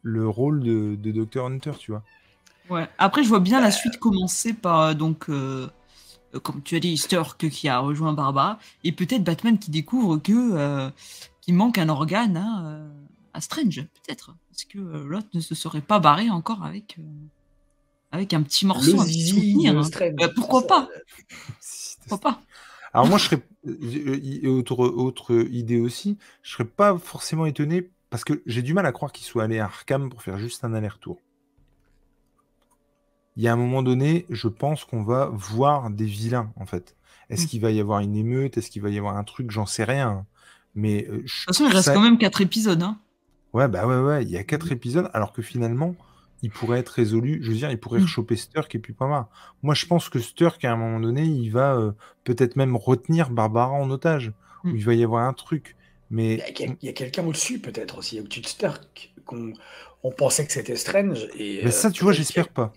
le, 0.03 0.27
rôle 0.27 0.61
de, 0.61 0.95
de 0.95 1.11
Dr. 1.23 1.45
Hunter, 1.45 1.71
tu 1.79 1.91
vois? 1.91 2.03
Ouais. 2.69 2.87
Après, 2.97 3.23
je 3.23 3.29
vois 3.29 3.39
bien 3.39 3.61
la 3.61 3.71
suite 3.71 3.97
commencer 3.99 4.53
par, 4.53 4.81
euh, 4.81 4.93
donc, 4.95 5.29
euh, 5.29 5.67
euh, 6.33 6.39
comme 6.39 6.63
tu 6.63 6.75
as 6.75 6.79
dit, 6.79 6.97
Stark 6.97 7.47
qui 7.49 7.69
a 7.69 7.77
rejoint 7.79 8.13
Barbara, 8.13 8.57
et 8.83 8.91
peut-être 8.91 9.23
Batman 9.23 9.59
qui 9.59 9.69
découvre 9.69 10.17
que 10.17 10.33
euh, 10.33 10.89
qu'il 11.45 11.53
manque 11.55 11.77
un 11.77 11.89
organe 11.89 12.37
à, 12.37 12.65
euh, 12.65 12.89
à 13.33 13.41
Strange, 13.41 13.83
peut-être. 14.03 14.35
Parce 14.49 14.63
que 14.65 14.79
euh, 14.79 15.05
l'autre 15.05 15.27
ne 15.33 15.39
se 15.41 15.53
serait 15.55 15.81
pas 15.81 15.99
barré 15.99 16.29
encore 16.31 16.63
avec, 16.63 16.97
euh, 16.99 17.03
avec 18.11 18.33
un 18.33 18.41
petit 18.41 18.65
morceau, 18.65 18.93
Le 18.93 18.99
un 18.99 19.05
petit 19.05 19.27
souvenir. 19.27 19.77
hein. 19.77 19.89
Bah, 20.17 20.29
pourquoi 20.35 20.65
pas 20.65 20.89
Pourquoi 22.07 22.31
pas 22.31 22.41
Alors 22.93 23.07
moi, 23.07 23.17
je 23.17 23.25
serais 23.25 23.41
et 23.67 24.47
autre 24.47 24.79
autre 24.85 25.33
idée 25.51 25.79
aussi, 25.79 26.17
je 26.43 26.51
serais 26.53 26.65
pas 26.65 26.97
forcément 26.97 27.45
étonné 27.45 27.89
parce 28.09 28.23
que 28.23 28.41
j'ai 28.45 28.61
du 28.61 28.73
mal 28.73 28.85
à 28.85 28.91
croire 28.93 29.11
qu'il 29.11 29.25
soit 29.25 29.43
allé 29.43 29.59
à 29.59 29.65
Arkham 29.65 30.09
pour 30.09 30.21
faire 30.23 30.37
juste 30.37 30.63
un 30.63 30.73
aller-retour. 30.73 31.17
Il 33.35 33.43
y 33.43 33.47
a 33.49 33.53
un 33.53 33.57
moment 33.57 33.83
donné, 33.83 34.25
je 34.29 34.47
pense 34.47 34.85
qu'on 34.85 35.03
va 35.03 35.25
voir 35.33 35.89
des 35.89 36.05
vilains 36.05 36.53
en 36.55 36.65
fait. 36.65 36.95
Est-ce 37.29 37.43
Mm. 37.45 37.47
qu'il 37.47 37.61
va 37.61 37.71
y 37.71 37.79
avoir 37.81 37.99
une 37.99 38.15
émeute? 38.15 38.57
Est-ce 38.57 38.71
qu'il 38.71 38.81
va 38.81 38.89
y 38.89 38.97
avoir 38.97 39.17
un 39.17 39.23
truc? 39.25 39.51
J'en 39.51 39.65
sais 39.65 39.83
rien. 39.83 40.25
Mais 40.75 41.05
euh, 41.09 41.11
je- 41.11 41.17
De 41.17 41.21
toute 41.21 41.45
façon, 41.47 41.65
il 41.65 41.71
reste 41.73 41.85
ça- 41.85 41.93
quand 41.93 42.01
même 42.01 42.17
quatre 42.17 42.41
épisodes. 42.41 42.81
Hein. 42.83 42.99
Ouais, 43.53 43.67
bah 43.67 43.87
ouais, 43.87 43.99
ouais, 44.01 44.23
il 44.23 44.29
y 44.29 44.37
a 44.37 44.43
quatre 44.43 44.71
épisodes, 44.71 45.09
alors 45.13 45.31
que 45.31 45.41
finalement, 45.41 45.95
il 46.41 46.51
pourrait 46.51 46.79
être 46.79 46.89
résolu. 46.89 47.39
Je 47.41 47.49
veux 47.49 47.55
dire, 47.55 47.71
il 47.71 47.79
pourrait 47.79 47.99
Mm. 47.99 48.03
rechoper 48.03 48.35
Sturk 48.35 48.75
et 48.75 48.79
puis 48.79 48.91
pas 48.93 49.07
mal. 49.07 49.25
Moi, 49.63 49.73
je 49.73 49.85
pense 49.85 50.09
que 50.09 50.19
Sturk, 50.19 50.63
à 50.65 50.73
un 50.73 50.75
moment 50.75 50.99
donné, 50.99 51.23
il 51.23 51.49
va 51.49 51.75
euh, 51.75 51.91
peut-être 52.25 52.55
même 52.57 52.75
retenir 52.75 53.29
Barbara 53.29 53.71
en 53.71 53.89
otage. 53.89 54.33
Mm. 54.65 54.75
il 54.75 54.83
va 54.85 54.93
y 54.95 55.03
avoir 55.03 55.23
un 55.27 55.33
truc. 55.33 55.75
Il 56.11 56.13
y 56.13 56.15
Mais 56.17 56.41
a, 56.41 56.51
quel- 56.51 56.75
il 56.81 56.85
y 56.85 56.89
a 56.89 56.93
quelqu'un 56.93 57.23
au-dessus, 57.25 57.59
peut-être 57.59 57.97
aussi, 57.99 58.19
au-dessus 58.19 58.41
de 58.41 58.47
Stark, 58.47 59.13
qu'on 59.25 59.53
on 60.03 60.11
pensait 60.11 60.45
que 60.45 60.51
c'était 60.51 60.75
Strange. 60.75 61.27
Et, 61.37 61.61
mais 61.63 61.69
euh, 61.69 61.71
ça, 61.71 61.89
tu 61.91 62.03
vois, 62.03 62.13
j'espère 62.13 62.49
pas. 62.49 62.73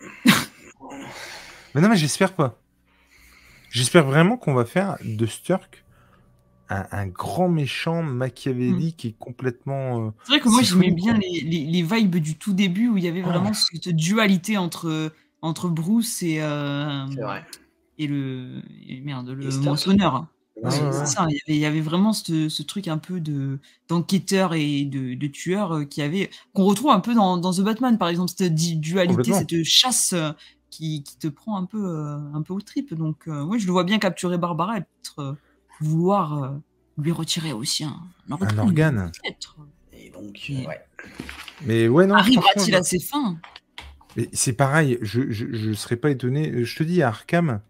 mais 1.74 1.80
non, 1.80 1.88
mais 1.88 1.96
j'espère 1.96 2.32
pas. 2.34 2.58
J'espère 3.74 4.04
vraiment 4.06 4.36
qu'on 4.36 4.54
va 4.54 4.64
faire 4.64 4.96
de 5.04 5.26
Sturk 5.26 5.84
un, 6.68 6.86
un 6.92 7.06
grand 7.06 7.48
méchant 7.48 8.02
machiavélique 8.02 9.04
et 9.04 9.12
complètement. 9.18 10.06
euh, 10.06 10.10
C'est 10.24 10.32
vrai 10.32 10.40
que 10.40 10.48
moi, 10.48 10.60
C'est 10.62 10.70
j'aimais 10.70 10.92
bien 10.92 11.18
les, 11.18 11.40
les, 11.40 11.64
les 11.66 11.82
vibes 11.82 12.16
du 12.16 12.36
tout 12.38 12.52
début 12.54 12.88
où 12.88 12.96
il 12.96 13.04
y 13.04 13.08
avait 13.08 13.22
Ah. 13.24 13.30
vraiment 13.30 13.52
cette 13.52 13.88
dualité 13.94 14.56
entre, 14.58 15.12
entre 15.42 15.68
Bruce 15.68 16.22
et, 16.22 16.40
euh, 16.40 17.04
et 17.98 18.06
le 18.06 18.62
et 18.88 19.00
merde, 19.00 19.28
le 19.30 19.50
moissonneur. 19.60 20.26
Ah, 20.62 20.70
C'est 20.70 20.82
ouais, 20.82 20.92
c'est 20.92 20.98
ouais. 21.00 21.06
ça, 21.06 21.26
il 21.28 21.34
y 21.34 21.40
avait, 21.46 21.56
il 21.58 21.60
y 21.60 21.66
avait 21.66 21.80
vraiment 21.80 22.12
ce, 22.12 22.48
ce 22.48 22.62
truc 22.62 22.86
un 22.88 22.96
peu 22.98 23.20
de 23.20 23.58
d'enquêteur 23.88 24.54
et 24.54 24.84
de, 24.84 25.14
de 25.14 25.26
tueur 25.26 25.72
euh, 25.72 25.84
qui 25.84 26.00
avait 26.00 26.30
qu'on 26.54 26.64
retrouve 26.64 26.90
un 26.92 27.00
peu 27.00 27.12
dans, 27.12 27.36
dans 27.38 27.52
The 27.52 27.60
Batman 27.62 27.98
par 27.98 28.08
exemple 28.08 28.30
cette 28.36 28.54
dualité, 28.54 29.32
cette 29.32 29.64
chasse 29.64 30.14
qui, 30.76 31.02
qui 31.02 31.16
te 31.18 31.28
prend 31.28 31.56
un 31.56 31.64
peu 31.66 31.82
euh, 31.84 32.18
un 32.34 32.42
peu 32.42 32.52
aux 32.52 32.60
tripes. 32.60 32.94
Donc 32.94 33.28
euh, 33.28 33.44
moi 33.44 33.58
je 33.58 33.66
le 33.66 33.72
vois 33.72 33.84
bien 33.84 33.98
capturer 33.98 34.38
Barbara 34.38 34.78
et 34.78 34.80
peut-être 34.80 35.18
euh, 35.20 35.32
vouloir 35.80 36.42
euh, 36.42 36.48
lui 36.98 37.12
retirer 37.12 37.52
aussi 37.52 37.84
un, 37.84 37.96
organe. 38.30 38.58
organe. 38.58 39.12
Et 39.92 40.10
donc, 40.10 40.50
Et- 40.50 40.66
ouais. 40.66 40.80
Mais 41.64 41.88
ouais, 41.88 42.06
non. 42.06 42.14
Arrivera-t-il 42.16 42.74
à 42.74 42.82
ses 42.82 42.98
fins? 43.00 43.36
Mais 44.16 44.28
c'est 44.32 44.52
pareil, 44.52 44.98
je, 45.02 45.30
je, 45.30 45.46
je 45.52 45.72
serais 45.72 45.96
pas 45.96 46.10
étonné. 46.10 46.64
Je 46.64 46.76
te 46.76 46.82
dis, 46.84 47.02
à 47.02 47.08
Arkham, 47.08 47.60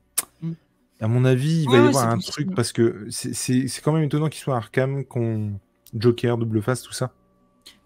Mm. 0.42 0.52
à 1.00 1.08
mon 1.08 1.24
avis, 1.24 1.62
il 1.62 1.66
va 1.70 1.76
y 1.76 1.80
ouais, 1.80 1.86
avoir 1.88 2.08
un 2.10 2.16
possible. 2.16 2.32
truc 2.32 2.54
parce 2.54 2.72
que 2.72 3.06
c'est- 3.10 3.32
c'est 3.34 3.66
c'est 3.68 3.80
quand 3.82 3.92
même 3.92 4.02
étonnant 4.04 4.28
qu'il 4.28 4.40
soit 4.42 4.56
Arkham, 4.56 5.04
qu'on 5.04 5.58
Joker, 5.94 6.36
Double 6.38 6.60
Face, 6.62 6.82
tout 6.82 6.92
ça. 6.92 7.12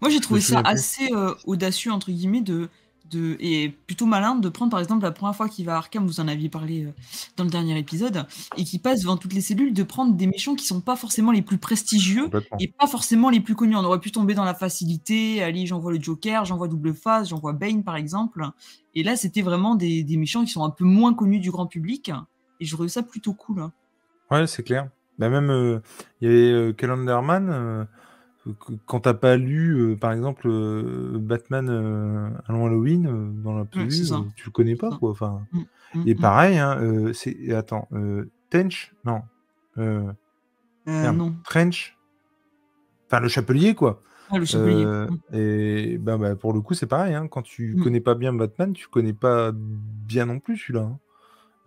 Moi, 0.01 0.09
j'ai 0.09 0.19
trouvé 0.19 0.41
ça 0.41 0.59
assez 0.65 1.09
euh, 1.13 1.33
audacieux, 1.45 1.91
entre 1.91 2.11
guillemets, 2.11 2.41
de, 2.41 2.69
de, 3.11 3.37
et 3.39 3.69
plutôt 3.69 4.05
malin 4.05 4.35
de 4.35 4.49
prendre, 4.49 4.71
par 4.71 4.79
exemple, 4.79 5.03
la 5.03 5.11
première 5.11 5.35
fois 5.35 5.49
qu'il 5.49 5.65
va 5.65 5.75
à 5.75 5.77
Arkham, 5.77 6.05
vous 6.05 6.19
en 6.19 6.27
aviez 6.27 6.49
parlé 6.49 6.85
euh, 6.85 6.91
dans 7.37 7.43
le 7.43 7.49
dernier 7.49 7.77
épisode, 7.77 8.25
et 8.57 8.63
qui 8.63 8.79
passe 8.79 9.01
devant 9.01 9.17
toutes 9.17 9.33
les 9.33 9.41
cellules, 9.41 9.73
de 9.73 9.83
prendre 9.83 10.13
des 10.13 10.27
méchants 10.27 10.55
qui 10.55 10.65
sont 10.65 10.81
pas 10.81 10.95
forcément 10.95 11.31
les 11.31 11.41
plus 11.41 11.57
prestigieux 11.57 12.29
et 12.59 12.67
pas 12.67 12.87
forcément 12.87 13.29
les 13.29 13.39
plus 13.39 13.55
connus. 13.55 13.75
On 13.75 13.83
aurait 13.83 13.99
pu 13.99 14.11
tomber 14.11 14.33
dans 14.33 14.45
la 14.45 14.53
facilité, 14.53 15.43
allez, 15.43 15.65
j'envoie 15.65 15.91
le 15.91 16.01
Joker, 16.01 16.45
j'envoie 16.45 16.67
Double 16.67 16.93
Face, 16.93 17.29
j'envoie 17.29 17.53
Bane, 17.53 17.83
par 17.83 17.95
exemple. 17.95 18.45
Et 18.95 19.03
là, 19.03 19.15
c'était 19.15 19.41
vraiment 19.41 19.75
des, 19.75 20.03
des 20.03 20.17
méchants 20.17 20.43
qui 20.43 20.51
sont 20.51 20.63
un 20.63 20.69
peu 20.69 20.85
moins 20.85 21.13
connus 21.13 21.39
du 21.39 21.51
grand 21.51 21.67
public, 21.67 22.11
et 22.59 22.65
je 22.65 22.73
trouvais 22.73 22.89
ça 22.89 23.03
plutôt 23.03 23.33
cool. 23.33 23.61
hein. 23.61 23.71
Ouais, 24.31 24.45
c'est 24.47 24.63
clair. 24.63 24.89
Bah, 25.17 25.29
même, 25.29 25.49
euh, 25.49 25.79
il 26.21 26.29
y 26.29 26.31
avait 26.31 26.51
euh, 26.51 26.73
Calendarman. 26.73 27.87
Quand 28.85 29.01
t'as 29.01 29.13
pas 29.13 29.37
lu, 29.37 29.73
euh, 29.91 29.95
par 29.95 30.11
exemple, 30.11 30.47
euh, 30.47 31.17
Batman 31.19 31.69
euh, 31.69 32.29
Allons 32.47 32.65
Halloween, 32.67 33.07
euh, 33.07 33.29
dans 33.43 33.53
ça. 34.05 34.15
euh, 34.15 34.23
tu 34.35 34.45
le 34.47 34.51
connais 34.51 34.75
pas, 34.75 34.97
quoi. 34.97 35.11
Enfin, 35.11 35.45
Mm, 35.51 36.01
et 36.05 36.15
pareil, 36.15 36.57
hein, 36.57 37.11
c'est. 37.13 37.51
Attends, 37.53 37.87
Tench 38.49 38.93
Non. 39.05 39.21
Merde, 40.85 41.17
non, 41.17 41.35
Trench 41.43 41.95
Enfin, 43.07 43.19
le 43.21 43.27
chapelier, 43.27 43.73
quoi. 43.75 44.01
Ah, 44.29 44.37
le 44.37 44.45
chapelier. 44.45 44.85
Euh, 44.85 45.07
Mm. 45.07 45.35
et 45.35 45.97
ben, 45.97 46.17
bah, 46.19 46.35
pour 46.35 46.53
le 46.53 46.61
coup, 46.61 46.73
c'est 46.75 46.85
pareil. 46.87 47.15
hein, 47.15 47.27
Quand 47.27 47.41
tu 47.41 47.75
Mm. 47.75 47.83
connais 47.83 48.01
pas 48.01 48.13
bien 48.15 48.33
Batman, 48.33 48.73
tu 48.73 48.87
connais 48.87 49.13
pas 49.13 49.51
bien 49.53 50.25
non 50.27 50.39
plus 50.39 50.57
celui-là. 50.57 50.81
hein. 50.83 50.99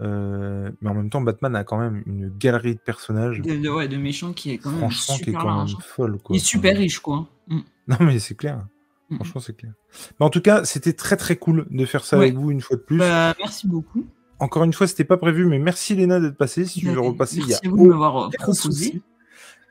Euh, 0.01 0.71
mais 0.81 0.91
en 0.91 0.95
même 0.95 1.11
temps, 1.11 1.21
Batman 1.21 1.55
a 1.55 1.65
quand 1.65 1.79
même 1.79 2.03
une 2.07 2.29
galerie 2.29 2.75
de 2.75 2.81
personnages, 2.81 3.41
De, 3.41 3.69
ouais, 3.69 3.89
de 3.89 3.97
méchants 3.97 4.33
qui 4.33 4.51
est 4.51 4.59
quand 4.59 4.71
même 4.71 4.81
franchement, 4.81 5.17
qui 5.17 5.23
est 5.23 5.25
super 5.27 5.43
quand 5.43 5.65
même 5.65 5.75
folle. 5.81 6.19
Quoi. 6.19 6.35
Il 6.35 6.39
est 6.39 6.45
super 6.45 6.77
riche, 6.77 6.99
quoi. 6.99 7.29
Mm. 7.49 7.61
Non, 7.89 7.97
mais 8.01 8.19
c'est 8.19 8.35
clair. 8.35 8.67
Mm. 9.11 9.17
Franchement, 9.17 9.41
c'est 9.41 9.57
clair. 9.57 9.73
Mais 10.19 10.27
en 10.27 10.31
tout 10.31 10.41
cas, 10.41 10.65
c'était 10.65 10.95
très 10.95 11.17
très 11.17 11.37
cool 11.37 11.67
de 11.71 11.85
faire 11.85 12.05
ça 12.05 12.19
Ouais. 12.19 12.27
avec 12.27 12.37
vous 12.37 12.51
une 12.51 12.61
fois 12.61 12.77
de 12.77 12.83
plus. 12.83 12.99
Bah, 12.99 13.35
merci 13.39 13.69
beaucoup. 13.69 14.05
Encore 14.39 14.65
une 14.65 14.73
fois, 14.73 14.89
c'était 14.89 15.05
pas 15.05 15.19
prévu, 15.19 15.47
mais 15.47 15.61
merci 15.61 15.95
Léna 15.95 16.19
d'être 16.19 16.37
passée. 16.37 16.65
Si 16.65 16.81
tu 16.81 16.89
veux 16.89 16.99
repasser, 17.01 17.37
il 17.37 17.43
y 17.43 17.45
a 17.45 17.47
merci 17.49 17.67
à 17.67 17.71
vous 17.71 17.85
de 17.85 17.89
m'avoir 17.91 18.31
proposé. 18.31 19.03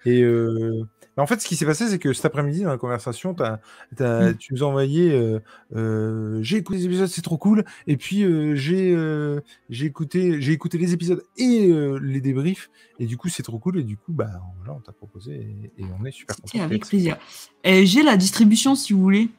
Et 0.05 0.21
euh, 0.23 0.87
en 1.17 1.27
fait, 1.27 1.39
ce 1.41 1.47
qui 1.47 1.55
s'est 1.55 1.65
passé, 1.65 1.87
c'est 1.87 1.99
que 1.99 2.13
cet 2.13 2.25
après-midi, 2.25 2.63
dans 2.63 2.69
la 2.69 2.77
conversation, 2.77 3.33
t'as- 3.33 3.59
t'as- 3.95 4.31
Mm. 4.31 4.37
tu 4.37 4.53
nous 4.53 4.63
as 4.63 4.67
envoyé 4.67 5.11
euh, 5.11 5.39
euh, 5.75 6.39
J'ai 6.41 6.57
écouté 6.57 6.79
les 6.79 6.85
épisodes, 6.85 7.07
c'est 7.07 7.21
trop 7.21 7.37
cool. 7.37 7.65
Et 7.87 7.97
puis, 7.97 8.23
euh, 8.23 8.55
j'ai 8.55 8.93
euh, 8.95 9.41
écouté, 9.69 10.41
j'ai 10.41 10.53
écouté 10.53 10.77
les 10.77 10.93
épisodes 10.93 11.21
et 11.37 11.69
euh, 11.71 11.97
les 12.01 12.21
débriefs. 12.21 12.69
Et 12.99 13.05
du 13.05 13.17
coup, 13.17 13.27
c'est 13.29 13.43
trop 13.43 13.59
cool. 13.59 13.79
Et 13.79 13.83
du 13.83 13.97
coup, 13.97 14.13
bah, 14.13 14.29
voilà, 14.59 14.73
on 14.73 14.79
t'a 14.79 14.93
proposé 14.93 15.33
et, 15.77 15.81
et 15.83 15.85
on 15.99 16.05
est 16.05 16.11
super 16.11 16.35
content. 16.37 16.63
avec 16.63 16.85
plaisir. 16.87 17.17
Et 17.63 17.85
J'ai 17.85 18.03
la 18.03 18.15
distribution 18.17 18.75
si 18.75 18.93
vous 18.93 19.01
voulez. 19.01 19.29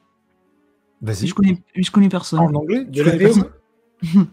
Vas-y. 1.01 1.27
Je 1.27 1.35
connais, 1.35 1.57
je 1.75 1.91
connais 1.91 2.09
personne. 2.09 2.39
En 2.41 2.53
anglais? 2.55 2.85
De 2.85 3.03
la 3.03 3.17
VO 3.17 3.45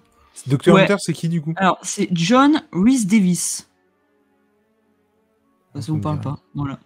Docteur 0.47 0.75
Ouais. 0.75 0.83
Hunter, 0.83 0.95
c'est 0.99 1.13
qui 1.13 1.27
du 1.29 1.41
coup? 1.41 1.53
Alors, 1.57 1.79
c'est 1.83 2.07
John 2.11 2.61
Rhys 2.71 3.05
Davis. 3.05 3.69
Ça, 5.75 5.81
ça 5.81 5.91
vous 5.91 5.99
parle 5.99 6.19
pas. 6.21 6.39
Voilà. 6.55 6.79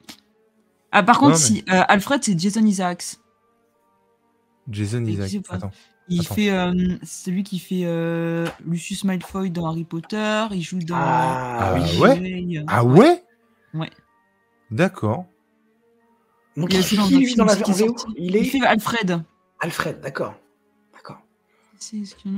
Ah, 0.95 1.01
par 1.03 1.17
contre, 1.17 1.31
Non, 1.31 1.35
si 1.37 1.63
euh, 1.69 1.81
Alfred, 1.87 2.23
c'est 2.23 2.39
Jason 2.39 2.63
Isaacs. 2.63 3.17
Jason 4.69 5.03
Et 5.05 5.09
Isaac. 5.11 5.27
qui 5.27 5.31
c'est 5.37 5.41
pas 5.47 5.55
Attends. 5.55 5.71
Il 6.09 6.21
Attends. 6.21 6.35
fait, 6.35 6.49
euh, 6.51 6.97
c'est 7.01 7.31
lui 7.31 7.43
qui 7.43 7.59
fait 7.59 7.83
euh, 7.85 8.45
Lucius 8.65 9.03
Malfoy 9.05 9.49
dans 9.49 9.65
Harry 9.67 9.85
Potter. 9.85 10.45
Il 10.51 10.61
joue 10.61 10.79
dans. 10.79 10.95
Ah, 10.97 11.59
Ah 11.59 11.73
oui. 11.75 11.99
ouais? 11.99 12.63
Ah 12.67 12.83
ouais? 12.85 13.23
Ouais. 13.73 13.89
D'accord. 14.69 15.25
Donc, 16.55 16.71
Il 16.73 16.79
est 16.79 16.91
il 16.91 17.17
lui, 17.17 17.25
film 17.25 17.37
dans 17.37 17.45
la 17.45 17.55
VO. 17.55 17.95
Il 18.15 18.35
est 18.35 18.41
Il 18.41 18.49
fait 18.49 18.61
Alfred. 18.61 19.23
Alfred, 19.59 19.99
d'accord. 20.01 20.35
D'accord. 20.93 21.21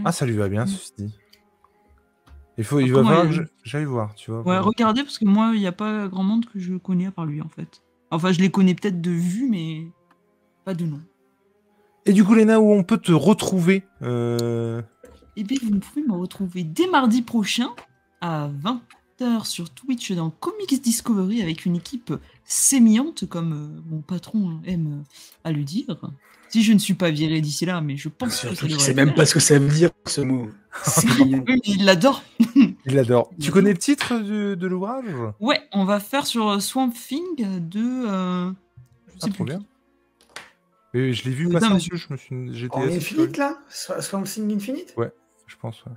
Ah, 0.05 0.11
ça 0.13 0.25
lui 0.25 0.37
va 0.37 0.47
bien, 0.47 0.65
ceci 0.65 0.93
dit. 0.97 1.13
Il, 2.57 2.63
faut, 2.63 2.79
il 2.79 2.93
va 2.93 2.99
comment 2.99 3.09
falloir 3.15 3.29
que 3.35 3.51
j'aille 3.63 3.83
voir, 3.83 4.15
tu 4.15 4.31
vois. 4.31 4.41
Ouais, 4.43 4.57
regardez, 4.59 5.03
parce 5.03 5.17
que 5.17 5.25
moi, 5.25 5.51
il 5.53 5.59
n'y 5.59 5.67
a 5.67 5.73
pas 5.73 6.07
grand 6.07 6.23
monde 6.23 6.45
que 6.45 6.57
je 6.59 6.75
connais 6.75 7.07
à 7.07 7.11
part 7.11 7.25
lui, 7.25 7.41
en 7.41 7.49
fait. 7.49 7.81
Enfin, 8.11 8.31
je 8.31 8.39
les 8.39 8.51
connais 8.51 8.75
peut-être 8.75 9.01
de 9.01 9.11
vue, 9.11 9.47
mais 9.49 9.87
pas 10.63 10.73
de 10.73 10.85
nom. 10.85 11.01
Et 12.05 12.13
du 12.13 12.23
coup, 12.23 12.35
Léna, 12.35 12.59
où 12.59 12.71
on 12.71 12.83
peut 12.83 12.97
te 12.97 13.11
retrouver 13.11 13.83
euh, 14.03 14.81
Et 15.35 15.43
bien, 15.43 15.57
vous 15.63 15.79
pouvez 15.79 16.05
me 16.05 16.13
retrouver 16.13 16.63
dès 16.63 16.87
mardi 16.87 17.21
prochain 17.23 17.69
à 18.21 18.49
20h 19.19 19.45
sur 19.45 19.71
Twitch 19.71 20.11
dans 20.11 20.29
Comics 20.29 20.81
Discovery 20.81 21.41
avec 21.41 21.65
une 21.65 21.75
équipe 21.75 22.13
sémillante, 22.43 23.25
comme 23.27 23.53
euh, 23.53 23.81
mon 23.89 24.01
patron 24.01 24.61
aime 24.65 25.03
à 25.43 25.51
le 25.51 25.63
dire. 25.63 25.97
Si 26.49 26.63
je 26.63 26.73
ne 26.73 26.79
suis 26.79 26.93
pas 26.93 27.09
viré 27.09 27.41
d'ici 27.41 27.65
là, 27.65 27.81
mais 27.81 27.97
je 27.97 28.07
pense 28.07 28.29
que 28.29 28.35
Surtout 28.35 28.55
qu'il 28.67 28.69
devrait 28.69 28.83
sait 28.83 28.93
le 28.93 29.05
même 29.05 29.15
pas 29.15 29.25
ce 29.25 29.33
que 29.33 29.39
ça 29.39 29.57
veut 29.57 29.67
dire, 29.67 29.89
ce 30.05 30.21
mot. 30.21 30.49
Il 31.65 31.85
l'adore. 31.85 32.23
Il 32.85 32.95
l'adore. 32.95 33.31
Tu 33.39 33.51
connais 33.51 33.71
le 33.71 33.77
titre 33.77 34.19
de, 34.19 34.55
de 34.55 34.67
l'ouvrage? 34.67 35.05
Ouais, 35.39 35.61
on 35.71 35.85
va 35.85 35.99
faire 35.99 36.25
sur 36.27 36.61
Swamp 36.61 36.91
Thing 36.91 37.23
de. 37.69 38.07
euh, 38.07 38.51
je 39.07 39.11
sais 39.13 39.17
Ah, 39.23 39.33
trop 39.33 39.43
bien. 39.43 39.59
Mais 40.93 41.11
je 41.13 41.25
l'ai 41.25 41.31
vu 41.31 41.47
Euh, 41.47 41.51
passer 41.51 41.67
mais 41.73 41.79
je 41.79 42.07
me 42.11 42.17
suis... 42.17 42.53
J'étais 42.53 42.77
Infinite, 42.77 43.37
là? 43.37 43.57
Sw- 43.69 44.01
Swamp 44.01 44.23
Thing 44.23 44.53
Infinite? 44.55 44.93
Ouais. 44.97 45.11
je 45.47 45.55
pense. 45.57 45.83
ouais. 45.85 45.91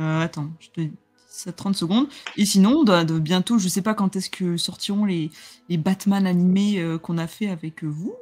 Euh, 0.00 0.20
attends, 0.20 0.50
je 0.60 0.68
te 0.70 0.80
dis 0.82 0.92
ça 1.28 1.52
30 1.52 1.74
secondes. 1.76 2.08
Et 2.36 2.44
sinon, 2.44 2.82
de, 2.84 3.04
de 3.04 3.18
bientôt, 3.18 3.58
je 3.58 3.68
sais 3.68 3.82
pas 3.82 3.94
quand 3.94 4.16
est-ce 4.16 4.28
que 4.30 4.56
sortiront 4.56 5.04
les, 5.04 5.30
les 5.68 5.76
Batman 5.78 6.26
animés 6.26 6.80
euh, 6.80 6.98
qu'on 6.98 7.16
a 7.18 7.26
fait 7.26 7.48
avec 7.48 7.84
euh, 7.84 7.86
vous. 7.88 8.14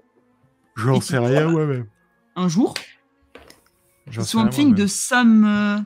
J'en 0.77 1.01
sais 1.01 1.18
rien 1.18 1.48
moi-même. 1.48 1.86
Un 2.36 2.48
jour. 2.48 2.74
Swamp 4.23 4.48
Thing 4.51 4.74
de 4.74 4.86
Sam, 4.86 5.44
euh, 5.44 5.78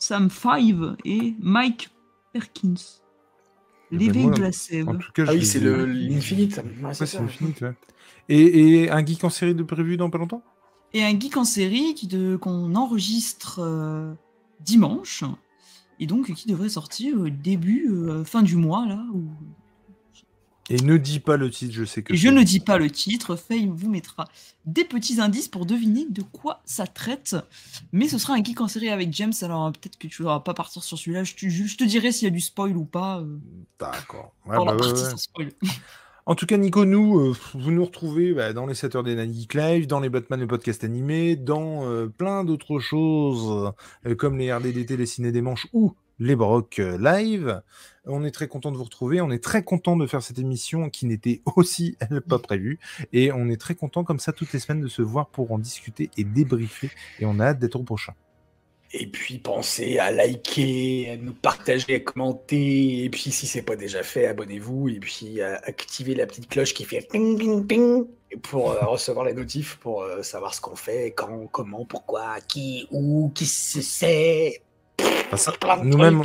Sam 0.00 0.28
Five 0.30 0.96
et 1.04 1.34
Mike 1.40 1.90
Perkins. 2.32 2.74
Eh 3.92 3.96
ben, 3.96 4.06
Living 4.06 4.22
moi, 4.22 4.32
Glassave. 4.32 4.88
En 4.88 4.96
tout 4.96 5.12
cas, 5.12 5.24
Ah 5.28 5.32
oui, 5.34 5.44
c'est 5.44 5.60
l'Infinite. 5.60 6.60
Ouais, 6.82 6.94
c'est 6.94 7.18
ouais. 7.18 7.74
Et, 8.28 8.82
et 8.84 8.90
un 8.90 9.04
geek 9.04 9.22
en 9.24 9.30
série 9.30 9.54
de 9.54 9.62
prévu 9.62 9.96
dans 9.96 10.10
pas 10.10 10.18
longtemps? 10.18 10.42
Et 10.92 11.04
un 11.04 11.18
geek 11.18 11.36
en 11.36 11.44
série 11.44 11.94
qui 11.94 12.06
de- 12.06 12.36
qu'on 12.36 12.74
enregistre 12.74 13.60
euh, 13.60 14.12
dimanche. 14.60 15.22
Et 15.98 16.06
donc 16.06 16.32
qui 16.32 16.48
devrait 16.48 16.68
sortir 16.70 17.18
euh, 17.18 17.30
début, 17.30 17.90
euh, 17.90 18.24
fin 18.24 18.42
du 18.42 18.56
mois, 18.56 18.86
là. 18.86 19.04
Où... 19.12 19.24
Et 20.70 20.80
ne 20.82 20.96
dis 20.96 21.20
pas 21.20 21.36
le 21.36 21.50
titre, 21.50 21.74
je 21.74 21.84
sais 21.84 22.02
que 22.02 22.12
Et 22.12 22.16
je 22.16 22.28
ne 22.28 22.42
dis 22.42 22.60
pas 22.60 22.78
le 22.78 22.90
titre, 22.90 23.36
Faye 23.36 23.66
vous 23.66 23.90
mettra 23.90 24.28
des 24.64 24.84
petits 24.84 25.20
indices 25.20 25.48
pour 25.48 25.66
deviner 25.66 26.06
de 26.08 26.22
quoi 26.22 26.62
ça 26.64 26.86
traite. 26.86 27.36
Mais 27.92 28.08
ce 28.08 28.18
sera 28.18 28.34
un 28.34 28.42
geek 28.42 28.60
en 28.60 28.68
série 28.68 28.88
avec 28.88 29.12
James, 29.12 29.32
alors 29.42 29.66
euh, 29.66 29.70
peut-être 29.72 29.98
que 29.98 30.06
tu 30.06 30.22
ne 30.22 30.28
vas 30.28 30.40
pas 30.40 30.54
partir 30.54 30.82
sur 30.82 30.96
celui-là. 30.96 31.24
Je 31.24 31.34
te, 31.34 31.48
je 31.48 31.76
te 31.76 31.84
dirai 31.84 32.12
s'il 32.12 32.26
y 32.26 32.28
a 32.28 32.30
du 32.30 32.40
spoil 32.40 32.76
ou 32.76 32.84
pas. 32.84 33.22
D'accord. 33.78 34.32
Ouais, 34.46 34.56
pour 34.56 34.64
bah 34.64 34.72
la 34.72 34.76
ouais, 34.76 34.78
partie 34.78 35.02
ouais. 35.02 35.10
sans 35.10 35.16
spoil. 35.16 35.52
En 36.30 36.36
tout 36.36 36.46
cas, 36.46 36.56
Nico, 36.58 36.84
nous, 36.84 37.18
euh, 37.18 37.34
vous 37.54 37.72
nous 37.72 37.84
retrouvez 37.84 38.32
bah, 38.32 38.52
dans 38.52 38.66
les 38.66 38.74
Saturday 38.74 39.16
Night 39.16 39.34
Geek 39.34 39.54
Live, 39.54 39.86
dans 39.88 39.98
les 39.98 40.08
Batman 40.10 40.38
le 40.38 40.46
podcast 40.46 40.84
animé, 40.84 41.34
dans 41.34 41.84
euh, 41.86 42.06
plein 42.06 42.44
d'autres 42.44 42.78
choses, 42.78 43.72
euh, 44.06 44.14
comme 44.14 44.38
les 44.38 44.52
RDDT, 44.52 44.96
les 44.96 45.06
Ciné 45.06 45.32
des 45.32 45.40
Manches 45.40 45.66
ou 45.72 45.94
les 46.20 46.36
Brock 46.36 46.78
euh, 46.78 46.98
Live. 46.98 47.60
On 48.04 48.24
est 48.24 48.30
très 48.30 48.46
content 48.46 48.70
de 48.70 48.76
vous 48.76 48.84
retrouver. 48.84 49.20
On 49.20 49.30
est 49.30 49.42
très 49.42 49.64
content 49.64 49.96
de 49.96 50.06
faire 50.06 50.22
cette 50.22 50.38
émission 50.38 50.90
qui 50.90 51.06
n'était 51.06 51.42
aussi, 51.56 51.96
elle, 51.98 52.20
pas 52.20 52.38
prévue. 52.38 52.78
Et 53.12 53.32
on 53.32 53.48
est 53.48 53.60
très 53.60 53.74
content, 53.74 54.04
comme 54.04 54.20
ça, 54.20 54.32
toutes 54.32 54.52
les 54.52 54.60
semaines, 54.60 54.82
de 54.82 54.88
se 54.88 55.02
voir 55.02 55.28
pour 55.28 55.50
en 55.50 55.58
discuter 55.58 56.10
et 56.16 56.24
débriefer. 56.24 56.90
Et 57.18 57.24
on 57.24 57.40
a 57.40 57.46
hâte 57.46 57.58
d'être 57.58 57.76
au 57.76 57.82
prochain. 57.82 58.14
Et 58.92 59.06
puis 59.06 59.38
pensez 59.38 59.98
à 59.98 60.10
liker, 60.10 61.10
à 61.10 61.16
nous 61.16 61.32
partager, 61.32 61.94
à 61.94 62.00
commenter. 62.00 63.04
Et 63.04 63.10
puis 63.10 63.30
si 63.30 63.46
c'est 63.46 63.62
pas 63.62 63.76
déjà 63.76 64.02
fait, 64.02 64.26
abonnez-vous. 64.26 64.88
Et 64.88 64.98
puis 64.98 65.40
à 65.40 65.56
activer 65.64 66.14
la 66.14 66.26
petite 66.26 66.48
cloche 66.48 66.74
qui 66.74 66.84
fait 66.84 67.06
ping 67.08 67.38
ping 67.38 67.66
ping 67.66 68.04
pour 68.42 68.72
euh, 68.72 68.80
recevoir 68.86 69.24
les 69.26 69.34
notifs, 69.34 69.76
pour 69.76 70.02
euh, 70.02 70.22
savoir 70.22 70.54
ce 70.54 70.60
qu'on 70.60 70.74
fait, 70.74 71.12
quand, 71.12 71.46
comment, 71.52 71.84
pourquoi, 71.84 72.40
qui, 72.40 72.88
où, 72.90 73.30
qui 73.32 73.46
se 73.46 73.80
sait. 73.80 74.60
Enfin, 75.32 75.82
Nous-mêmes, 75.84 76.22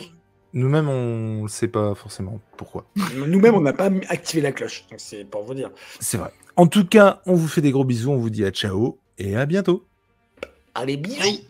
nous-mêmes, 0.54 0.90
on 0.90 1.44
ne 1.44 1.48
sait 1.48 1.68
pas 1.68 1.94
forcément 1.96 2.40
pourquoi. 2.58 2.86
Nous-mêmes, 3.14 3.56
on 3.56 3.62
n'a 3.62 3.74
pas 3.74 3.90
activé 4.10 4.42
la 4.42 4.52
cloche. 4.52 4.86
Donc 4.90 5.00
c'est 5.00 5.26
pour 5.26 5.44
vous 5.44 5.54
dire. 5.54 5.70
C'est 6.00 6.18
vrai. 6.18 6.32
En 6.56 6.68
tout 6.68 6.86
cas, 6.86 7.22
on 7.26 7.36
vous 7.36 7.48
fait 7.48 7.62
des 7.62 7.72
gros 7.72 7.84
bisous. 7.84 8.12
On 8.12 8.18
vous 8.18 8.30
dit 8.30 8.46
à 8.46 8.52
ciao 8.52 8.98
et 9.18 9.36
à 9.36 9.46
bientôt. 9.46 9.86
Allez, 10.74 10.98
bisous 10.98 11.42